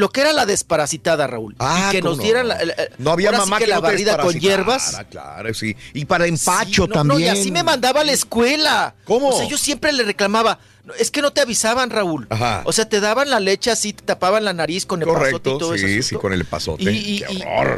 [0.00, 1.54] lo que era la desparasitada, Raúl.
[1.58, 2.24] Ah, y que ¿cómo nos no?
[2.24, 4.96] dieran la, la- No había sí mamá que, que, la no barrida con hierbas.
[5.10, 5.76] Claro, sí.
[5.94, 7.20] Y para empacho Sí, no, también.
[7.20, 8.94] No, y así me mandaba a la escuela.
[9.04, 9.28] ¿Cómo?
[9.28, 10.58] O sea, yo siempre le reclamaba.
[10.84, 12.26] "No, Es que no te avisaban, Raúl.
[12.30, 12.62] Ajá.
[12.64, 15.58] O sea, te daban la leche así, te tapaban la nariz con el pasote y
[15.58, 16.20] todo sí, ese sí, asunto.
[16.22, 16.82] con el pasote.
[16.84, 17.24] Y, y-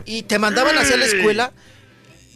[0.06, 1.52] y te mandaban hacia la escuela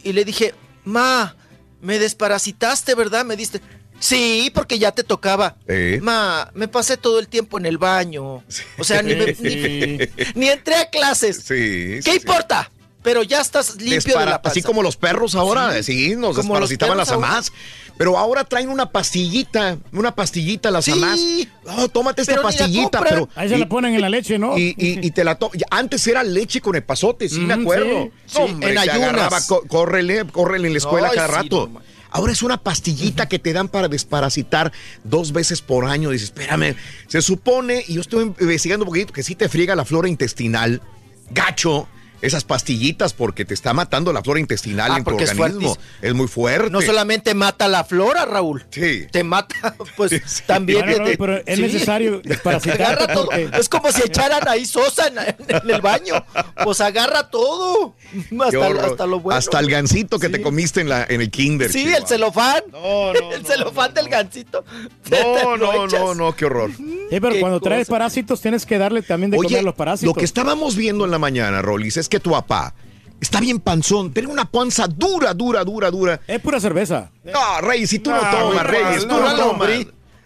[0.03, 1.35] y le dije, ma,
[1.81, 3.23] me desparasitaste, ¿verdad?
[3.25, 3.61] Me diste.
[3.99, 5.55] Sí, porque ya te tocaba.
[5.67, 5.99] ¿Eh?
[6.01, 8.43] Ma, me pasé todo el tiempo en el baño.
[8.77, 9.99] O sea, ni, me- ni-
[10.35, 11.37] ni entré a clases.
[11.37, 12.17] Sí, sí, ¿Qué sí.
[12.17, 12.69] importa?
[13.03, 14.51] pero ya estás limpio de Despara- la panza.
[14.51, 15.83] así como los perros ahora, Sí.
[16.09, 17.35] sí, nos Como desparasitaban las perros ahora.
[17.37, 17.53] amás.
[17.97, 20.91] Pero ahora traen una pastillita, una pastillita las Sí.
[20.91, 21.17] amás.
[21.77, 24.57] Oh, tómate esta Pero pastillita, pero Ahí se la ponen en la leche, ¿no?
[24.57, 27.61] y, y- y te la to- Antes era leche con el pasote, sí me Mm,
[27.61, 28.03] acuerdo.
[28.03, 28.11] sí.
[28.25, 29.01] Sí, Hombre, en ayunas.
[29.03, 31.69] agarraba, córrele, córrele en la escuela Ay, cada sí, rato.
[31.71, 31.79] no
[32.17, 34.71] Ahora es una pastillita que te dan para desparasitar
[35.03, 36.09] dos veces por año.
[36.09, 39.85] Dices, espérame, se supone, y yo estoy investigando un poquito, que sí te friega la
[39.85, 40.81] flora intestinal,
[41.29, 41.87] gacho,
[42.21, 45.77] esas pastillitas, porque te está matando la flora intestinal Ah, en tu es organismo.
[46.01, 46.69] Es, muy fuerte.
[46.69, 48.65] No solamente mata la flora, Raúl.
[48.71, 49.07] Sí.
[49.11, 50.81] Te mata, pues también.
[50.85, 51.61] Bueno, te- no, pero es sí.
[51.61, 53.25] necesario Agarra todo.
[53.25, 56.23] porque- Es como si echaran ahí sosa en, en el baño.
[56.63, 57.95] Pues agarra todo.
[58.39, 59.37] Hasta, hasta lo bueno.
[59.37, 61.71] Hasta el gancito que te comiste en, la, en el kinder.
[61.71, 61.97] Sí, chihuahua.
[61.99, 62.63] el celofán.
[62.71, 64.63] No, no, el celofán del gancito.
[65.09, 66.71] No, no, no, no, qué horror.
[66.75, 70.13] Sí, pero cuando traes parásitos tienes que darle también de comer a los parásitos.
[70.13, 72.73] lo que estábamos viendo en la mañana, Rolis, es que tu papá
[73.19, 76.19] está bien panzón, tiene una panza dura, dura, dura, dura.
[76.27, 77.11] Es pura cerveza.
[77.23, 79.69] No, Reyes, si tú no, No, tomas, Reyes, no, tú no, no, tomas.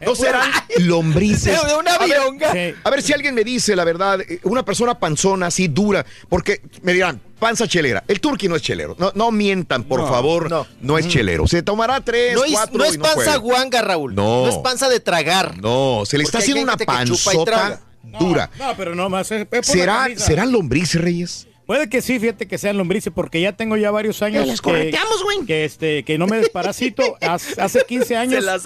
[0.02, 1.58] No serán lombrices.
[1.68, 2.52] De una A ver, vironga.
[2.52, 2.74] Sí.
[2.84, 6.62] A ver si alguien me dice la verdad, eh, una persona panzona así dura, porque
[6.82, 8.04] me dirán, panza chelera.
[8.08, 8.96] El turqui no es chelero.
[8.98, 10.50] No, no mientan, por No, favor.
[10.50, 10.98] No, no.
[10.98, 11.48] es chelero.
[11.48, 14.16] Se tomará tres, No es, cuatro no es y panza guanga, Raúl.
[14.16, 14.46] No.
[14.46, 15.58] No es panza de tragar.
[15.62, 17.82] No, se le está Porque haciendo una panzota
[18.20, 18.50] dura.
[18.58, 19.32] No, pero no más.
[19.32, 20.08] Es, es ¿Será.
[20.18, 21.48] ¿Serán lombrices, Reyes?
[21.72, 24.64] Puede que sí, fíjate que sean lombrices, porque ya tengo ya varios años las que,
[24.72, 25.46] correteamos, güey.
[25.46, 27.16] que, este, que no me desparasito.
[27.22, 28.64] Hace, hace 15 años Se las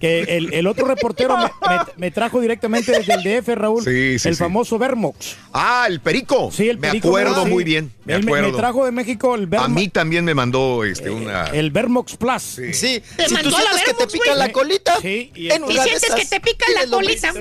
[0.00, 4.18] que el, el otro reportero me, me- me trajo directamente desde el DF, Raúl, Sí,
[4.18, 4.38] sí, el sí.
[4.42, 5.36] famoso Vermox.
[5.52, 6.50] Ah, el perico.
[6.50, 7.50] Sí, el Me perico, acuerdo sí.
[7.50, 7.92] muy bien.
[8.06, 8.56] Me Él me, me acuerdo.
[8.58, 9.70] trajo de México el A Vermox.
[9.70, 11.44] mí también me mandó este, una.
[11.48, 12.42] El Vermox Plus.
[12.42, 12.74] Sí.
[12.74, 15.70] Sí, Te si mandó tú la sientes que te pica la colita, Sí, y una
[15.70, 17.32] Y de sientes que te pica la colita.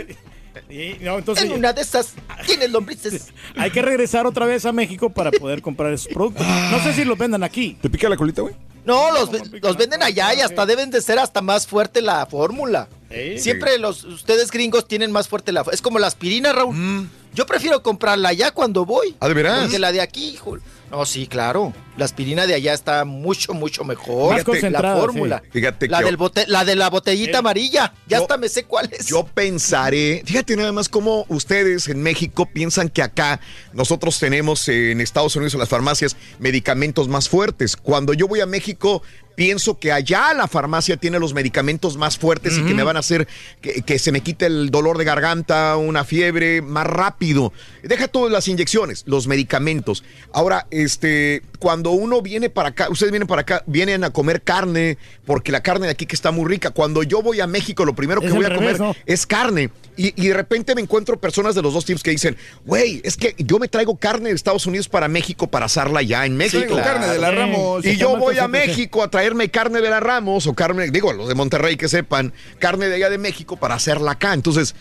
[0.68, 1.02] Lombrices.
[1.02, 2.14] Y, no, entonces En una de esas
[2.46, 3.28] tienes lombrices.
[3.56, 6.46] hay que regresar otra vez a México para poder comprar esos productos.
[6.72, 7.78] No sé si los vendan aquí.
[7.82, 8.56] ¿Te pica la colita, güey?
[8.86, 9.30] No, los,
[9.62, 12.88] los venden allá y hasta deben de ser hasta más fuerte la fórmula.
[13.12, 13.40] Sí.
[13.40, 17.10] Siempre los ustedes gringos tienen más fuerte la Es como la aspirina, Raúl.
[17.34, 19.12] Yo prefiero comprarla allá cuando voy.
[19.12, 19.16] Mm.
[19.20, 19.62] ¿Ah, de veras?
[19.62, 20.58] Porque la de aquí, hijo.
[20.90, 21.74] No, sí, claro.
[22.00, 24.34] La aspirina de allá está mucho, mucho mejor.
[24.36, 25.42] Más concentrada, La fórmula.
[25.44, 25.50] sí.
[25.52, 27.94] Fíjate la, que- del bote- la de la botellita amarilla.
[28.08, 29.06] Ya Yo- hasta me sé cuál es.
[29.08, 33.40] Yo pensaré, fíjate nada más cómo ustedes en México piensan que acá
[33.74, 37.76] nosotros tenemos eh, en Estados Unidos en las farmacias medicamentos más fuertes.
[37.76, 39.04] Cuando yo voy a México,
[39.36, 43.00] pienso que allá la farmacia tiene los medicamentos más fuertes y que me van a
[43.00, 43.28] hacer
[43.62, 47.54] que, que se me quite el dolor de garganta, una fiebre más rápido.
[47.84, 50.04] Deja todas las inyecciones, los medicamentos.
[50.34, 54.98] Ahora, este, cuando uno viene para acá, ustedes vienen para acá, vienen a comer carne,
[55.26, 56.72] porque la carne de aquí que está muy rica.
[56.72, 59.70] Cuando yo voy a México, lo primero que Es voy a comer es carne.
[59.98, 63.18] Y, y de repente me encuentro personas de los dos tipos que dicen, güey, es
[63.18, 66.64] que yo me traigo carne de Estados Unidos para México para asarla allá en México.
[66.66, 67.36] Traigo carne de la Sí.
[67.36, 67.86] Ramos.
[67.86, 71.28] Y yo voy a México a traerme carne de la Ramos o carne, digo, los
[71.28, 74.34] de Monterrey que sepan, carne de allá de México para hacerla acá.
[74.34, 74.76] Entonces,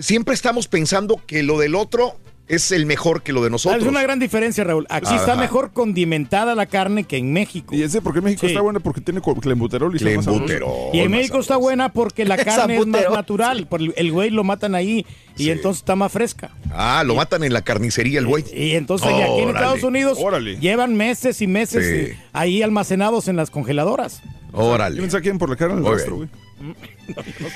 [0.00, 2.16] siempre estamos pensando que lo del otro
[2.48, 3.82] es el mejor que lo de Ah, nosotros.
[3.82, 4.86] Es una gran diferencia, Raúl.
[4.90, 7.74] Aquí está mejor condimentada la carne que en México.
[7.74, 8.48] Y ese porque México Sí.
[8.48, 10.44] está buena porque tiene clenbuterol y está más sabroso.
[10.46, 10.90] Clenbuterol.
[10.94, 13.66] Y en México está buena porque la carne es más natural.
[13.66, 15.06] por el- el güey lo matan ahí
[15.36, 15.50] y Sí.
[15.50, 16.50] entonces está más fresca.
[16.72, 18.44] Ah, lo matan en la carnicería el güey.
[18.52, 19.58] Y entonces y aquí en Órale.
[19.58, 20.58] Estados Unidos Órale.
[20.58, 22.18] llevan meses y meses Sí.
[22.32, 24.20] ahí almacenados en las congeladoras.
[24.52, 25.00] Órale.
[25.00, 26.28] pensaba que iban por la carne Muy rastro, güey.
[26.62, 26.76] Bueno,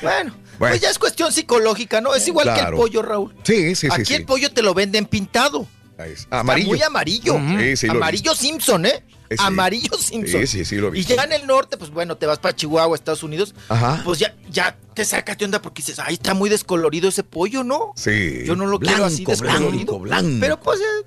[0.02, 0.35] Bueno.
[0.59, 2.15] pues ya es cuestión psicológica, ¿no?
[2.15, 3.35] Es igual que el pollo, Raúl.
[3.44, 3.89] Sí, sí, sí.
[3.91, 4.15] Aquí sí.
[4.15, 5.67] el pollo te lo venden pintado.
[5.99, 6.20] Ahí es.
[6.20, 6.68] Está Amarillo.
[6.68, 7.41] muy amarillo.
[7.59, 9.02] Sí, sí, amarillo Simpson, ¿eh?
[9.31, 9.44] Eh, sí.
[9.44, 10.41] Amarillo Simpson.
[10.43, 12.55] Sí, sí, sí, lo he Y ya en el norte, pues bueno, te vas para
[12.55, 13.55] Chihuahua, Estados Unidos.
[13.68, 14.02] Ajá.
[14.05, 17.65] Pues ya, ya te sacas de onda porque dices, ay, está muy descolorido ese pollo,
[17.65, 17.93] ¿no?
[17.97, 18.43] Sí.
[18.44, 19.99] Yo no lo quiero así descolorido.
[19.99, 20.36] blanco, blanco.
[20.41, 21.07] Pero pues eh,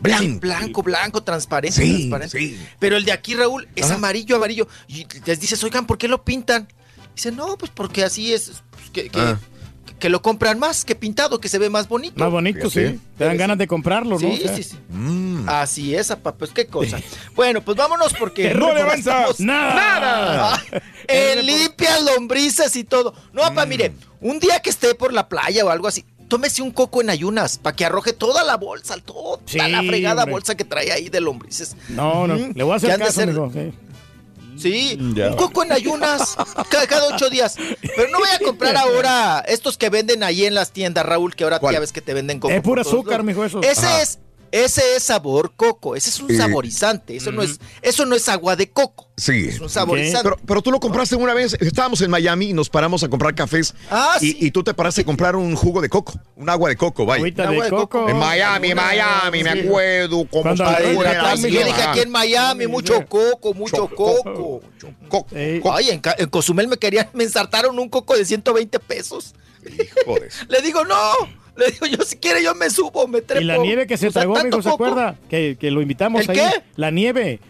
[0.00, 0.40] Blanco.
[0.40, 2.38] blanco, blanco, transparente, Sí, transparente.
[2.38, 2.60] sí.
[2.78, 3.94] Pero el de aquí, Raúl, es Ajá.
[3.94, 4.68] amarillo, amarillo.
[4.86, 6.68] Y les dices, oigan, ¿por qué lo pintan?
[7.16, 9.38] Dice, no, pues porque así es, pues, que, que, Ah.
[9.98, 12.14] que lo compran más que pintado, que se ve más bonito.
[12.22, 13.00] Más bonito, sí.
[13.16, 14.18] Te dan ganas de comprarlo, ¿no?
[14.18, 14.76] Sí, O sea, sí, sí.
[14.90, 15.48] Mm.
[15.48, 17.00] Así es, apa, pues qué cosa.
[17.34, 20.62] Bueno, pues vámonos porque No le avanzas avanzas nada.
[21.08, 23.14] Eh, limpia lombrices y todo.
[23.32, 23.68] No, apa, Mm.
[23.68, 27.10] mire, un día que esté por la playa o algo así, tómese un coco en
[27.10, 30.32] ayunas para que arroje toda la bolsa, toda Sí, la fregada hombre.
[30.32, 31.76] bolsa que trae ahí de lombrices.
[31.90, 32.36] No, no.
[32.36, 33.72] Mm, Le voy a hacer caso, ser- amigo, sí.
[34.58, 35.28] Sí, Ya.
[35.30, 36.36] un coco en ayunas
[36.70, 37.56] cada, cada ocho días.
[37.96, 41.44] Pero no voy a comprar ahora estos que venden ahí en las tiendas, Raúl, que
[41.44, 41.74] ahora ¿Cuál?
[41.74, 42.52] ya ves que te venden coco.
[42.54, 43.60] Es pura azúcar, mijo, eso.
[43.62, 44.02] Ese Ajá.
[44.02, 44.18] es
[44.52, 48.28] Ese es sabor coco, ese es un Eh, saborizante, eso no es eso no es
[48.28, 49.08] agua de coco.
[49.16, 49.46] Sí.
[49.48, 50.22] Es un saborizante.
[50.22, 51.54] Pero, pero tú lo compraste una vez.
[51.60, 53.74] Estábamos en Miami y nos paramos a comprar cafés.
[53.90, 56.76] Ah, y, y tú te paraste a comprar un jugo de coco, un agua de
[56.76, 57.20] coco, vaya.
[57.20, 58.08] Agüita de coco.
[58.08, 59.58] En Miami, Miami, me Sí.
[59.60, 64.60] acuerdo en el- Yo dije aquí en Miami, mucho coco, mucho coco.
[65.72, 69.34] Ay, en, en Cozumel me querían, me ensartaron un coco de 120 pesos.
[70.04, 70.30] Joder.
[70.48, 70.96] Le digo, no.
[71.58, 73.40] Le digo, yo si quiere yo me subo, me trepo.
[73.42, 75.16] Y la nieve que se O sea, tragó, amigo, ¿se acuerda?
[75.28, 76.36] Que, que lo invitamos ¿El ahí.
[76.36, 76.62] qué?
[76.76, 77.40] La nieve.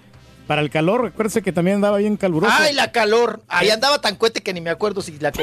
[0.47, 2.55] Para el calor, recuérdese que también andaba bien caluroso.
[2.57, 3.43] Ay, la calor.
[3.49, 5.43] Ahí andaba tan cuete que ni me acuerdo si la si-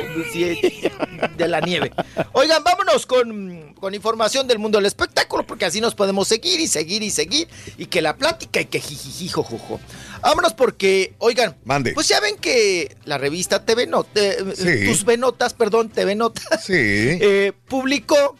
[1.35, 1.92] de la nieve.
[2.32, 6.67] Oigan, vámonos con, con información del mundo del espectáculo, porque así nos podemos seguir y
[6.67, 7.50] seguir y seguir.
[7.77, 9.82] Y que la plática y que jijiji, jojojo.
[10.22, 11.92] Vámonos porque, oigan, Mande.
[11.92, 14.85] pues ya ven que la revista TV Notas, Sí.
[14.85, 18.38] tus V Notas, perdón, TV Notas, eh, publicó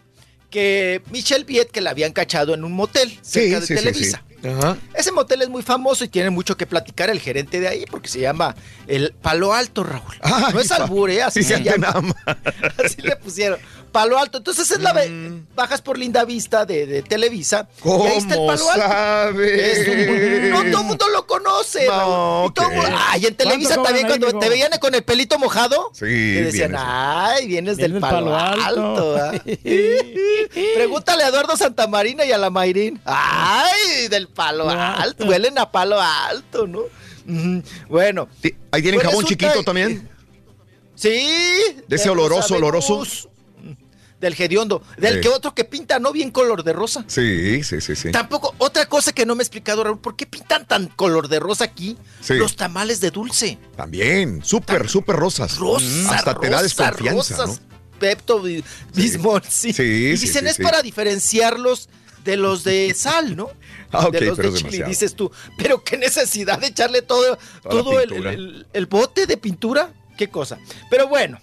[0.54, 4.22] que Michelle Viet, que la habían cachado en un motel cerca de sí, Televisa.
[4.40, 4.48] sí.
[4.48, 4.76] Ajá.
[4.94, 8.08] Ese motel es muy famoso y tiene mucho que platicar el gerente de ahí porque
[8.08, 8.54] se llama
[8.86, 10.14] el Palo Alto, Raúl.
[10.52, 11.22] no es albur, ¿eh?
[11.24, 11.88] Así se llama.
[11.88, 12.14] nada más.
[12.84, 13.58] Así le pusieron.
[13.94, 14.38] Palo Alto.
[14.38, 17.68] Entonces es la ve- bajas por Linda Vista de, de Televisa.
[17.84, 18.88] y ahí está el ¿Cómo Palo Alto.
[18.88, 19.88] sabes?
[19.88, 22.50] Un- no todo el mundo lo conoce, No, Raúl.
[22.50, 25.90] Y todo Ay, en Televisa ¿Cuánto también ahí, cuando te veían con el pelito mojado.
[25.94, 26.80] Sí, Te decían, vienes.
[26.84, 29.16] ay, vienes del Palo, Palo Alto.
[29.16, 29.16] Alto.
[29.16, 29.32] ¿ah?
[30.74, 33.00] Pregúntale a Eduardo Santamarina y a la Mayrín.
[33.04, 35.24] Ay, del Palo Alto.
[35.26, 36.80] Huelen a Palo Alto, ¿no?
[37.88, 38.28] Bueno.
[38.72, 40.08] Ahí tienen Pues jabón chiquito también.
[40.96, 41.26] Sí.
[41.88, 43.04] De ese oloroso, oloroso.
[44.24, 44.82] Del hediondo.
[44.96, 45.20] Del Sí.
[45.20, 46.10] que otro que pinta, ¿no?
[46.10, 47.04] Bien color de rosa.
[47.08, 48.10] Sí, sí, sí, sí.
[48.10, 51.40] Tampoco, otra cosa que no me he explicado, Raúl, ¿por qué pintan tan color de
[51.40, 52.34] rosa aquí Sí.
[52.34, 53.58] los tamales de dulce?
[53.76, 55.58] También, súper, súper rosas.
[55.58, 57.60] Rosa, Mm, Hasta te da desconfianza, rosas,
[57.98, 59.72] Pepto, Bi- Bismol, sí.
[59.74, 61.88] Sí, y dicen es para diferenciarlos
[62.24, 63.50] de los de sal, ¿no?
[63.92, 64.88] Ah, ok, de los pero de demasiado.
[64.88, 65.30] dices tú.
[65.58, 69.92] Pero qué necesidad de echarle todo, Toda todo el- el bote de pintura.
[70.16, 70.58] Qué cosa.
[70.90, 71.38] Pero bueno,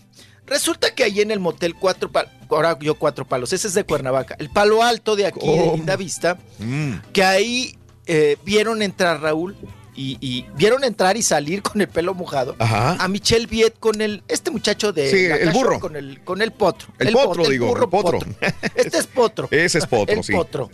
[0.51, 3.83] resulta que ahí en el motel Cuatro Palos, ahora yo Cuatro Palos, ese es de
[3.83, 5.71] Cuernavaca, el Palo Alto de aquí, de.
[5.75, 6.95] Linda Vista, Mm.
[7.13, 9.55] que ahí eh, vieron entrar Raúl
[9.95, 12.95] y, y vieron entrar y salir con el pelo mojado Ajá.
[12.99, 15.79] a Michelle Viet con el este muchacho de Sí, el burro.
[15.79, 18.19] con el con el potro El potro, bot- digo, burro el potro.
[18.75, 20.31] este es potro Ese es potro, el sí.
[20.33, 20.69] potro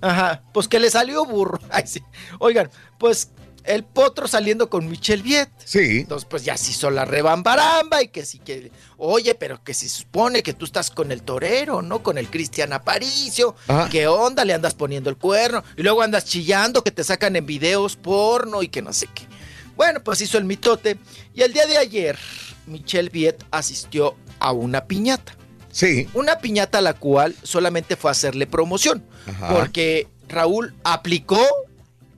[0.00, 2.02] ajá pues que le salió burro Ay, sí.
[2.38, 3.30] oigan pues
[3.64, 6.00] el potro saliendo con Michelle Viet Sí.
[6.00, 9.88] entonces pues ya se hizo la rebambaramba y que sí que oye pero que se
[9.88, 13.88] supone que tú estás con el torero no con el Cristian Aparicio Ajá.
[13.90, 17.46] qué onda le andas poniendo el cuerno y luego andas chillando que te sacan en
[17.46, 19.26] videos porno y que no sé qué
[19.74, 20.98] bueno, pues hizo el mitote.
[21.34, 22.18] Y el día de ayer,
[22.66, 25.34] Michelle Viet asistió a una piñata.
[25.72, 26.06] Sí.
[26.12, 29.02] Una piñata a la cual solamente fue a hacerle promoción.
[29.26, 29.48] Ajá.
[29.48, 31.40] Porque Raúl aplicó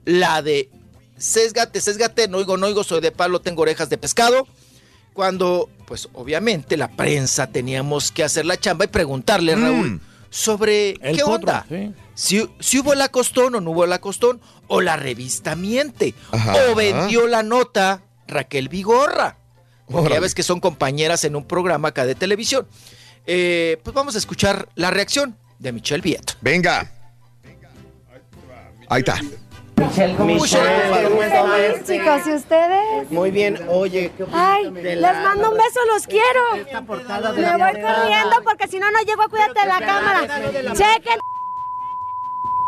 [0.03, 0.69] la de
[1.17, 4.47] sésgate, sésgate, no oigo, no oigo, soy de palo, tengo orejas de pescado.
[5.13, 9.61] Cuando, pues obviamente, la prensa teníamos que hacer la chamba y preguntarle, Mm.
[9.61, 11.65] Raúl, sobre El qué potro, onda.
[11.69, 11.93] sí.
[12.15, 16.53] Si, si hubo la costón o no hubo la costón, o la revista miente, Ajá.
[16.71, 19.37] o vendió la nota Raquel Vigorra.
[19.87, 22.67] Porque ya ves que son compañeras en un programa acá de televisión.
[23.27, 26.35] Eh, pues vamos a escuchar la reacción de Michelle Viet.
[26.41, 26.91] Venga.
[28.89, 29.19] Ahí está.
[29.77, 30.35] Michelle, ¿cómo
[31.23, 31.83] están?
[31.85, 33.11] chicos, ¿y ustedes?
[33.11, 36.55] Muy bien, oye, ¿qué Ay, les la- mando un beso, los quiero.
[36.55, 39.79] Esta portada de Me voy corriendo porque si no, no llego a cuidarte de la
[39.79, 40.21] cámara.
[40.73, 41.19] Chequen.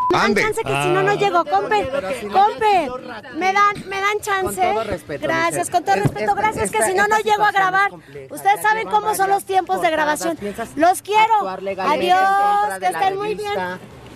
[0.10, 1.44] Me dan chance que si no, no llego.
[1.46, 1.90] Compe,
[2.32, 2.90] compe,
[3.36, 4.62] me dan, me dan chance.
[4.62, 5.72] Con todo respeto, Gracias, Michelle.
[5.72, 6.20] con todo Es- respeto.
[6.32, 7.90] esta- Gracias, que si no, no llego a grabar.
[7.90, 8.34] compleja.
[8.34, 10.38] Ustedes saben cómo son los tiempos de grabación.
[10.76, 11.48] Los quiero.
[11.48, 13.54] Adiós, que estén muy bien.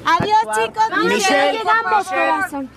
[0.05, 1.05] Adiós, Actuar- chicos.
[1.05, 2.31] Michelle, llegamos, Michelle.
[2.31, 2.69] corazón.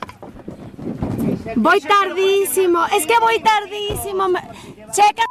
[1.56, 4.26] Voy tardísimo, es que voy tardísimo.
[4.92, 5.24] Checa.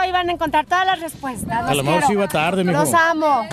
[0.00, 1.68] Hoy van a encontrar todas las respuestas.
[1.68, 2.78] A lo mejor sí iba tarde, mijo.
[2.78, 3.46] Los amo.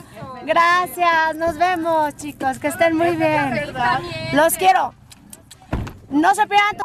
[0.45, 3.73] Gracias, nos vemos, chicos, que estén muy bien.
[4.33, 4.93] Los quiero.
[6.09, 6.77] No se pierdan,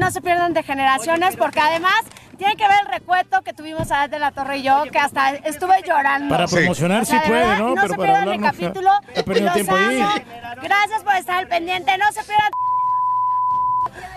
[0.00, 2.00] no se pierdan de generaciones, porque además
[2.42, 5.30] tienen que ver el recuento que tuvimos a de la Torre y yo, que hasta
[5.30, 6.28] estuve llorando.
[6.28, 7.68] Para promocionar O sea, sí de puede, verdad, ¿no?
[7.68, 8.90] No Pero se para pierdan hablar el capítulo.
[9.44, 10.02] Los tiempo ahí.
[10.60, 11.96] Gracias por estar al pendiente.
[11.98, 12.50] No se pierdan.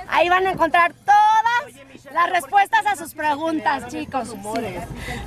[0.08, 4.30] Ahí van a encontrar todas las respuestas a sus preguntas, chicos.
[4.30, 4.38] Sí.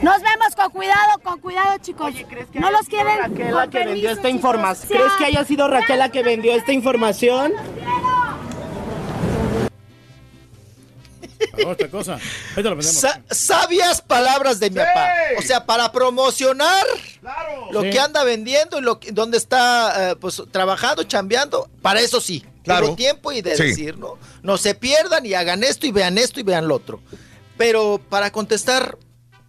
[0.02, 2.14] Nos vemos con cuidado, con cuidado, chicos.
[2.54, 3.18] No los quieren.
[3.18, 4.88] Raquel la que vendió esta información.
[4.88, 7.52] ¿Crees que haya sido Raquel la que vendió esta información?
[11.66, 12.18] Otra cosa.
[12.56, 12.82] Lo.
[12.82, 15.08] Sa- sabias palabras de mi papá.
[15.38, 16.86] O sea, para promocionar
[17.72, 17.90] lo Sí.
[17.90, 22.44] que anda vendiendo y lo que, donde está eh, pues trabajando, chambeando, para eso sí.
[22.64, 22.94] Claro.
[22.94, 23.62] Tiempo y de Sí.
[23.64, 24.18] decir, ¿no?
[24.42, 27.00] No se pierdan y hagan esto y vean esto y vean lo otro.
[27.56, 28.98] Pero para contestar,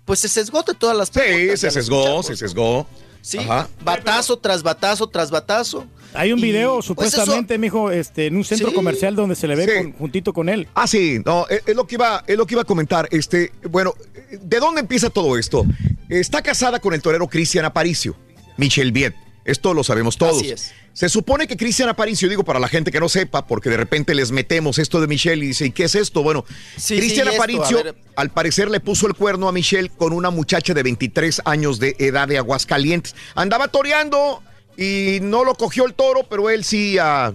[0.05, 1.59] pues se sesgó de todas las Sí, preguntas.
[1.59, 2.25] se ya lo sesgó, escuchamos.
[2.27, 2.87] se sesgó.
[3.21, 3.67] Sí, Ajá.
[3.83, 5.85] batazo tras batazo tras batazo.
[6.13, 8.73] Hay un Y, video pues, supuestamente, mijo, este, en un centro Sí.
[8.75, 9.71] comercial donde se le ve Sí.
[9.83, 10.67] con- juntito con él.
[10.73, 13.07] Ah, sí, no, es, es lo que iba, es lo que iba a comentar.
[13.11, 13.93] Este, bueno,
[14.41, 15.65] ¿de dónde empieza todo esto?
[16.07, 18.15] Está casada con el torero Cristian Aparicio,
[18.57, 19.13] Michelle Viet.
[19.45, 20.37] Esto lo sabemos todos.
[20.37, 20.71] Así es.
[20.93, 24.13] Se supone que Cristian Aparicio, digo para la gente que no sepa, porque de repente
[24.13, 26.23] les metemos esto de Michelle y dice, ¿y qué es esto?
[26.23, 26.43] Bueno,
[26.77, 27.81] Sí, Cristian sí, Aparicio,
[28.15, 31.95] al parecer, le puso el cuerno a Michelle con una muchacha de 23 años de
[31.99, 33.15] edad de Aguascalientes.
[33.35, 34.43] Andaba toreando
[34.77, 37.33] y no lo cogió el toro, pero él sí a,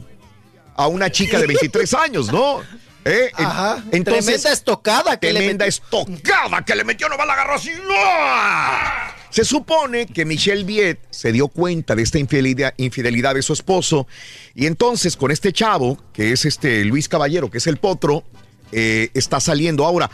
[0.77, 2.61] a una chica de 23 años, ¿no?
[3.07, 3.31] ¿Eh?
[3.35, 3.83] Ajá.
[3.93, 6.01] Entonces, tremenda estocada que le tremenda metió.
[6.01, 7.71] estocada que le metió, no va la agarró así.
[7.71, 9.14] ¡no!
[9.35, 14.07] Se supone que Michelle Viet se dio cuenta de esta infidelidad, de su esposo
[14.55, 18.23] y entonces con este chavo, que es este Luis Caballero, que es el potro,
[18.71, 19.85] eh, está saliendo.
[19.85, 20.09] Ahora,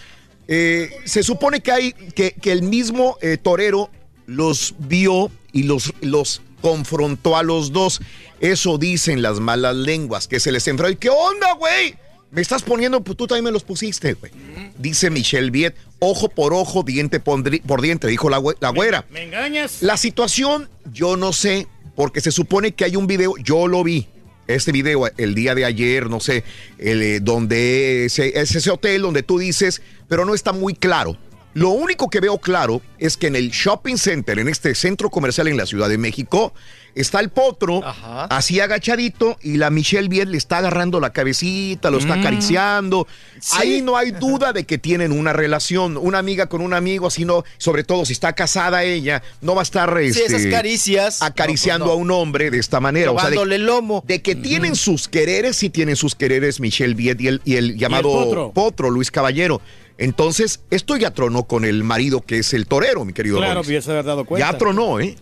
[0.48, 3.90] eh, se supone que hay que, que el mismo eh, torero
[4.24, 8.00] los vio y los, los confrontó a los dos.
[8.40, 10.94] Eso dicen las malas lenguas, que se les enfrentó.
[10.94, 11.94] ¿Y qué onda, güey?
[12.30, 14.30] Me estás poniendo, pues tú también me los pusiste, güey.
[14.78, 17.42] Dice Michelle Viet, ojo por ojo, diente por,
[17.80, 19.04] diente, dijo la, la güera.
[19.10, 19.82] ¿Me engañas?
[19.82, 24.06] La situación, yo no sé, porque se supone que hay un video, yo lo vi.
[24.46, 26.44] Este video, el día de ayer, no sé,
[26.78, 31.16] el, eh, donde es ese hotel donde tú dices, pero no está muy claro.
[31.54, 35.48] Lo único que veo claro es que en el shopping center, en este centro comercial
[35.48, 36.52] en la Ciudad de México,
[36.94, 41.98] está el potro así agachadito y la Michelle bien le está agarrando la cabecita, lo
[41.98, 42.20] está Mm.
[42.20, 43.06] acariciando.
[43.40, 43.56] Sí.
[43.58, 47.24] Ahí no hay duda de que tienen una relación, una amiga con un amigo, así
[47.24, 51.20] no, sobre todo si está casada ella, no va a estar Sí, esas este, caricias.
[51.22, 53.10] acariciando no, a un hombre de esta manera.
[53.10, 54.04] O sea, de, Robándole el lomo.
[54.06, 57.76] de que tienen sus quereres, sí tienen sus quereres Michelle Viet y el, y el
[57.76, 58.88] llamado potro.
[58.90, 59.60] Luis Caballero.
[60.00, 63.82] Entonces, esto ya tronó con el marido que es el torero, mi querido Claro, ya
[63.82, 64.50] se haber dado cuenta.
[64.50, 65.14] Ya tronó, ¿eh?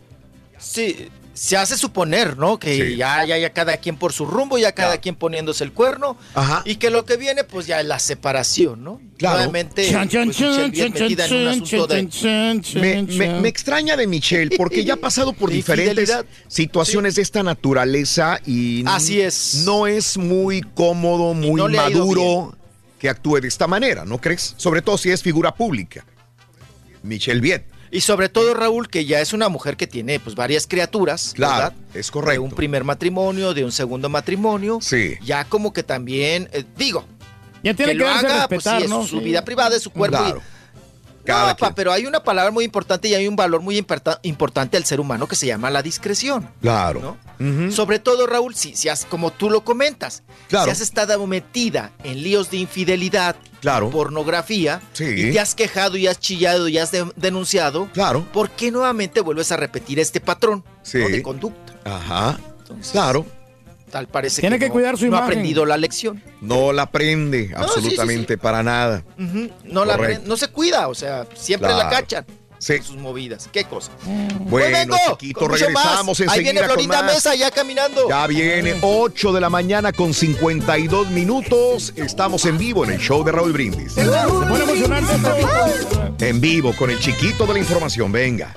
[0.56, 2.60] Sí, se hace suponer, ¿no?
[2.60, 2.96] Que Sí.
[2.96, 6.16] ya, ya, ya cada quien por su rumbo, ya cada quien poniéndose el cuerno.
[6.34, 6.62] Ajá.
[6.64, 9.00] Y que lo que viene, pues ya es la separación, ¿no?
[9.16, 9.38] Claro.
[9.38, 12.08] Nuevamente, Chan, chan, Michelle chan, bien chan, metida en un chan, asunto de...
[12.08, 16.12] chan, chan, chan, Me, extraña de Michelle porque ya ha pasado por diferentes
[16.46, 19.62] situaciones de esta naturaleza y Así es.
[19.64, 22.56] no es muy cómodo, muy no le ha ido maduro
[22.98, 24.54] que actúe de esta manera, ¿no crees?
[24.56, 26.04] Sobre todo si es figura pública.
[27.02, 27.64] Michelle Viet.
[27.90, 31.54] Y sobre todo, Raúl, que ya es una mujer que tiene pues varias criaturas, Claro,
[31.54, 31.72] ¿verdad?
[31.94, 32.42] es De correcto.
[32.42, 34.78] un primer matrimonio, de un segundo matrimonio.
[34.82, 35.14] Sí.
[35.22, 37.06] Ya como que también, eh, digo,
[37.62, 39.24] Ya tiene que que, lo darse a haga, pues respetar, su Sí.
[39.24, 40.18] vida privada, es su cuerpo.
[40.28, 40.57] y-.
[41.28, 44.76] Cada no, pero hay una palabra muy importante y hay un valor muy importa- importante
[44.76, 46.48] al ser humano que se llama la discreción.
[46.60, 47.16] Claro.
[47.70, 50.64] Sobre todo, Raúl, si, si has, como tú lo comentas, Claro.
[50.64, 53.90] si has estado metida en líos de infidelidad, Claro.
[53.90, 55.04] pornografía, Sí.
[55.04, 58.26] y te has quejado y has chillado y has de- denunciado, Claro.
[58.32, 60.98] ¿por qué nuevamente vuelves a repetir este patrón Sí.
[60.98, 61.08] ¿no?
[61.08, 61.74] de conducta?
[61.84, 62.38] Ajá.
[62.92, 63.24] Claro.
[63.90, 65.24] Tal parece Tiene que no- cuidar su no ha imagen.
[65.38, 66.22] aprendido la lección.
[66.40, 69.02] No la aprende sí, absolutamente para nada.
[69.64, 71.84] No, la no se cuida, o sea, siempre Claro.
[71.84, 72.26] la cachan.
[72.58, 72.78] Sí.
[72.82, 73.48] sus movidas.
[73.52, 73.90] ¿Qué cosa?
[74.40, 76.28] Bueno, Pues chiquito, regresamos más.
[76.28, 77.02] Ahí viene enseguida Florinda.
[77.02, 78.08] Mesa ya caminando.
[78.08, 81.92] Ya viene 8 de la mañana con 52 minutos.
[81.96, 83.92] Estamos en vivo en el show de Raúl Brindis.
[83.92, 85.12] Se pone emocionante
[85.80, 86.14] esto.
[86.20, 88.10] En vivo con el chiquito de la información.
[88.12, 88.54] Venga.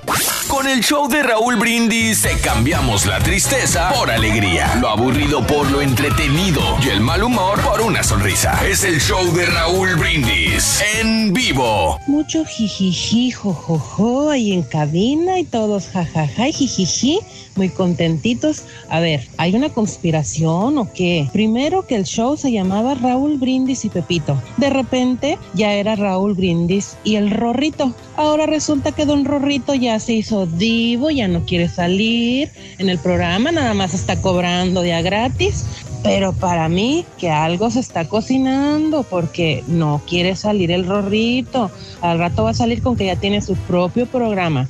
[0.48, 5.70] Con el show de Raúl Brindis te cambiamos la tristeza por alegría, lo aburrido por
[5.70, 8.60] lo entretenido y el mal humor por una sonrisa.
[8.66, 11.98] Es el show de Raúl Brindis en vivo.
[12.06, 13.91] Mucho jijiji, jojojo,
[14.30, 17.20] ahí en cabina y todos jajaja y jijiji,
[17.56, 18.62] muy contentitos.
[18.88, 21.28] A ver, ¿hay una conspiración o qué?
[21.32, 24.40] Primero que el show se llamaba Raúl Brindis y Pepito.
[24.56, 27.92] De repente ya era Raúl Brindis y el Rorrito.
[28.16, 32.98] Ahora resulta que don Rorrito ya se hizo divo, ya no quiere salir en el
[32.98, 35.66] programa, nada más está cobrando ya gratis.
[36.02, 41.70] Pero para mí que algo se está cocinando porque no quiere salir el Rorrito.
[42.00, 44.68] Al rato va a salir con que ya tiene su propio programa.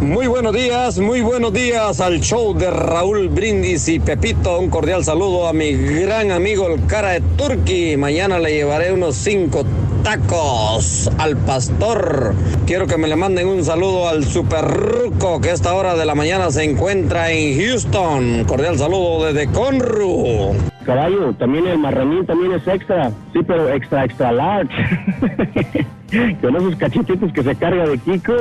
[0.00, 4.58] Muy buenos días, muy buenos días al show de Raúl Brindis y Pepito.
[4.58, 7.96] Un cordial saludo a mi gran amigo el cara de Turqui.
[7.96, 9.64] Mañana le llevaré unos cinco
[10.04, 12.34] tacos al pastor.
[12.66, 16.04] Quiero que me le manden un saludo al super ruco que a esta hora de
[16.04, 18.44] la mañana se encuentra en Houston.
[18.44, 20.75] Cordial saludo desde Conru.
[20.86, 23.10] Caballo, también el marranín también es extra.
[23.32, 24.72] Sí, pero extra, extra large.
[26.40, 28.36] Con esos cachetitos que se carga de Kiko.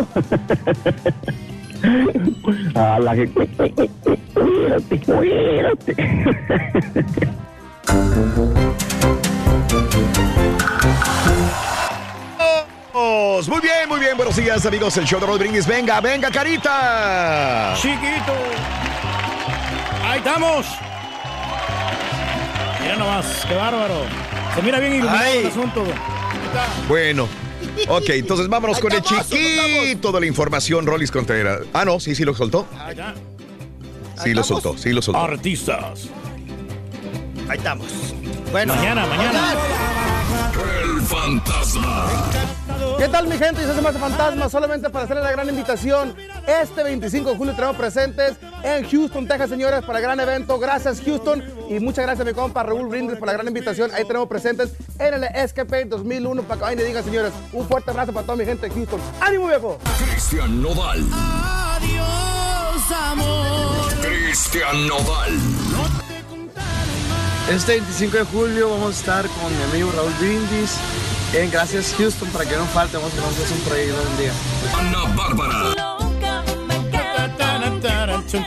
[2.75, 3.27] A la que...
[3.27, 5.95] Cuídate, cuídate.
[13.49, 14.15] Muy bien, muy bien.
[14.15, 14.95] Buenos días, amigos.
[14.97, 15.67] El show de Brindis.
[15.67, 17.73] Venga, venga, carita.
[17.75, 18.33] Chiquito.
[20.03, 20.84] Ahí estamos.
[22.85, 23.95] Mira nomás, qué bárbaro.
[24.53, 25.39] Se mira bien iluminado Ay.
[25.39, 25.83] el asunto.
[26.87, 27.27] Bueno.
[27.89, 31.61] Ok, entonces vámonos con el chiquito de la información, Rolis Contreras.
[31.73, 32.67] Ah, no, sí, sí lo soltó.
[34.23, 35.19] Sí lo soltó, sí lo soltó.
[35.19, 36.07] Artistas.
[37.49, 37.87] Ahí estamos.
[38.51, 39.55] Bueno, Mañana, mañana.
[41.05, 42.07] Fantasma.
[42.97, 43.61] ¿Qué tal mi gente?
[43.61, 46.15] Y se hace más fantasma solamente para hacerle la gran invitación.
[46.47, 50.57] Este 25 de julio tenemos presentes en Houston, Texas, señores, para el gran evento.
[50.57, 53.91] Gracias Houston y muchas gracias a mi compa Raúl Brindis por la gran invitación.
[53.93, 57.91] Ahí tenemos presentes en el Escape 2001 para que vayan y digan, señores, un fuerte
[57.91, 58.99] abrazo para toda mi gente de Houston.
[59.21, 59.77] ¡Ánimo, viejo!
[59.97, 61.03] Cristian Nodal.
[61.13, 63.93] Adiós, amor.
[64.01, 66.14] Cristian Nodal.
[67.49, 70.77] Este 25 de julio vamos a estar con mi amigo Raúl Brindis
[71.33, 74.31] en Gracias Houston para que no falte, vamos a hacer un proyecto un día.
[74.75, 75.75] Ana Bárbara.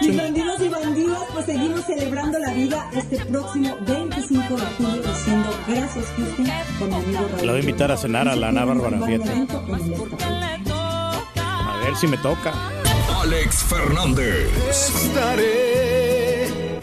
[0.01, 5.49] Mis bandidos y bandidas, pues seguimos celebrando la vida este próximo 25 de julio diciendo
[5.69, 6.47] gracias Houston
[6.79, 7.47] con mi amigo Raúl.
[7.47, 9.47] La voy a invitar a cenar a la Ana Bárbara, fíjate.
[11.41, 12.53] A ver si me toca.
[13.23, 14.51] Alex Fernández.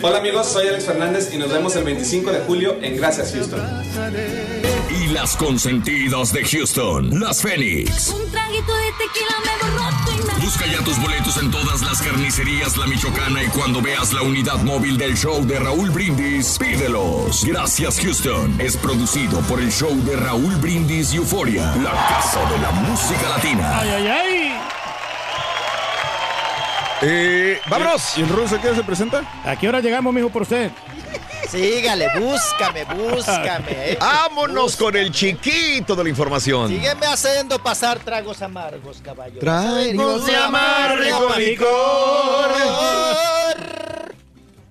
[0.08, 3.60] Hola amigos, soy Alex Fernández y nos vemos el 25 de julio en Gracias Houston.
[5.02, 8.10] Y las consentidas de Houston, las Fénix.
[8.10, 10.46] Un traguito de tequila me borró y me...
[10.46, 14.62] Busca ya tus boletos en todas las carnicerías La Michoacana y cuando veas la unidad
[14.62, 17.44] móvil del show de Raúl Brindis, pídelos.
[17.44, 18.62] Gracias Houston.
[18.62, 23.80] Es producido por el show de Raúl Brindis Euforia, la casa de la música latina.
[23.80, 24.35] ¡Ay, ay, ay!
[27.08, 28.18] Eh, vámonos.
[28.18, 29.22] ¿Y el Ruso qué se presenta?
[29.46, 30.72] ¿A qué hora llegamos, mijo, por usted?
[31.48, 33.66] Sígale, búscame, búscame.
[33.70, 33.98] eh.
[34.00, 36.70] Vámonos con el chiquito de la información.
[36.70, 39.40] Sígueme haciendo pasar tragos amargos, caballo.
[39.40, 41.30] Tragos de amargo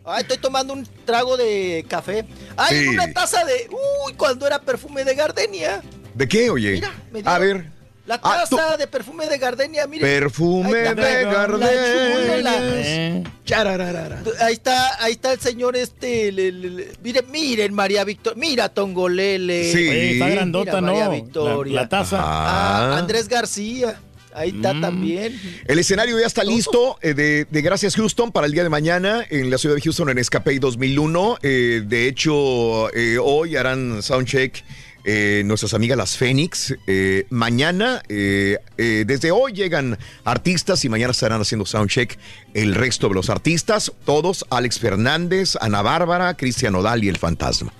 [0.06, 2.26] Ay, estoy tomando un trago de café.
[2.56, 2.88] Ay, Sí.
[2.88, 3.70] una taza de.
[4.04, 5.80] Uy, cuando era perfume de gardenia.
[6.12, 6.82] ¿De qué, oye?
[7.10, 7.70] me A ver.
[8.06, 10.02] La Ah, taza de perfume de gardenia, mire.
[10.06, 10.94] Perfume de la
[11.32, 12.26] gardenia.
[12.36, 12.54] chula.
[12.60, 13.22] Eh.
[13.46, 14.22] Charararara.
[14.40, 16.30] Ahí está, ahí está el señor este.
[16.30, 18.38] le- le- le- miren, miren, María Victoria.
[18.38, 19.72] Mira, Tongolele.
[19.72, 19.88] Sí.
[19.88, 21.10] Oye, está grandota, Mira, María ¿no?
[21.12, 21.74] Victoria.
[21.74, 22.18] La, la taza.
[22.20, 22.98] Ah, Ah.
[22.98, 23.98] Andrés García.
[24.36, 24.80] Ahí está Mm.
[24.80, 25.40] también.
[25.66, 29.24] El escenario ya está listo eh, de, de Gracias Houston para el día de mañana
[29.30, 31.38] en la ciudad de Houston en Escape 2001.
[31.40, 34.64] Eh, de hecho, eh, hoy harán soundcheck
[35.04, 36.74] eh, nuestras amigas las Fénix.
[36.86, 42.18] Eh, mañana, eh, desde hoy llegan artistas y mañana estarán haciendo soundcheck
[42.54, 43.92] el resto de los artistas.
[44.04, 47.72] Todos, Alex Fernández, Ana Bárbara, Cristian Odal y El Fantasma.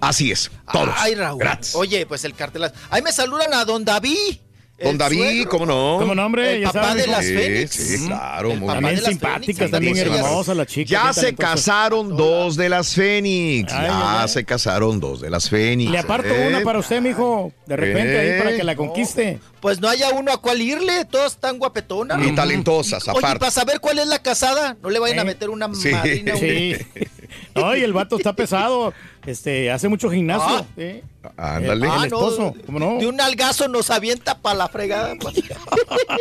[0.00, 0.94] Así es, todos.
[0.96, 1.40] Ay, Raúl.
[1.40, 1.74] Gracias.
[1.74, 2.70] Oye, pues el cartel.
[2.90, 4.38] Ahí me saludan a Don David.
[4.82, 5.96] Don David, suegro, ¿cómo no?
[6.00, 6.54] ¿Cómo no, hombre?
[6.56, 7.70] El Ya papá sabes, de las Sí, Fénix.
[7.74, 8.72] sí, claro, El muy.
[8.74, 10.90] También simpáticas, también hermosas las chicas.
[10.90, 13.72] Ya se casaron dos de las Fénix.
[13.72, 15.90] Ay, ya ay, se casaron dos de las Fénix.
[15.90, 16.48] Le aparto ¿eh?
[16.48, 17.52] una para usted, mijo.
[17.66, 18.38] De repente ahí Eh.
[18.38, 19.38] para que la conquiste.
[19.60, 22.26] Pues no haya uno a cuál irle, todas están guapetonas.
[22.26, 23.38] Y talentosas, Oye, aparte.
[23.40, 25.26] para saber cuál es la casada, no le vayan a Eh.
[25.26, 25.90] meter una Sí.
[25.90, 26.34] madrina.
[26.36, 26.76] Sí.
[27.54, 28.94] Ay, el vato está pesado.
[29.26, 30.46] Este, hace mucho gimnasio.
[30.58, 30.64] Ah.
[30.76, 31.02] ¿sí?
[31.36, 31.86] Ándale.
[31.86, 32.98] El Ah, no, esposo, ¿cómo no?
[32.98, 35.14] De un algazo nos avienta para la fregada.
[35.20, 35.34] pues.
[36.08, 36.16] ah,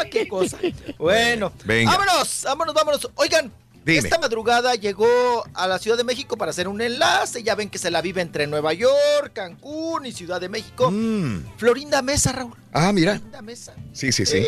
[0.00, 0.58] ah, qué cosa.
[0.98, 1.90] Bueno, Venga.
[1.90, 3.10] vámonos, vámonos, vámonos.
[3.16, 3.52] Oigan,
[3.84, 3.98] Dime.
[3.98, 7.42] esta madrugada llegó a la Ciudad de México para hacer un enlace.
[7.42, 10.90] Ya ven que se la vive entre Nueva York, Cancún y Ciudad de México.
[10.90, 11.44] Mm.
[11.56, 12.54] Florinda Mesa, Raúl.
[12.72, 13.14] Ah, mira.
[13.14, 13.74] Florinda Mesa.
[13.92, 14.44] Sí, sí, sí.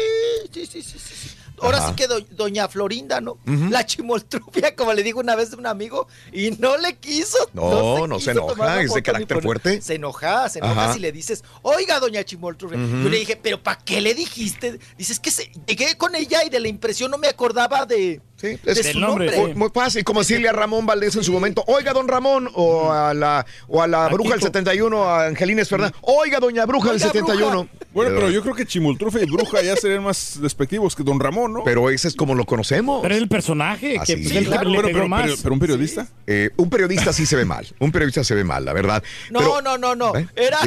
[0.52, 1.36] Sí, sí, sí, sí, sí.
[1.60, 1.88] Ahora Ajá.
[1.88, 3.38] sí que do- doña Florinda, ¿no?
[3.70, 7.38] La chimoltrufia, como le digo una vez a un amigo, y no le quiso.
[7.52, 9.82] No, no se enoja, es de carácter fuerte.
[9.82, 10.94] Se enoja, se enoja Ajá.
[10.94, 12.78] si le dices, oiga, doña chimoltrufia.
[12.78, 13.02] Ujú.
[13.04, 14.78] Yo le dije, pero ¿para qué le dijiste?
[14.96, 15.50] Dices que se...
[15.66, 18.84] llegué con ella y de la impresión no me acordaba de, Sí, de es su
[18.84, 19.40] Del nombre, nombre.
[19.48, 22.90] muy, muy fácil, como decirle a Ramón Valdés en su momento, oiga, don Ramón, o
[22.90, 24.46] a la, o a la A bruja del Kiko.
[24.48, 27.68] 71, a Angelina Fernández, oiga, doña bruja del Oiga, 71.
[27.92, 31.52] Bueno, pero yo creo que Chimultrufe y Bruja ya serían más despectivos que Don Ramón,
[31.52, 31.64] ¿no?
[31.64, 33.02] Pero ese es como lo conocemos.
[33.02, 34.70] Pero es el personaje Ah, que sí, pues, el claro.
[34.70, 35.22] Bueno, pero, más.
[35.24, 36.06] pero- pero un periodista.
[36.26, 37.66] Eh, un periodista sí se ve mal.
[37.80, 39.02] Un periodista se ve mal, la verdad.
[39.30, 40.16] No, Pero- no, no, no.
[40.16, 40.26] ¿Eh?
[40.36, 40.58] Era...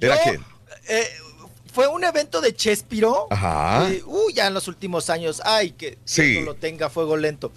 [0.00, 0.44] ¿Era yo, quién?
[0.88, 1.04] eh,
[1.76, 3.26] fue un evento de Chespiro.
[3.28, 3.90] Ajá.
[3.92, 5.42] Eh, uy, ya en los últimos años.
[5.44, 6.36] Ay, que Sí.
[6.40, 7.52] No lo tenga a fuego lento.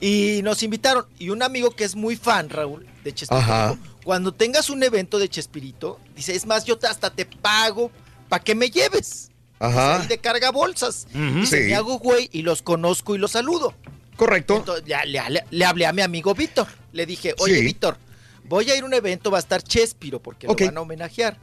[0.00, 1.04] Y nos invitaron.
[1.18, 3.76] Y un amigo que es muy fan, Raúl, de Chespirito, Ajá.
[4.04, 7.90] cuando tengas un evento de Chespirito, dice, es más, yo te- hasta te pago
[8.28, 9.30] para que me lleves.
[9.58, 9.98] Ajá.
[10.06, 11.08] De carga bolsas.
[11.12, 11.68] Dice, Sí.
[11.68, 13.74] me hago güey y los conozco y los saludo.
[14.16, 14.58] Correcto.
[14.58, 16.68] Entonces, ya le, le- le hablé a mi amigo Víctor.
[16.92, 17.62] Le dije, oye, Sí.
[17.64, 17.96] Víctor,
[18.44, 20.60] voy a ir a un evento, va a estar Chespiro, porque Ok.
[20.60, 21.36] lo van a homenajear.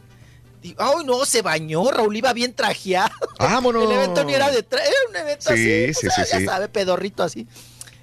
[0.64, 3.12] Digo, ay, no, se bañó, Raúl iba bien trajeado.
[3.40, 3.84] Vámonos.
[3.84, 6.40] El evento ni era de tra- era un evento Sí, así, sí, pues, sí, ya
[6.40, 6.46] sí.
[6.46, 7.46] sabe, pedorrito así.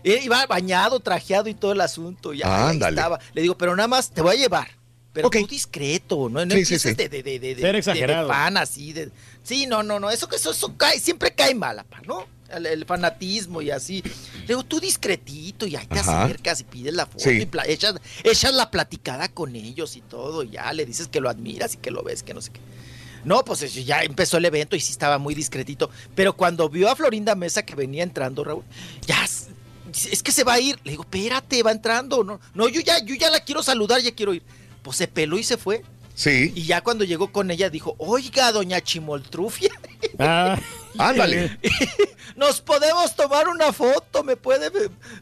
[0.05, 2.33] Eh, Iba bañado, trajeado y todo el asunto.
[2.33, 3.19] Ya ahí estaba.
[3.35, 4.69] Le digo, pero nada más te voy a llevar.
[5.13, 6.45] Pero tú discreto, ¿no?
[6.47, 6.95] No Sí, sí, empieces sí.
[6.95, 8.29] de, de, de, de, de- Ser exagerado.
[8.29, 8.93] de fan así.
[8.93, 9.11] De,
[9.43, 10.09] sí, no, no, no.
[10.11, 12.27] Eso que eso, eso cae, siempre cae mal, apa, ¿no?
[12.53, 14.03] El, el fanatismo y así.
[14.41, 16.25] Le digo, tú discretito y ahí te Ajá.
[16.25, 17.31] acercas y pides la foto Sí.
[17.43, 20.43] y echas, echas la platicada con ellos y todo.
[20.43, 22.61] Y ya le dices que lo admiras y que lo ves, que no sé qué.
[23.25, 25.91] No, pues ya empezó el evento y sí estaba muy discretito.
[26.15, 28.65] Pero cuando vio a Florinda Mesa que venía entrando, Raúl,
[29.07, 30.79] ya es que se va a ir.
[30.85, 32.25] Le digo, espérate, va entrando.
[32.25, 34.43] No, no, yo ya, yo ya la quiero saludar, ya quiero ir.
[34.83, 35.83] Pues se peló y se fue.
[36.21, 36.53] Sí.
[36.55, 39.71] Y ya cuando llegó con ella dijo, oiga, doña Chimoltrufia,
[40.19, 40.59] Ah,
[40.99, 41.59] Ándale.
[42.37, 44.71] nos podemos tomar una foto, me puede,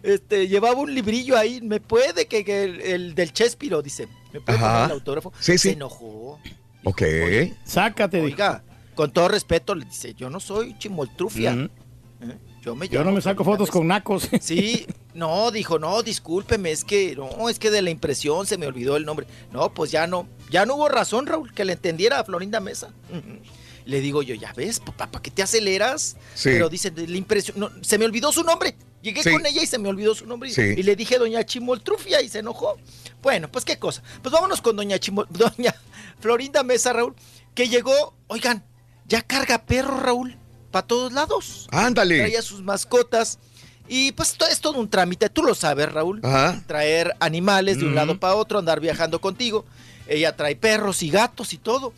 [0.02, 4.40] este, llevaba un librillo ahí, me puede, que, que el, el del Chespiro, dice, me
[4.40, 4.86] puede Ajá.
[4.86, 5.32] el autógrafo.
[5.38, 5.58] Sí, sí.
[5.68, 6.40] Se enojó.
[6.82, 7.02] Ok.
[7.64, 8.20] Sácate.
[8.20, 8.64] Oiga,
[8.96, 11.52] con todo respeto, le dice, yo no soy Chimoltrufia.
[11.52, 11.60] Ujú.
[12.22, 12.38] ¿eh?
[12.68, 14.28] Yo me Yo no me saco fotos con nacos.
[14.42, 18.66] Sí, no, dijo, no, discúlpeme, es que, no, es que de la impresión se me
[18.66, 19.26] olvidó el nombre.
[19.52, 22.90] No, pues ya no, ya no hubo razón, Raúl, que le entendiera a Florinda Mesa.
[23.86, 26.16] Le digo yo, ya ves, papá, ¿para qué te aceleras?
[26.34, 26.50] Sí.
[26.50, 28.76] Pero dice, la impresión, no, se me olvidó su nombre.
[29.00, 29.30] Llegué Sí.
[29.32, 30.50] con ella y se me olvidó su nombre.
[30.50, 30.60] y- Sí.
[30.76, 32.76] Y le dije doña Chimoltrufia y se enojó.
[33.22, 34.02] Bueno, pues qué cosa.
[34.22, 35.74] Pues vámonos con doña Chimol, doña
[36.20, 37.14] Florinda Mesa, Raúl,
[37.54, 38.62] que llegó, oigan,
[39.06, 40.36] ya carga perro, Raúl,
[40.70, 42.18] para todos lados Ándale.
[42.18, 43.38] traía sus mascotas.
[43.90, 46.20] Y pues es todo un trámite, tú lo sabes, Raúl.
[46.22, 46.62] Ajá.
[46.66, 49.64] Traer animales de un lado para otro, andar viajando contigo.
[50.06, 51.94] Ella trae perros y gatos y todo.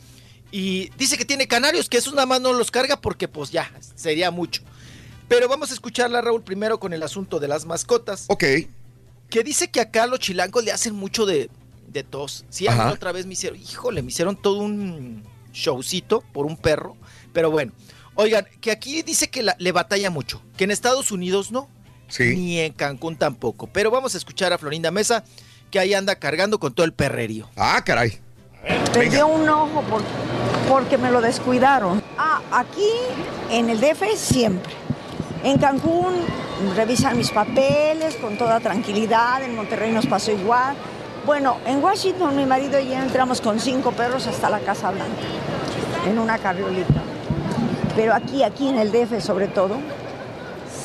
[0.51, 3.69] Y dice que tiene canarios, que esos nada más no los carga porque pues ya,
[3.95, 4.61] sería mucho.
[5.27, 8.25] Pero vamos a escucharla, Raúl, primero con el asunto de las mascotas.
[8.27, 8.43] Ok.
[9.29, 11.49] Que dice que acá los chilangos le hacen mucho de,
[11.87, 12.45] de tos.
[12.49, 12.91] Sí, a mí Ajá.
[12.91, 16.95] otra vez me hicieron, híjole, me hicieron todo un showcito por un perro.
[17.33, 17.71] Pero bueno,
[18.15, 21.67] oigan, que aquí dice que la- le batalla mucho, que en Estados Unidos no,
[22.07, 22.35] Sí.
[22.35, 23.67] ni en Cancún tampoco.
[23.67, 25.23] Pero vamos a escuchar a Florinda Mesa,
[25.69, 27.49] que ahí anda cargando con todo el perrerío.
[27.55, 28.19] Ah, caray.
[28.93, 30.03] Perdió un ojo por-
[30.69, 32.03] porque me lo descuidaron.
[32.17, 32.89] Ah, aquí
[33.49, 34.73] en el DF siempre.
[35.43, 36.13] En Cancún
[36.75, 40.75] revisan mis papeles con toda tranquilidad, en Monterrey nos pasó igual.
[41.25, 45.15] Bueno, en Washington mi marido y yo entramos con cinco perros hasta la Casa Blanca,
[46.07, 47.01] en una carriolita.
[47.95, 49.75] Pero aquí, aquí en el DF sobre todo,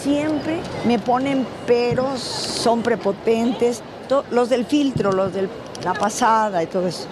[0.03, 3.83] siempre me ponen peros, son prepotentes,
[4.31, 5.49] los del filtro, los de
[5.85, 7.07] la pasada y todo eso.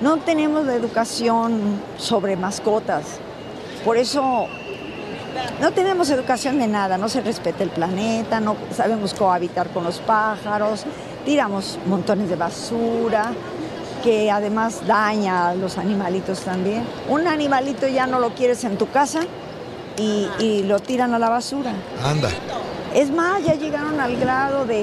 [0.00, 3.04] No tenemos la educación sobre mascotas.
[3.84, 4.46] Por eso
[5.60, 9.98] no tenemos educación de nada, no se respeta el planeta, no sabemos cohabitar con los
[10.00, 10.84] pájaros,
[11.24, 13.32] tiramos montones de basura
[14.06, 16.84] que además daña a los animalitos también.
[17.08, 19.22] Un animalito ya no lo quieres en tu casa
[19.98, 21.72] y, y lo tiran a la basura.
[22.04, 22.30] Anda.
[22.94, 24.82] Es más, ya llegaron al grado de,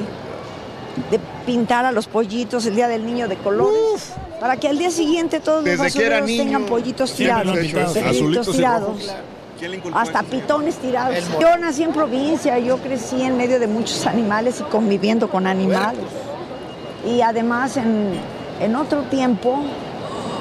[1.09, 4.11] de pintar a los pollitos el día del niño de colores.
[4.41, 7.57] Para que al día siguiente todos los Desde basureros tengan pollitos tirados.
[7.63, 8.81] y tirados.
[8.81, 9.13] rojos.
[9.57, 11.15] ¿Quién le inculcó Hasta pitones tirados.
[11.39, 16.01] Yo nací en provincia, yo crecí en medio de muchos animales y conviviendo con animales.
[17.07, 18.19] Y además en,
[18.59, 19.59] en otro tiempo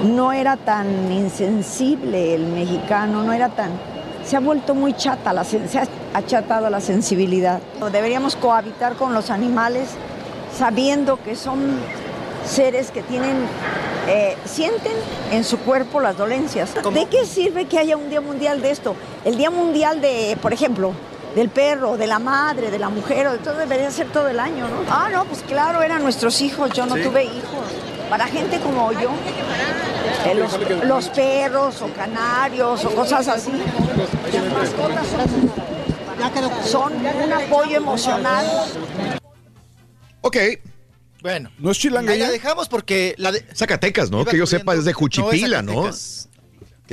[0.04, 3.70] no era tan insensible el mexicano, no era tan...
[4.24, 7.60] Se ha vuelto muy chata, la, se ha achatado la sensibilidad.
[7.90, 9.88] Deberíamos cohabitar con los animales
[10.56, 11.60] sabiendo que son
[12.46, 13.36] seres que tienen,
[14.08, 14.92] eh, sienten
[15.32, 16.72] en su cuerpo las dolencias.
[16.74, 18.94] ¿De qué sirve que haya un día mundial de esto?
[19.24, 20.92] El día mundial de, por ejemplo,
[21.34, 24.76] del perro, de la madre, de la mujer, todo debería ser todo el año, ¿no?
[24.90, 27.02] Ah, no, pues claro, eran nuestros hijos, yo no Sí.
[27.02, 27.64] tuve hijos.
[28.12, 29.10] Para gente como yo,
[30.26, 33.50] eh, los, los perros o canarios o cosas así,
[34.34, 35.06] las mascotas
[36.68, 38.44] son, son un apoyo emocional.
[40.20, 40.36] Ok.
[41.22, 41.50] Bueno.
[41.58, 42.32] ¿No es chilanga Ahí la ya?
[42.32, 43.46] dejamos porque la de...
[43.54, 44.26] Zacatecas, ¿no?
[44.26, 44.92] Que yo sepa es de.
[44.92, 45.84] Juchipila, No.
[45.84, 46.28] Que Sí,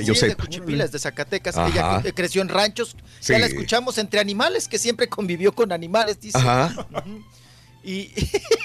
[0.06, 0.44] yo es de sepa.
[0.84, 1.58] Es de Zacatecas.
[1.58, 2.00] Ajá.
[2.02, 2.96] Ella creció en ranchos.
[3.18, 3.34] Sí.
[3.34, 6.38] Ya la escuchamos entre animales, que siempre convivió con animales, dice.
[6.38, 6.86] Ajá.
[7.82, 8.12] Y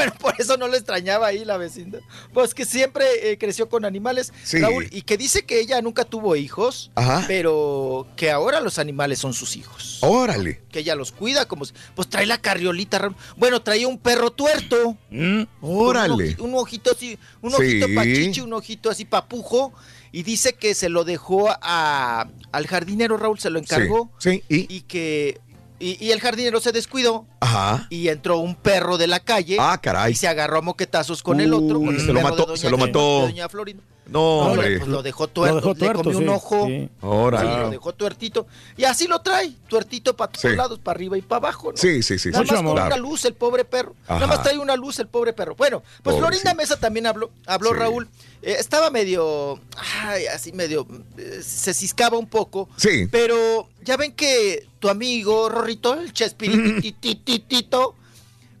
[0.00, 1.98] Bueno, por eso no le extrañaba ahí la vecina.
[2.32, 4.58] Pues que siempre eh, creció con animales, Sí.
[4.60, 7.24] Raúl, y que dice que ella nunca tuvo hijos, Ajá.
[7.28, 9.98] pero que ahora los animales son sus hijos.
[10.02, 10.62] Órale.
[10.70, 13.16] Que ella los cuida como si- Pues trae la carriolita, Raúl.
[13.36, 14.96] Bueno, traía un perro tuerto.
[15.10, 16.12] Mm, Órale.
[16.14, 17.56] Un, oji- un ojito así, un Sí.
[17.58, 19.72] ojito pachichi, un ojito así papujo.
[20.12, 24.10] Y dice que se lo dejó a, al jardinero, Raúl, se lo encargó.
[24.18, 24.76] Sí, sí, y.
[24.76, 25.40] Y que.
[25.80, 27.26] Y, y el jardinero se descuidó.
[27.40, 27.86] Ajá.
[27.90, 29.56] Y entró un perro de la calle.
[29.58, 30.12] Ah, caray.
[30.12, 31.80] Y se agarró a moquetazos con el otro.
[31.80, 33.22] con el se lo de mató, doña se lo mató.
[33.22, 33.82] de doña Florinda.
[34.10, 34.78] No, No, hombre.
[34.78, 36.66] pues lo dejó tuerto, Lo dejó le comió un ojo.
[36.66, 36.88] sí.
[37.00, 37.48] Órale.
[37.54, 38.46] Sí, lo dejó tuertito.
[38.76, 40.56] Y así lo trae, tuertito para todos Sí.
[40.56, 41.70] lados, para arriba y para abajo.
[41.70, 41.76] ¿no?
[41.76, 42.30] Sí, sí, sí.
[42.30, 43.94] Nada más con una luz el pobre perro.
[44.08, 45.54] Nada más trae una luz el pobre perro.
[45.54, 46.16] Bueno, pues.
[46.16, 48.08] Florinda Mesa también habló, habló Raúl.
[48.42, 49.60] Eh, estaba medio,
[50.02, 50.86] ay, así medio,
[51.18, 52.68] eh, se ciscaba un poco.
[52.76, 53.06] Sí.
[53.10, 57.94] Pero ya ven que tu amigo Rorrito, el Chespiritititito,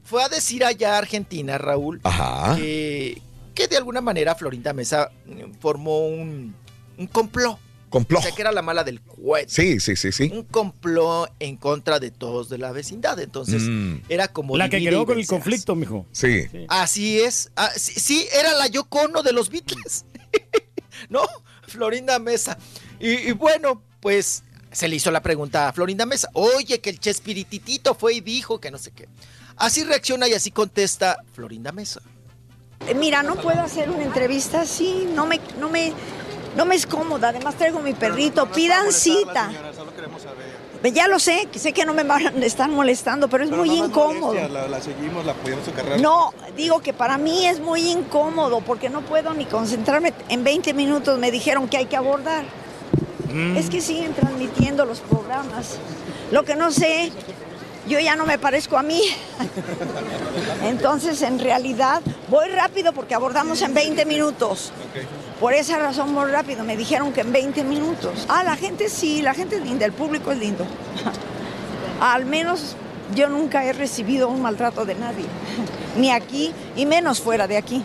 [0.04, 2.56] fue a decir allá a Argentina, Raúl, Ajá.
[2.56, 3.22] que,
[3.54, 6.54] que de alguna manera Florinda Mesa mm, formó un,
[6.98, 7.58] un complot.
[7.90, 8.20] Complot.
[8.20, 9.52] O sea, que era la mala del cuento.
[9.52, 10.30] Sí, sí, sí, sí.
[10.32, 13.18] Un complot en contra de todos de la vecindad.
[13.18, 14.02] Entonces, Mm.
[14.08, 14.56] era como.
[14.56, 16.06] La que creó con el conflicto, mijo.
[16.12, 16.44] Sí.
[16.68, 17.50] Así es.
[17.56, 20.04] Ah, sí, sí, era la Yoko Ono de los Beatles.
[21.08, 21.22] ¿No?
[21.66, 22.56] Florinda Mesa.
[23.00, 26.28] Y, y bueno, pues se le hizo la pregunta a Florinda Mesa.
[26.34, 29.08] Oye, que el Chespirititito fue y dijo que no sé qué.
[29.56, 32.00] Así reacciona y así contesta Florinda Mesa.
[32.86, 35.92] Eh, Mira, no puedo hacer una entrevista así, no me, no me,
[36.56, 37.28] no me es cómoda.
[37.28, 39.50] Además traigo mi perrito, pidan cita.
[40.94, 44.32] Ya lo sé, sé que no me van a estar molestando, pero es muy incómodo.
[44.32, 45.98] La, la seguimos, la apoyamos su carrera.
[45.98, 50.14] No, digo que para mí es muy incómodo porque no puedo ni concentrarme.
[50.30, 52.44] En 20 minutos me dijeron que hay que abordar.
[53.56, 55.76] Es que siguen transmitiendo los programas.
[56.32, 57.12] Lo que no sé,
[57.86, 59.02] yo ya no me parezco a mí.
[60.64, 64.72] Entonces, en realidad, voy rápido porque abordamos en 20 minutos.
[65.38, 66.64] Por esa razón, muy rápido.
[66.64, 68.26] Me dijeron que en 20 minutos.
[68.28, 70.66] Ah, la gente sí, la gente es linda, el público es lindo.
[72.00, 72.76] Al menos
[73.14, 75.26] yo nunca he recibido un maltrato de nadie.
[75.96, 77.82] Ni aquí y menos fuera de aquí.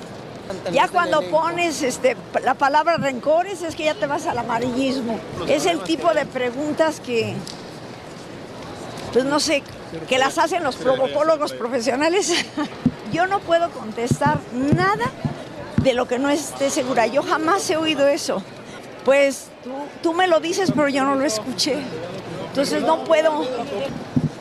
[0.72, 5.20] Ya cuando pones este, la palabra rencores es que ya te vas al amarillismo.
[5.48, 7.36] Es el tipo de preguntas que,
[9.12, 9.64] pues no sé,
[10.08, 12.34] que las hacen los provocólogos profesionales.
[13.14, 15.06] Yo no puedo contestar nada
[15.82, 17.08] de lo que no esté segura.
[17.08, 18.42] Yo jamás he oído eso.
[19.06, 21.78] Pues tú, tú me lo dices, pero yo no lo escuché.
[22.48, 23.46] Entonces no puedo.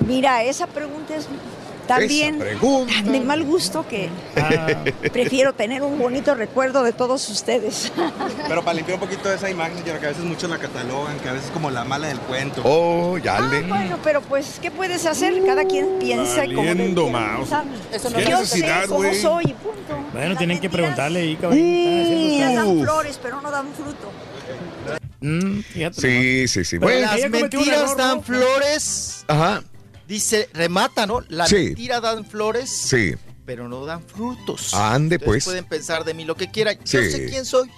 [0.07, 1.28] Mira, esa pregunta es
[1.87, 2.39] también
[3.05, 4.09] de mal gusto que
[5.13, 7.93] prefiero tener un bonito recuerdo de todos ustedes.
[8.49, 11.19] Pero para limpiar un poquito de esa imagen, señora, que a veces muchos la catalogan,
[11.21, 12.63] que a veces es como la mala del cuento.
[12.65, 13.63] Oh, ya le.
[13.63, 15.35] Bueno, pero pues, ¿qué puedes hacer?
[15.45, 17.65] Cada quien piensa como Valiendo pensar.
[17.93, 19.21] Eso no- ¿Qué Yo necesidad, sé cómo güey?
[19.21, 19.97] soy, y punto.
[20.13, 22.55] Bueno, tienen que preguntarle ahí, cabrón.
[22.55, 24.13] Dan flores, pero no dan fruto.
[25.21, 25.61] Mm,
[25.93, 26.79] Sí, sí, sí.
[26.79, 27.07] Pero Bueno.
[27.13, 29.25] las mentiras dan flores.
[29.29, 29.63] Ajá.
[30.08, 31.23] Dice, remata, ¿no?
[31.28, 31.57] La Sí.
[31.57, 33.15] mentira dan flores, Sí.
[33.47, 34.74] pero no dan frutos.
[34.74, 35.44] Ande, pues.
[35.44, 36.78] pueden pensar de mí lo que quieran.
[36.84, 36.97] Sí.
[36.99, 37.70] Yo sé quién soy.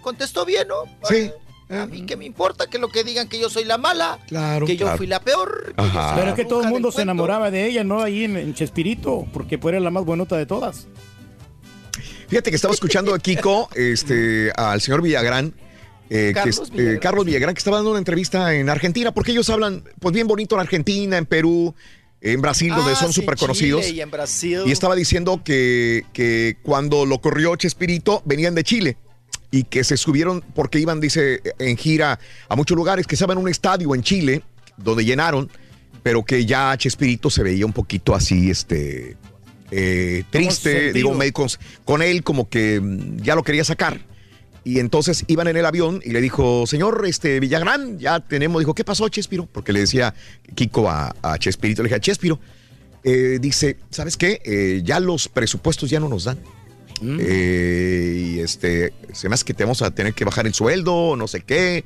[0.00, 0.84] Contestó bien, ¿no?
[1.08, 1.30] Sí.
[1.70, 4.66] A mí qué me importa que lo que digan que yo soy la mala, Claro,
[4.66, 4.98] que yo claro.
[4.98, 5.72] fui la peor.
[5.76, 5.82] que
[6.16, 7.02] Pero es que todo el mundo se cuento.
[7.12, 8.02] enamoraba de ella, ¿no?
[8.02, 10.86] Ahí en, en Chespirito, porque era la más buenota de todas.
[12.28, 15.54] Fíjate que estaba escuchando a Kiko, este, al señor Villagrán.
[16.14, 16.98] Eh, Carlos que, eh, Villagrán.
[17.00, 20.56] Carlos Villagrán, que estaba dando una entrevista en Argentina, porque ellos hablan, pues bien bonito
[20.56, 21.74] en Argentina, en Perú,
[22.20, 23.88] en Brasil, donde Ah, son súper conocidos.
[23.88, 24.60] Y en Brasil.
[24.66, 28.96] Y estaba diciendo que, que cuando lo corrió Chespirito, venían de Chile.
[29.50, 32.18] Y que se subieron porque iban, dice, en gira
[32.48, 34.42] a muchos lugares, que estaban en un estadio en Chile,
[34.76, 35.50] donde llenaron,
[36.02, 39.16] pero que ya Chespirito se veía un poquito así, este,
[39.70, 41.48] eh, triste, digo, con,
[41.84, 42.80] con él como que
[43.16, 44.11] ya lo quería sacar.
[44.64, 48.74] Y entonces iban en el avión y le dijo, señor este, Villagrán, ya tenemos, dijo,
[48.74, 49.46] ¿qué pasó, Chespiro?
[49.46, 50.14] Porque le decía
[50.54, 52.38] Kiko a, a Chespirito, le dije, Chespiro,
[53.04, 54.40] eh, dice, ¿sabes qué?
[54.44, 56.38] Eh, ya los presupuestos ya no nos dan.
[57.04, 61.16] Eh, y este, se me hace que te vamos a tener que bajar el sueldo,
[61.16, 61.84] no sé qué.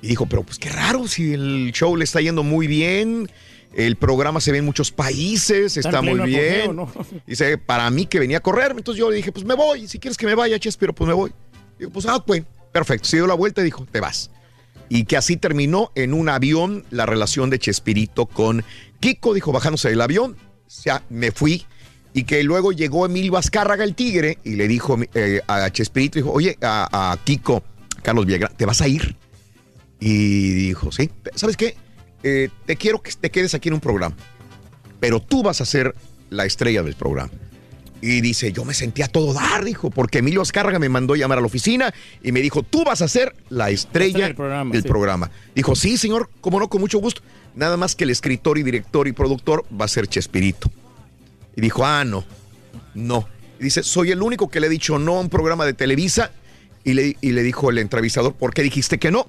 [0.00, 3.28] Y dijo, pero pues qué raro, si el show le está yendo muy bien,
[3.74, 6.74] el programa se ve en muchos países, Está muy bien.
[6.74, 6.90] ¿no?
[7.26, 9.98] Dice, para mí que venía a correr, entonces yo le dije, pues me voy, si
[9.98, 11.32] quieres que me vaya, Chespiro, pues me voy.
[11.78, 13.08] Digo, pues ah, pues, perfecto.
[13.08, 14.30] Se dio la vuelta y dijo, te vas.
[14.88, 18.64] Y que así terminó en un avión la relación de Chespirito con
[19.00, 21.66] Kiko, dijo, bajándose del avión, sea, me fui.
[22.12, 26.32] Y que luego llegó Emilio Azcárraga, el tigre, y le dijo eh, a Chespirito, dijo,
[26.32, 27.62] oye, a, a Kiko,
[28.02, 29.16] Carlos Villagrán, ¿te vas a ir?
[30.00, 31.76] Y dijo, sí, ¿sabes qué?
[32.22, 34.16] Eh, te quiero que te quedes aquí en un programa,
[35.00, 35.94] pero tú vas a ser
[36.30, 37.30] la estrella del programa.
[38.00, 41.40] Y dice, yo me sentía todo dar, dijo, porque Emilio Azcárraga me mandó llamar a
[41.40, 44.88] la oficina y me dijo, tú vas a ser la estrella del programa, del sí.
[44.88, 45.30] programa.
[45.54, 47.22] Dijo, sí, señor, como no, con mucho gusto.
[47.54, 50.70] Nada más que el escritor y director y productor va a ser Chespirito.
[51.56, 52.24] Y dijo, ah, no,
[52.94, 53.26] no.
[53.58, 56.32] Y dice, soy el único que le he dicho no a un programa de Televisa.
[56.84, 59.26] Y le, y le dijo el entrevistador, ¿por qué dijiste que no?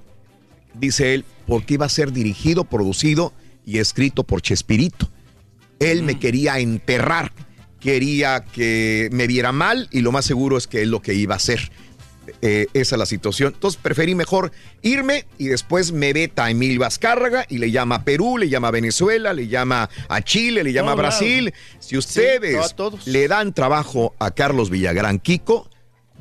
[0.75, 3.33] Dice él, porque iba a ser dirigido, producido
[3.65, 5.09] y escrito por Chespirito.
[5.79, 7.31] Él me quería enterrar,
[7.79, 11.35] quería que me viera mal y lo más seguro es que es lo que iba
[11.35, 11.71] a hacer.
[12.41, 13.53] Eh, esa es la situación.
[13.53, 18.03] Entonces preferí mejor irme y después me veta a Emilio Azcárraga y le llama a
[18.03, 21.53] Perú, le llama a Venezuela, le llama a Chile, le llama a Brasil.
[21.79, 22.75] Si ustedes
[23.05, 25.69] le dan trabajo a Carlos Villagrán Kiko,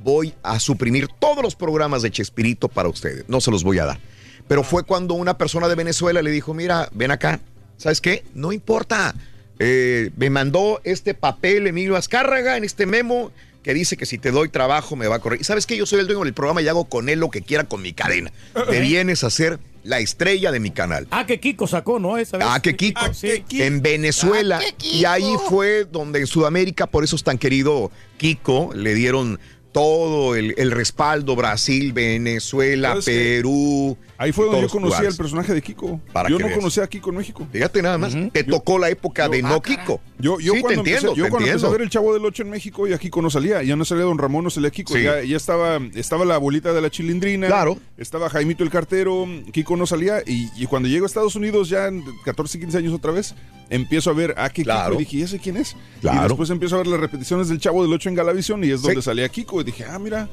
[0.02, 3.24] voy a suprimir todos los programas de Chespirito para ustedes.
[3.28, 4.00] No se los voy a dar.
[4.46, 7.40] Pero fue cuando una persona de Venezuela le dijo, mira, ven acá,
[7.76, 8.24] ¿sabes qué?
[8.34, 9.14] No importa.
[9.58, 14.30] Eh, me mandó este papel Emilio Azcárraga en este memo que dice que si te
[14.30, 15.40] doy trabajo me va a correr.
[15.40, 17.42] Y sabes que yo soy el dueño del programa y hago con él lo que
[17.42, 18.30] quiera con mi cadena.
[18.70, 21.06] Te vienes a ser la estrella de mi canal.
[21.10, 22.18] Ah, que Kiko sacó, ¿no?
[22.18, 22.46] Esa vez.
[22.48, 23.12] Ah, que Kiko.
[23.12, 23.44] Sí.
[23.50, 24.60] En Venezuela.
[24.80, 29.40] y ahí fue donde en Sudamérica, por eso es tan querido Kiko, le dieron
[29.72, 33.12] todo el, el respaldo, Brasil, Venezuela, ¿Sabes qué?
[33.12, 33.98] Perú.
[34.18, 36.00] Ahí fue donde yo conocí al personaje de Kiko.
[36.12, 36.58] Para yo no veas.
[36.58, 37.46] conocía a Kiko en México.
[37.52, 40.00] Fíjate nada más, te tocó la época de no Kiko.
[40.18, 41.66] Yo, yo sí, cuando, te entiendo, empecé, yo te cuando empecé entiendo.
[41.66, 43.62] a ver el Chavo del Ocho en México, ya Kiko no salía.
[43.62, 44.94] Ya no salía Don Ramón, no salía Kiko.
[44.94, 45.02] Sí.
[45.02, 47.46] Ya, ya estaba, estaba la abuelita de la chilindrina.
[47.48, 47.78] Claro.
[47.98, 49.26] Estaba Jaimito el cartero.
[49.52, 50.22] Kiko no salía.
[50.26, 53.34] Y, y cuando llego a Estados Unidos, ya en 14, 15 años otra vez,
[53.68, 54.96] empiezo a ver a Claro.
[54.96, 55.02] Kiko.
[55.02, 55.76] Y dije, ¿y ese quién es?
[56.00, 56.20] Claro.
[56.24, 58.80] Y después empiezo a ver las repeticiones del Chavo del Ocho en Galavisión y es
[58.80, 58.86] Sí.
[58.86, 59.60] donde salía Kiko.
[59.60, 60.28] Y dije, ah, mira.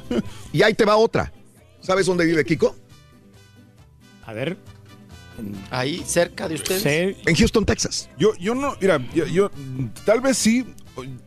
[0.54, 1.34] Y ahí te va otra.
[1.82, 2.74] ¿Sabes dónde vive Kiko?
[4.26, 4.58] A ver.
[5.72, 7.18] Ahí, cerca de ustedes.
[7.26, 8.10] En Houston, Texas.
[8.20, 9.52] Yo, yo no, mira, yo, yo-
[10.06, 10.66] tal vez sí.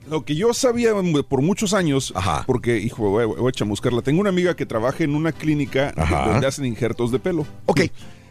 [0.09, 0.93] Lo que yo sabía
[1.29, 2.15] por muchos años,
[2.47, 4.01] porque, hijo, voy, a- voy a chamuscarla.
[4.03, 6.29] Tengo una amiga que trabaja en una clínica Ajá.
[6.31, 7.45] donde hacen injertos de pelo.
[7.67, 7.81] Ok.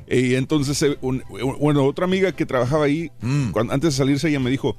[0.07, 1.23] Y entonces, eh, un-
[1.59, 3.49] bueno, otra amiga que trabajaba ahí, Mm.
[3.51, 4.77] cuando- antes de salirse, ella me dijo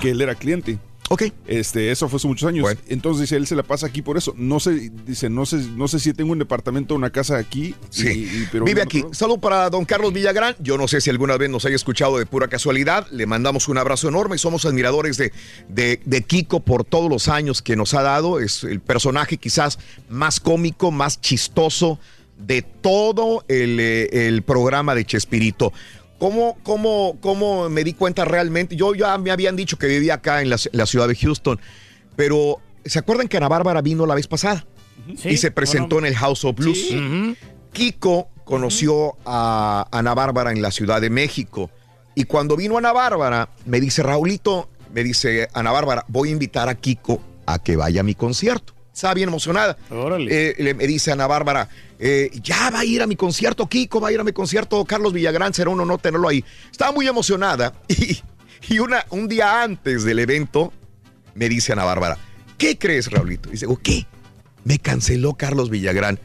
[0.00, 0.78] que él era cliente.
[1.12, 1.24] Ok.
[1.46, 2.66] Este, eso fue hace muchos años.
[2.88, 4.32] Entonces dice, él se la pasa aquí por eso.
[4.38, 7.74] No sé, dice, no sé, no sé si tengo un departamento o una casa aquí.
[7.90, 8.08] Sí.
[8.08, 8.10] y-
[8.44, 9.04] y- pero Vive aquí.
[9.12, 10.56] Saludo para don Carlos Villagrán.
[10.60, 13.06] Yo no sé si alguna vez nos haya escuchado de pura casualidad.
[13.10, 14.38] Le mandamos un abrazo enorme.
[14.38, 15.32] Somos admiradores de,
[15.68, 18.40] de, de Kiko por todos los años que nos ha dado.
[18.40, 21.98] Es el personaje quizás más cómico, más chistoso
[22.38, 25.72] de todo el, eh, el programa de Chespirito.
[26.22, 28.76] ¿Cómo, cómo, ¿Cómo me di cuenta realmente?
[28.76, 31.58] Yo ya me habían dicho que vivía acá en la, la ciudad de Houston,
[32.14, 34.64] pero ¿se acuerdan que Ana Bárbara vino la vez pasada?
[35.16, 36.78] Sí, y se presentó en el House of Blues.
[36.78, 37.36] Sí.
[37.72, 41.72] Kiko conoció a Ana Bárbara en la Ciudad de México.
[42.14, 46.68] Y cuando vino Ana Bárbara, me dice, Raulito, me dice Ana Bárbara, voy a invitar
[46.68, 48.74] a Kiko a que vaya a mi concierto.
[48.92, 49.76] Estaba bien emocionada.
[50.30, 54.00] Eh, le- me dice Ana Bárbara, eh, ya va a ir a mi concierto, Kiko
[54.00, 56.44] va a ir a mi concierto, Carlos Villagrán, será un honor tenerlo ahí.
[56.70, 58.20] Estaba muy emocionada y,
[58.68, 60.72] y una, un día antes del evento
[61.34, 62.18] me dice Ana Bárbara,
[62.58, 63.48] ¿qué crees, Raulito?
[63.48, 64.06] Y dice, ¿qué?
[64.64, 66.20] Me canceló Carlos Villagrán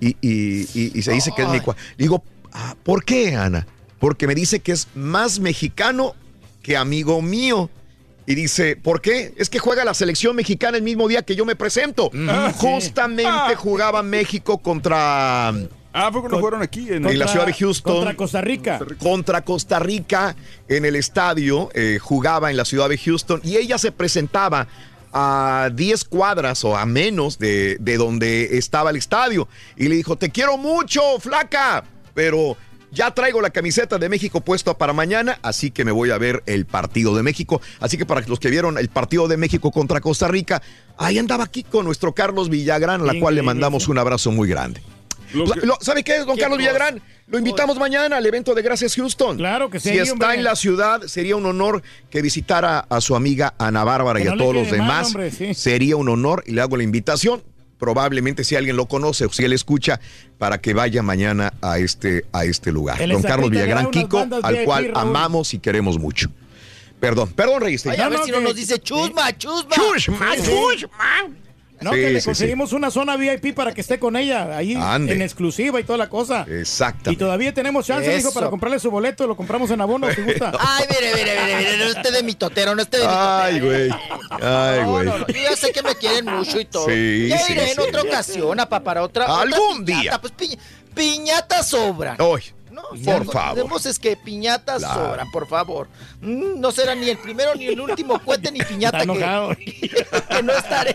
[0.00, 3.66] y, y- y- se dice que es mi cua- Le digo, "Ah, ¿por qué, Ana?
[3.98, 6.14] Porque me dice que es más mexicano
[6.62, 7.70] que amigo mío.
[8.26, 9.32] Y dice, ¿por qué?
[9.36, 12.10] Es que juega la selección mexicana el mismo día que yo me presento.
[12.56, 15.54] Justamente jugaba México contra...
[15.98, 17.94] Ah, fue cuando jugaron aquí en, en la ciudad de Houston.
[17.94, 18.78] Contra Costa Rica.
[18.98, 20.36] Contra Costa Rica
[20.68, 24.68] en el estadio, eh, jugaba en la ciudad de Houston y ella se presentaba
[25.14, 29.48] a 10 cuadras o a menos de, de donde estaba el estadio.
[29.74, 32.58] Y le dijo, te quiero mucho, flaca, pero
[32.96, 36.42] ya traigo la camiseta de México puesta para mañana, así que me voy a ver
[36.46, 37.60] el partido de México.
[37.78, 40.62] Así que para los que vieron el partido de México contra Costa Rica,
[40.96, 44.48] ahí andaba aquí con nuestro Carlos Villagrán, a la cual le mandamos un abrazo muy
[44.48, 44.80] grande.
[45.34, 46.58] Lo- ¿Sabe qué, don ¿Qué Carlos?
[46.58, 47.02] Villagrán?
[47.26, 49.36] Lo invitamos mañana al evento de Gracias Houston.
[49.36, 50.34] Claro que sí, Si está hombre.
[50.34, 54.28] en la ciudad, sería un honor que visitara a su amiga Ana Bárbara Que y
[54.28, 55.06] a no todos los mal, demás.
[55.08, 55.52] hombre, sí.
[55.52, 57.42] Sería un honor y le hago la invitación.
[57.78, 60.00] Probablemente si alguien lo conoce o si él escucha,
[60.38, 62.98] para que vaya mañana a este, a este lugar.
[63.08, 66.30] Don Carlos Villagrán Kiko, al cual amamos y queremos mucho.
[67.00, 67.86] Perdón, perdón, Reyes.
[67.86, 69.74] Ay, a ver no, si no que- nos dice chusma, chusma.
[69.74, 70.86] Chusma, sí.
[71.80, 72.26] No, Sí, que le sí, sí.
[72.26, 75.12] conseguimos una zona VIP para que esté con ella ahí Ande.
[75.12, 76.46] en exclusiva y toda la cosa.
[76.48, 77.10] Exacto.
[77.12, 80.52] Y todavía tenemos chance, dijo, para comprarle su boleto, lo compramos en abono, si gusta.
[80.58, 83.60] Ay, mire, mire, mire, mire, no esté de mi totero, no esté de mi Ay,
[83.60, 83.66] totero.
[83.66, 83.90] güey.
[84.30, 85.06] Ay, No, güey.
[85.06, 86.86] no, no, yo ya sé que me quieren mucho y todo.
[86.86, 87.80] Sí, ya sí, iré en sí.
[87.80, 89.24] otra ocasión, apa, para otra.
[89.24, 90.18] otra Algún piñata, día.
[90.20, 90.56] Pues piña,
[90.94, 92.16] piñata sobra.
[92.20, 92.42] Hoy.
[92.76, 93.54] No, Por ya, favor.
[93.54, 95.06] Tenemos es que piñatas Claro.
[95.06, 95.88] sobran, por favor.
[96.20, 100.42] Mm, no será ni el primero ni el último cohete ni piñata Está que, que
[100.42, 100.94] no estaré.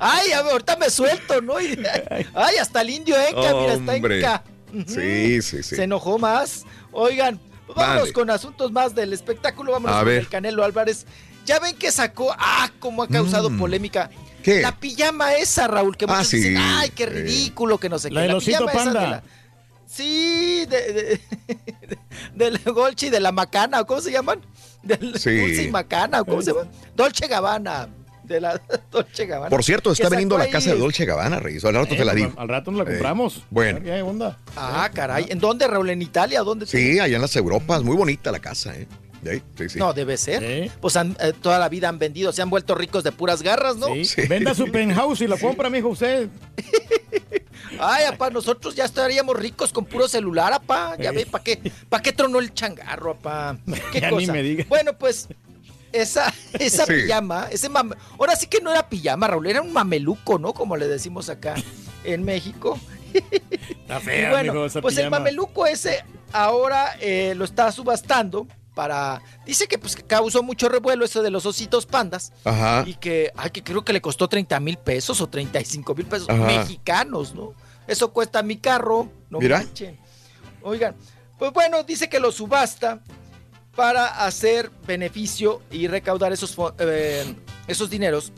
[0.00, 1.56] Ay, a ver, ahorita me suelto, ¿no?
[1.58, 3.96] Ay, hasta el indio Enca, mira, está.
[3.96, 4.42] Enca.
[4.86, 5.76] Sí, sí, sí.
[5.76, 6.64] Se enojó más.
[6.92, 7.38] Oigan,
[7.76, 8.12] vámonos Vale.
[8.14, 9.72] con asuntos más del espectáculo.
[9.72, 10.18] Vámonos A con ver.
[10.20, 11.04] el Canelo Álvarez.
[11.44, 14.08] Ya ven que sacó, ah, cómo ha causado polémica.
[14.14, 14.42] Mm.
[14.42, 14.62] ¿Qué?
[14.62, 18.10] La pijama esa, Raúl, que Ah, muchos sí, dicen, ay, qué ridículo, que no sé
[18.10, 18.32] La qué.
[18.32, 19.00] osito pijama esa panda.
[19.00, 19.22] de la-
[19.88, 20.92] Sí, de,
[21.88, 21.98] de,
[22.34, 24.40] del Dolce y de la Macana, ¿o ¿cómo se llaman?
[24.82, 25.34] Del Sí.
[25.38, 26.68] Dulce y Macana, ¿o ¿cómo se llama?
[26.94, 27.88] Dolce Gabbana,
[28.24, 28.60] de la
[28.90, 29.48] Dolce Gabbana.
[29.48, 31.64] Por cierto, está a la casa de Dolce Gabbana, Reyes.
[31.64, 32.38] Al rato Eh, te la pues, digo.
[32.40, 33.42] Al rato nos la Eh, compramos.
[33.50, 33.80] bueno.
[33.82, 34.38] ¿Qué onda?
[34.56, 35.88] Ah, caray, ¿en dónde, Raúl?
[35.90, 36.42] ¿En Italia?
[36.42, 36.66] ¿Dónde?
[36.66, 37.82] Sí, allá en las Europas.
[37.82, 38.86] Muy bonita la casa, ¿eh?
[39.24, 39.78] Sí, sí, sí.
[39.78, 40.70] No, debe ser.
[40.80, 43.76] Pues han- eh, toda la vida han vendido, se han vuelto ricos de puras garras,
[43.76, 43.88] ¿no?
[44.04, 44.22] Sí.
[44.28, 46.28] Venda su penthouse y lo compra, mijo, usted.
[47.80, 50.96] Ay, apá, nosotros ya estaríamos ricos con puro celular, apá.
[50.98, 53.56] Ya ve, ¿para qué, ¿para qué tronó el changarro, apá?
[53.92, 54.32] ¿Qué Ya ni cosa?
[54.32, 54.64] me diga.
[54.68, 55.28] Bueno, pues,
[55.92, 56.92] esa, esa Sí.
[56.94, 60.52] pijama, ese mame- ahora sí que no era pijama, Raúl, era un mameluco, ¿no?
[60.54, 61.54] Como le decimos acá
[62.04, 62.78] en México.
[63.12, 68.46] Está Y fea, bueno, mijo, esa pues el mameluco ese ahora eh, lo está subastando
[68.78, 69.20] para...
[69.44, 72.32] Dice que pues que causó mucho revuelo eso de los ositos pandas.
[72.44, 72.84] Ajá.
[72.86, 76.28] Y que, ay, que creo que le costó 30 mil pesos o 35 mil pesos
[76.28, 76.44] Ajá.
[76.44, 77.54] mexicanos, ¿no?
[77.88, 79.58] Eso cuesta mi carro, no Mira.
[79.58, 79.98] manchen.
[80.62, 80.94] Oigan,
[81.40, 83.00] pues bueno, dice que lo subasta
[83.74, 87.34] para hacer beneficio y recaudar esos, eh,
[87.66, 88.32] esos dineros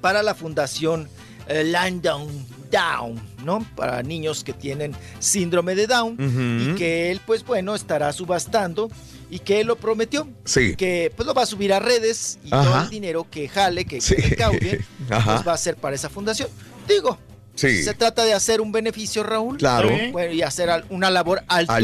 [0.00, 1.06] para la fundación
[1.48, 3.66] eh, Landon Down, ¿no?
[3.76, 6.16] Para niños que tienen síndrome de Down
[6.62, 8.88] y que él, pues bueno, estará subastando
[9.30, 10.28] y que él lo prometió.
[10.44, 10.74] Sí.
[10.76, 12.64] Que pues lo va a subir a redes y Ajá.
[12.64, 14.14] todo el dinero que jale, que, que Sí.
[15.10, 15.34] Ajá.
[15.36, 16.48] pues va a ser para esa fundación.
[16.88, 17.18] Digo,
[17.54, 17.82] Sí.
[17.82, 19.58] se trata de hacer un beneficio, Raúl.
[19.58, 19.90] Claro.
[20.12, 21.74] Bueno, y hacer una labor altruista.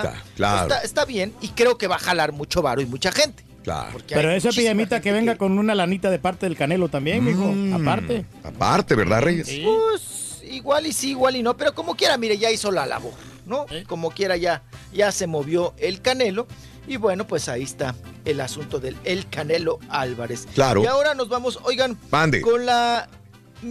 [0.00, 0.62] Altruista, claro.
[0.62, 3.44] Está, está bien y creo que va a jalar mucho varo y mucha gente.
[3.64, 3.98] Claro.
[4.06, 7.52] Pero esa pijamita que venga con una lanita de parte del Canelo también, mijo.
[7.74, 8.24] Aparte.
[8.44, 9.48] Aparte, ¿verdad, Reyes?
[9.64, 13.12] Pues igual y sí, igual y no, pero como quiera, mire, ya hizo la labor,
[13.44, 13.66] ¿no?
[13.88, 16.46] Como quiera ya, ya se movió el Canelo.
[16.88, 20.46] Y bueno, pues ahí está el asunto del El Canelo Álvarez.
[20.54, 20.82] Claro.
[20.82, 22.40] Y ahora nos vamos, oigan, Mande.
[22.40, 23.08] con la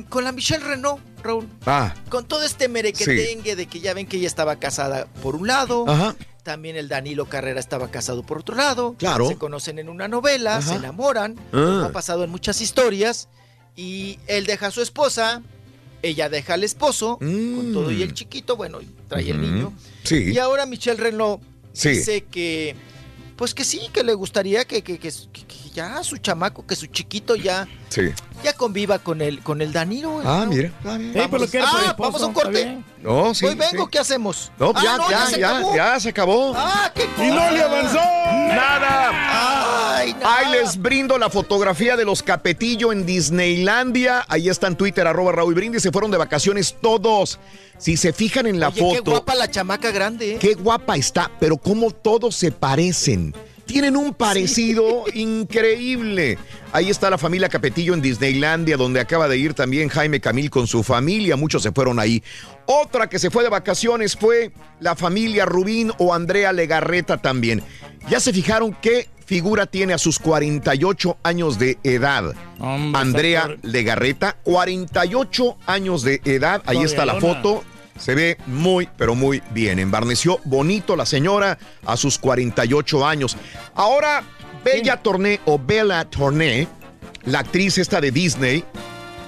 [0.10, 1.48] con la Michelle Renault, Raúl.
[1.66, 5.48] Ah, Con todo este merequetengue de que ya ven que ella estaba casada por un
[5.48, 5.86] lado.
[5.88, 6.16] Ajá.
[6.44, 8.96] También el Danilo Carrera estaba casado por otro lado.
[8.98, 9.28] Claro.
[9.28, 10.70] Se conocen en una novela, Ajá.
[10.72, 11.36] se enamoran.
[11.54, 11.86] Ah.
[11.88, 13.30] ha pasado en muchas historias.
[13.76, 15.42] Y él deja a su esposa,
[16.02, 19.42] ella deja al esposo, con todo y el chiquito, bueno, trae el Mm.
[19.42, 19.74] Niño.
[20.04, 20.32] Sí.
[20.34, 21.42] Y ahora Michelle Renault
[21.74, 21.90] Sí.
[21.90, 22.76] dice que,
[23.36, 25.12] pues que sí, que le gustaría que, que- que-
[25.76, 28.02] ya su chamaco, que su chiquito ya, Sí.
[28.44, 30.22] ya conviva con el, con el Danilo.
[30.26, 30.52] Ah, ¿no?
[30.52, 30.72] mira.
[30.84, 32.78] Vamos, pues lo quiere por el ah, esposo, vamos a un corte.
[33.04, 33.46] No, sí.
[33.46, 33.90] Hoy vengo, sí.
[33.92, 34.52] ¿qué hacemos?
[34.58, 35.76] No, Ah, ya, no, ya, se ya, acabó.
[35.76, 36.54] ya se acabó.
[36.56, 39.98] Ah, qué Y no le avanzó nada.
[39.98, 40.38] Ay, nada.
[40.38, 44.26] Ahí les brindo la fotografía de los Capetillo en Disneylandia.
[44.28, 45.84] Ahí está en Twitter, arroba Raúl Brindis.
[45.84, 47.40] Se fueron de vacaciones todos.
[47.78, 49.04] Si se fijan en la Oye, foto.
[49.04, 50.36] qué guapa la chamaca grande.
[50.36, 50.38] ¿eh?
[50.40, 53.36] Qué guapa está, pero cómo todos se parecen.
[53.66, 56.38] Tienen un parecido increíble.
[56.72, 60.68] Ahí está la familia Capetillo en Disneylandia, donde acaba de ir también Jaime Camil con
[60.68, 61.36] su familia.
[61.36, 62.22] Muchos se fueron ahí.
[62.66, 67.64] Otra que se fue de vacaciones fue la familia Rubín o Andrea Legarreta también.
[68.10, 72.34] ¿Ya se fijaron qué figura tiene a sus 48 años de edad?
[72.60, 76.62] Andrea Legarreta, 48 años de edad.
[76.66, 77.64] Ahí está la foto.
[78.00, 79.80] Se ve muy, pero muy bien.
[79.80, 83.38] Embarneció bonito la señora a sus 48 años.
[83.74, 84.24] Ahora,
[84.64, 86.68] Bella Torné o Bella Torné,
[87.26, 88.64] la actriz esta de Disney,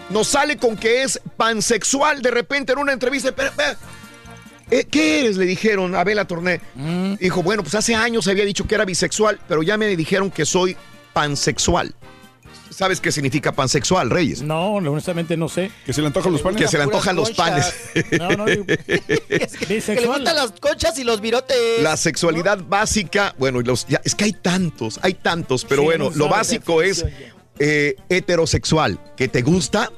[0.10, 3.32] nos sale con que es pansexual de repente en una entrevista.
[3.34, 3.52] Pero,
[4.70, 5.38] eh, ¿Qué eres?
[5.38, 6.60] Le dijeron a Bella Torné.
[7.20, 10.46] Dijo, bueno, pues hace años había dicho que era bisexual, pero ya me dijeron que
[10.46, 10.76] soy
[11.14, 11.96] pansexual.
[12.78, 14.44] ¿Sabes qué significa pansexual, Reyes?
[14.44, 15.72] No, honestamente no sé.
[15.84, 16.62] Que se le antojan los panes.
[16.62, 17.74] Que se le antojan los panes.
[18.20, 21.82] No, no, digo, Que le gustan las conchas y los virotes.
[21.82, 25.86] La sexualidad básica, bueno, y los, ya, es que hay tantos, hay tantos, pero Sí,
[25.88, 27.04] bueno, no lo básico es
[27.58, 29.92] eh, heterosexual, que te gusta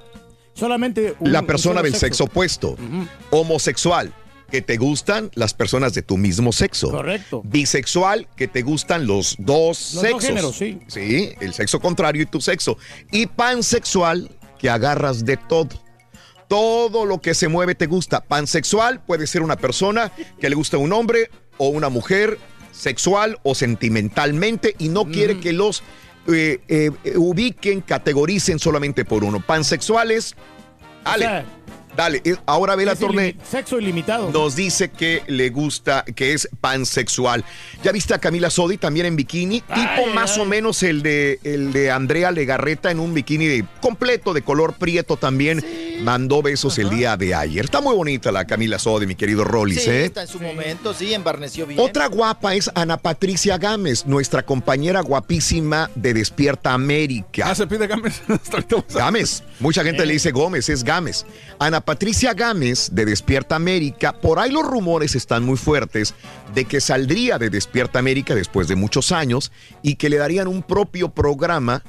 [0.53, 2.77] Solamente un- la persona del sexo opuesto.
[3.29, 4.13] Homosexual,
[4.49, 6.91] que te gustan las personas de tu mismo sexo.
[6.91, 7.41] Correcto.
[7.45, 10.23] Bisexual, que te gustan los dos Los dos sexos.
[10.25, 10.79] géneros, sí.
[10.87, 12.77] Sí, el sexo contrario y tu sexo.
[13.11, 15.69] Y pansexual, que agarras de todo.
[16.47, 18.21] Todo lo que se mueve te gusta.
[18.21, 22.37] Pansexual puede ser una persona que le gusta un hombre o una mujer
[22.71, 25.83] sexual o sentimentalmente y no quiere que los
[26.27, 29.39] eh, eh, ubiquen, categoricen solamente por uno.
[29.45, 30.35] Pansexuales,
[31.05, 31.45] O Ale, sea,
[31.99, 33.35] Dale, eh, ahora ve la torne.
[33.43, 34.31] Sexo ilimitado.
[34.31, 37.43] Nos dice que le gusta, que es pansexual.
[37.83, 39.59] ¿Ya viste a Camila Sodi también en bikini?
[39.59, 44.33] tipo más o menos el de, el de Andrea Legarreta en un bikini de, completo
[44.33, 45.61] de color prieto también.
[46.01, 47.65] Mandó besos el día de ayer.
[47.65, 50.05] Está muy bonita la Camila Sodi, mi querido Rollis, Sí, ¿eh?
[50.05, 51.77] está en su momento, sí, embarneció bien.
[51.81, 57.49] Otra guapa es Ana Patricia Gámez, nuestra compañera guapísima de Despierta América.
[57.49, 58.21] Ah, se pide Gámez.
[58.95, 59.43] Gámez.
[59.59, 61.25] Mucha gente le dice Gómez, es Gámez.
[61.59, 64.13] Ana Patricia Gámez de Despierta América.
[64.13, 66.13] Por ahí los rumores están muy fuertes
[66.53, 69.51] de que saldría de Despierta América después de muchos años
[69.81, 71.81] y que le darían un propio programa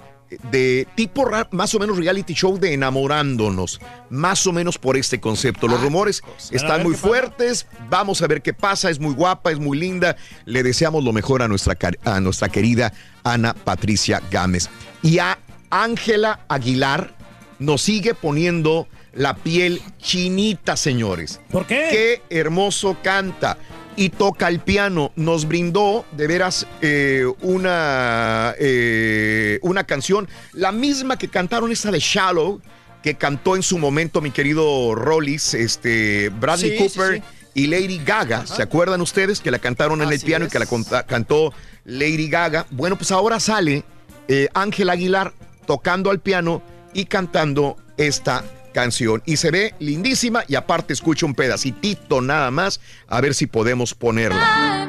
[0.50, 5.68] de tipo más o menos reality show de enamorándonos, más o menos por este concepto.
[5.68, 9.52] Los rumores Van a están muy fuertes, vamos a ver qué pasa, es muy guapa,
[9.52, 14.70] es muy linda, le deseamos lo mejor a nuestra, a nuestra querida Ana Patricia Gámez.
[15.02, 15.38] Y a
[15.68, 17.14] Ángela Aguilar
[17.58, 21.40] nos sigue poniendo la piel chinita, señores.
[21.50, 22.20] ¿Por qué?
[22.28, 23.58] Qué hermoso canta
[23.96, 25.12] y toca el piano.
[25.16, 31.98] Nos brindó de veras eh, una, eh, una canción, la misma que cantaron esta de
[31.98, 32.60] Shallow,
[33.02, 37.22] que cantó en su momento mi querido Rollis, este, Bradley Sí, Cooper sí.
[37.54, 38.46] y Lady Gaga.
[38.46, 40.66] ¿Se acuerdan ustedes que la cantaron en el piano y que la
[41.06, 41.52] cantó
[41.84, 42.66] Lady Gaga?
[42.70, 43.84] Bueno, pues ahora sale
[44.28, 45.32] eh, Ángel Aguilar
[45.66, 49.22] tocando al piano y cantando esta canción.
[49.26, 53.94] Y se ve lindísima y aparte escucha un pedacitito nada más a ver si podemos
[53.94, 54.88] ponerla.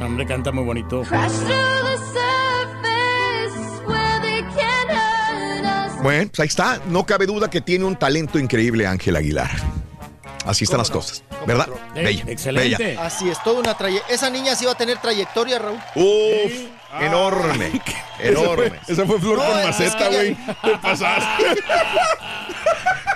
[0.00, 1.02] Hombre, canta muy bonito.
[6.02, 6.80] Bueno, pues ahí está.
[6.88, 9.50] No cabe duda que tiene un talento increíble Ángel Aguilar.
[10.44, 11.68] Así están las cosas, ¿verdad?
[11.94, 12.78] Bella, bella.
[13.04, 14.14] Así es, toda una trayectoria.
[14.14, 15.78] Esa niña sí va a tener trayectoria, Raúl.
[15.94, 16.52] Uf,
[17.00, 17.80] enorme,
[18.18, 18.72] enorme.
[18.86, 20.34] Esa fue flor No, con es maceta, güey.
[20.34, 21.44] Te pasaste.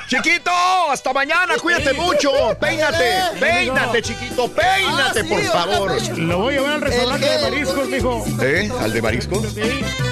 [0.08, 0.50] Chiquito,
[0.90, 2.30] hasta mañana, cuídate mucho.
[2.60, 6.18] Peínate, peínate, chiquito, peínate, Ah, sí, por favor.
[6.18, 8.24] Lo voy a llevar al restaurante El de mariscos, mijo.
[8.42, 8.70] ¿Eh?
[8.78, 9.42] ¿Al de marisco?
[9.56, 10.11] Y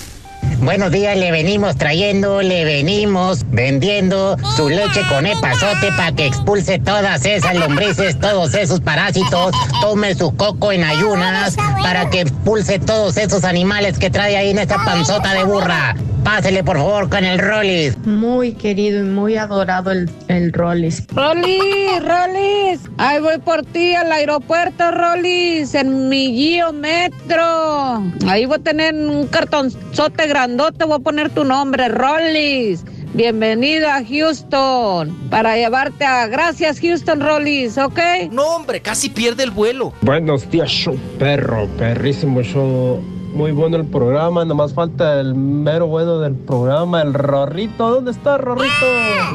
[0.61, 6.77] Buenos días, le venimos trayendo, le venimos vendiendo su leche con epazote para que expulse
[6.77, 9.55] todas esas lombrices, todos esos parásitos.
[9.81, 14.59] Tome su coco en ayunas para que expulse todos esos animales que trae ahí en
[14.59, 15.95] esa panzota de burra.
[16.23, 17.97] Pásele por favor con el Rollis.
[18.05, 21.07] Muy querido y muy adorado el, el Rollis.
[21.07, 28.03] Rollis, Rollis, ahí voy por ti al aeropuerto, Rollis, en mi Gio Metro.
[28.27, 32.83] Ahí voy a tener un cartonzote grandote, voy a poner tu nombre, Rollis.
[33.13, 36.27] Bienvenido a Houston para llevarte a...
[36.27, 37.99] Gracias, Houston Rollis, ¿ok?
[38.31, 39.93] No, hombre, casi pierde el vuelo.
[40.01, 43.01] Buenos días, show perro, perrísimo show.
[43.33, 47.89] Muy bueno el programa, nomás falta el mero bueno del programa, el Rorrito.
[47.89, 48.85] ¿Dónde está Rorrito?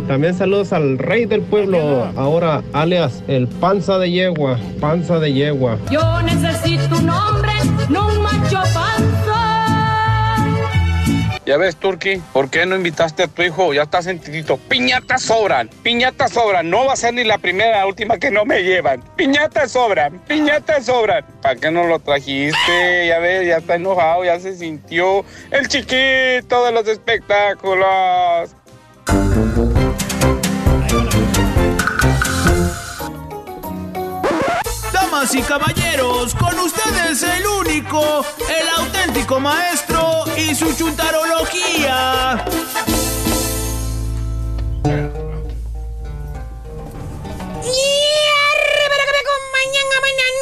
[0.07, 1.79] También saludos al rey del pueblo,
[2.15, 5.79] ahora alias el panza de yegua, panza de yegua.
[5.91, 7.53] Yo necesito un hombre,
[7.89, 8.26] no un
[11.47, 13.73] Ya ves, Turki, ¿por qué no invitaste a tu hijo?
[13.73, 14.57] Ya está sentidito.
[14.57, 16.69] Piñatas sobran, piñatas sobran.
[16.69, 19.01] No va a ser ni la primera la última que no me llevan.
[19.15, 21.25] Piñatas sobran, piñatas sobran.
[21.41, 23.07] ¿Para qué no lo trajiste?
[23.07, 28.57] Ya ves, ya está enojado, ya se sintió el chiquito de los espectáculos.
[35.27, 42.45] Damas y caballeros, con ustedes el único, el auténtico maestro y su chuntarología.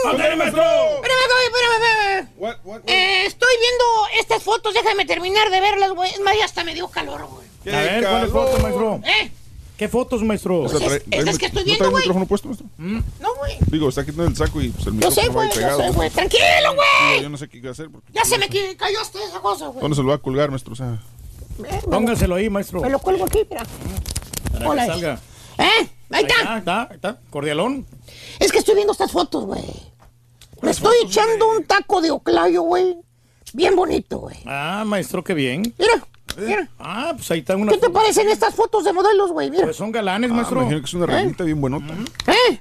[0.06, 0.62] ¡Ándale, maestro!
[0.62, 2.82] Espérame, espérame, espérame.
[2.86, 3.84] Eh, estoy viendo
[4.20, 6.10] estas fotos, déjame terminar de verlas, güey.
[6.10, 7.74] Es más, ya hasta me dio calor, güey.
[7.74, 9.00] A ver, ¿cuáles fotos, maestro?
[9.04, 9.30] ¿Eh?
[9.84, 10.62] ¿Qué fotos, maestro?
[10.62, 12.02] O sea, trae- es trae- que estoy ¿No viendo, trae el güey.
[12.02, 12.66] micrófono puesto, maestro?
[12.78, 13.56] No, güey.
[13.66, 15.78] Digo, está quitando el saco y pues, el Yo micrófono sé, yo pegado.
[15.82, 16.10] sé, güey.
[16.10, 17.22] Tranquilo, güey.
[17.22, 17.90] Yo no sé qué hacer.
[17.90, 19.80] Porque, Ya se me cayó hasta esa cosa, güey.
[19.82, 20.72] ¿Dónde se lo va a colgar, maestro?
[20.72, 20.98] O sea,
[21.90, 22.80] Póngaselo ahí, maestro.
[22.80, 23.64] Me lo cuelgo aquí, mira.
[24.52, 24.82] Para Hola.
[24.86, 25.20] que salga.
[25.58, 25.88] ¿Eh?
[26.10, 26.52] Ahí está.
[26.54, 27.20] Ahí está, ahí está.
[27.30, 27.86] Cordialón.
[28.40, 29.62] Es que estoy viendo estas fotos, güey.
[30.62, 32.96] Me estoy echando un taco de oclayo, güey.
[33.52, 34.36] Bien bonito, güey.
[34.46, 35.74] Ah, maestro, qué bien.
[35.78, 36.04] Mira,
[36.38, 36.68] mira.
[36.78, 38.00] Ah, pues ahí están unas ¿Qué te fotos.
[38.02, 39.50] parecen estas fotos de modelos, güey?
[39.50, 39.64] Mira.
[39.64, 40.56] Pues son galanes, ah, maestro.
[40.60, 41.94] me imagino que es una reglita bien buenota.
[42.26, 42.60] ¿Eh?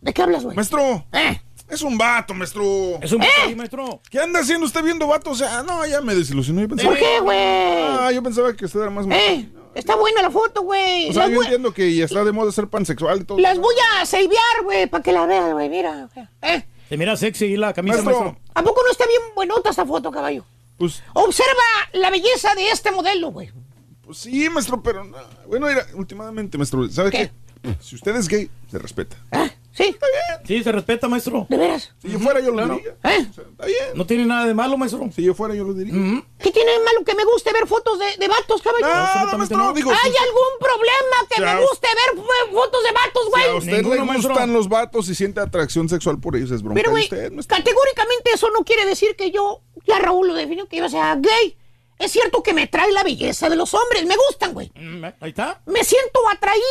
[0.00, 0.54] ¿De qué hablas, güey?
[0.56, 1.04] Maestro.
[1.12, 1.40] ¿Eh?
[1.68, 2.62] Es un vato, maestro.
[3.02, 3.26] Es un ¿Eh?
[3.26, 4.00] vato ahí, maestro.
[4.10, 5.32] ¿Qué anda haciendo usted viendo vatos?
[5.32, 6.60] O sea, no, ya me desilusionó.
[6.62, 7.38] Yo pensaba, ¿Por qué, güey?
[7.38, 9.06] Ah, yo pensaba que usted era más...
[9.10, 9.48] ¿Eh?
[9.74, 11.10] Está buena la foto, güey.
[11.10, 13.38] O sea, Las yo voy- entiendo que ya está de moda ser pansexual y todo.
[13.38, 15.68] Las voy a savear, güey, para que la veas, güey.
[15.68, 16.08] Mira.
[16.40, 16.64] ¿Eh?
[16.88, 18.24] Se mira sexy y la camisa, Maestro.
[18.24, 18.42] maestro.
[18.54, 20.46] ¿A poco no está bien buenota esta foto, caballo?
[20.76, 21.50] Pues, Observa
[21.92, 23.50] la belleza de este modelo, güey.
[24.02, 25.04] pues sí, maestro, pero...
[25.04, 25.16] no.
[25.48, 27.30] Bueno, mira, últimamente, maestro, ¿sabe qué?
[27.80, 29.16] Si usted es gay, se respeta.
[29.76, 29.94] ¿Sí?
[30.46, 31.46] Sí, se respeta, maestro.
[31.50, 31.92] ¿De veras?
[32.00, 32.76] Si yo fuera, yo lo Claro.
[32.76, 32.92] diría.
[33.04, 33.26] ¿Eh?
[33.28, 33.78] Está bien.
[33.94, 35.06] No tiene nada de malo, maestro.
[35.14, 35.92] Si yo fuera, yo lo diría.
[36.38, 38.86] ¿Qué tiene de malo que me guste ver fotos de, de vatos, caballo?
[38.86, 39.90] Nada, maestro, digo...
[39.90, 43.58] ¿Hay si- algún problema que me us- guste ver fotos de vatos, Si a güey?
[43.58, 47.08] usted le gustan los vatos y siente atracción sexual por ellos, es bronca Pero, güey,
[47.08, 51.56] categóricamente eso no quiere decir que yo, ya Raúl lo definió, que yo sea gay.
[51.98, 54.70] Es cierto que me trae la belleza de los hombres, me gustan, güey.
[54.74, 55.62] Mm, Ahí está.
[55.64, 56.64] Me siento atraído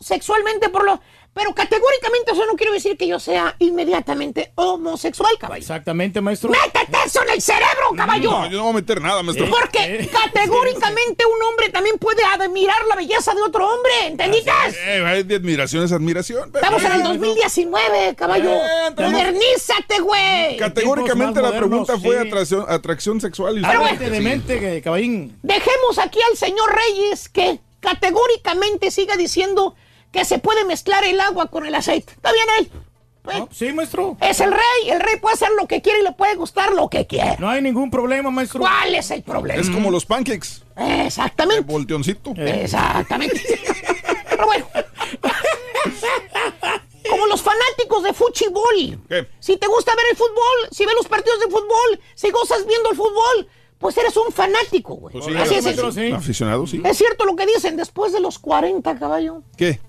[0.00, 0.98] sexualmente por los...
[1.32, 5.60] Pero categóricamente eso no quiere decir que yo sea inmediatamente homosexual, caballo.
[5.60, 6.50] Exactamente, maestro.
[6.50, 8.30] ¡Métete eso en el cerebro, caballo!
[8.30, 9.48] No, yo no voy a meter nada, maestro.
[9.48, 14.50] Porque categóricamente un hombre también puede admirar la belleza de otro hombre, ¿entendiste?
[14.86, 16.50] Eh, de admiración es admiración.
[16.52, 18.50] Estamos en el 2019, caballo.
[18.50, 20.56] Eh, Modernízate, güey.
[20.56, 22.28] Categóricamente la pregunta modernos, fue sí.
[22.28, 23.58] atracción, atracción sexual.
[23.58, 24.10] Y Pero usted sí.
[24.10, 25.38] Demente, que caballín.
[25.42, 29.76] Dejemos aquí al señor Reyes que categóricamente siga diciendo
[30.12, 32.12] que se puede mezclar el agua con el aceite.
[32.12, 32.70] ¿Está bien él?
[33.22, 34.16] No, sí, maestro.
[34.20, 36.88] Es el rey, el rey puede hacer lo que quiere y le puede gustar lo
[36.88, 37.36] que quiera.
[37.38, 38.60] No hay ningún problema, maestro.
[38.60, 39.60] ¿Cuál es el problema?
[39.60, 40.62] Es como los pancakes.
[40.76, 41.62] Exactamente.
[41.70, 42.32] Volteoncito.
[42.36, 43.40] Exactamente.
[44.30, 44.66] Pero bueno.
[47.10, 49.00] Como los fanáticos de fútbol.
[49.08, 49.26] ¿Qué?
[49.40, 52.90] Si te gusta ver el fútbol, si ves los partidos de fútbol, si gozas viendo
[52.90, 53.48] el fútbol,
[53.78, 55.12] pues eres un fanático, güey.
[55.12, 56.10] Pues sí, Así es, maestro, es- sí.
[56.12, 56.80] Aficionado, sí.
[56.84, 59.80] es cierto lo que dicen, después de los 40, caballo, ¿Qué?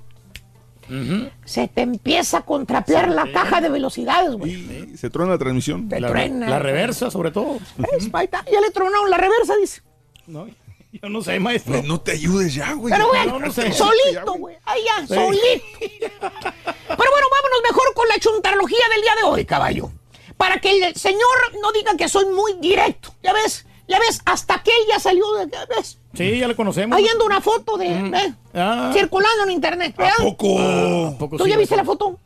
[1.45, 4.53] Se te empieza a contrapear la caja de velocidades, güey.
[4.94, 5.88] Y se truena la transmisión.
[5.90, 6.50] Te La, truena.
[6.50, 7.60] la reversa, sobre todo.
[7.78, 9.82] Ya le tronaron la reversa, dice.
[10.28, 10.48] No,
[10.92, 11.74] yo no sé, maestro.
[11.74, 12.94] Pues no te ayudes ya, güey.
[12.94, 13.72] Pero bueno, no sé.
[13.72, 14.58] solito, güey.
[14.66, 15.66] Ahí ya, solito.
[15.80, 19.92] Pero bueno, vámonos mejor con la chuntarología del día de hoy, caballo.
[20.38, 23.14] Para que el señor no diga que soy muy directo.
[23.24, 25.50] Ya ves, ya ves, hasta que él ya salió de...
[25.52, 26.00] ya ves.
[26.14, 26.98] Sí, ya le conocemos.
[26.98, 27.88] Ahí anda una foto de...
[27.88, 28.34] ¿eh?
[28.54, 28.92] Ah.
[28.94, 29.94] Circulando en internet.
[29.98, 30.16] ¿A ¿verdad?
[30.20, 30.60] poco?
[30.60, 32.20] ¿A poco ¿Tú sí, ya viste la foto?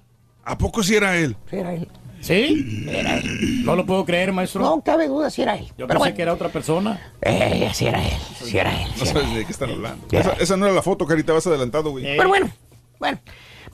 [0.43, 1.35] ¿A poco si era él?
[1.49, 1.87] Sí, era él.
[2.21, 2.85] ¿Sí?
[2.89, 3.63] Era él.
[3.63, 4.61] No lo puedo creer, maestro.
[4.61, 5.65] No cabe duda si era él.
[5.77, 7.13] Yo Pero pensé bueno, que era otra persona.
[7.21, 8.17] eh, sí era él.
[8.43, 8.87] Sí era él.
[8.89, 9.35] No sí era sabes él.
[9.35, 10.07] de qué están hablando.
[10.11, 12.03] Esa, esa no era la foto, Carita, vas adelantado, güey.
[12.03, 12.49] Pero bueno,
[12.99, 13.19] bueno.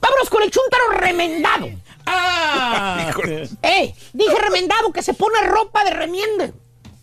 [0.00, 1.68] Vámonos con el chúntaro remendado.
[2.04, 3.10] ¡Ah!
[3.62, 3.94] ¡Eh!
[4.12, 6.52] Dije remendado, que se pone ropa de remiende.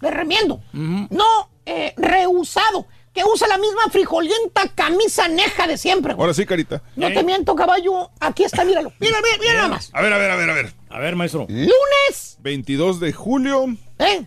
[0.01, 0.61] De remiendo.
[0.73, 2.85] No eh, reusado.
[3.13, 6.13] Que usa la misma frijolienta camisa neja de siempre.
[6.13, 6.21] güey.
[6.23, 6.81] Ahora sí, Carita.
[6.95, 8.11] No te miento, caballo.
[8.19, 8.93] Aquí está, míralo.
[8.99, 9.89] Mira, mira, mira nada más.
[9.93, 10.73] A ver, a ver, a ver, a ver.
[10.89, 11.45] A ver, maestro.
[11.49, 12.37] Lunes.
[12.41, 13.65] 22 de julio.
[13.97, 14.25] ¿Eh?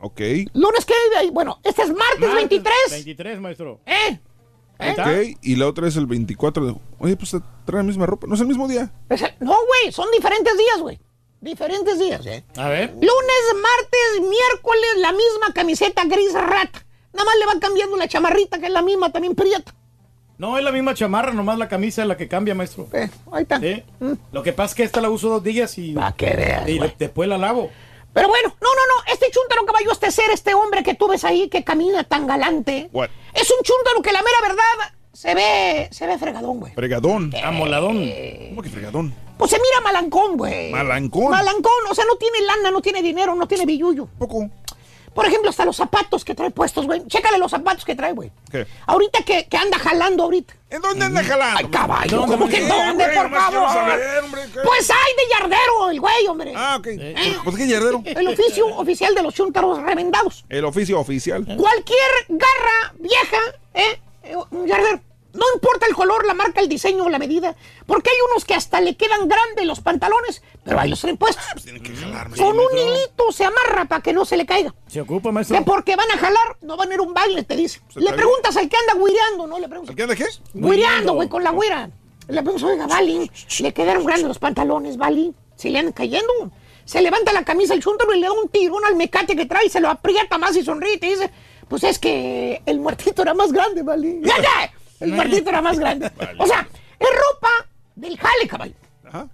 [0.00, 0.20] Ok.
[0.54, 0.94] Lunes, ¿qué?
[1.32, 2.74] Bueno, este es martes, Martes 23.
[2.90, 3.80] 23, maestro.
[3.86, 4.18] ¿Eh?
[4.78, 5.04] Ahí está.
[5.04, 5.38] Ok.
[5.42, 6.74] Y la otra es el 24 de.
[6.98, 8.26] Oye, pues trae la misma ropa.
[8.26, 8.92] No es el mismo día.
[9.08, 11.00] El- No, güey, son diferentes días, güey.
[11.40, 12.44] Diferentes días, ¿eh?
[12.56, 12.90] A ver.
[12.90, 16.85] Lunes, martes, miércoles, la misma camiseta gris rata.
[17.16, 19.74] Nada más le va cambiando la chamarrita, que es la misma, también prieta.
[20.38, 22.86] No, es la misma chamarra, nomás la camisa es la que cambia, maestro.
[22.92, 23.58] Eh, ahí está.
[23.58, 23.82] Sí.
[24.32, 26.76] Lo que pasa es que esta la uso dos días y, Pa' que veas, y
[26.76, 26.94] güey.
[26.98, 27.70] después la lavo.
[28.12, 29.12] Pero bueno, no, no, no.
[29.12, 32.90] Este chúntaro caballo, este ser, este hombre que tú ves ahí que camina tan galante.
[32.92, 33.08] What?
[33.32, 36.74] Es un chúntaro que la mera verdad se ve, se ve fregadón, güey.
[36.74, 37.32] Fregadón.
[37.42, 38.10] Amoladón.
[38.50, 39.14] ¿Cómo que fregadón?
[39.38, 40.70] Pues se mira malancón, güey.
[40.70, 41.30] Malancón.
[41.30, 44.06] Malancón, o sea, no tiene lana, no tiene dinero, no tiene billullo.
[44.18, 44.50] Poco.
[45.16, 47.04] Por ejemplo, hasta los zapatos que trae puestos, güey.
[47.06, 48.30] Chécale los zapatos que trae, güey.
[48.52, 48.66] ¿Qué?
[48.86, 50.54] Ahorita que, que anda jalando ahorita.
[50.68, 51.58] ¿En dónde anda jalando?
[51.58, 52.76] Ay, caballo, ¿Dónde, ¿cómo que hombre?
[52.76, 53.68] dónde, por favor?
[53.72, 54.42] saber, hombre.
[54.62, 56.52] Pues hay de yardero el güey, hombre.
[56.54, 56.84] Ah, ok.
[56.84, 58.02] Pues, pues qué yardero.
[58.04, 60.44] El oficio oficial de los chúntaros remendados.
[60.50, 61.46] El oficio oficial.
[61.56, 63.38] Cualquier garra vieja,
[63.74, 63.98] ¿eh?
[64.24, 65.00] eh, Un yardero.
[65.36, 67.54] No importa el color, la marca, el diseño o la medida.
[67.86, 71.44] Porque hay unos que hasta le quedan grandes los pantalones, pero ahí los traen puestos.
[71.52, 72.36] Pues tienen que jalarme.
[72.36, 74.74] Con un hilito se amarra para que no se le caiga.
[74.88, 75.64] Se ocupa, Que maestro.
[75.64, 77.80] porque van a jalar, no van a ir a un baile, te dice.
[77.94, 78.16] Le bien.
[78.16, 79.58] preguntas al que anda guireando, ¿no?
[79.58, 79.94] Le preguntas.
[79.94, 80.26] ¿Qué anda qué?
[80.54, 81.90] Guireando, güey, con la güira.
[82.28, 85.32] Le preguntas, oiga, Vali, le quedaron grandes los pantalones, Vali.
[85.54, 86.32] Se le andan cayendo.
[86.84, 89.68] Se levanta la camisa el chúntaro y le da un tirón al mecate que trae,
[89.68, 91.30] se lo aprieta más y sonríe y te dice,
[91.68, 94.20] pues es que el muertito era más grande, Vali.
[94.24, 94.72] ¡Ya, ya!
[95.00, 96.10] El muertito era más grande.
[96.38, 96.66] O sea,
[96.98, 97.50] es ropa
[97.94, 98.74] del jale, caballo.
[99.04, 99.28] Ajá.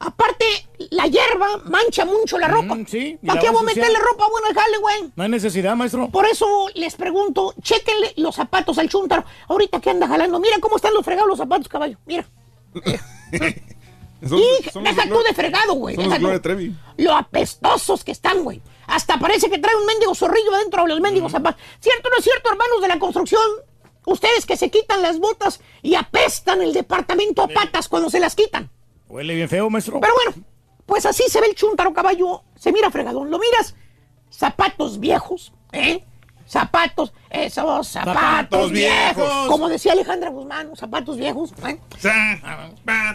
[0.00, 0.44] Aparte,
[0.90, 2.74] la hierba mancha mucho la ropa.
[2.76, 5.12] Mm, sí, ¿Para qué voy a meterle ropa buena al jale, güey?
[5.16, 6.08] No hay necesidad, maestro.
[6.08, 9.24] Por eso les pregunto, chéquenle los zapatos al chúntaro.
[9.48, 11.98] Ahorita que anda jalando, mira cómo están los fregados los zapatos, caballo.
[12.06, 12.24] Mira.
[14.28, 15.96] Son- y son deja de tú de fregado, güey.
[16.96, 18.60] Lo apestosos que están, güey.
[18.88, 21.60] Hasta parece que trae un mendigo zorrillo adentro de los mendigos zapatos.
[21.78, 23.42] ¿Cierto o no es cierto, hermanos de la construcción?
[24.08, 28.34] Ustedes que se quitan las botas y apestan el departamento a patas cuando se las
[28.34, 28.70] quitan.
[29.06, 30.00] Huele bien feo, maestro.
[30.00, 30.46] Pero bueno,
[30.86, 32.42] pues así se ve el chuntaro caballo.
[32.56, 33.30] Se mira fregadón.
[33.30, 33.74] Lo miras,
[34.30, 36.06] zapatos viejos, ¿eh?
[36.48, 39.16] Zapatos, esos zapatos, Zapatos viejos.
[39.16, 39.48] viejos.
[39.48, 41.52] Como decía Alejandra Guzmán, zapatos viejos.
[41.66, 41.78] ¿eh?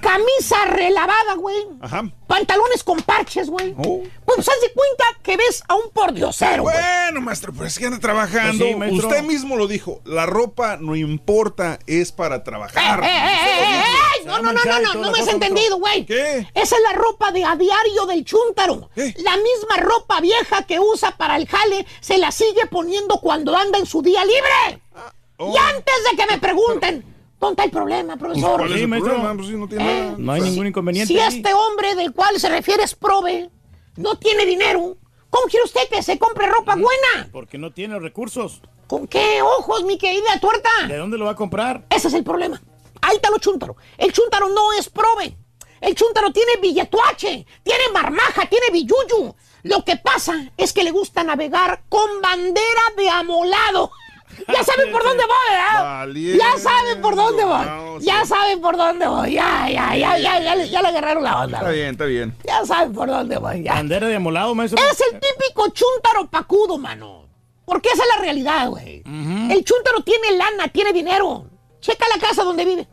[0.02, 1.58] Camisa relavada, güey.
[1.82, 2.04] Ajá.
[2.28, 3.74] Pantalones con parches, güey.
[3.78, 4.04] Oh.
[4.26, 6.76] Pues haz de cuenta que ves a un pordiosero, güey.
[6.76, 8.66] Bueno, maestro, pero es que anda trabajando.
[8.78, 8.98] Pues sí.
[8.98, 10.02] Usted mismo lo dijo.
[10.06, 13.04] La ropa no importa, es para trabajar.
[13.04, 13.84] ¡Eh, eh,
[14.26, 16.06] No, no, no, no, no, no me has entendido, güey.
[16.06, 16.48] ¿Qué?
[16.54, 18.90] Esa es la ropa de a diario del chúntaro.
[18.96, 19.14] ¿Qué?
[19.18, 23.78] La misma ropa vieja que usa para el jale se la sigue poniendo cuando anda
[23.80, 24.82] en su día libre.
[25.38, 25.54] Oh.
[25.54, 27.04] Y antes de que me pregunten,
[27.40, 28.60] ¿dónde el problema, profesor?
[28.60, 28.88] Pues sí,
[29.58, 30.16] no tiene Eh, nada.
[30.18, 31.14] No hay ningún inconveniente.
[31.14, 31.38] Si ahí.
[31.38, 33.50] este hombre del cual se refiere es prove,
[33.98, 34.98] no tiene dinero,
[35.30, 37.30] ¿cómo quiere usted que se compre ropa buena?
[37.32, 38.62] Porque no tiene recursos.
[38.88, 40.70] ¿Con qué ojos, mi querida tuerta?
[40.88, 41.86] ¿De dónde lo va a comprar?
[41.90, 42.62] Ese es el problema.
[43.04, 43.76] Ahí está lo chúntaro.
[43.98, 45.38] El chúntaro no es prove.
[45.82, 49.36] El chúntaro tiene billetuache, tiene marmaja, tiene billuyu.
[49.64, 53.92] Lo que pasa es que le gusta navegar con bandera de amolado.
[54.48, 55.84] Ya saben por dónde voy, ¿verdad?
[56.00, 56.44] Valiendo.
[56.44, 57.66] Ya saben por dónde voy.
[57.68, 58.06] No, sí.
[58.08, 59.34] Ya saben por dónde voy.
[59.34, 61.60] Ya, ya, ya, ya, ya, le- ya le agarraron la onda.
[61.60, 62.36] Está bien, está bien.
[62.44, 63.62] Ya saben por dónde voy.
[63.62, 63.76] Ya.
[63.76, 64.82] Bandera de amolado, maestro.
[64.92, 67.28] Es el típico chúntaro pacudo, mano.
[67.64, 69.04] Porque esa es la realidad, güey.
[69.06, 71.46] El chúntaro tiene lana, tiene dinero.
[71.80, 72.88] Checa la casa donde vive.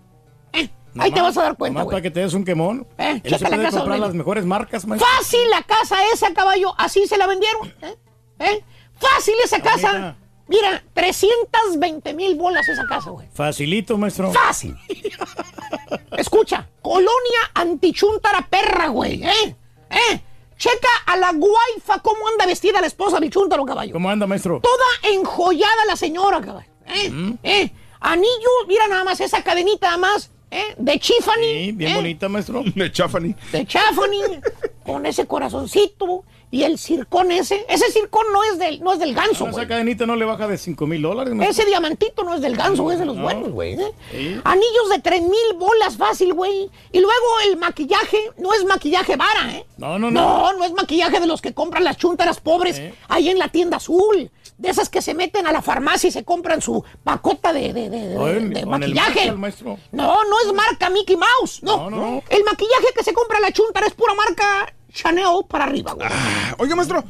[0.99, 2.87] Ahí te vas a dar cuenta, Nomás para que te des un quemón.
[2.99, 5.09] Eh, checa la casa comprar las mejores marcas, maestro.
[5.19, 6.75] Fácil la casa esa, caballo.
[6.79, 7.69] Así se la vendieron.
[7.83, 7.97] ¿eh?
[8.41, 8.65] ¿Eh?
[8.99, 9.93] Fácil esa casa.
[9.93, 10.17] mira.
[10.51, 13.29] Mira, 320 mil bolas esa casa, güey.
[13.33, 14.33] Facilito, maestro.
[14.33, 14.77] Fácil.
[16.19, 19.57] Escucha, colonia antichuntara perra, güey, ¿eh?
[19.91, 20.21] ¿Eh?
[20.59, 23.93] Checa a la guaifa cómo anda vestida la esposa del chúntaro, caballo.
[23.93, 24.61] ¿Cómo anda, maestro?
[24.61, 26.69] Toda enjollada la señora, caballo.
[26.87, 27.37] ¿Eh?
[27.45, 27.73] ¿Eh?
[28.01, 30.75] Anillo, mira nada más esa cadenita nada más, ¿eh?
[30.77, 31.43] De Tiffany.
[31.67, 31.97] Sí, bien ¿eh?
[31.97, 32.63] bonita, maestro.
[32.75, 33.35] De Chafani.
[33.53, 34.41] de Chaffany,
[34.85, 37.65] con ese corazoncito y el circón ese.
[37.69, 40.59] Ese circón no es del, no es del ganso, Esa cadenita no le baja de
[40.59, 41.63] 5 mil dólares, maestro.
[41.63, 43.23] Ese diamantito no es del ganso, es de los No.
[43.23, 43.75] buenos, güey.
[43.75, 43.93] ¿eh?
[44.11, 44.41] Sí.
[44.43, 46.69] Anillos de tres mil bolas fácil, güey.
[46.91, 49.65] Y luego el maquillaje no es maquillaje vara, ¿eh?
[49.77, 50.21] No, no, no.
[50.21, 52.95] No, no es maquillaje de los que compran las chuntaras pobres Eh.
[53.09, 54.31] ahí en la tienda azul.
[54.61, 57.89] De esas que se meten a la farmacia y se compran su pacota de, de,
[57.89, 59.33] de- de- de maquillaje.
[59.33, 59.79] Maestro.
[59.91, 61.63] No, no es marca Mickey Mouse.
[61.63, 62.23] No, No, no.
[62.29, 66.07] El maquillaje que se compra la chuntara es pura marca Chanel para arriba, güey.
[66.11, 67.03] Ah, Oiga, maestro.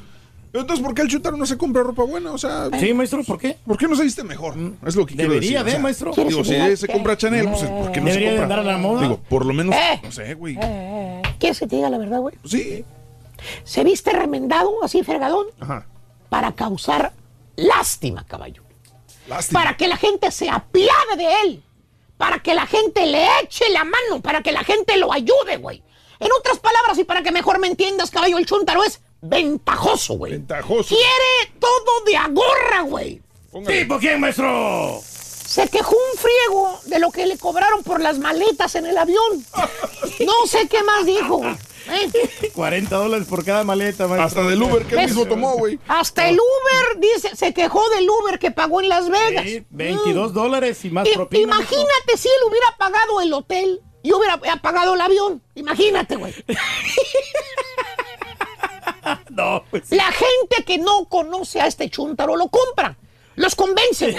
[0.53, 2.33] Entonces, ¿por qué el chutaro no se compra ropa buena?
[2.33, 3.57] O sea, Sí, maestro, ¿por qué?
[3.67, 4.55] ¿por qué no se viste mejor?
[4.87, 5.51] Es lo que quiero decir.
[5.51, 6.13] Debería o de, sea, maestro.
[6.13, 6.93] ¿Quieres Digo, si se qué?
[6.93, 8.43] compra Chanel, pues ¿por qué no Debería se de compra?
[8.43, 9.03] andar a la moda.
[9.03, 10.01] Digo, por lo menos, Eh.
[10.05, 10.57] no sé, güey.
[11.39, 12.35] ¿Quieres que te diga la verdad, güey?
[12.45, 12.85] Sí.
[13.65, 15.87] Se viste remendado, así fregadón, Ajá.
[16.29, 17.13] para causar
[17.61, 18.63] lástima, caballo.
[19.27, 19.61] Lástima.
[19.61, 21.63] Para que la gente se apiade de él.
[22.17, 24.21] Para que la gente le eche la mano.
[24.23, 25.83] Para que la gente lo ayude, güey.
[26.19, 30.33] En otras palabras, y para que mejor me entiendas, caballo, el chúntaro es ventajoso, güey.
[30.33, 30.89] Ventajoso.
[30.95, 33.23] Quiere todo de agorra, güey.
[33.67, 35.01] ¿Tipo quién, maestro?
[35.03, 39.45] Se quejó un friego de lo que le cobraron por las maletas en el avión.
[40.21, 41.41] No sé qué más dijo.
[41.91, 42.11] Güey.
[42.43, 42.51] ¿Eh?
[42.55, 44.25] 40 dólares por cada maleta, maestro.
[44.27, 45.79] Hasta del Uber que él mismo tomó, güey.
[45.89, 49.45] Hasta el Uber, dice, se quejó del Uber que pagó en Las Vegas.
[49.45, 51.43] Sí, 22 dólares y más I- propina.
[51.43, 55.43] imagínate si él hubiera pagado el hotel y hubiera pagado el avión.
[55.55, 56.35] Imagínate, güey.
[59.31, 59.91] No, pues.
[59.91, 62.97] La gente que no conoce a este chúntaro lo compra.
[63.37, 64.15] Los convence.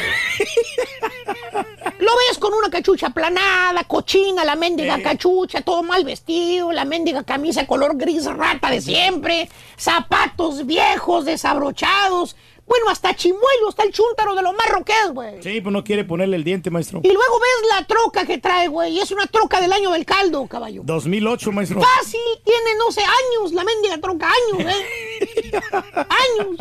[2.00, 7.24] Lo ves con una cachucha aplanada, cochina, la mendiga cachucha, todo mal vestido, la mendiga
[7.24, 12.36] camisa color gris rata de siempre, zapatos viejos, desabrochados.
[12.72, 14.68] Bueno, hasta chimuelo, está el chúntaro de lo más
[15.14, 15.44] güey.
[15.44, 17.02] Sí, pues no quiere ponerle el diente, maestro.
[17.04, 18.94] Y luego ves la troca que trae, güey.
[18.94, 20.82] y Es una troca del año del caldo, caballo.
[20.86, 21.82] 2008, maestro.
[21.82, 25.52] Fácil, tiene, no sé, años la mendiga troca, años, ¿eh?
[25.96, 26.56] años.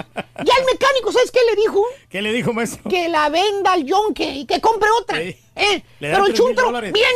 [0.44, 1.80] Ya el mecánico, ¿sabes qué le dijo?
[2.08, 2.90] ¿Qué le dijo, maestro?
[2.90, 5.16] Que la venda al yonque y que compre otra.
[5.18, 5.36] Sí.
[5.55, 5.84] ¿eh?
[6.00, 6.92] Pero el 3,000 chuntaro, dólares.
[6.92, 7.14] bien,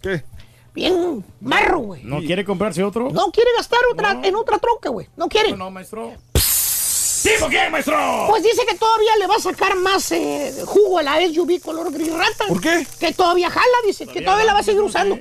[0.00, 0.22] ¿Qué?
[0.72, 2.02] bien marro, güey.
[2.04, 3.10] ¿No quiere comprarse otro?
[3.10, 4.24] No quiere gastar otra, No.
[4.24, 5.06] en otra troca, güey.
[5.18, 5.52] No quiere.
[5.54, 6.14] No, maestro.
[7.22, 7.96] ¿Tipo quién, maestro?
[8.28, 11.92] Pues dice que todavía le va a sacar más eh, jugo a la SUV color
[11.92, 12.46] gris rata.
[12.48, 12.86] ¿Por qué?
[12.98, 15.18] Que todavía jala, dice, que todavía la va a seguir usando.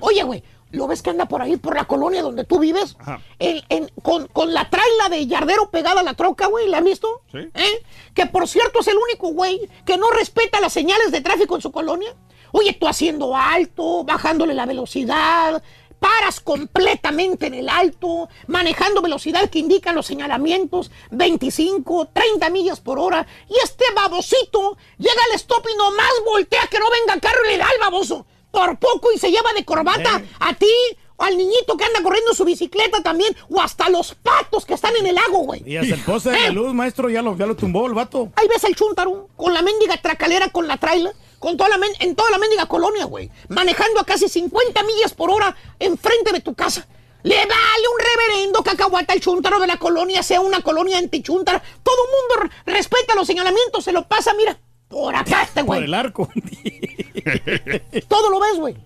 [0.00, 0.42] Oye, güey,
[0.72, 2.96] ¿lo ves que anda por ahí, por la colonia donde tú vives?
[2.98, 3.20] Ajá.
[3.38, 6.84] En- en- con, con la traila de yardero pegada a la troca, güey, ¿la has
[6.84, 7.22] visto?
[7.30, 7.38] Sí.
[7.54, 7.82] ¿Eh?
[8.14, 11.62] Que por cierto es el único güey que no respeta las señales de tráfico en
[11.62, 12.14] su colonia.
[12.56, 15.60] Oye, tú haciendo alto, bajándole la velocidad,
[15.98, 22.98] paras completamente en el alto, manejando velocidad que indican los señalamientos, 25, 30 millas por
[22.98, 27.52] hora, y este babosito llega al stop y nomás voltea que no venga carro y
[27.52, 28.26] le da al baboso.
[28.50, 30.68] Por poco y se lleva de corbata a ti,
[31.16, 34.94] o al niñito que anda corriendo su bicicleta también, o hasta los patos que están
[34.96, 35.62] en el lago, güey.
[35.66, 37.94] Y hasta el poste de la Eh, luz, maestro, ya lo, ya lo tumbó el
[37.94, 38.30] vato.
[38.36, 41.92] Ahí ves el chuntaro con la mendiga tracalera con la traila, con toda la men-
[42.00, 43.30] en toda la mendiga colonia, güey.
[43.48, 46.86] Manejando a casi 50 millas por hora enfrente de tu casa.
[47.22, 51.62] Le vale un reverendo cacahuata el chuntaro de la colonia, sea una colonia antichuntara.
[51.82, 52.10] Todo el
[52.42, 55.84] mundo re- respeta los señalamientos, se lo pasa, mira, por acá este, Por güey.
[55.84, 56.28] el arco.
[58.08, 58.76] Todo lo ves, güey.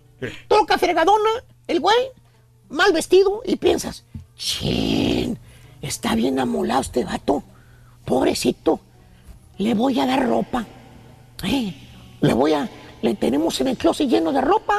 [0.49, 1.31] Toca fregadona,
[1.67, 1.97] el güey,
[2.69, 4.05] mal vestido, y piensas,
[4.37, 5.39] chin,
[5.83, 7.43] está bien amolado este vato.
[8.05, 8.81] Pobrecito,
[9.59, 10.65] le voy a dar ropa.
[11.45, 11.75] Eh,
[12.21, 12.69] le voy a.
[13.03, 14.75] Le tenemos en el closet lleno de ropa.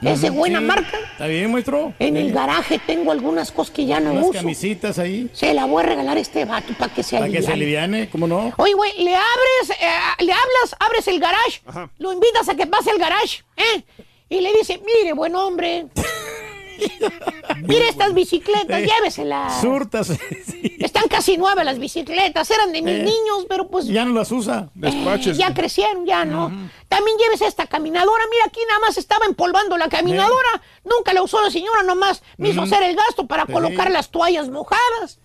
[0.00, 0.64] Es de buena sí.
[0.64, 0.96] marca.
[1.12, 1.92] Está bien, maestro.
[1.98, 4.32] En el garaje tengo algunas cosas que ya no Unas uso.
[4.34, 5.28] camisitas ahí.
[5.32, 7.96] Se la voy a regalar a este vato para que se Para que se aliviane.
[7.96, 8.52] aliviane, ¿cómo no?
[8.58, 11.60] Oye, güey, le abres, eh, le hablas, abres el garage,
[11.98, 13.82] lo invitas a que pase al garage, ¿eh?
[14.28, 15.86] Y le dice, mire, buen hombre,
[17.66, 19.60] mire estas bicicletas, Eh, lléveselas.
[19.60, 20.10] Surtas.
[20.78, 23.86] Están casi nuevas las bicicletas, eran de mis Eh, niños, pero pues...
[23.86, 24.70] Ya no las usa.
[24.82, 26.50] eh, ya crecieron, ya no.
[26.88, 28.24] También lleves esta caminadora.
[28.30, 30.62] Mira, aquí nada más estaba empolvando la caminadora.
[30.84, 33.52] Nunca la usó la señora, nomás me hizo hacer el gasto para Sí.
[33.52, 35.18] colocar las toallas mojadas.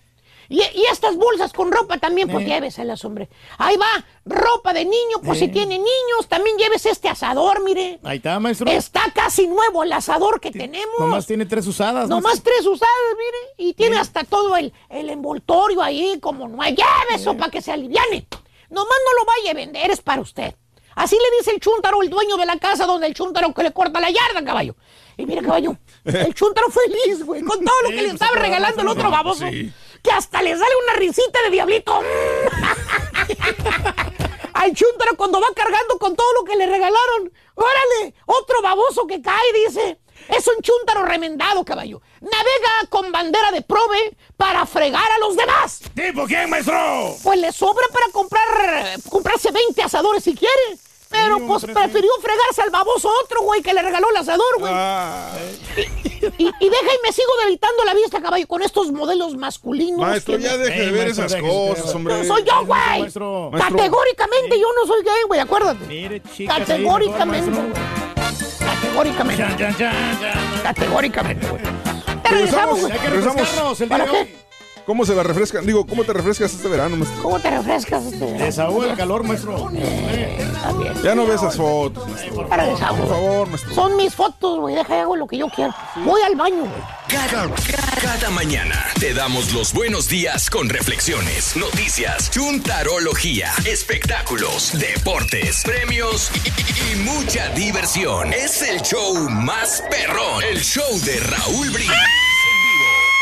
[0.48, 2.48] Y, y estas bolsas con ropa también, pues Eh.
[2.48, 3.28] lléveselas, hombre.
[3.58, 5.48] Ahí va, ropa de niño, por si Eh.
[5.48, 6.28] tiene niños.
[6.28, 7.98] También lleves este asador, mire.
[8.04, 8.70] Ahí está, maestro.
[8.70, 10.98] Está casi nuevo el asador que tenemos.
[10.98, 12.08] Nomás tiene tres usadas.
[12.08, 13.68] Nomás tres usadas, mire.
[13.68, 16.74] Y tiene hasta todo el, el envoltorio ahí, como no hay.
[16.74, 18.26] Lleve eso para que se aliviane.
[18.70, 20.54] Nomás no lo vaya a vender, es para usted.
[20.96, 23.72] Así le dice el chúntaro, el dueño de la casa donde el chúntaro que le
[23.72, 24.76] corta la yarda, caballo.
[25.16, 28.82] Y mira, caballo, el chúntaro feliz, güey, con todo lo que le pues, estaba regalando
[28.82, 29.44] el otro baboso.
[29.48, 29.72] Sí.
[30.04, 31.98] Que hasta le sale una risita de diablito.
[34.52, 37.32] Al chúntaro cuando va cargando con todo lo que le regalaron.
[37.54, 39.98] Órale, otro baboso que cae, dice.
[40.28, 42.00] Es un chúntaro remendado, caballo.
[42.20, 45.80] Navega con bandera de prove para fregar a los demás.
[45.94, 47.16] ¿Tipo quién, maestro?
[47.22, 50.78] Pues le sobra para comprar comprarse 20 asadores si quiere.
[51.14, 54.72] Pero Sí, pues prefirió fregarse al baboso otro, güey, que le regaló el asador, güey.
[56.38, 60.00] Y, y deja y me sigo deleitando la vista, caballo, con estos modelos masculinos.
[60.00, 62.14] Maestro, que ya me- deje de ver maestro, esas cosas, hombre.
[62.18, 62.80] No, soy yo, güey.
[63.00, 63.50] Maestro.
[63.56, 65.84] Categóricamente yo no soy gay, güey, acuérdate.
[65.86, 66.56] Mire, chicas.
[66.56, 67.50] ahí, Categóricamente.
[67.50, 67.64] mejor.
[68.58, 69.42] Categóricamente.
[69.42, 70.62] Chan, chan, chan, chan.
[70.62, 71.62] Categóricamente, güey.
[72.24, 72.92] Regresamos, güey.
[72.92, 73.36] Hay que Regresamos.
[73.40, 74.24] refrescarnos el día ¿Para de hoy.
[74.26, 74.43] qué?
[74.86, 75.64] ¿Cómo se la refrescan?
[75.64, 77.22] Digo, ¿cómo te refrescas este verano, maestro?
[77.22, 78.44] ¿Cómo te refrescas este verano?
[78.44, 79.70] Desahoga el calor, maestro.
[81.02, 82.46] Ya no ves esas fotos, maestro.
[82.50, 83.74] Ya regresamos, Por favor, maestro.
[83.74, 84.74] Son mis fotos, güey.
[84.74, 85.74] Deja y hago lo que yo quiero.
[86.04, 86.82] Voy al baño, güey.
[87.08, 87.48] Cada,
[88.02, 96.48] cada mañana te damos los buenos días con reflexiones, noticias, chuntarología, espectáculos, deportes, premios y,
[96.48, 98.34] y- y mucha diversión.
[98.34, 101.96] Es el show más perrón, el show de Raúl Brindis.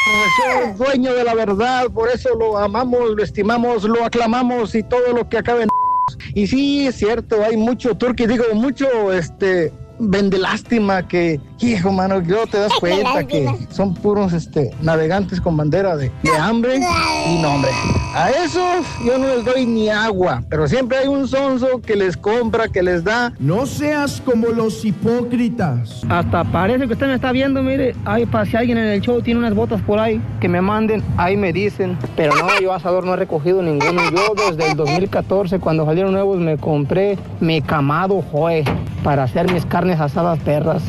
[0.05, 5.13] Es dueño de la verdad, por eso lo amamos, lo estimamos, lo aclamamos y todo
[5.13, 5.69] lo que acabe en
[6.35, 9.73] y sí, es cierto, hay mucho turqui, digo, mucho este
[10.03, 15.57] vende lástima que, hijo mano, yo te das cuenta que son puros este navegantes con
[15.57, 17.71] bandera de, de hambre y no hombre.
[18.15, 22.17] A esos yo no les doy ni agua, pero siempre hay un sonso que les
[22.17, 23.33] compra, que les da.
[23.39, 26.03] No seas como los hipócritas.
[26.09, 29.23] Hasta parece que usted me está viendo, mire, ahí para si alguien en el show
[29.23, 31.97] tiene unas botas por ahí, que me manden, ahí me dicen.
[32.17, 34.03] Pero no, yo asador no he recogido ninguno.
[34.11, 38.65] Yo desde el 2014, cuando salieron nuevos, me compré mi camado Joe
[39.03, 40.83] para hacer mis carnes asadas perras.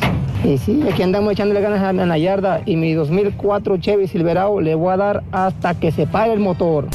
[0.44, 4.74] Y sí, aquí andamos echándole ganas a la yarda y mi 2004 Chevy Silverado le
[4.74, 6.88] voy a dar hasta que se pare el motor.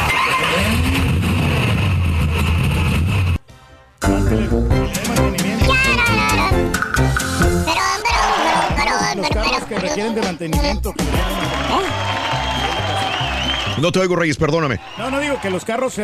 [9.16, 10.94] Los carros que requieren de mantenimiento.
[13.82, 14.80] No te oigo, Reyes, perdóname.
[14.98, 15.96] No, no digo que los carros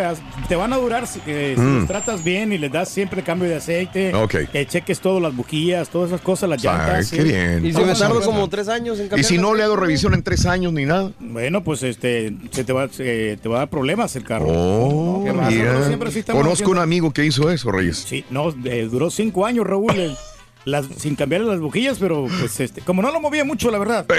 [0.48, 1.78] te van a durar si, que si Mm.
[1.80, 4.14] los tratas bien y les das siempre cambio de aceite.
[4.14, 4.36] Ok.
[4.52, 7.10] Que cheques todo, las bujías, todas esas cosas, las Ay, llantas.
[7.12, 7.24] qué sí.
[7.24, 7.66] bien.
[7.66, 10.14] Y si me tardo como tres años en Y si no le ha dado revisión
[10.14, 11.12] en tres años ni nada.
[11.20, 14.46] Bueno, pues este, se te va, se te va a dar problemas el carro.
[14.50, 15.64] Oh, Qué raro, mira.
[15.66, 18.06] nosotros siempre sí estamos Conozco haciendo- un amigo que hizo eso, Reyes.
[18.08, 20.16] Sí, no, eh, duró cinco años, Raúl, el-
[20.66, 24.06] las, sin cambiarle las bujillas, pero pues este, como no lo movía mucho, la verdad.
[24.08, 24.16] La,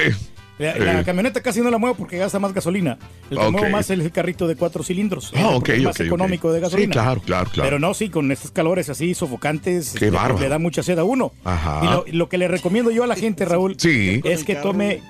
[0.59, 1.05] la Eh.
[1.05, 2.99] camioneta casi no la muevo porque gasta más gasolina.
[3.31, 5.33] El que muevo más es el carrito de cuatro cilindros.
[5.37, 6.87] Ah, ok, porque es más económico de gasolina.
[6.87, 7.67] Sí, claro, claro, claro.
[7.67, 10.39] Pero no, sí, con estos calores así sofocantes, Qué bárbaro.
[10.41, 11.33] le da mucha sed a uno.
[11.45, 11.81] Ajá.
[11.83, 14.21] Y lo, lo que le recomiendo yo a la gente, Raúl, Sí.
[14.25, 15.03] es que tome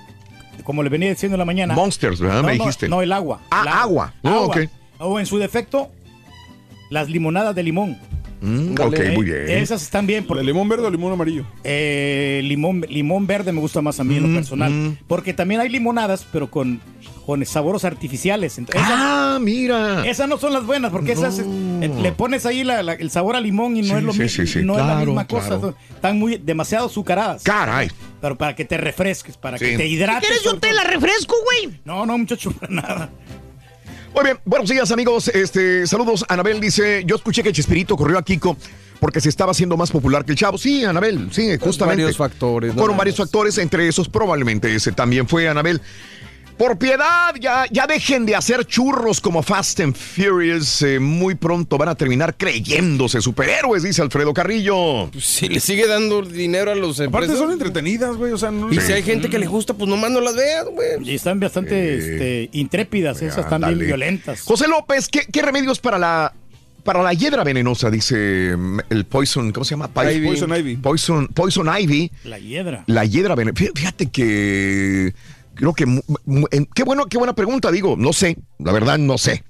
[0.63, 1.75] como le venía diciendo en la mañana.
[1.75, 2.41] Monsters, ¿verdad?
[2.41, 2.89] No, Me dijiste.
[2.89, 3.39] No, el agua.
[3.51, 4.13] Ah, El agua.
[4.23, 4.57] Oh, ok.
[4.99, 5.89] O en su defecto,
[6.89, 7.97] las limonadas de limón.
[8.39, 9.49] Mm, ok, Eh, muy bien.
[9.49, 10.25] Esas están bien.
[10.25, 11.43] Porque, limón verde o limón amarillo?
[11.63, 14.71] Eh, limón, limón verde me gusta más a mí en lo Mm, personal.
[14.71, 14.97] mm.
[15.07, 16.79] Porque también hay limonadas, pero con,
[17.25, 18.59] con sabores artificiales.
[18.59, 20.07] Ent- esas- Ah, mira.
[20.07, 23.35] Esas no son las buenas, porque esas eh, le pones ahí la- la- el sabor
[23.35, 24.45] a limón y no Sí, es lo sí, mismo.
[24.45, 25.47] sí, sí, no es la claro, misma cosa.
[25.59, 25.75] claro.
[25.93, 27.41] Están muy demasiado azucaradas.
[27.43, 27.89] Caray.
[28.21, 29.65] Pero para que te refresques, para Sí.
[29.65, 30.21] que te hidrates.
[30.27, 31.79] ¿Quieres yo sobre te la refresco, güey?
[31.85, 33.09] No, no, muchacho, para nada.
[34.17, 38.23] Muy bien, buenos días amigos, este, saludos, Anabel dice, yo escuché que Chespirito corrió a
[38.23, 38.57] Kiko
[38.99, 40.57] porque se estaba haciendo más popular que el chavo.
[40.57, 42.01] Sí, Anabel, sí, justamente.
[42.01, 42.73] varios factores.
[42.73, 45.79] Fueron varios factores, entre esos probablemente ese también fue Anabel.
[46.57, 50.81] Por piedad, ya, ya dejen de hacer churros como Fast and Furious.
[50.81, 55.11] eh, muy pronto van a terminar creyéndose superhéroes, dice Alfredo Carrillo.
[55.19, 57.37] Si le sigue dando dinero a los Aparte empresas.
[57.37, 58.31] son entretenidas, güey.
[58.31, 60.65] O sea, no Y si hay gente que le gusta, pues nomás no las veas,
[60.65, 61.07] güey.
[61.07, 64.41] Y están bastante este, intrépidas, esas están bien violentas.
[64.41, 66.33] José López, ¿qué, qué remedios para la
[66.83, 67.91] para la hiedra venenosa?
[67.91, 69.91] Dice mm, el Poison, ¿cómo se llama?
[70.11, 70.25] Ivy.
[70.25, 70.77] Poison Ivy.
[70.77, 72.11] Poison, Poison Ivy.
[72.23, 72.83] La hiedra.
[72.87, 73.65] La hiedra venenosa.
[73.75, 75.13] Fíjate que
[75.57, 75.85] creo que
[76.73, 79.43] qué bueno, qué buena pregunta, digo, no sé, la verdad no sé.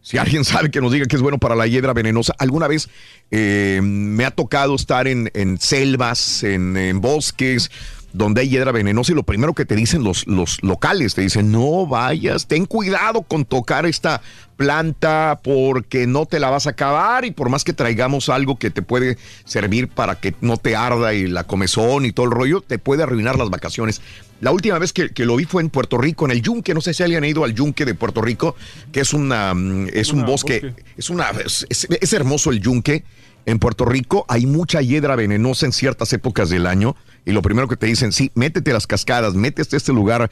[0.00, 2.88] Si alguien sabe que nos diga que es bueno para la hiedra venenosa, alguna vez
[3.30, 7.70] eh, me ha tocado estar en, en selvas, en, en bosques,
[8.12, 11.52] donde hay hiedra venenosa y lo primero que te dicen los, los locales, te dicen,
[11.52, 14.22] no vayas, ten cuidado con tocar esta
[14.56, 18.70] planta porque no te la vas a acabar y por más que traigamos algo que
[18.70, 22.60] te puede servir para que no te arda y la comezón y todo el rollo,
[22.60, 24.00] te puede arruinar las vacaciones.
[24.40, 26.80] La última vez que, que lo vi fue en Puerto Rico, en el Yunque, no
[26.80, 28.54] sé si alguien ha ido al Yunque de Puerto Rico,
[28.92, 30.84] que es, una, mm, es un bosque, bosque.
[30.96, 33.04] es, una, es, es- hermoso el Yunque.
[33.46, 37.66] En Puerto Rico hay mucha hiedra venenosa en ciertas épocas del año y lo primero
[37.66, 40.30] que te dicen, sí, métete a las cascadas, métete a este lugar,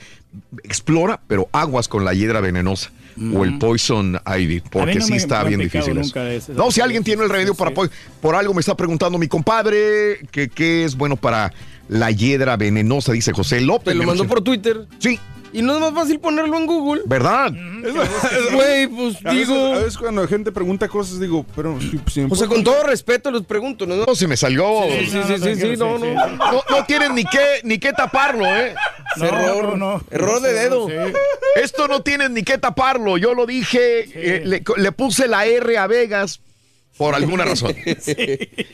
[0.64, 2.90] explora, pero aguas con la hiedra venenosa
[3.34, 5.96] o el poison ivy, porque no sí está bien difícil.
[5.96, 6.52] eso.
[6.52, 7.88] No, si alguien tiene el remedio para po-
[8.20, 11.50] por algo me está preguntando mi compadre que qué es bueno para
[11.88, 13.92] la hiedra venenosa, dice José López.
[13.92, 14.86] Te lo mandó por Twitter.
[14.98, 15.18] Sí.
[15.52, 17.02] Y no es más fácil ponerlo en Google.
[17.06, 17.50] ¿Verdad?
[18.52, 19.66] Güey, pues A veces, digo.
[19.74, 23.30] a veces cuando la gente pregunta cosas, digo, pero si, O sea, con todo respeto
[23.30, 24.04] les pregunto, ¿no?
[24.04, 24.82] No se me salió.
[24.90, 26.06] Sí, sí, sí, sí, sí, no, no.
[26.14, 28.74] No, no tienen ni qué, ni qué taparlo, ¿eh?
[29.16, 30.88] error, error de dedo.
[31.54, 33.16] Esto no tienen ni qué taparlo.
[33.16, 36.40] Yo lo dije, eh, le, le puse la R a Vegas
[36.96, 37.74] por alguna razón.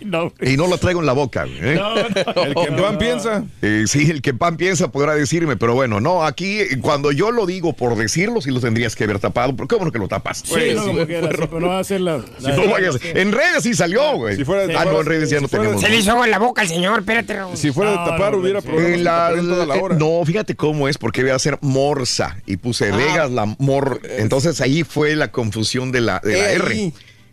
[0.05, 0.33] No.
[0.41, 1.45] Y no lo traigo en la boca.
[1.45, 1.75] güey, ¿eh?
[1.75, 2.45] No, no.
[2.45, 3.45] El que en pan piensa.
[3.63, 7.13] Eh, sí, el que en pan piensa podrá decirme, pero bueno, no, aquí eh, cuando
[7.13, 9.99] yo lo digo por decirlo, sí lo tendrías que haber tapado, pero qué bueno que
[9.99, 10.43] lo tapas.
[10.45, 12.21] Sí, no, como quiera, sí, pero no va a hacer la.
[12.39, 14.37] Si no vayas- en redes sí salió, güey.
[14.37, 15.83] Si fuera- ah, no, en redes ya no si fuera- tenemos.
[15.83, 17.57] Se le hizo agua en la boca al señor, espérate, Raúl.
[17.57, 18.69] Si fuera de No, tapar, no, hubiera sí.
[18.69, 19.97] problemas la- toda la eh, hora.
[19.97, 24.01] no, fíjate cómo es, porque iba a ser Morsa y puse Vegas la Mor.
[24.19, 26.93] Entonces ahí fue la confusión de la, de la Eh, R.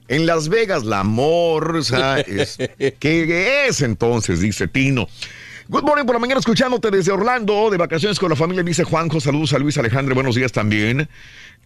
[0.09, 2.57] En Las Vegas la Morsa es.
[2.99, 4.39] ¿Qué es entonces?
[4.39, 5.07] Dice Tino.
[5.67, 9.21] Good morning por la mañana escuchándote desde Orlando, de vacaciones con la familia, dice Juanjo.
[9.21, 11.07] Saludos a Luis Alejandro, buenos días también.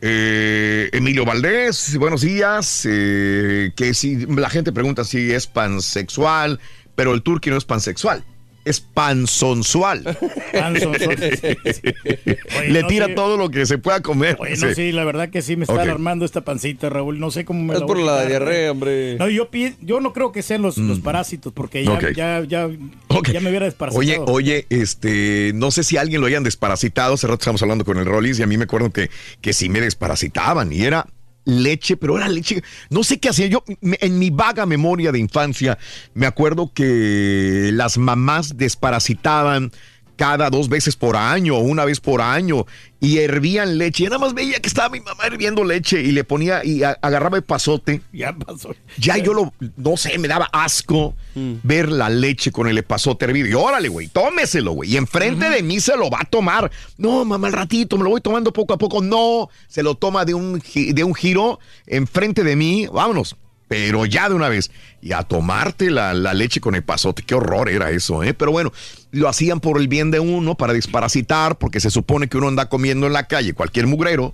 [0.01, 2.85] Eh, Emilio Valdés, buenos días.
[2.85, 6.59] Eh, que si la gente pregunta si es pansexual,
[6.95, 8.25] pero el turqui no es pansexual,
[8.66, 10.17] es pansonsual.
[10.53, 11.17] Panzonzual.
[12.59, 14.38] Oye, Le no tira sé- todo lo que se pueda comer.
[14.40, 14.75] Oye, no, Sí.
[14.75, 15.80] sí, la verdad que sí me está Ok.
[15.82, 17.19] alarmando esta pancita, Raúl.
[17.19, 19.16] No sé cómo me Es la por voy a la diarrea, hombre.
[19.17, 19.50] No, yo,
[19.82, 22.06] yo no creo que sean los, los parásitos, porque ya, Ok.
[22.16, 22.69] ya, ya,
[23.09, 23.30] Ok.
[23.32, 24.00] ya me hubiera desparasitado.
[24.00, 27.16] Oye, oye, este, no sé si alguien lo hayan desparasitado.
[27.16, 29.09] Hace rato estamos hablando con el Rollis y a mí me acuerdo que,
[29.42, 31.08] que sí me desparasitaban y era
[31.45, 32.63] leche, pero era leche.
[32.89, 33.47] No sé qué hacía.
[33.47, 35.77] Yo, en mi vaga memoria de infancia,
[36.13, 39.72] me acuerdo que las mamás desparasitaban
[40.16, 42.66] cada dos veces por año una vez por año
[43.00, 44.03] y hervían leche.
[44.03, 46.98] Y nada más veía que estaba mi mamá hirviendo leche y le ponía y a-
[47.01, 48.01] agarraba el pasote.
[48.14, 48.74] Ya pasó.
[48.98, 53.48] Ya yo lo, no sé, me daba asco ver la leche con el epazote hervido.
[53.48, 54.93] Y órale, güey, tómeselo, güey.
[54.93, 56.72] Y enfrente de mí se lo va a tomar.
[56.98, 59.01] No, mamá, al ratito, me lo voy tomando poco a poco.
[59.01, 62.88] No, se lo toma de un, de un giro enfrente de mí.
[62.92, 63.35] Vámonos.
[63.67, 64.69] Pero ya de una vez.
[65.01, 67.24] Y a tomarte la, la leche con el pasote.
[67.24, 68.33] Qué horror era eso, ¿eh?
[68.35, 68.72] Pero bueno,
[69.14, 72.67] lo hacían por el bien de uno, para desparasitar, porque se supone que uno anda
[72.67, 74.33] comiendo en la calle cualquier mugrero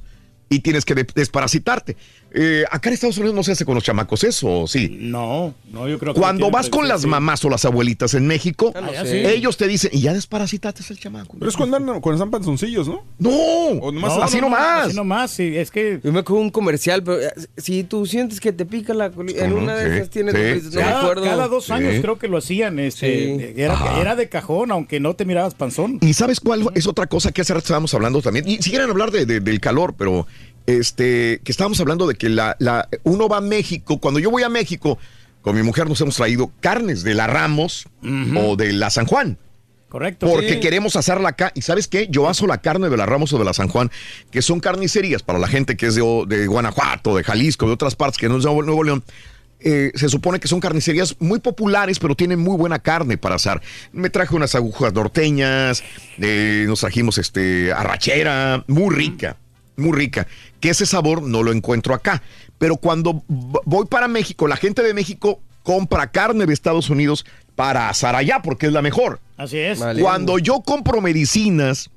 [0.50, 1.96] y tienes que de- desparasitarte.
[2.32, 4.98] Eh, acá en Estados Unidos no se hace con los chamacos eso, ¿o sí.
[5.00, 6.20] No, no, yo creo que.
[6.20, 7.08] Cuando vas con las sí.
[7.08, 9.18] mamás o las abuelitas en México, Ah, sí.
[9.18, 11.36] ellos te dicen, y ya desparasitaste el chamaco.
[11.40, 13.04] Pero es cuando, andan, cuando están panzoncillos, ¿no?
[13.18, 14.88] No, o nomás No, así no, no, nomás.
[14.88, 16.00] Así nomás, sí, es que.
[16.04, 19.44] Yo me acuerdo un comercial, pero eh, si tú sientes que te pica la colita,
[19.46, 21.24] en una de sí, esas tienes, sí, no me Cada, acuerdo.
[21.24, 22.02] cada dos años Sí.
[22.02, 22.78] creo que lo hacían.
[22.80, 23.62] Este, Sí.
[23.62, 25.98] era, era de cajón, aunque no te mirabas panzón.
[26.02, 28.48] Y sabes cuál es otra cosa que hace rato estábamos hablando también.
[28.48, 30.28] Y si quieren hablar de, de- del calor, pero
[30.78, 34.00] este, que estábamos hablando de que la, la- uno va a México.
[34.00, 34.98] Cuando yo voy a México,
[35.42, 37.88] con mi mujer nos hemos traído carnes de la Ramos
[38.38, 39.38] o de la San Juan.
[39.90, 40.28] Correcto.
[40.28, 40.60] Porque Sí.
[40.60, 41.52] queremos asarla acá.
[41.56, 42.08] ¿Y sabes qué?
[42.12, 43.90] Yo aso la carne de la Ramos o de la San Juan,
[44.30, 48.20] que son carnicerías para la gente que es de Guanajuato, de Jalisco, de otras partes
[48.20, 49.04] que no es de Nuevo León.
[49.62, 53.62] Eh, se supone que son carnicerías muy populares, pero tienen muy buena carne para asar.
[53.92, 55.84] Me traje unas agujas norteñas,
[56.20, 59.36] eh, nos trajimos este arrachera, muy rica,
[59.80, 60.28] muy rica.
[60.60, 62.22] Que ese sabor no lo encuentro acá.
[62.58, 67.26] Pero cuando voy para México, la gente de México compra carne de Estados Unidos
[67.56, 69.20] para asar allá, porque es la mejor.
[69.38, 69.80] Así es.
[70.00, 71.90] Cuando yo compro medicinas,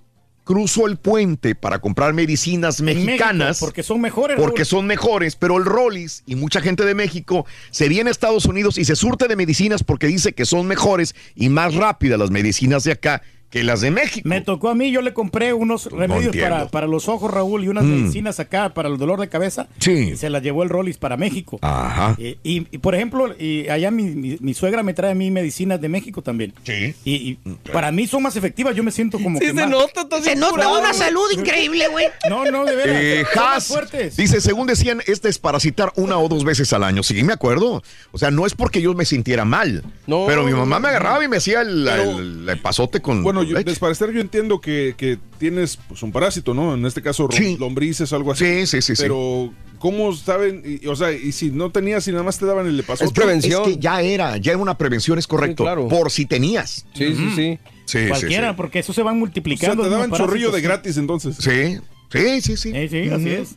[0.44, 3.60] cruzo el puente para comprar medicinas México, mexicanas.
[3.60, 4.36] porque son mejores.
[4.38, 4.66] Porque Raúl.
[4.66, 8.78] son mejores, pero el Rollis y mucha gente de México se viene a Estados Unidos
[8.78, 12.84] y se surte de medicinas porque dice que son mejores y más rápidas las medicinas
[12.84, 14.28] de acá que las de México.
[14.28, 17.68] Me tocó a mí, yo le compré unos remedios para, para los ojos, Raúl, y
[17.68, 18.00] unas Mm.
[18.02, 19.68] medicinas acá para el dolor de cabeza.
[19.78, 19.92] Sí.
[20.12, 21.58] Y se las llevó el Rollis para México.
[21.62, 22.16] Ajá.
[22.18, 25.30] Y, y- y, por ejemplo, y allá mi, mi- mi suegra me trae a mí
[25.30, 26.54] medicinas de México también.
[26.64, 26.94] Sí.
[27.04, 27.38] Y, y
[27.72, 30.34] para mí son más efectivas, yo me siento como Sí que se más- nota, Se
[30.34, 32.06] nota una salud increíble, güey.
[32.30, 32.96] No, no, de veras.
[33.00, 33.70] Eh, Haas
[34.16, 37.02] dice, según decían, es desparasitar una o dos veces al año.
[37.02, 37.82] Sí, me acuerdo.
[38.12, 39.84] O sea, no es porque yo me sintiera mal.
[40.06, 40.24] No.
[40.26, 43.62] pero mi mamá me agarraba y me hacía el, el- el pasote con Bueno, yo,
[43.62, 46.74] desparecer yo entiendo que, que tienes pues, un parásito, ¿no?
[46.74, 47.56] En este caso, rom- Sí.
[47.58, 48.44] lombrices, algo así.
[48.44, 49.02] Sí, sí, sí, sí.
[49.02, 50.62] Pero, ¿cómo saben?
[50.82, 53.06] Y- o sea, y si no tenías y nada más te daban el pasote.
[53.06, 53.62] Es prevención.
[53.62, 55.62] Es que ya era, ya era una prevención, es correcto.
[55.62, 55.88] Sí, claro.
[55.88, 56.86] Por si tenías.
[56.94, 57.58] Sí, sí, sí.
[57.84, 58.54] Sí, sí, Cualquiera, sí.
[58.56, 59.82] porque eso se van O sea, multiplicando.
[59.82, 61.36] te daban chorrillo de gratis entonces.
[61.38, 61.78] Sí,
[62.10, 62.72] sí, sí, sí.
[62.72, 63.56] Sí, sí, así es.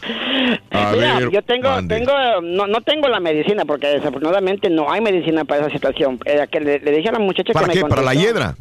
[0.71, 5.01] A Mira, ver, yo tengo, tengo, no, no tengo la medicina porque desafortunadamente no hay
[5.01, 6.21] medicina para esa situación.
[6.25, 7.83] Eh, que le, le dije a la muchacha ¿Para que qué?
[7.85, 8.55] me ¿Para la hiedra?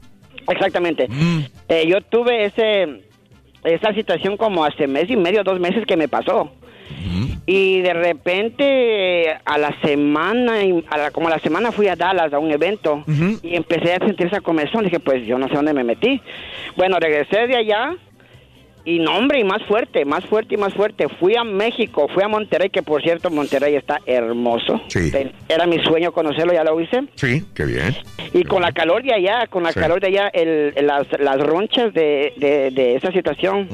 [0.47, 1.07] Exactamente.
[1.09, 1.39] Mm.
[1.69, 3.01] Eh, yo tuve ese,
[3.63, 6.51] esa situación como hace mes y medio, dos meses que me pasó.
[7.47, 10.53] Y de repente a la semana,
[10.89, 13.03] a la- como a la semana fui a Dallas a un evento
[13.43, 14.83] y empecé a sentir esa comezón.
[14.85, 16.21] Dije, pues yo no sé dónde me metí.
[16.75, 17.95] Bueno, regresé de allá
[18.85, 21.07] y no, hombre, y más fuerte, más fuerte y más fuerte.
[21.19, 24.79] Fui a México, fui a Monterrey, que por cierto Monterrey está hermoso.
[24.87, 25.11] Sí.
[25.49, 27.03] Era mi sueño conocerlo, ya lo hice.
[27.15, 27.95] Sí, qué bien.
[28.33, 29.79] Y con la calor de allá, con la Sí.
[29.79, 33.67] calor de allá, el, las, las ronchas de, de, de esa situación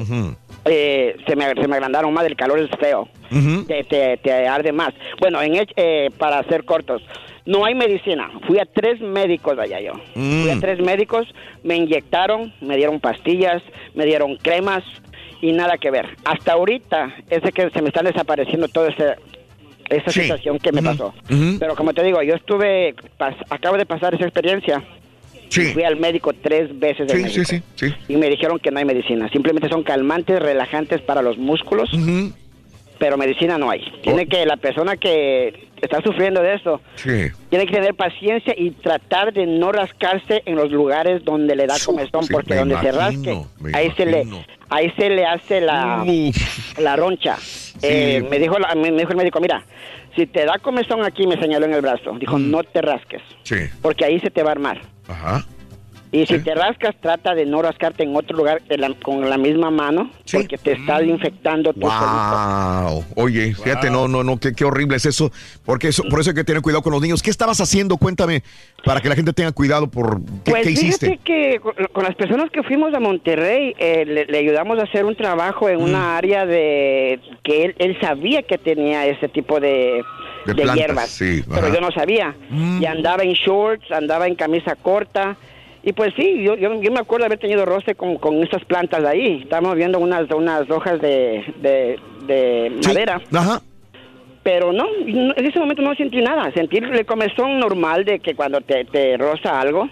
[0.66, 3.08] eh, se, me, se me agrandaron más, el calor es feo,
[3.68, 4.94] te, te, te arde más.
[5.20, 7.02] Bueno, en, eh, para ser cortos,
[7.46, 8.30] no hay medicina.
[8.48, 9.94] Fui a tres médicos allá yo.
[10.16, 10.42] Mm.
[10.44, 11.28] Fui a tres médicos,
[11.64, 13.62] me inyectaron, me dieron pastillas,
[13.96, 14.84] me dieron cremas
[15.42, 16.08] y nada que ver.
[16.24, 19.16] Hasta ahorita es de que se me está desapareciendo toda esa,
[19.90, 20.22] esa Sí.
[20.22, 21.14] situación que me pasó.
[21.60, 24.84] Pero como te digo, yo estuve, pas- acabo de pasar esa experiencia.
[25.50, 25.74] Sí.
[25.74, 27.12] Fui al médico tres veces.
[27.12, 27.44] Sí, México.
[27.46, 27.94] sí, sí, sí.
[28.08, 29.28] Y me dijeron que no hay medicina.
[29.34, 31.90] Simplemente son calmantes, relajantes para los músculos.
[33.02, 33.82] Pero medicina no hay.
[34.04, 36.62] Tiene que la persona que está sufriendo de
[36.94, 37.32] Sí.
[37.50, 41.74] tiene que tener paciencia y tratar de no rascarse en los lugares donde le da
[41.84, 44.24] comezón, sí, porque donde se imagino, rasque, me ahí se le
[44.70, 46.06] ahí se le hace la
[46.78, 47.38] la roncha.
[47.82, 49.66] Eh, me dijo la- me dijo el médico, mira,
[50.16, 53.24] si te da comezón aquí, me señaló en el brazo, dijo, no te rasques,
[53.82, 54.80] porque ahí se te va a armar.
[55.08, 55.44] Ajá.
[56.14, 59.72] Y si te rascas, trata de no rascarte en otro lugar la- con la misma
[59.72, 61.80] mano, porque te estás infectando tu.
[61.82, 63.06] Wow.
[63.16, 65.32] Oye, fíjate, no, no, no, qué, qué horrible es eso.
[65.66, 67.22] Porque eso, por eso hay que tener cuidado con los niños.
[67.24, 67.96] ¿Qué estabas haciendo?
[67.98, 68.44] Cuéntame,
[68.84, 71.20] para que la gente tenga cuidado por qué, Pues qué hiciste.
[71.24, 75.06] que con, con las personas que fuimos a Monterrey eh, le, le ayudamos a hacer
[75.06, 75.84] un trabajo en Mm.
[75.84, 80.04] una área de que él, él sabía que tenía ese tipo de,
[80.46, 82.36] De de plantas, hierbas, sí, pero yo no sabía.
[82.50, 82.82] Mm.
[82.82, 85.38] Y andaba en shorts, andaba en camisa corta.
[85.84, 89.04] Y pues sí, yo, yo, yo me acuerdo haber tenido roce con, con esas plantas
[89.04, 89.42] ahí.
[89.44, 93.20] Estábamos viendo unas, unas hojas de, de, de madera.
[93.34, 93.62] Ajá.
[94.44, 96.52] pero no, no, en ese momento no sentí nada.
[96.54, 99.90] Sentí el comezón normal de que cuando te, te roza algo.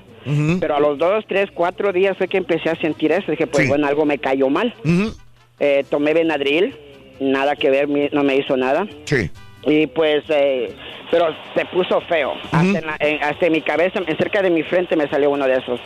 [0.59, 3.31] Pero a los dos, tres, cuatro días fue que empecé a sentir eso.
[3.31, 4.75] Dije, pues bueno, algo me cayó mal.
[5.59, 6.75] Eh, tomé Benadryl,
[7.19, 8.85] nada que ver, no me hizo nada.
[9.05, 9.31] Sí.
[9.63, 10.73] Y pues, eh,
[11.11, 12.33] pero se puso feo.
[12.51, 15.29] hasta, en la- en- hasta en mi cabeza, en cerca de mi frente me salió
[15.29, 15.79] uno de esos.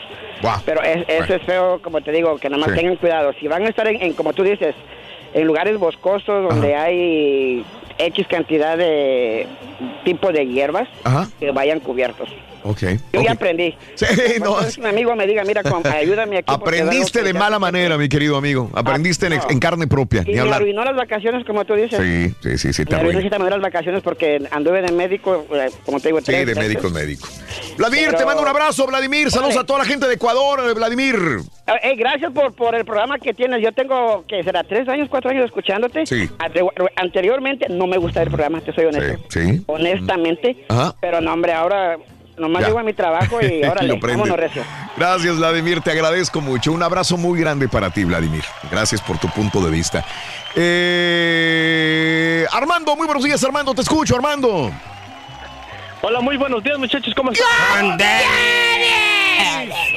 [0.65, 2.79] Pero es- eso es feo, como te digo, que nada más Sí.
[2.79, 3.33] tengan cuidado.
[3.39, 4.75] Si van a estar en, en, como tú dices,
[5.33, 7.63] en lugares boscosos donde hay
[7.97, 9.47] X cantidad de
[10.03, 10.87] tipo de hierbas,
[11.39, 12.29] que vayan cubiertos.
[12.63, 12.81] Ok.
[13.13, 13.25] Yo ok.
[13.25, 13.75] ya aprendí.
[13.95, 14.05] Sí,
[14.41, 14.57] no.
[14.79, 16.51] Un amigo me diga, mira, compa, ayúdame aquí.
[16.53, 18.69] Aprendiste de mala manera, mi querido amigo.
[18.73, 20.23] Aprendiste en, en carne propia.
[20.25, 20.61] Y me hablar.
[20.61, 21.99] arruinó las vacaciones, como tú dices.
[21.99, 25.99] Sí, sí, sí, sí, te Me arruinó las vacaciones porque anduve de médico, eh, como
[25.99, 26.69] te digo, Sí, tres de meses.
[26.69, 27.27] médico médico.
[27.77, 29.29] Vladimir, Pero- te mando un abrazo, Vladimir.
[29.31, 31.15] Saludos a toda la gente de Ecuador, eh, Vladimir.
[31.67, 33.61] Eh, eh, gracias por, por el programa que tienes.
[33.61, 34.63] Yo tengo, que será?
[34.63, 36.05] ¿Tres años, cuatro años escuchándote?
[36.05, 36.29] Sí.
[36.39, 36.61] Ante-
[36.95, 39.19] Anteriormente no me gusta el programa, te soy honesto.
[39.29, 39.61] Sí.
[39.67, 40.65] Honestamente.
[40.69, 40.95] Ajá.
[41.01, 41.97] Pero no, hombre, ahora
[42.37, 42.67] nomás Ya.
[42.67, 44.21] llego a mi trabajo y órale, Lo prende.
[44.21, 44.63] vámonos recio.
[44.97, 45.81] Gracias, Vladimir.
[45.81, 46.71] Te agradezco mucho.
[46.71, 48.43] Un abrazo muy grande para ti, Vladimir.
[48.71, 50.05] Gracias por tu punto de vista.
[50.55, 53.73] Eh, Armando, muy buenos días, Armando.
[53.73, 54.71] Te escucho, Armando.
[56.01, 57.13] Hola, muy buenos días, muchachos.
[57.15, 57.97] ¿Cómo están?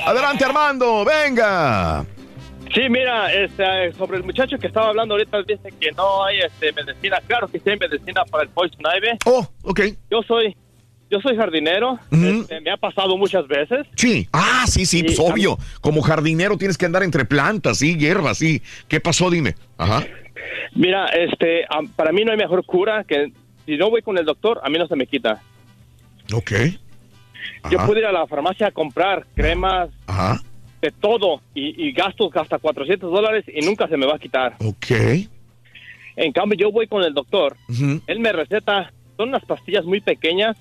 [0.07, 1.05] Adelante, Armando.
[1.05, 2.05] Venga.
[2.75, 6.73] Sí, mira, este, sobre el muchacho que estaba hablando ahorita, dice que no hay este,
[6.73, 7.19] medicina.
[7.27, 9.19] Claro que sí hay medicina para el poison ivy.
[9.25, 9.81] Oh, ok.
[10.11, 10.57] Yo soy,
[11.11, 11.99] yo soy jardinero.
[12.11, 13.87] Este, me ha pasado muchas veces.
[13.97, 14.29] Sí.
[14.33, 15.59] Ah, sí, sí, pues obvio.
[15.81, 18.63] Como jardinero tienes que andar entre plantas, sí, hierbas, sí.
[18.89, 19.31] ¿Qué pasó?
[19.31, 19.55] Dime.
[19.79, 20.05] Ajá.
[20.75, 23.33] Mira, este, para mí no hay mejor cura que
[23.65, 25.43] si no voy con el doctor, a mí no se me quita.
[26.33, 26.53] Ok.
[27.71, 30.41] Yo puedo ir a la farmacia a comprar cremas Ajá.
[30.81, 34.57] de todo y, y gasto hasta 400 dólares y nunca se me va a quitar.
[34.65, 34.91] Ok.
[36.17, 37.57] En cambio, yo voy con el doctor.
[38.07, 40.57] Él me receta, son unas pastillas muy pequeñas.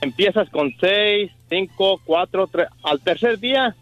[0.00, 2.66] Empiezas con 6, 5, 4, 3.
[2.84, 3.74] Al tercer día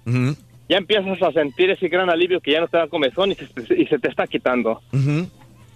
[0.68, 3.44] ya empiezas a sentir ese gran alivio que ya no te da comezón y se,
[3.76, 4.80] y se te está quitando.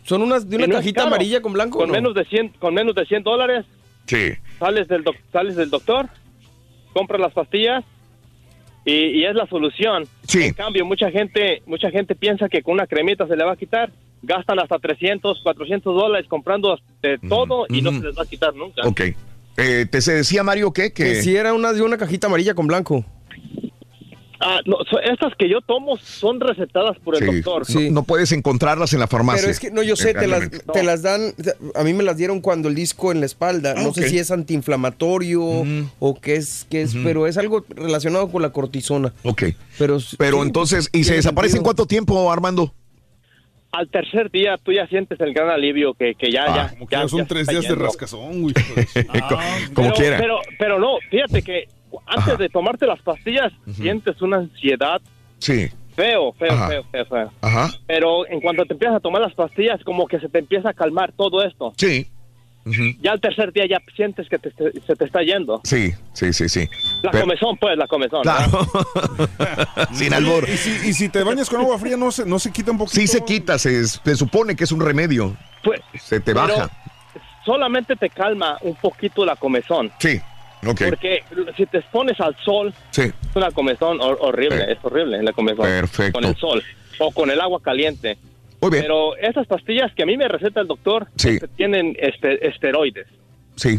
[0.04, 1.08] ¿Son unas de una no cajita caro.
[1.08, 1.78] amarilla con blanco?
[1.78, 1.94] Con no?
[1.94, 3.66] menos de 100, con menos de 100 dólares
[4.06, 4.32] Sí.
[4.58, 6.08] sales del, doc- sales del doctor,
[6.94, 7.84] compras las pastillas
[8.86, 10.04] y, y es la solución.
[10.34, 13.56] En cambio, mucha gente, mucha gente piensa que con una cremita se le va a
[13.56, 13.90] quitar.
[14.22, 18.55] Gastan hasta 300, 400 dólares comprando de todo y no se les va a quitar
[18.55, 18.82] nunca.
[18.86, 19.00] Ok.
[19.56, 20.92] Eh, ¿Te se decía, Mario, qué?
[20.92, 23.05] Que, Que si era una de una cajita amarilla con blanco.
[24.40, 27.68] Ah, no, so- estas que yo tomo son recetadas por el Sí, doctor.
[27.74, 29.40] No, no puedes encontrarlas en la farmacia.
[29.40, 31.34] Pero es que, no, yo sé, te las, te las dan,
[31.74, 33.74] a mí me las dieron cuando el disco en la espalda.
[33.76, 35.42] Ah, no sé si es antiinflamatorio
[35.98, 39.12] o qué es, qué es pero es algo relacionado con la cortisona.
[39.24, 39.42] Ok.
[39.76, 42.72] Pero, Pero sí, entonces, ¿y se desaparece en cuánto tiempo, Armando?
[43.70, 46.97] Al tercer día tú ya sientes el gran alivio que, que ya, ya, Como que
[46.97, 48.55] ya, ya son ya tres días de rascazón, güey.
[49.74, 50.18] Como pero, quiera.
[50.18, 51.68] Pero, pero no, fíjate que
[52.06, 52.36] antes Ajá.
[52.36, 55.00] de tomarte las pastillas sientes una ansiedad
[55.38, 55.68] Sí.
[55.94, 56.68] feo, feo, Ajá.
[56.68, 57.32] feo, feo, feo.
[57.42, 57.68] Ajá.
[57.86, 60.74] Pero en cuanto te empiezas a tomar las pastillas, como que se te empieza a
[60.74, 61.72] calmar todo esto.
[61.76, 62.06] Sí.
[63.00, 65.60] Ya al tercer día ya sientes que te- te- se te está yendo.
[65.64, 66.68] Sí, sí, sí, sí.
[67.02, 68.22] La Pero- comezón, pues, la comezón.
[68.22, 68.66] Claro.
[69.92, 70.48] Sin albor.
[70.48, 72.78] Y si, y si te bañas con agua fría, ¿no se, no se quita un
[72.78, 73.00] poquito?
[73.00, 75.36] Sí se quita, se, se supone que es un remedio.
[75.62, 76.70] Pues, se te baja.
[77.44, 79.90] Solamente te calma un poquito la comezón.
[79.98, 80.20] Sí.
[80.66, 80.82] Ok.
[80.88, 81.22] Porque
[81.56, 83.02] si te expones al sol, Sí.
[83.02, 85.64] es una comezón hor- horrible, es horrible la comezón.
[85.64, 86.20] Perfecto.
[86.20, 86.62] Con el sol
[86.98, 88.18] o con el agua caliente.
[88.60, 88.82] Muy bien.
[88.82, 91.30] Pero esas pastillas que a mí me receta el doctor Sí.
[91.30, 93.06] este, tienen este, esteroides.
[93.56, 93.78] Sí.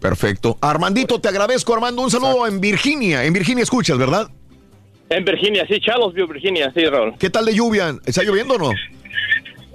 [0.00, 0.58] Perfecto.
[0.60, 2.02] Armandito, te agradezco, Armando.
[2.02, 3.24] Un saludo en Virginia.
[3.24, 4.28] En Virginia escuchas, ¿verdad?
[5.08, 7.14] En Virginia, sí, Charlottesville, Virginia, sí, Raúl.
[7.18, 7.96] ¿Qué tal de lluvia?
[8.04, 8.70] ¿Está lloviendo o no?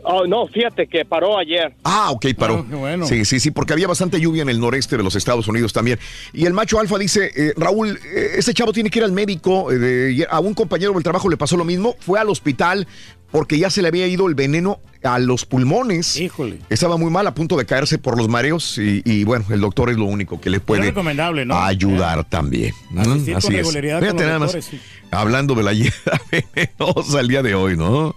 [0.04, 1.74] Oh, no, fíjate que paró ayer.
[1.84, 2.64] Ah, ok, paró.
[2.64, 3.06] Ah, qué bueno.
[3.06, 6.00] Sí, sí, sí, porque había bastante lluvia en el noreste de los Estados Unidos también.
[6.34, 9.72] Y el macho alfa dice, eh, Raúl, eh, ese chavo tiene que ir al médico.
[9.72, 11.96] eh, de- a un compañero del trabajo le pasó lo mismo.
[12.00, 12.88] Fue al hospital
[13.32, 16.18] porque ya se le había ido el veneno a los pulmones.
[16.18, 16.60] Híjole.
[16.70, 18.78] Estaba muy mal, a punto de caerse por los mareos.
[18.78, 21.56] Y, y, bueno, el doctor es lo único que le puede recomendable, ¿no?
[21.56, 22.74] ayudar también.
[22.94, 23.72] con Así es.
[23.72, 24.80] Fíjate nada más, sí.
[25.10, 28.16] hablando de la hiedra venenosa el día de hoy, ¿no?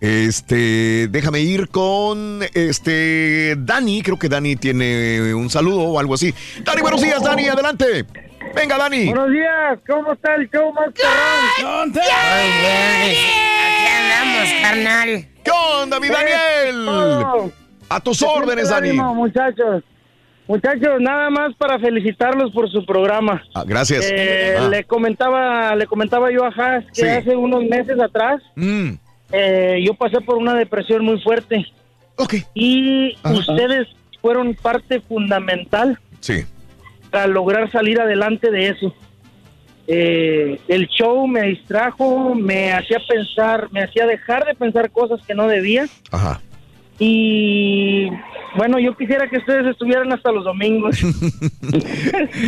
[0.00, 6.32] Este, déjame ir con este Dani, creo que Dani tiene un saludo o algo así.
[6.62, 8.04] Dani, buenos días, Dani, adelante.
[8.54, 9.06] Venga, Dani.
[9.06, 10.86] Buenos días, ¿cómo está el show más?
[10.86, 15.28] Muy Aquí andamos, carnal.
[15.44, 15.50] ¿Qué
[15.82, 17.52] onda, mi Daniel?
[17.88, 18.90] A tus órdenes, Dani.
[18.90, 19.82] Ánimo, muchachos.
[20.46, 23.42] Muchachos, nada más para felicitarlos por su programa.
[23.54, 24.08] Ah, gracias.
[24.10, 24.68] Eh, Ah.
[24.68, 27.06] Le comentaba, le comentaba yo a Haas que Sí.
[27.06, 28.92] hace unos meses atrás Mm,
[29.32, 31.66] eh, yo pasé por una depresión muy fuerte.
[32.54, 33.34] Y Ajá.
[33.34, 33.86] ustedes
[34.20, 36.44] fueron parte fundamental Sí.
[37.10, 38.94] para lograr salir adelante de eso.
[39.86, 45.34] Eh, el show me distrajo, me hacía pensar, me hacía dejar de pensar cosas que
[45.34, 45.86] no debía.
[46.10, 46.40] Ajá.
[46.98, 48.08] Y
[48.56, 50.98] bueno, yo quisiera que ustedes estuvieran hasta los domingos.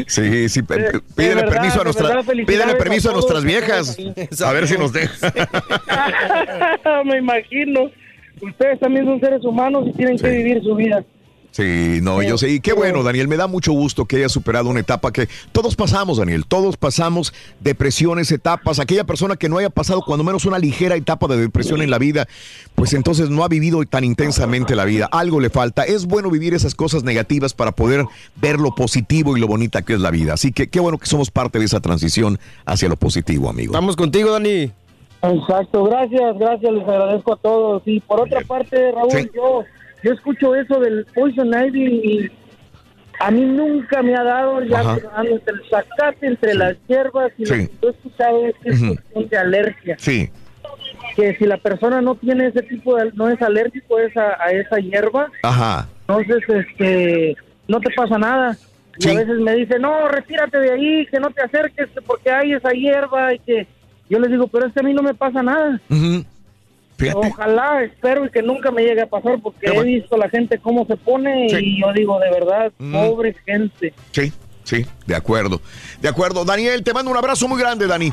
[0.07, 3.99] Sí, sí, pídele verdad, permiso a de nuestra, verdad, felicidades pídele permiso a, nuestras viejas.
[4.45, 5.33] A ver si nos deja.
[7.05, 7.91] me imagino.
[8.41, 11.05] Ustedes también son seres humanos y tienen que vivir su vida.
[11.53, 12.49] Sí, no, yo sé.
[12.51, 15.75] Y qué bueno, Daniel, me da mucho gusto que hayas superado una etapa que todos
[15.75, 16.47] pasamos, Daniel.
[16.47, 18.79] Todos pasamos depresiones, etapas.
[18.79, 21.99] Aquella persona que no haya pasado cuando menos una ligera etapa de depresión en la
[21.99, 22.29] vida,
[22.77, 25.09] pues entonces no ha vivido tan intensamente la vida.
[25.11, 25.83] Algo le falta.
[25.83, 28.07] Es bueno vivir esas cosas negativas para poder
[28.37, 30.35] ver lo positivo y lo bonita que es la vida.
[30.35, 33.73] Así que qué bueno que somos parte de esa transición hacia lo positivo, amigo.
[33.73, 34.70] Estamos contigo, Dani.
[35.23, 37.83] Exacto, gracias, gracias, les agradezco a todos.
[37.87, 39.29] Y por otra parte, Raúl, Sí.
[39.35, 39.65] yo,
[40.03, 42.31] yo escucho eso del Poison Ivy y
[43.19, 44.81] a mí nunca me ha dado ya
[45.25, 47.67] entre el zacate, entre las hierbas y lo Sí.
[47.69, 49.97] que yo he escuchado es que es cuestión de alergia.
[49.99, 50.31] Sí.
[51.17, 54.51] Que si la persona no tiene ese tipo de, no es alérgico a esa, a
[54.53, 55.89] esa hierba, Ajá.
[56.09, 57.37] entonces este
[57.69, 58.57] no te pasa nada.
[58.99, 62.53] Y a veces me dice, no, retírate de ahí, que no te acerques porque hay
[62.53, 63.67] esa hierba y que
[64.11, 65.81] yo les digo, pero es que a mí no me pasa nada.
[65.89, 66.25] Ujú.
[67.01, 67.29] Fíjate.
[67.29, 70.85] Ojalá, espero y que nunca me llegue a pasar porque he visto la gente cómo
[70.87, 71.57] se pone Sí.
[71.59, 72.93] y yo digo, de verdad, Mm.
[72.93, 73.93] pobre gente.
[74.12, 74.33] Sí,
[74.65, 75.61] sí, de acuerdo.
[76.01, 76.45] De acuerdo.
[76.45, 78.12] Daniel, te mando un abrazo muy grande, Dani.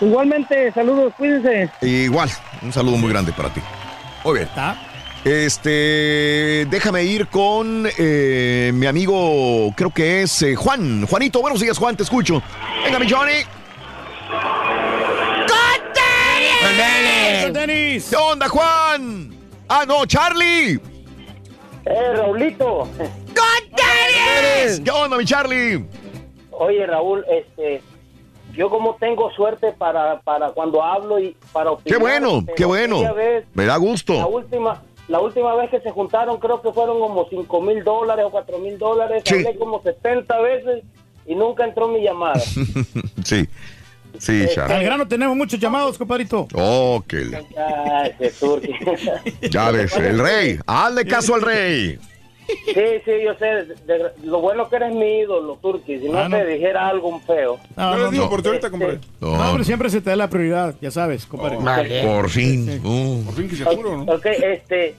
[0.00, 1.68] Igualmente, saludos, cuídense.
[1.82, 2.30] Igual,
[2.62, 3.60] un saludo muy grande para ti.
[4.24, 4.48] Muy bien.
[5.24, 11.06] Este, déjame ir con eh, mi amigo, creo que es eh, Juan.
[11.06, 12.42] Juanito, buenos días, Juan, te escucho.
[12.84, 13.32] Venga, mi Johnny.
[17.52, 18.08] Denis!
[18.08, 19.30] ¿Qué onda, Juan?
[19.68, 20.80] Ah, no, Charlie.
[21.84, 22.88] Eh, Raulito.
[24.84, 25.84] ¿Qué onda, mi Charlie?
[26.50, 27.82] Oye, Raúl, este,
[28.52, 32.00] yo como tengo suerte para, para cuando hablo y para Qué opinar.
[32.00, 33.14] bueno, pero qué bueno.
[33.14, 34.28] vez, Me da La gusto.
[34.28, 38.30] última, la última vez que se juntaron creo que fueron como 5 mil dólares o
[38.30, 39.22] 4 mil dólares.
[39.26, 39.34] Sí.
[39.34, 40.84] Hablé como 70 veces
[41.26, 42.38] y nunca entró mi llamada.
[43.24, 43.48] sí,
[44.24, 44.84] sí, Al Charlie.
[44.84, 46.46] grano tenemos muchos llamados, compadrito.
[46.54, 47.44] Oh, que le-.
[49.50, 50.58] Ya ves, el rey.
[50.66, 51.98] Hazle caso al rey.
[52.66, 53.46] Sí, sí, yo sé.
[53.86, 55.98] de- lo bueno que eres mi ídolo, Turki.
[56.00, 56.36] Si no, Ah, no.
[56.36, 57.58] te dijera algo un feo.
[57.76, 58.36] No, no, no.
[58.52, 58.68] Este,
[59.20, 61.58] No, No, hombre, siempre se te da la prioridad, ya sabes, compadre.
[62.02, 62.80] Por fin.
[62.84, 63.22] Uh.
[63.24, 64.96] Por fin que se Ok, este.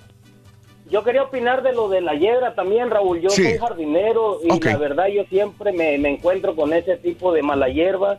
[0.94, 3.20] Yo quería opinar de lo de la hiedra también, Raúl.
[3.20, 3.44] Yo Sí.
[3.44, 7.68] soy jardinero y la verdad yo siempre me, me encuentro con ese tipo de mala
[7.68, 8.16] hierba.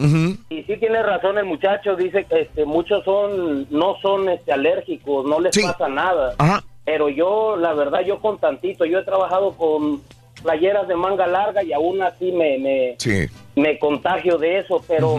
[0.49, 5.25] Y sí tiene razón el muchacho, dice que este, muchos son no son este, alérgicos,
[5.25, 6.35] no les pasa nada.
[6.39, 6.65] Ajá.
[6.85, 10.03] Pero yo, la verdad, yo con tantito, yo he trabajado con
[10.43, 13.27] playeras de manga larga y aún así me, me, Sí.
[13.55, 15.19] me contagio de eso, pero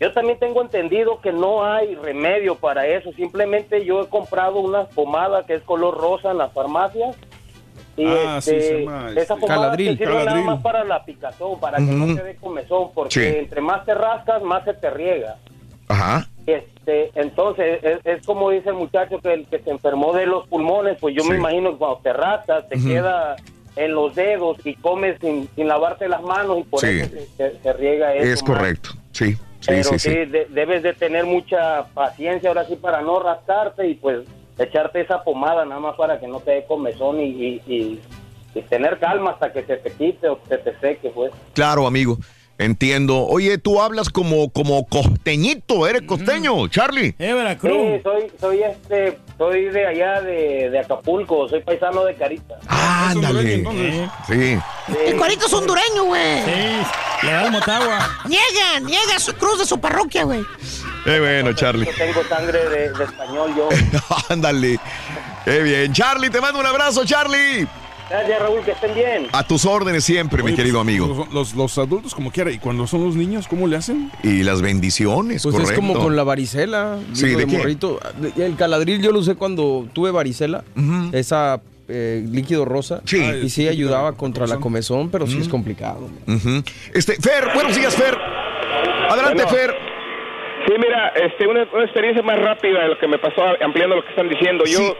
[0.00, 4.84] yo también tengo entendido que no hay remedio para eso, simplemente yo he comprado una
[4.86, 7.16] pomada que es color rosa en las farmacias
[7.96, 10.84] y Ah, sí, este, se llama, esa este, pomada Caladril, te sirve nada más para
[10.84, 11.94] la picazón, para que Ujú.
[11.94, 13.26] no te dé comezón, porque Sí.
[13.38, 15.36] entre más te rascas, más se te riega.
[15.88, 16.28] Ajá.
[16.46, 20.46] Este, entonces, es, es como dice el muchacho que el que se enfermó de los
[20.46, 21.30] pulmones, pues yo Sí.
[21.30, 23.36] me imagino que cuando te rascas, te queda
[23.76, 27.00] en los dedos y comes sin, sin lavarte las manos y por Sí.
[27.00, 28.32] eso se, se- se riega eso.
[28.32, 28.90] Es correcto.
[29.12, 30.14] Sí, sí, Pero sí, sí, sí.
[30.26, 34.20] de- debes de tener mucha paciencia ahora sí para no rascarte y pues
[34.58, 38.00] echarte esa pomada nada más para que no te dé comezón y, y, y-
[38.54, 41.32] y tener calma hasta que se te quite o se te seque, pues.
[41.52, 42.16] Claro, amigo.
[42.58, 43.24] Entiendo.
[43.24, 47.14] Oye, tú hablas como, como costeñito, eres costeño, Charlie.
[47.18, 47.68] Eh, Sí,
[48.02, 52.56] soy, soy este, soy de allá de, de Acapulco, soy paisano de Carita.
[52.66, 53.64] Ándale.
[54.26, 54.58] Sí.
[55.06, 56.42] El cuarito es hondureño, güey.
[56.44, 58.08] Sí, le da el Motagua.
[58.26, 60.44] Niega, niega su cruz de su parroquia, güey.
[61.04, 61.86] Qué bueno, Charlie.
[61.86, 63.68] Yo tengo sangre de, de español yo.
[64.28, 64.80] Ándale.
[65.44, 65.92] Qué bien.
[65.92, 67.68] Charlie, te mando un abrazo, Charlie.
[68.10, 69.26] Gracias, Raúl, que estén bien.
[69.32, 71.06] A tus órdenes siempre, mi querido pues, amigo.
[71.08, 72.50] Los, los- los adultos como quiera.
[72.50, 74.10] ¿Y cuando son los niños, cómo le hacen?
[74.22, 75.72] Y las bendiciones, Pues correcto.
[75.72, 76.98] es como con la varicela.
[77.12, 77.58] Sí, digo, ¿de qué?
[77.58, 78.00] morrito.
[78.38, 80.64] El caladril yo lo usé cuando tuve varicela.
[81.12, 83.02] Esa eh, líquido rosa.
[83.04, 83.22] Sí.
[83.42, 86.08] Y sí ayudaba contra la comezón, pero sí es complicado.
[86.26, 86.62] Ujú.
[86.94, 88.16] Este, Fer, buenos días, Fer.
[89.10, 89.48] Adelante, Bueno.
[89.58, 89.74] Fer.
[90.66, 94.02] Sí, mira, este, una, una experiencia más rápida de lo que me pasó ampliando lo
[94.02, 94.64] que están diciendo.
[94.66, 94.94] Yo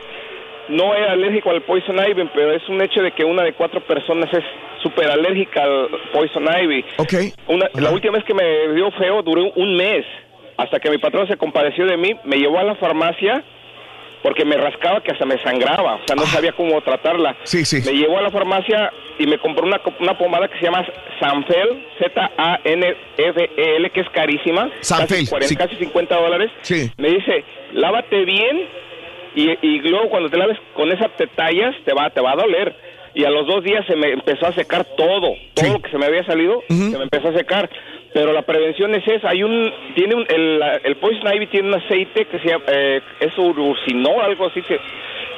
[0.69, 3.81] no era alérgico al Poison Ivy, pero es un hecho de que una de cuatro
[3.81, 4.43] personas es
[4.81, 6.85] súper alérgica al Poison Ivy.
[6.97, 7.13] Ok.
[7.47, 10.05] Una, la última vez que me dio feo duró un mes,
[10.57, 13.43] hasta que mi patrón se compadeció de mí, me llevó a la farmacia
[14.21, 17.31] porque me rascaba que hasta me sangraba, o sea, no sabía cómo tratarla.
[17.31, 17.41] Ah.
[17.43, 17.81] Sí, sí.
[17.85, 20.85] Me llevó a la farmacia y me compró una, una pomada que se llama
[21.19, 24.69] Sanfel, Z-A-N-F-E-L, que es carísima.
[24.81, 25.55] Sanfel, Casi, 40, sí.
[25.55, 26.51] casi 50 dólares.
[26.61, 26.91] Sí.
[26.97, 28.67] Me dice, lávate bien
[29.35, 32.35] y, y luego cuando te laves con esa te tallas, te va, te va a
[32.35, 32.75] doler.
[33.15, 35.97] Y a los dos días se me empezó a secar todo, todo lo que se
[35.97, 37.69] me había salido, se me empezó a secar.
[38.13, 41.75] Pero la prevención es esa, hay un, tiene un, el, el Poison Ivy tiene un
[41.75, 44.79] aceite que se llama, eh, es urucinol, algo así, que,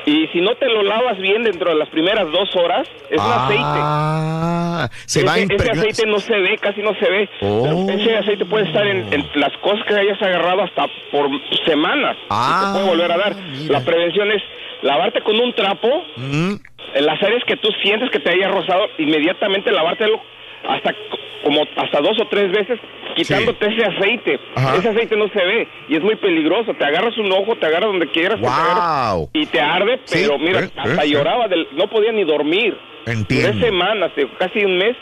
[0.05, 3.31] y si no te lo lavas bien dentro de las primeras dos horas, es un
[3.31, 3.79] aceite.
[3.83, 5.77] Ah, se va a ese, ese impregnar.
[5.85, 7.29] aceite no se ve, casi no se ve.
[7.41, 7.85] Oh.
[7.87, 11.27] Pero ese aceite puede estar en, en las cosas que hayas agarrado hasta por
[11.65, 12.15] semanas.
[12.21, 13.35] y Ah, te puede volver a dar.
[13.69, 14.41] La prevención es
[14.81, 16.53] lavarte con un trapo Mm,
[16.95, 20.19] en las áreas que tú sientes que te haya rozado, inmediatamente lavártelo
[20.67, 22.79] hasta co- como hasta dos o tres veces
[23.15, 24.39] quitándote ese aceite.
[24.55, 24.75] Ajá.
[24.77, 26.73] Ese aceite no se ve y es muy peligroso.
[26.75, 29.29] Te agarras un ojo, te agarras donde quieras, que te agarras Wow.
[29.33, 32.77] y te arde, Sí, pero mira, eh, hasta eh, lloraba, del, no podía ni dormir.
[33.05, 33.51] Entiendo.
[33.53, 34.95] Duré semanas, digo, casi un mes.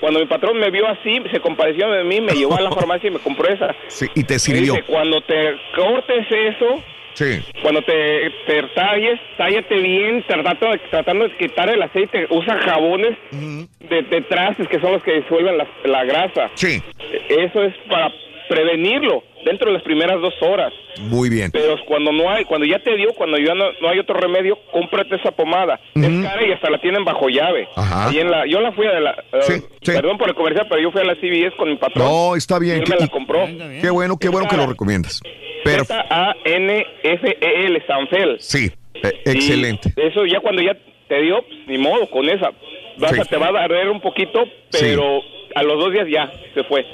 [0.00, 3.08] Cuando mi patrón me vio así, se compareció de mí, me llevó a la farmacia
[3.08, 3.74] y me compró esa.
[3.88, 4.74] Sí, y te sirvió.
[4.74, 6.82] dice, cuando te cortes eso,
[7.16, 7.42] Sí.
[7.62, 12.26] cuando te, te talles, tállate bien, tratando de, tratando de quitar el aceite.
[12.28, 16.50] Usa jabones de, de trastes, que son los que disuelven la, la grasa.
[16.54, 16.82] Sí.
[17.30, 18.12] Eso es para
[18.48, 20.72] prevenirlo dentro de las primeras dos horas.
[21.00, 21.50] Muy bien.
[21.52, 24.58] Pero cuando no hay, cuando ya te dio, cuando ya no, no hay otro remedio,
[24.72, 25.78] cómprate esa pomada.
[25.94, 27.68] Es cara y hasta la tienen bajo llave.
[27.76, 28.08] Ajá.
[28.08, 30.90] Ahí en la, yo la fui a la, eh, perdón por el comercial, pero yo
[30.90, 32.04] fui a la CVS con mi patrón.
[32.06, 32.76] No, está bien.
[32.76, 33.46] Y él Qué- me la y- compró.
[33.80, 35.20] Qué bueno, qué bueno que lo recomiendas.
[35.64, 38.36] Pero Z-A-N-F-E-L, Sanfel.
[38.40, 38.70] sí,
[39.02, 39.92] eh, excelente.
[39.96, 40.76] Y eso ya cuando ya
[41.08, 42.50] te dio, pues, ni modo, con esa.
[42.98, 43.20] Vas Sí.
[43.20, 45.20] a- te va a arder un poquito, pero
[45.54, 46.84] a los dos días ya se fue.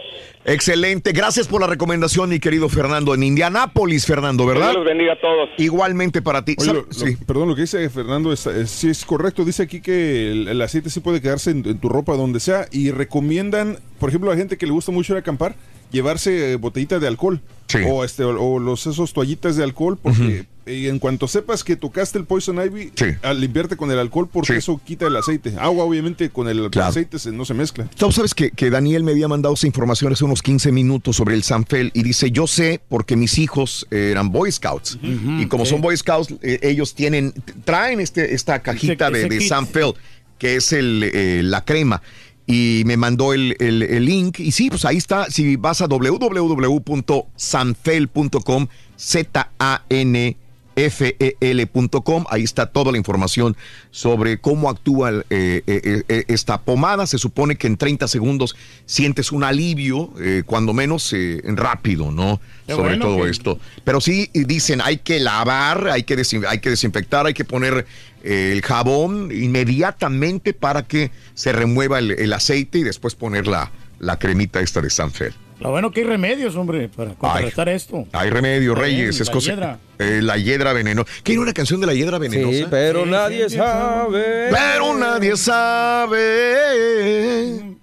[0.44, 1.12] Excelente.
[1.12, 3.14] Gracias por la recomendación, mi querido Fernando.
[3.14, 4.70] En Indianápolis, Fernando, ¿verdad?
[4.70, 5.50] Dios los bendiga a todos.
[5.58, 6.56] Igualmente para ti.
[6.58, 7.16] Oye, ¿Sabe- lo- lo- sí.
[7.26, 9.44] Perdón, lo que dice Fernando es, es- sí es correcto.
[9.44, 12.66] Dice aquí que el, el aceite sí puede quedarse en, en tu ropa donde sea
[12.72, 15.54] y recomiendan, por ejemplo, a gente que le gusta mucho ir a acampar,
[15.92, 17.40] llevarse eh, botellita de alcohol
[17.86, 21.76] o este o, o los esos toallitas de alcohol porque eh, en cuanto sepas que
[21.76, 22.92] tocaste el Poison Ivy,
[23.22, 25.54] al limpiarte con el alcohol porque eso quita el aceite.
[25.58, 27.88] Agua obviamente con el aceite se- no se mezcla.
[27.96, 31.34] Tú sabes que, que Daniel me había mandado esa información hace unos 15 minutos sobre
[31.34, 35.64] el Sanfel y dice, yo sé porque mis hijos eh, eran Boy Scouts y como
[35.66, 37.32] son Boy Scouts, eh, ellos tienen,
[37.64, 39.48] traen este, esta cajita Ese- de, ese de.
[39.48, 39.94] Sanfel,
[40.38, 42.02] que es el, eh, la crema.
[42.44, 44.40] Y me mandó el, el- el link.
[44.40, 45.30] Y sí, pues ahí está.
[45.30, 48.66] Si vas a www.sanfel.com,
[48.96, 50.36] Z-A-N
[50.76, 52.24] fel.com.
[52.30, 53.56] Ahí está toda la información
[53.90, 57.06] sobre cómo actúa eh, eh, eh, esta pomada.
[57.06, 60.10] Se supone que en 30 segundos sientes un alivio,
[60.46, 62.40] cuando menos rápido, ¿no?
[62.66, 63.58] Qué sobre bueno todo que- esto.
[63.84, 67.86] Pero sí dicen, hay que lavar, hay que, desin- hay que desinfectar, hay que poner
[68.22, 74.18] el jabón inmediatamente para que se remueva el, el aceite y después poner la, la
[74.18, 75.34] cremita esta de Sanfel.
[75.62, 78.06] Lo bueno que hay remedios, hombre, para contrarrestar esto.
[78.12, 79.50] Hay remedio, Está bien, Reyes, es la cosa.
[79.50, 79.78] hiedra.
[79.98, 81.10] eh, la hiedra venenosa.
[81.22, 82.52] ¿Qué era una canción de la hiedra venenosa?
[82.58, 84.48] Sí, pero nadie sabe.
[84.50, 86.18] Pero nadie sabe.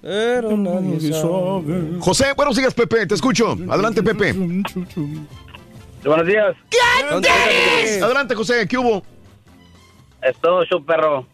[0.01, 1.99] Pero nadie sabe.
[1.99, 3.57] José, buenos días, Pepe, te escucho.
[3.69, 4.33] Adelante, Pepe.
[6.03, 6.55] Buenos días.
[8.01, 9.03] Adelante, José, ¿qué hubo?
[10.21, 11.25] Es todo show, perro.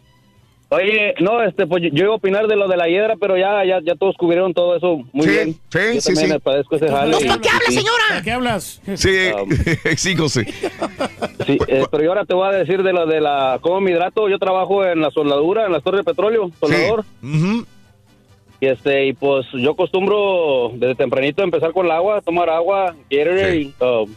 [0.68, 3.64] Oye, no, este, pues yo iba a opinar de lo de la hiedra, pero ya,
[3.64, 5.52] ya, ya todos cubrieron todo eso muy Sí, bien.
[5.52, 6.38] sí, yo sí, también sí.
[6.42, 7.12] padezco ese jale.
[7.12, 8.04] ¿Para y- qué habla, y- señora?
[8.08, 8.82] ¿Para qué hablas?
[8.96, 9.16] Sí,
[9.96, 10.44] sí, José.
[11.46, 13.92] Sí, eh, pero yo ahora te voy a decir de lo de la cómo me
[13.92, 14.28] hidrato.
[14.28, 17.04] Yo trabajo en la soldadura, en las torres de petróleo, soldador.
[18.58, 23.70] Y este, y pues yo acostumbro desde tempranito empezar con el agua, tomar agua, Gatorade,
[23.80, 24.12] um,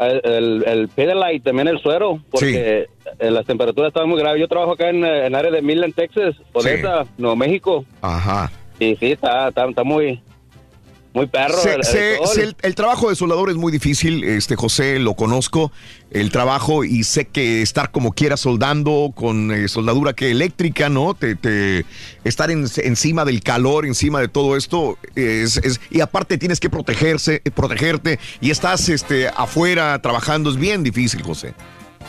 [0.00, 0.90] el, el
[1.34, 2.86] y también el suero, porque
[3.18, 4.40] eh, las temperaturas estaban muy graves.
[4.40, 7.84] Yo trabajo acá en, eh, en área de Midland, Texas, Odessa, Nuevo México.
[8.00, 8.50] Ajá.
[8.78, 10.20] Y sí, está, está, está muy,
[11.18, 11.56] muy perro.
[11.58, 12.26] Se- el- el se- sol.
[12.28, 15.70] se- el, el trabajo de soldador es muy difícil, este José, lo conozco,
[16.10, 21.14] el trabajo y sé que estar como quiera soldando con eh, soldadura que eléctrica, ¿no?
[21.14, 21.84] Te, te-
[22.24, 26.70] estar en- encima del calor, encima de todo esto, es, es- y aparte tienes que
[26.70, 31.54] protegerse, protegerte y estás este, afuera trabajando, es bien difícil, José.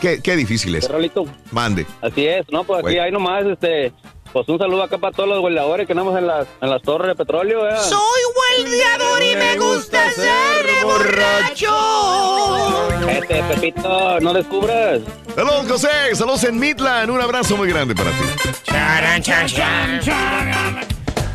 [0.00, 0.86] Qué, qué difícil es.
[0.86, 1.26] Carnalito.
[1.52, 1.84] Mande.
[2.00, 3.02] Así es, no, pues aquí Bueno.
[3.02, 3.92] hay nomás, este,
[4.32, 7.08] pues un saludo acá para todos los goleadores que andamos en las, en las torres
[7.08, 7.82] de petróleo, ¿verdad?
[7.82, 8.22] Soy
[8.58, 11.76] hueldeador y me gusta ser borracho.
[13.08, 15.00] Este, Pepito, no descubras.
[15.34, 16.14] Saludos, José.
[16.14, 17.10] Saludos en Midland.
[17.10, 18.24] Un abrazo muy grande para ti.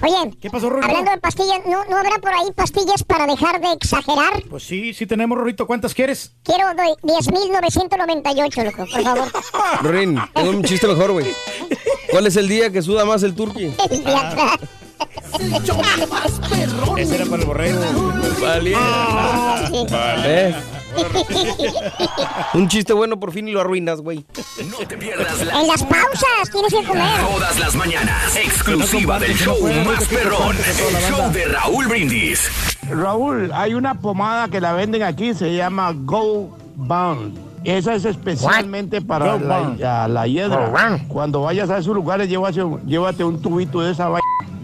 [0.05, 0.87] Oye, ¿Qué pasó, Rorrito?
[0.87, 4.43] hablando de pastillas, ¿no, ¿no habrá por ahí pastillas para dejar de exagerar?
[4.49, 5.65] Pues sí, sí tenemos, Rorrito.
[5.65, 6.35] ¿Cuántas quieres?
[6.43, 9.27] Quiero doy 10.998, loco, por favor.
[9.81, 11.25] Rorín, tengo un chiste mejor, güey.
[12.11, 13.73] ¿Cuál es el día que suda más el turqui?
[13.89, 14.59] El atrás.
[16.97, 17.79] Ese era para el borrego.
[20.25, 20.55] ¿Eh?
[22.53, 24.25] Un chiste bueno por fin y lo arruinas, güey.
[24.69, 27.19] No te pierdas la En las pausas tienes que comer.
[27.21, 28.35] todas las mañanas.
[28.37, 30.55] Exclusiva del show más perrón.
[30.55, 32.49] El show de Raúl Brindis.
[32.89, 37.37] Raúl, hay una pomada que la venden aquí, se llama Go Bound.
[37.65, 39.45] Esa es especialmente para Go
[39.77, 40.99] la, la hiedra.
[41.09, 44.21] Cuando vayas a esos lugares, llévate, llévate un tubito de esa vaina.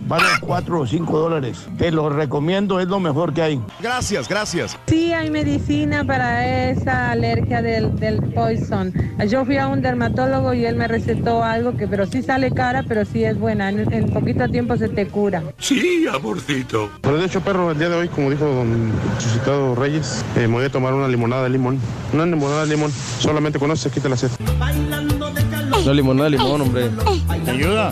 [0.07, 1.67] Vale 4 o 5 dólares.
[1.77, 3.61] Te lo recomiendo, es lo mejor que hay.
[3.79, 4.77] Gracias, gracias.
[4.87, 8.93] Sí, hay medicina para esa alergia del, del poison.
[9.27, 12.83] Yo fui a un dermatólogo y él me recetó algo que, pero sí sale cara,
[12.87, 13.69] pero sí es buena.
[13.69, 15.43] En, en poquito tiempo se te cura.
[15.59, 16.89] Sí, amorcito.
[17.01, 20.55] Pero de hecho, perro, el día de hoy, como dijo don Suscitado Reyes, eh, me
[20.55, 21.79] voy a tomar una limonada de limón.
[22.13, 22.91] Una limonada de limón.
[23.19, 24.31] Solamente con eso se quita la sed.
[25.85, 26.89] No limonada de limón, hombre.
[27.45, 27.91] ¿Te ayuda?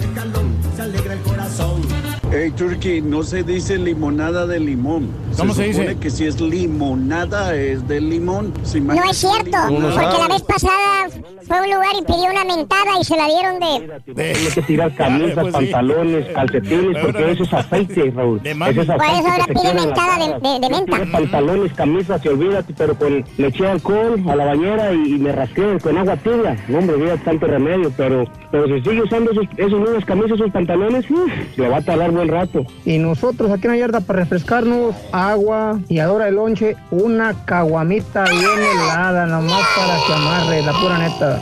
[2.32, 5.09] Hey, Turkey, no se dice limonada de limón.
[5.35, 5.80] ¿Cómo se dice?
[5.80, 8.53] supone que si es limonada es de limón.
[8.61, 11.08] Si No es cierto, porque la vez pasada
[11.50, 14.14] fue a un lugar y pidió una mentada y se la dieron de...
[14.14, 18.40] Tienes que tirar camisas, pantalones, calcetines, porque eso es aceite, Raúl.
[18.45, 20.98] Eso es Por eso ahora pide mentada de, de- de menta.
[21.11, 25.32] Pantalones, camisas, y olvídate, pero con le eché alcohol a la bañera y, y me
[25.32, 26.56] rasqué con agua tibia.
[26.68, 30.52] No, hombre, había tanto remedio, pero, pero si sigue usando esos, esos mismas camisas, esos
[30.52, 32.64] pantalones, uf, le va a tardar buen rato.
[32.86, 38.24] Y nosotros aquí en la yarda para refrescarnos, agua y ahora el lonche, una caguamita
[38.26, 41.39] bien helada, nomás para que amarre, la pura neta.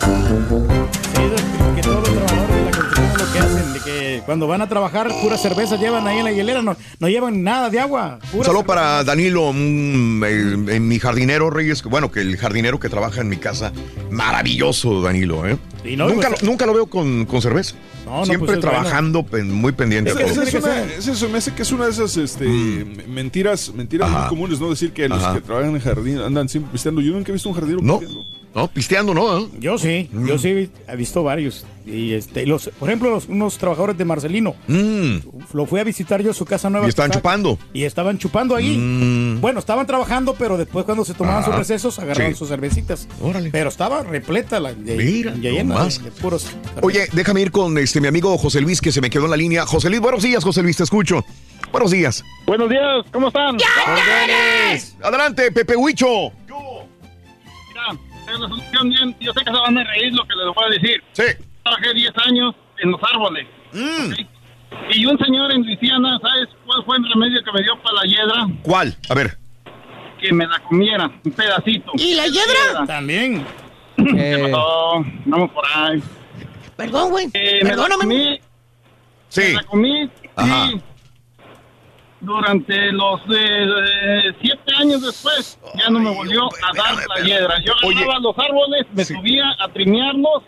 [0.00, 4.62] Que todos los trabajadores de la construcción es lo que hacen, de que cuando van
[4.62, 8.18] a trabajar, pura cerveza llevan ahí en la hielera, no, no llevan nada de agua.
[8.32, 8.66] pura Solo cerveza.
[8.66, 13.28] para Danilo, mm, el- en mi jardinero Reyes, bueno, que el jardinero que trabaja en
[13.28, 13.72] mi casa,
[14.10, 15.58] maravilloso Danilo, ¿eh?
[15.84, 17.74] Y no, nunca, pues, lo, nunca lo veo con, con cerveza.
[18.04, 20.10] No, no, Siempre pues es trabajando, pen- muy pendiente.
[20.10, 20.30] a Esa, todo.
[20.32, 22.44] esa es una, esa es- me hace que es una de esas este,
[23.06, 24.20] mentiras, mentiras Ajá.
[24.20, 24.68] muy comunes, ¿no?
[24.70, 25.34] Decir que los Ajá.
[25.34, 27.00] que trabajan en jardín andan siempre pisteando.
[27.02, 28.24] Yo nunca he visto un jardinero No, pisteando.
[28.54, 29.48] No, pisteando no, ¿eh?
[29.60, 31.64] Yo sí, yo sí he visto varios.
[31.86, 34.54] Y este, los, por ejemplo, los, unos trabajadores de Marcelino.
[35.52, 36.86] Lo fui a visitar yo a su casa nueva.
[36.86, 36.88] Mm.
[36.88, 37.58] Y estaban chupando.
[37.72, 38.76] Y estaban chupando ahí.
[38.76, 39.40] Mm.
[39.40, 42.38] Bueno, estaban trabajando, pero después cuando se tomaban sus recesos, agarraban Sí.
[42.38, 43.08] sus cervecitas.
[43.50, 46.46] Pero estaba repleta la de, Mira, llena de, de puros.
[46.82, 49.36] Oye, déjame ir con este mi amigo José Luis que se me quedó en la
[49.36, 49.66] línea.
[49.66, 51.24] José Luis, buenos días, José Luis, te escucho.
[51.72, 52.24] Buenos días.
[52.46, 53.56] Buenos días, ¿cómo están?
[55.02, 56.32] Adelante, Pepe Huicho.
[58.30, 59.16] Mira, es la solución bien.
[59.20, 61.02] Yo sé que se van a reír lo que les voy a decir.
[61.12, 61.44] Sí.
[61.62, 63.46] Trabajé 10 años en los árboles.
[63.72, 64.26] ¿ok?
[64.92, 68.02] Y un señor en Luisiana, ¿sabes cuál fue el remedio que me dio para la
[68.04, 68.46] hiedra?
[68.62, 68.96] ¿Cuál?
[69.08, 69.36] A ver.
[70.20, 71.92] Que me la comiera, un pedacito.
[71.94, 72.86] ¿Y la hiedra?
[72.86, 73.44] También.
[73.96, 75.04] ¿Qué pasó?
[75.26, 76.02] Vamos por ahí.
[76.76, 77.26] Perdón, güey.
[77.34, 77.98] Eh, me la Perdóname.
[78.04, 78.40] comí.
[79.28, 79.40] Sí.
[79.42, 80.10] Me la comí.
[80.36, 80.70] Ajá.
[80.72, 80.80] y
[82.20, 87.54] durante los eh, eh, siete años después, ya no me volvió a dar la hiedra.
[87.64, 90.42] Yo agarraba los árboles, me subía a trimearlos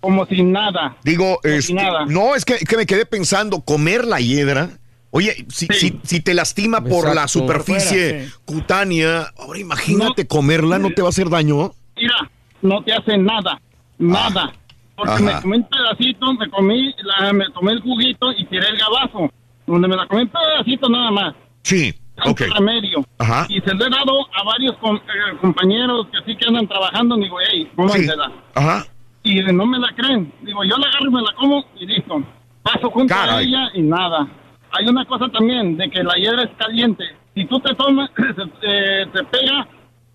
[0.00, 0.96] como sin nada.
[1.02, 2.06] Digo, Como este, si nada.
[2.06, 4.70] no, es que, que me quedé pensando, comer la hiedra.
[5.10, 8.34] Oye, si, si, si te lastima por la superficie Por fuera, sí.
[8.44, 11.72] cutánea, ahora imagínate comerla, ¿no te va a hacer daño?
[11.96, 12.30] Mira,
[12.62, 13.60] no te hace nada,
[13.98, 14.52] nada.
[14.94, 15.22] Porque Ajá.
[15.22, 19.32] me comí un pedacito, me comí, la, me tomé el juguito y tiré el gabazo.
[19.70, 21.34] Donde me la comí un pedacito nada más.
[21.62, 22.40] Sí, Tanto ok.
[22.58, 23.04] remedio.
[23.18, 23.46] Ajá.
[23.48, 27.16] Y se lo he dado a varios com- eh, compañeros que sí que andan trabajando.
[27.16, 28.32] Digo, hey, cómansela.
[28.54, 28.84] Ajá.
[29.22, 30.32] Y no me la creen.
[30.42, 32.22] Digo, yo la agarro y me la como y listo.
[32.62, 33.46] Paso junto a Caray.
[33.48, 34.26] ella y nada.
[34.72, 37.04] Hay una cosa también de que la hiedra es caliente.
[37.34, 38.10] Si tú te tomas,
[38.62, 39.68] eh, te pega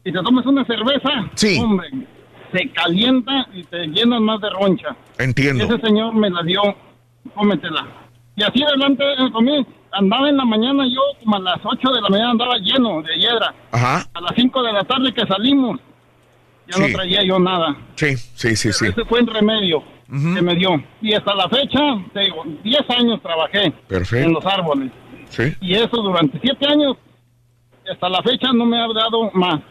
[0.04, 1.60] y te tomas una cerveza, Sí.
[1.62, 1.90] hombre,
[2.52, 4.96] se calienta y te llenas más de roncha.
[5.18, 5.64] Entiendo.
[5.66, 6.62] Ese señor me la dio,
[7.34, 7.86] cómetela.
[8.36, 9.66] Y así adelante comí.
[9.92, 13.16] Andaba en la mañana yo, como a las 8 de la mañana, andaba lleno de
[13.18, 13.54] hiedra.
[13.72, 14.06] Ajá.
[14.14, 15.80] A las 5 de la tarde que salimos,
[16.68, 16.82] ya Sí.
[16.92, 17.78] no traía yo nada.
[17.96, 18.88] Sí, sí, sí, sí.
[18.88, 20.84] Ese fue el remedio que me dio.
[21.02, 21.80] Y hasta la fecha,
[22.14, 24.28] te digo, 10 años trabajé Perfecto.
[24.28, 24.92] en los árboles.
[25.30, 25.44] Sí.
[25.62, 26.98] Y eso durante 7 años,
[27.90, 29.62] hasta la fecha no me ha dado más.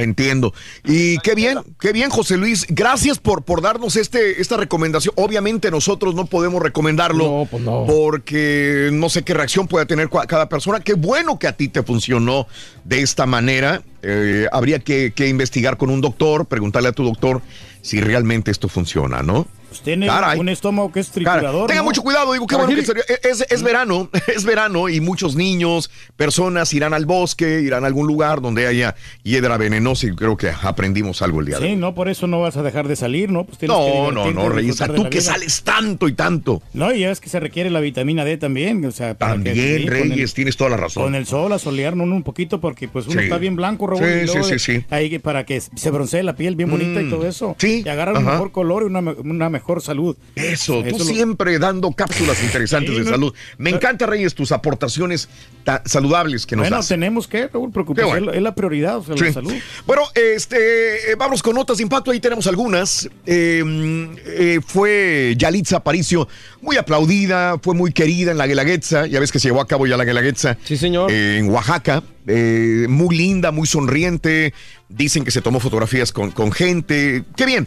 [0.00, 0.54] Entiendo.
[0.84, 2.66] Y qué bien, qué bien, José Luis.
[2.68, 5.14] Gracias por, por darnos este, esta recomendación.
[5.16, 7.48] Obviamente nosotros no podemos recomendarlo
[7.86, 10.80] porque no sé qué reacción pueda tener cada persona.
[10.80, 12.46] Qué bueno que a ti te funcionó
[12.84, 13.82] de esta manera.
[14.02, 17.42] Eh, habría que, que investigar con un doctor, preguntarle a tu doctor
[17.82, 19.46] si realmente esto funciona, ¿no?
[19.68, 20.38] Pues tiene Caray.
[20.38, 21.66] un estómago que es triturador.
[21.68, 21.84] tenga ¿no?
[21.88, 26.72] mucho cuidado, digo, qué bueno que es, es verano, es verano y muchos niños, personas
[26.72, 31.20] irán al bosque, irán a algún lugar donde haya hiedra venenosa y creo que aprendimos
[31.22, 31.70] algo el día de hoy.
[31.72, 33.44] Sí, no, por eso no vas a dejar de salir, ¿no?
[33.44, 35.32] Pues tienes que No, no, no, Reyes, disfrutar de tú que vida.
[35.32, 36.62] sales tanto y tanto.
[36.72, 39.44] No, y ya es que se requiere la vitamina D también, o sea, para que-
[39.44, 41.02] También, sí, con Reyes, el- tienes toda la razón.
[41.04, 43.24] Con el sol, a solearnos un poquito, porque pues uno Sí.
[43.26, 44.02] está bien blanco, Raúl.
[44.02, 44.84] Sí, y luego sí, sí, sí.
[44.90, 47.10] Ahí que- para que se broncee la piel bien bonita y Mm.
[47.10, 47.54] todo eso.
[47.58, 50.16] Sí, Y agarrar un mejor color y una, una mejor salud.
[50.34, 53.34] Eso, tú lo- siempre dando cápsulas interesantes Sí, de no- salud.
[53.58, 55.28] Me encanta, Reyes, tus aportaciones
[55.64, 56.88] ta- saludables que nos Bueno, das.
[56.88, 58.32] tenemos que, Raúl, bueno.
[58.32, 59.52] es, la, prioridad, o sea, la salud.
[59.86, 62.10] Bueno, este, eh, vamos con notas de impacto.
[62.10, 63.08] Ahí tenemos algunas.
[63.26, 66.28] Eh, mm, eh, fue Yalitza Aparicio,
[66.60, 69.06] muy aplaudida, fue muy querida en la Guelaguetza.
[69.06, 70.56] Ya ves que se llevó a cabo ya la Guelaguetza.
[70.64, 71.10] Sí, señor.
[71.10, 72.02] en Oaxaca.
[72.26, 74.52] Eh, muy linda, muy sonriente.
[74.88, 77.24] Dicen que se tomó fotografías con, con gente.
[77.36, 77.66] ¡Qué bien!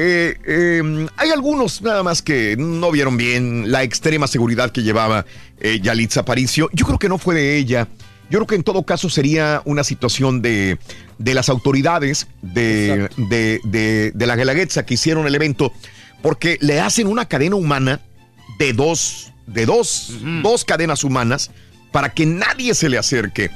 [0.00, 5.26] Eh, eh, hay algunos nada más que no vieron bien la extrema seguridad que llevaba
[5.58, 6.70] eh, Yalitza Aparicio.
[6.72, 7.88] Yo creo que no fue de ella.
[8.30, 10.78] Yo creo que en todo caso sería una situación de,
[11.18, 15.72] de las autoridades de, de, de- de la Guelaguetza que hicieron el evento,
[16.22, 18.00] porque le hacen una cadena humana
[18.60, 20.12] de dos, de dos,
[20.42, 21.50] dos cadenas humanas
[21.90, 23.50] para que nadie se le acerque.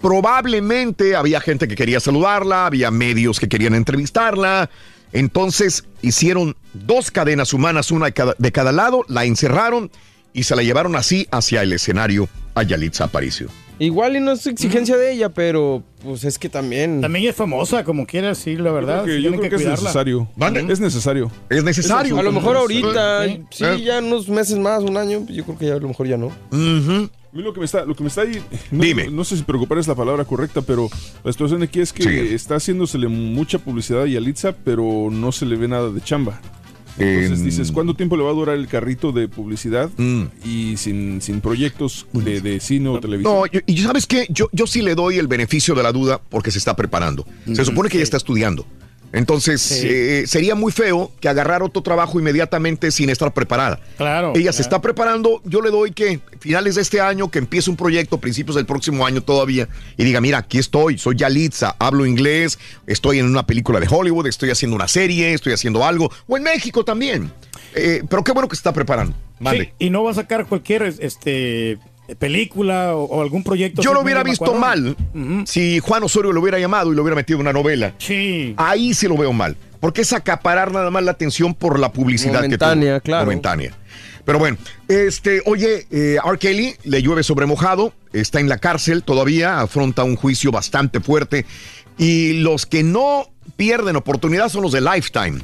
[0.00, 4.68] Probablemente había gente que quería saludarla, había medios que querían entrevistarla.
[5.12, 9.90] Entonces hicieron dos cadenas humanas, una de cada, de cada lado, la encerraron
[10.32, 13.48] y se la llevaron así hacia el escenario a Yalitza Aparicio.
[13.78, 17.02] Igual y no es exigencia de ella, pero pues es que también.
[17.02, 19.02] También es famosa, como quiera decir la verdad.
[19.04, 20.28] Creo que- sí yo creo que es necesario.
[20.70, 21.30] Es necesario.
[21.50, 22.18] Es necesario.
[22.18, 23.42] A lo mejor ahorita, Sí.
[23.50, 26.16] sí, ya unos meses más, un año, yo creo que ya a lo mejor ya
[26.16, 26.28] no.
[26.28, 29.10] A mí lo que me está, lo que me está ahí, no, Dime.
[29.10, 30.88] no sé si preocupar es la palabra correcta, pero
[31.24, 32.34] la situación aquí es que Sí.
[32.34, 36.40] está haciéndosele mucha publicidad a Yalitza, pero no se le ve nada de chamba.
[36.98, 40.22] Entonces En- dices, ¿cuánto tiempo le va a durar el carrito de publicidad Mm.
[40.46, 43.34] y sin, sin proyectos de, de cine o televisión?
[43.34, 46.22] No, yo- y sabes qué, yo, yo sí le doy el beneficio de la duda
[46.30, 47.26] porque se está preparando.
[47.52, 48.66] Se supone que ya está estudiando.
[49.12, 49.86] Entonces, Sí.
[49.88, 53.80] eh, sería muy feo que agarrar otro trabajo inmediatamente sin estar preparada.
[53.96, 54.32] Claro.
[54.34, 57.76] Ella se está preparando, yo le doy que finales de este año, que empiece un
[57.76, 62.58] proyecto, principios del próximo año todavía, y diga, mira, aquí estoy, soy Yalitza, hablo inglés,
[62.86, 66.42] estoy en una película de Hollywood, estoy haciendo una serie, estoy haciendo algo, o en
[66.42, 67.32] México también.
[67.74, 69.14] Eh, pero qué bueno que se está preparando.
[69.38, 69.64] Vale.
[69.78, 71.78] Sí, y no va a sacar cualquier este
[72.14, 73.82] película o, o algún proyecto.
[73.82, 74.96] Yo lo hubiera visto mal
[75.46, 77.94] si Juan Osorio lo hubiera llamado y lo hubiera metido en una novela.
[77.98, 78.54] Sí.
[78.56, 79.56] Ahí sí lo veo mal.
[79.80, 83.04] Porque es acaparar nada más la atención por la publicidad Momentánea, que tuvo.
[83.04, 83.24] claro.
[83.26, 83.72] Momentánea.
[84.24, 84.56] Pero bueno,
[84.88, 86.38] este, oye, eh, R.
[86.38, 91.46] Kelly le llueve sobre mojado, está en la cárcel todavía, afronta un juicio bastante fuerte.
[91.96, 95.40] Y los que no pierden oportunidad son los de Lifetime.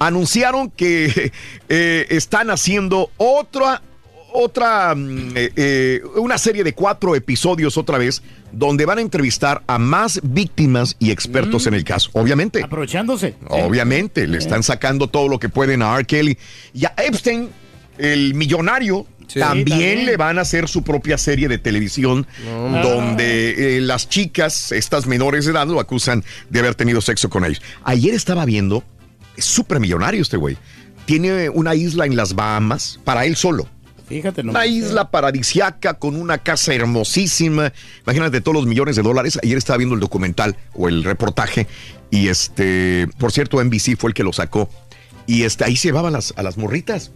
[0.00, 1.30] Anunciaron que
[1.68, 3.82] eh, están haciendo otra
[4.32, 8.22] otra, mm, eh, eh, una serie de cuatro episodios otra vez,
[8.52, 12.10] donde van a entrevistar a más víctimas y expertos en el caso.
[12.12, 12.62] Obviamente.
[12.62, 13.34] Aprovechándose.
[13.48, 16.04] Obviamente, le están sacando todo lo que pueden a R.
[16.04, 16.38] Kelly.
[16.72, 17.48] Y a Epstein,
[17.98, 19.40] el millonario, Sí.
[19.40, 20.06] también, también.
[20.06, 25.06] le van a hacer su propia serie de televisión, No, donde eh, las chicas, estas
[25.08, 27.60] menores de edad, lo acusan de haber tenido sexo con ellos.
[27.82, 28.84] Ayer estaba viendo,
[29.36, 30.56] es súper millonario este güey.
[31.06, 33.68] Tiene una isla en las Bahamas para él solo.
[34.08, 34.52] Fíjate, no.
[34.52, 37.72] Una isla paradisiaca con una casa hermosísima.
[38.04, 39.38] Imagínate todos los millones de dólares.
[39.42, 41.66] Ayer estaba viendo el documental o el reportaje
[42.10, 44.68] y este, por cierto, NBC fue el que lo sacó.
[45.26, 47.10] Y este, ahí se llevaban las, a las morritas.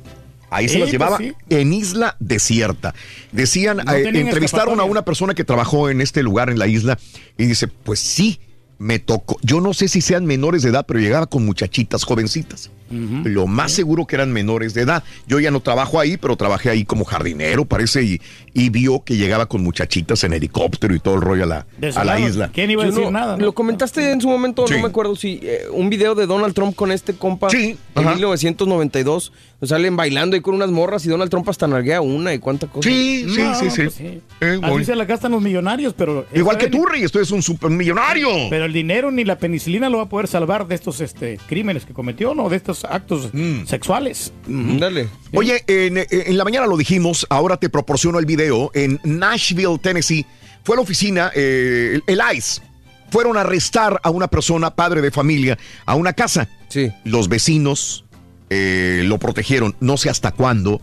[0.51, 1.33] Ahí se las pues llevaba sí.
[1.49, 2.93] en isla desierta.
[3.31, 6.99] Decían, No eh, entrevistaron a una persona que trabajó en este lugar, en la isla,
[7.39, 8.41] y dice, pues sí,
[8.79, 9.39] me tocó.
[9.43, 12.71] Yo no sé si sean menores de edad, pero llegaba con muchachitas jovencitas.
[12.91, 15.05] Lo más seguro que eran menores de edad.
[15.27, 18.21] Yo ya no trabajo ahí, pero trabajé ahí como jardinero, parece, y,
[18.53, 22.05] y vio que llegaba con muchachitas en helicóptero y todo el rollo a la, a
[22.05, 22.51] la isla.
[22.53, 23.37] ¿Quién iba a Yo decir no- nada?
[23.37, 23.45] no?
[23.45, 24.75] Lo comentaste en su momento, Sí.
[24.75, 28.03] no me acuerdo si eh, un video de Donald Trump con este compa Sí, en
[28.03, 28.15] ajá.
[28.15, 29.33] 1992.
[29.61, 32.67] Nos salen bailando ahí con unas morras y Donald Trump hasta narguea una y cuánta
[32.67, 32.89] cosa.
[32.89, 33.83] Sí, sí, No, sí, sí.
[33.83, 34.21] pues sí.
[34.41, 36.25] Eh, Así se la gastan los millonarios, pero...
[36.35, 38.29] Igual que tú, Rey, esto es un supermillonario.
[38.49, 41.85] Pero el dinero ni la penicilina lo va a poder salvar de estos este, crímenes
[41.85, 42.49] que cometió, ¿no?
[42.49, 43.67] De estos actos Mm.
[43.67, 44.33] sexuales.
[44.47, 45.09] Dale.
[45.33, 48.71] Oye, en, en la mañana lo dijimos, ahora te proporciono el video.
[48.75, 50.27] En Nashville, Tennessee,
[50.65, 52.63] fue a la oficina, eh, el, el ICE.
[53.11, 56.49] Fueron a arrestar a una persona, padre de familia, a una casa.
[56.69, 56.93] Sí.
[57.05, 58.05] Los vecinos
[58.51, 60.81] eh, lo protegieron, no sé hasta cuándo,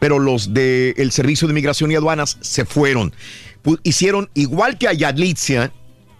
[0.00, 3.12] pero los del Servicio de Inmigración y Aduanas se fueron.
[3.82, 5.72] Hicieron igual que a Yalitza,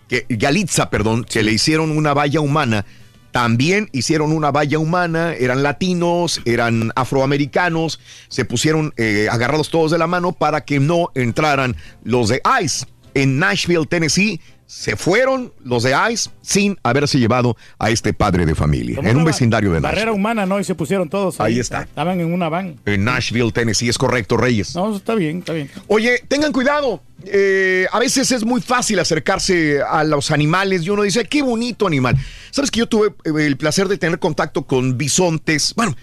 [0.09, 2.85] que, Yalitza, perdón, que le hicieron una valla humana
[3.31, 9.99] también hicieron una valla humana, eran latinos, eran afroamericanos, se pusieron eh, agarrados todos de
[9.99, 12.87] la mano para que no entraran los de ICE.
[13.15, 14.41] En Nashville, Tennessee,
[14.71, 19.17] se fueron los de ICE sin haberse llevado a este padre de familia, Como en
[19.17, 20.21] un vecindario de Barrera Nashville.
[20.21, 20.61] humana, ¿no?
[20.61, 21.41] Y se pusieron todos.
[21.41, 21.85] Ahí está.
[21.85, 22.79] Estaban en una van.
[22.85, 24.75] En Nashville, Tennessee, es correcto, Reyes.
[24.75, 25.71] No, está bien, está bien.
[25.87, 27.03] Oye, tengan cuidado.
[27.25, 31.87] eh, a veces es muy fácil acercarse a los animales y uno dice, qué bonito
[31.87, 32.15] animal.
[32.51, 35.73] Sabes que yo tuve eh, el placer de tener contacto con bisontes.
[35.77, 35.97] Bueno,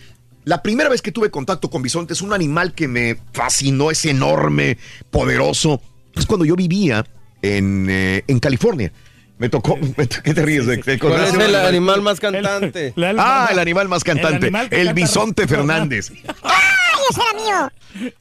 [0.44, 4.80] la primera vez que tuve contacto con bisontes, un animal que me fascinó, es enorme,
[5.11, 5.82] poderoso.
[6.16, 7.06] Es cuando yo vivía
[7.46, 8.92] en, eh, en California.
[9.38, 9.78] Me tocó.
[10.24, 10.66] ¿Qué te ríes?
[10.66, 12.94] de- de- ¿Cuál es con- el animal más cantante?
[13.18, 14.52] Ah, el animal más cantante.
[14.72, 15.48] El bisonte.
[15.48, 16.12] Fernández.
[16.44, 18.12] ¡Ay, ese era mío!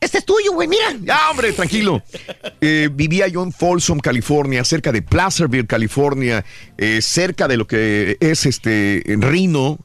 [0.00, 0.96] Este es tuyo, güey, mira.
[1.02, 2.02] Ya, hombre, tranquilo.
[2.62, 6.42] Eh, vivía yo en Folsom, California, cerca de Placerville, California,
[6.78, 9.78] eh, cerca de lo que es este Reno,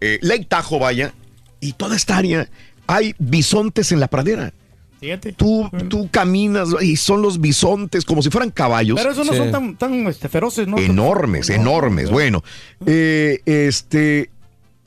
[0.00, 1.12] eh, Lake Tahoe, vaya,
[1.60, 2.48] y toda esta área
[2.88, 4.52] hay bisontes en la pradera.
[5.00, 5.32] Fíjate.
[5.32, 8.98] Tú, tú caminas y son los bisontes como si fueran caballos.
[8.98, 10.76] Pero esos no son tan, tan este, feroces, ¿no?
[10.78, 12.10] Enormes, enormes.
[12.10, 12.44] Bueno,
[12.84, 14.30] eh, este,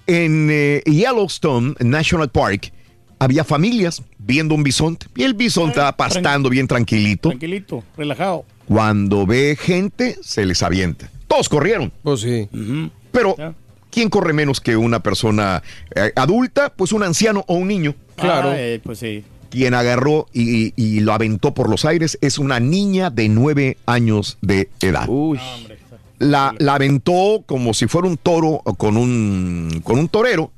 [0.06, 2.72] en eh, Yellowstone National Park
[3.18, 7.30] había familias viendo un bisonte y el bisonte estaba pastando bien tranquilito.
[7.30, 8.46] Tranquilito, relajado.
[8.68, 11.10] Cuando ve gente, se les avienta.
[11.28, 11.92] Todos corrieron.
[12.04, 12.48] Pues sí.
[13.12, 13.36] Pero,
[13.90, 15.64] ¿quién corre menos que una persona
[15.96, 16.70] eh, adulta?
[16.70, 17.96] Pues un anciano o un niño.
[18.18, 19.24] Ah, eh, pues sí.
[19.54, 24.40] Quien agarró y, y lo aventó por los aires es una niña de nueve años
[24.42, 25.08] de edad.
[26.18, 30.52] La, la aventó como si fuera un toro o con un, con un torero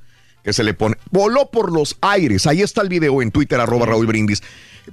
[0.46, 0.96] que se le pone.
[1.12, 2.48] Voló por los aires.
[2.48, 4.42] Ahí está el video en Twitter, arroba Raúl Brindis.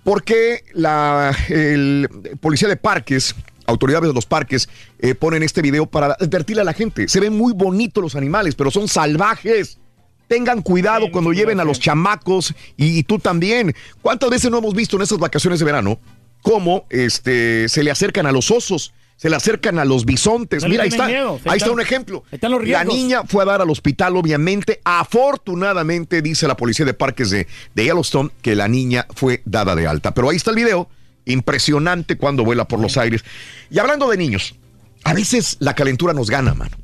[0.02, 2.08] Porque la el
[2.40, 6.72] policía de parques, autoridades de los parques, eh, ponen este video para advertirle a la
[6.72, 7.06] gente.
[7.06, 9.78] Se ven muy bonitos los animales, pero son salvajes.
[10.28, 13.74] Tengan cuidado cuando lleven a los chamacos y, y tú también.
[14.00, 15.98] ¿Cuántas veces no hemos visto en esas vacaciones de verano
[16.42, 18.92] cómo este, se le acercan a los osos?
[19.16, 20.64] Se le acercan a los bisontes.
[20.64, 21.06] No Mira, ahí está.
[21.06, 21.38] miedo.
[21.44, 22.24] Ahí está un ejemplo.
[22.32, 24.80] están los La niña fue a dar al hospital, obviamente.
[24.84, 29.86] Afortunadamente, dice la policía de parques de, de Yellowstone, que la niña fue dada de
[29.86, 30.12] alta.
[30.12, 30.88] Pero ahí está el video.
[31.24, 33.24] Impresionante cuando vuela por los aires.
[33.70, 34.56] Y hablando de niños,
[35.04, 36.76] a veces la calentura nos gana, mano.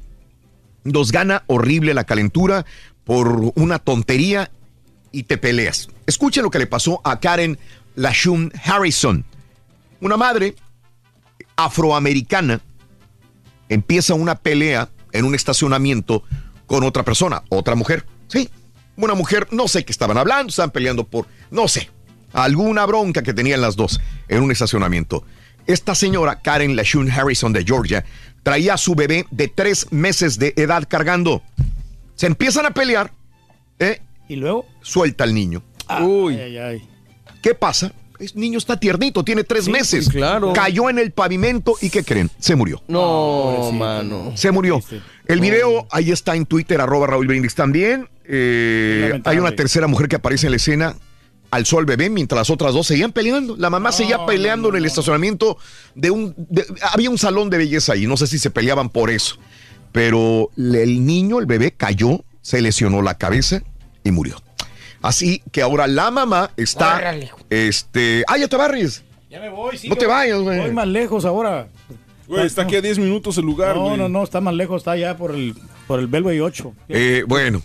[0.84, 2.64] Nos gana horrible la calentura
[3.08, 4.50] por una tontería
[5.12, 5.88] y te peleas.
[6.06, 7.58] Escuchen lo que le pasó a Karen
[7.94, 9.24] Lashun Harrison.
[10.02, 10.54] Una madre
[11.56, 12.60] afroamericana
[13.70, 16.22] empieza una pelea en un estacionamiento
[16.66, 18.04] con otra persona, otra mujer.
[18.26, 18.50] Sí,
[18.98, 21.88] una mujer, no sé qué estaban hablando, estaban peleando por, no sé,
[22.34, 25.24] alguna bronca que tenían las dos en un estacionamiento.
[25.66, 28.04] Esta señora, Karen Lashun Harrison de Georgia,
[28.42, 31.42] traía a su bebé de tres meses de edad cargando.
[32.18, 33.12] Se empiezan a pelear,
[33.78, 34.02] ¿eh?
[34.28, 35.62] Y luego suelta al niño.
[36.02, 36.34] Uy.
[36.38, 36.88] Ay, ay,
[37.42, 37.92] ¿Qué pasa?
[38.18, 40.06] El niño está tiernito, tiene tres Sí, meses.
[40.06, 40.52] sí, claro.
[40.52, 42.28] Cayó en el pavimento y ¿qué creen?
[42.40, 42.82] Se murió.
[42.88, 44.32] No, mano.
[44.34, 44.80] Se murió.
[45.26, 48.08] El video ahí está en Twitter, arroba Raúl Brindis también.
[48.24, 50.96] Eh, hay una tercera mujer que aparece en la escena.
[51.50, 53.56] Alzó al bebé mientras las otras dos seguían peleando.
[53.56, 55.56] La mamá seguía peleando en el estacionamiento
[55.94, 56.34] de un.
[56.36, 58.06] de- había un salón de belleza ahí.
[58.06, 59.38] No sé si se peleaban por eso.
[59.92, 63.62] Pero el niño, el bebé, cayó, se lesionó la cabeza
[64.04, 64.40] y murió.
[65.00, 66.96] Así que ahora la mamá está.
[66.96, 67.30] Órale.
[67.50, 68.24] Este.
[68.26, 69.04] ¡Ah, ya te barres!
[69.30, 69.88] Ya me voy, sí.
[69.88, 70.58] No te vayas, güey.
[70.58, 71.68] Voy más lejos ahora.
[72.26, 73.96] Güey, está aquí a 10 minutos el lugar, No, güey.
[73.96, 75.54] no, no, está más lejos, está allá por el,
[75.86, 76.74] por el Belway 8.
[76.88, 77.62] Eh, bueno.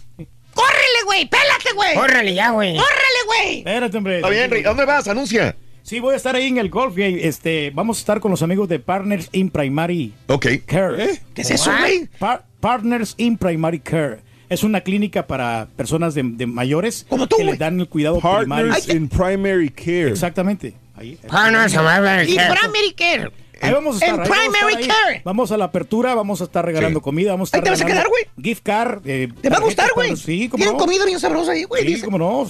[0.53, 1.27] ¡Córrele, güey!
[1.27, 1.95] ¡Pélate, güey!
[1.95, 2.75] Córrele ya, güey.
[2.77, 3.57] ¡Córrele, güey!
[3.59, 4.15] Espérate, hombre.
[4.17, 4.63] Está bien, Rey.
[4.63, 5.07] ¿A dónde vas?
[5.07, 5.55] Anuncia.
[5.83, 6.95] Sí, voy a estar ahí en el golf.
[6.95, 7.27] Gate.
[7.27, 10.45] Este, vamos a estar con los amigos de Partners in Primary Ok.
[10.65, 11.19] Care.
[11.33, 12.07] ¿Qué es eso, güey?
[12.19, 14.19] Pa- Partners in Primary Care.
[14.49, 17.05] Es una clínica para personas de, de mayores
[17.37, 18.71] que les dan el cuidado primario.
[18.71, 20.09] Partners in Primary Care.
[20.09, 20.73] Exactamente.
[20.95, 21.17] Ahí.
[21.27, 22.55] Partners in Primary Care.
[22.59, 23.31] Primary Care.
[23.61, 24.15] Ahí vamos a estar.
[24.15, 24.87] En ahí vamos a estar Primary ahí.
[24.87, 25.21] Care.
[25.25, 27.81] Vamos a la apertura, vamos a estar regalando comida, vamos a Ahí estar te vas
[27.81, 28.45] a regalando quedar, güey.
[28.45, 29.01] Gift card.
[29.05, 30.15] eh, Te va a gustar, güey.
[30.15, 30.83] Sí, como Tienen no.
[30.83, 31.81] comida bien sabrosa ahí, güey.
[31.83, 32.05] Sí, dice.
[32.05, 32.49] como no.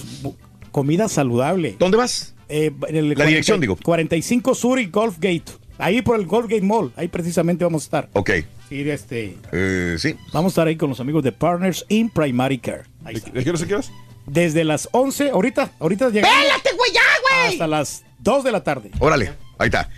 [0.70, 1.76] Comida saludable.
[1.78, 2.33] ¿Dónde vas?
[2.48, 3.76] En el La dirección, digo.
[3.82, 5.44] 45 Sur y Golf Gate.
[5.78, 6.92] Ahí por el Golf Gate Mall.
[6.96, 8.10] Ahí precisamente vamos a estar.
[8.12, 8.30] Ok.
[8.68, 9.36] Sí, este.
[9.52, 10.14] Eh, sí.
[10.32, 12.84] Vamos a estar ahí con los amigos de Partners in Primary Care.
[13.04, 13.30] Ahí está.
[13.30, 13.90] ¿De qué hora se quedas?
[14.26, 16.36] Desde las 11, ahorita, ahorita llegamos.
[16.36, 17.52] ¡Pélate, güey, ya, güey!
[17.52, 18.90] Hasta las 2 de la tarde.
[18.98, 19.32] Órale.
[19.58, 19.88] Ahí está.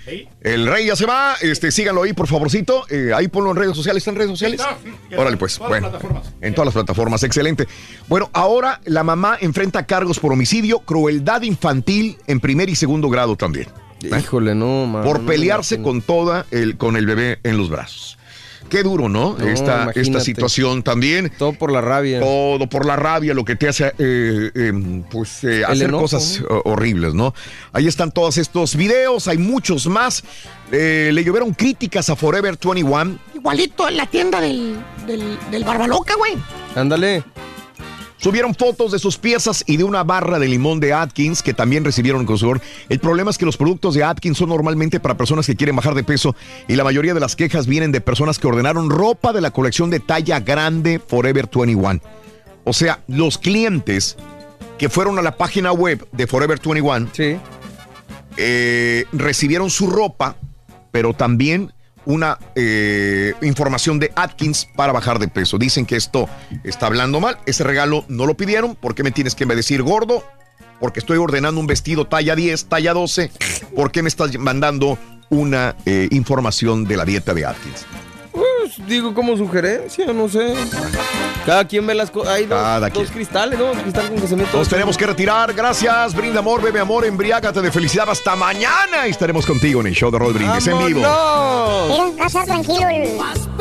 [0.43, 1.35] El rey ya se va.
[1.41, 2.85] Este, síganlo ahí, por favorcito.
[2.91, 4.03] Eh, ahí ponlo en redes sociales.
[4.03, 4.61] ¿Está en redes sociales?
[5.17, 5.57] Órale, pues.
[5.57, 5.87] Todas Bueno.
[5.89, 6.35] las plataformas.
[6.41, 7.23] En todas las plataformas.
[7.23, 7.67] Excelente.
[8.09, 13.37] Bueno, ahora la mamá enfrenta cargos por homicidio, crueldad infantil en primer y segundo grado
[13.37, 13.69] también.
[14.03, 14.11] ¿eh?
[14.19, 15.05] Híjole, no, mano.
[15.05, 18.19] por no pelearse con toda el, con el bebé en los brazos.
[18.69, 19.37] Qué duro, ¿no?
[19.39, 21.31] No, esta, situación también.
[21.39, 22.21] Todo por la rabia.
[22.21, 26.43] Todo por la rabia, lo que te hace eh, eh, pues eh, hacer enojo, cosas
[26.65, 27.35] horribles, ¿no?
[27.73, 30.25] Ahí están todos estos videos, hay muchos más.
[30.73, 33.19] Eh, le llovieron críticas a Forever 21.
[33.35, 36.35] Igualito en la tienda del, del, del Barbaloca, güey.
[36.75, 37.23] Ándale.
[38.19, 41.85] Subieron fotos de sus piezas y de una barra de limón de Atkins que también
[41.85, 42.63] recibieron consumidor.
[42.89, 45.95] El problema es que los productos de Atkins son normalmente para personas que quieren bajar
[45.95, 46.35] de peso
[46.67, 49.91] y la mayoría de las quejas vienen de personas que ordenaron ropa de la colección
[49.91, 52.01] de talla grande Forever 21.
[52.65, 54.17] O sea, los clientes
[54.79, 57.09] que fueron a la página web de Forever 21
[58.39, 60.37] eh, recibieron su ropa,
[60.91, 61.73] pero también
[62.07, 65.59] una eh, información de Atkins para bajar de peso.
[65.59, 66.29] Dicen que esto
[66.65, 67.39] está hablando mal.
[67.47, 68.75] Ese regalo no lo pidieron.
[68.75, 70.25] ¿Por qué me tienes que decir gordo?
[70.81, 73.31] Porque estoy ordenando un vestido talla 10, talla 12.
[73.75, 77.87] ¿Por qué me estás mandando una eh, información de la dieta de Atkins?
[78.77, 80.55] Pues digo como sugerencia, no sé.
[81.47, 82.35] Cada quien ve las cosas.
[82.35, 83.71] Hay dos, Cada dos cristales, ¿no?
[83.73, 85.55] Cristal con que se mete Nos tenemos que retirar.
[85.55, 86.15] Gracias.
[86.15, 88.09] Brinda amor, bebe amor, embriágate de felicidad.
[88.11, 89.07] Hasta mañana.
[89.07, 91.01] Y estaremos contigo en el show de Roll Brindis en vivo.
[91.01, 93.17] Mira, va a estar tranquilo el-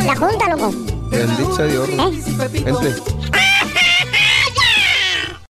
[0.05, 0.71] la junta, loco.
[1.09, 1.87] Bendito sea Dios.
[1.95, 2.95] Vente.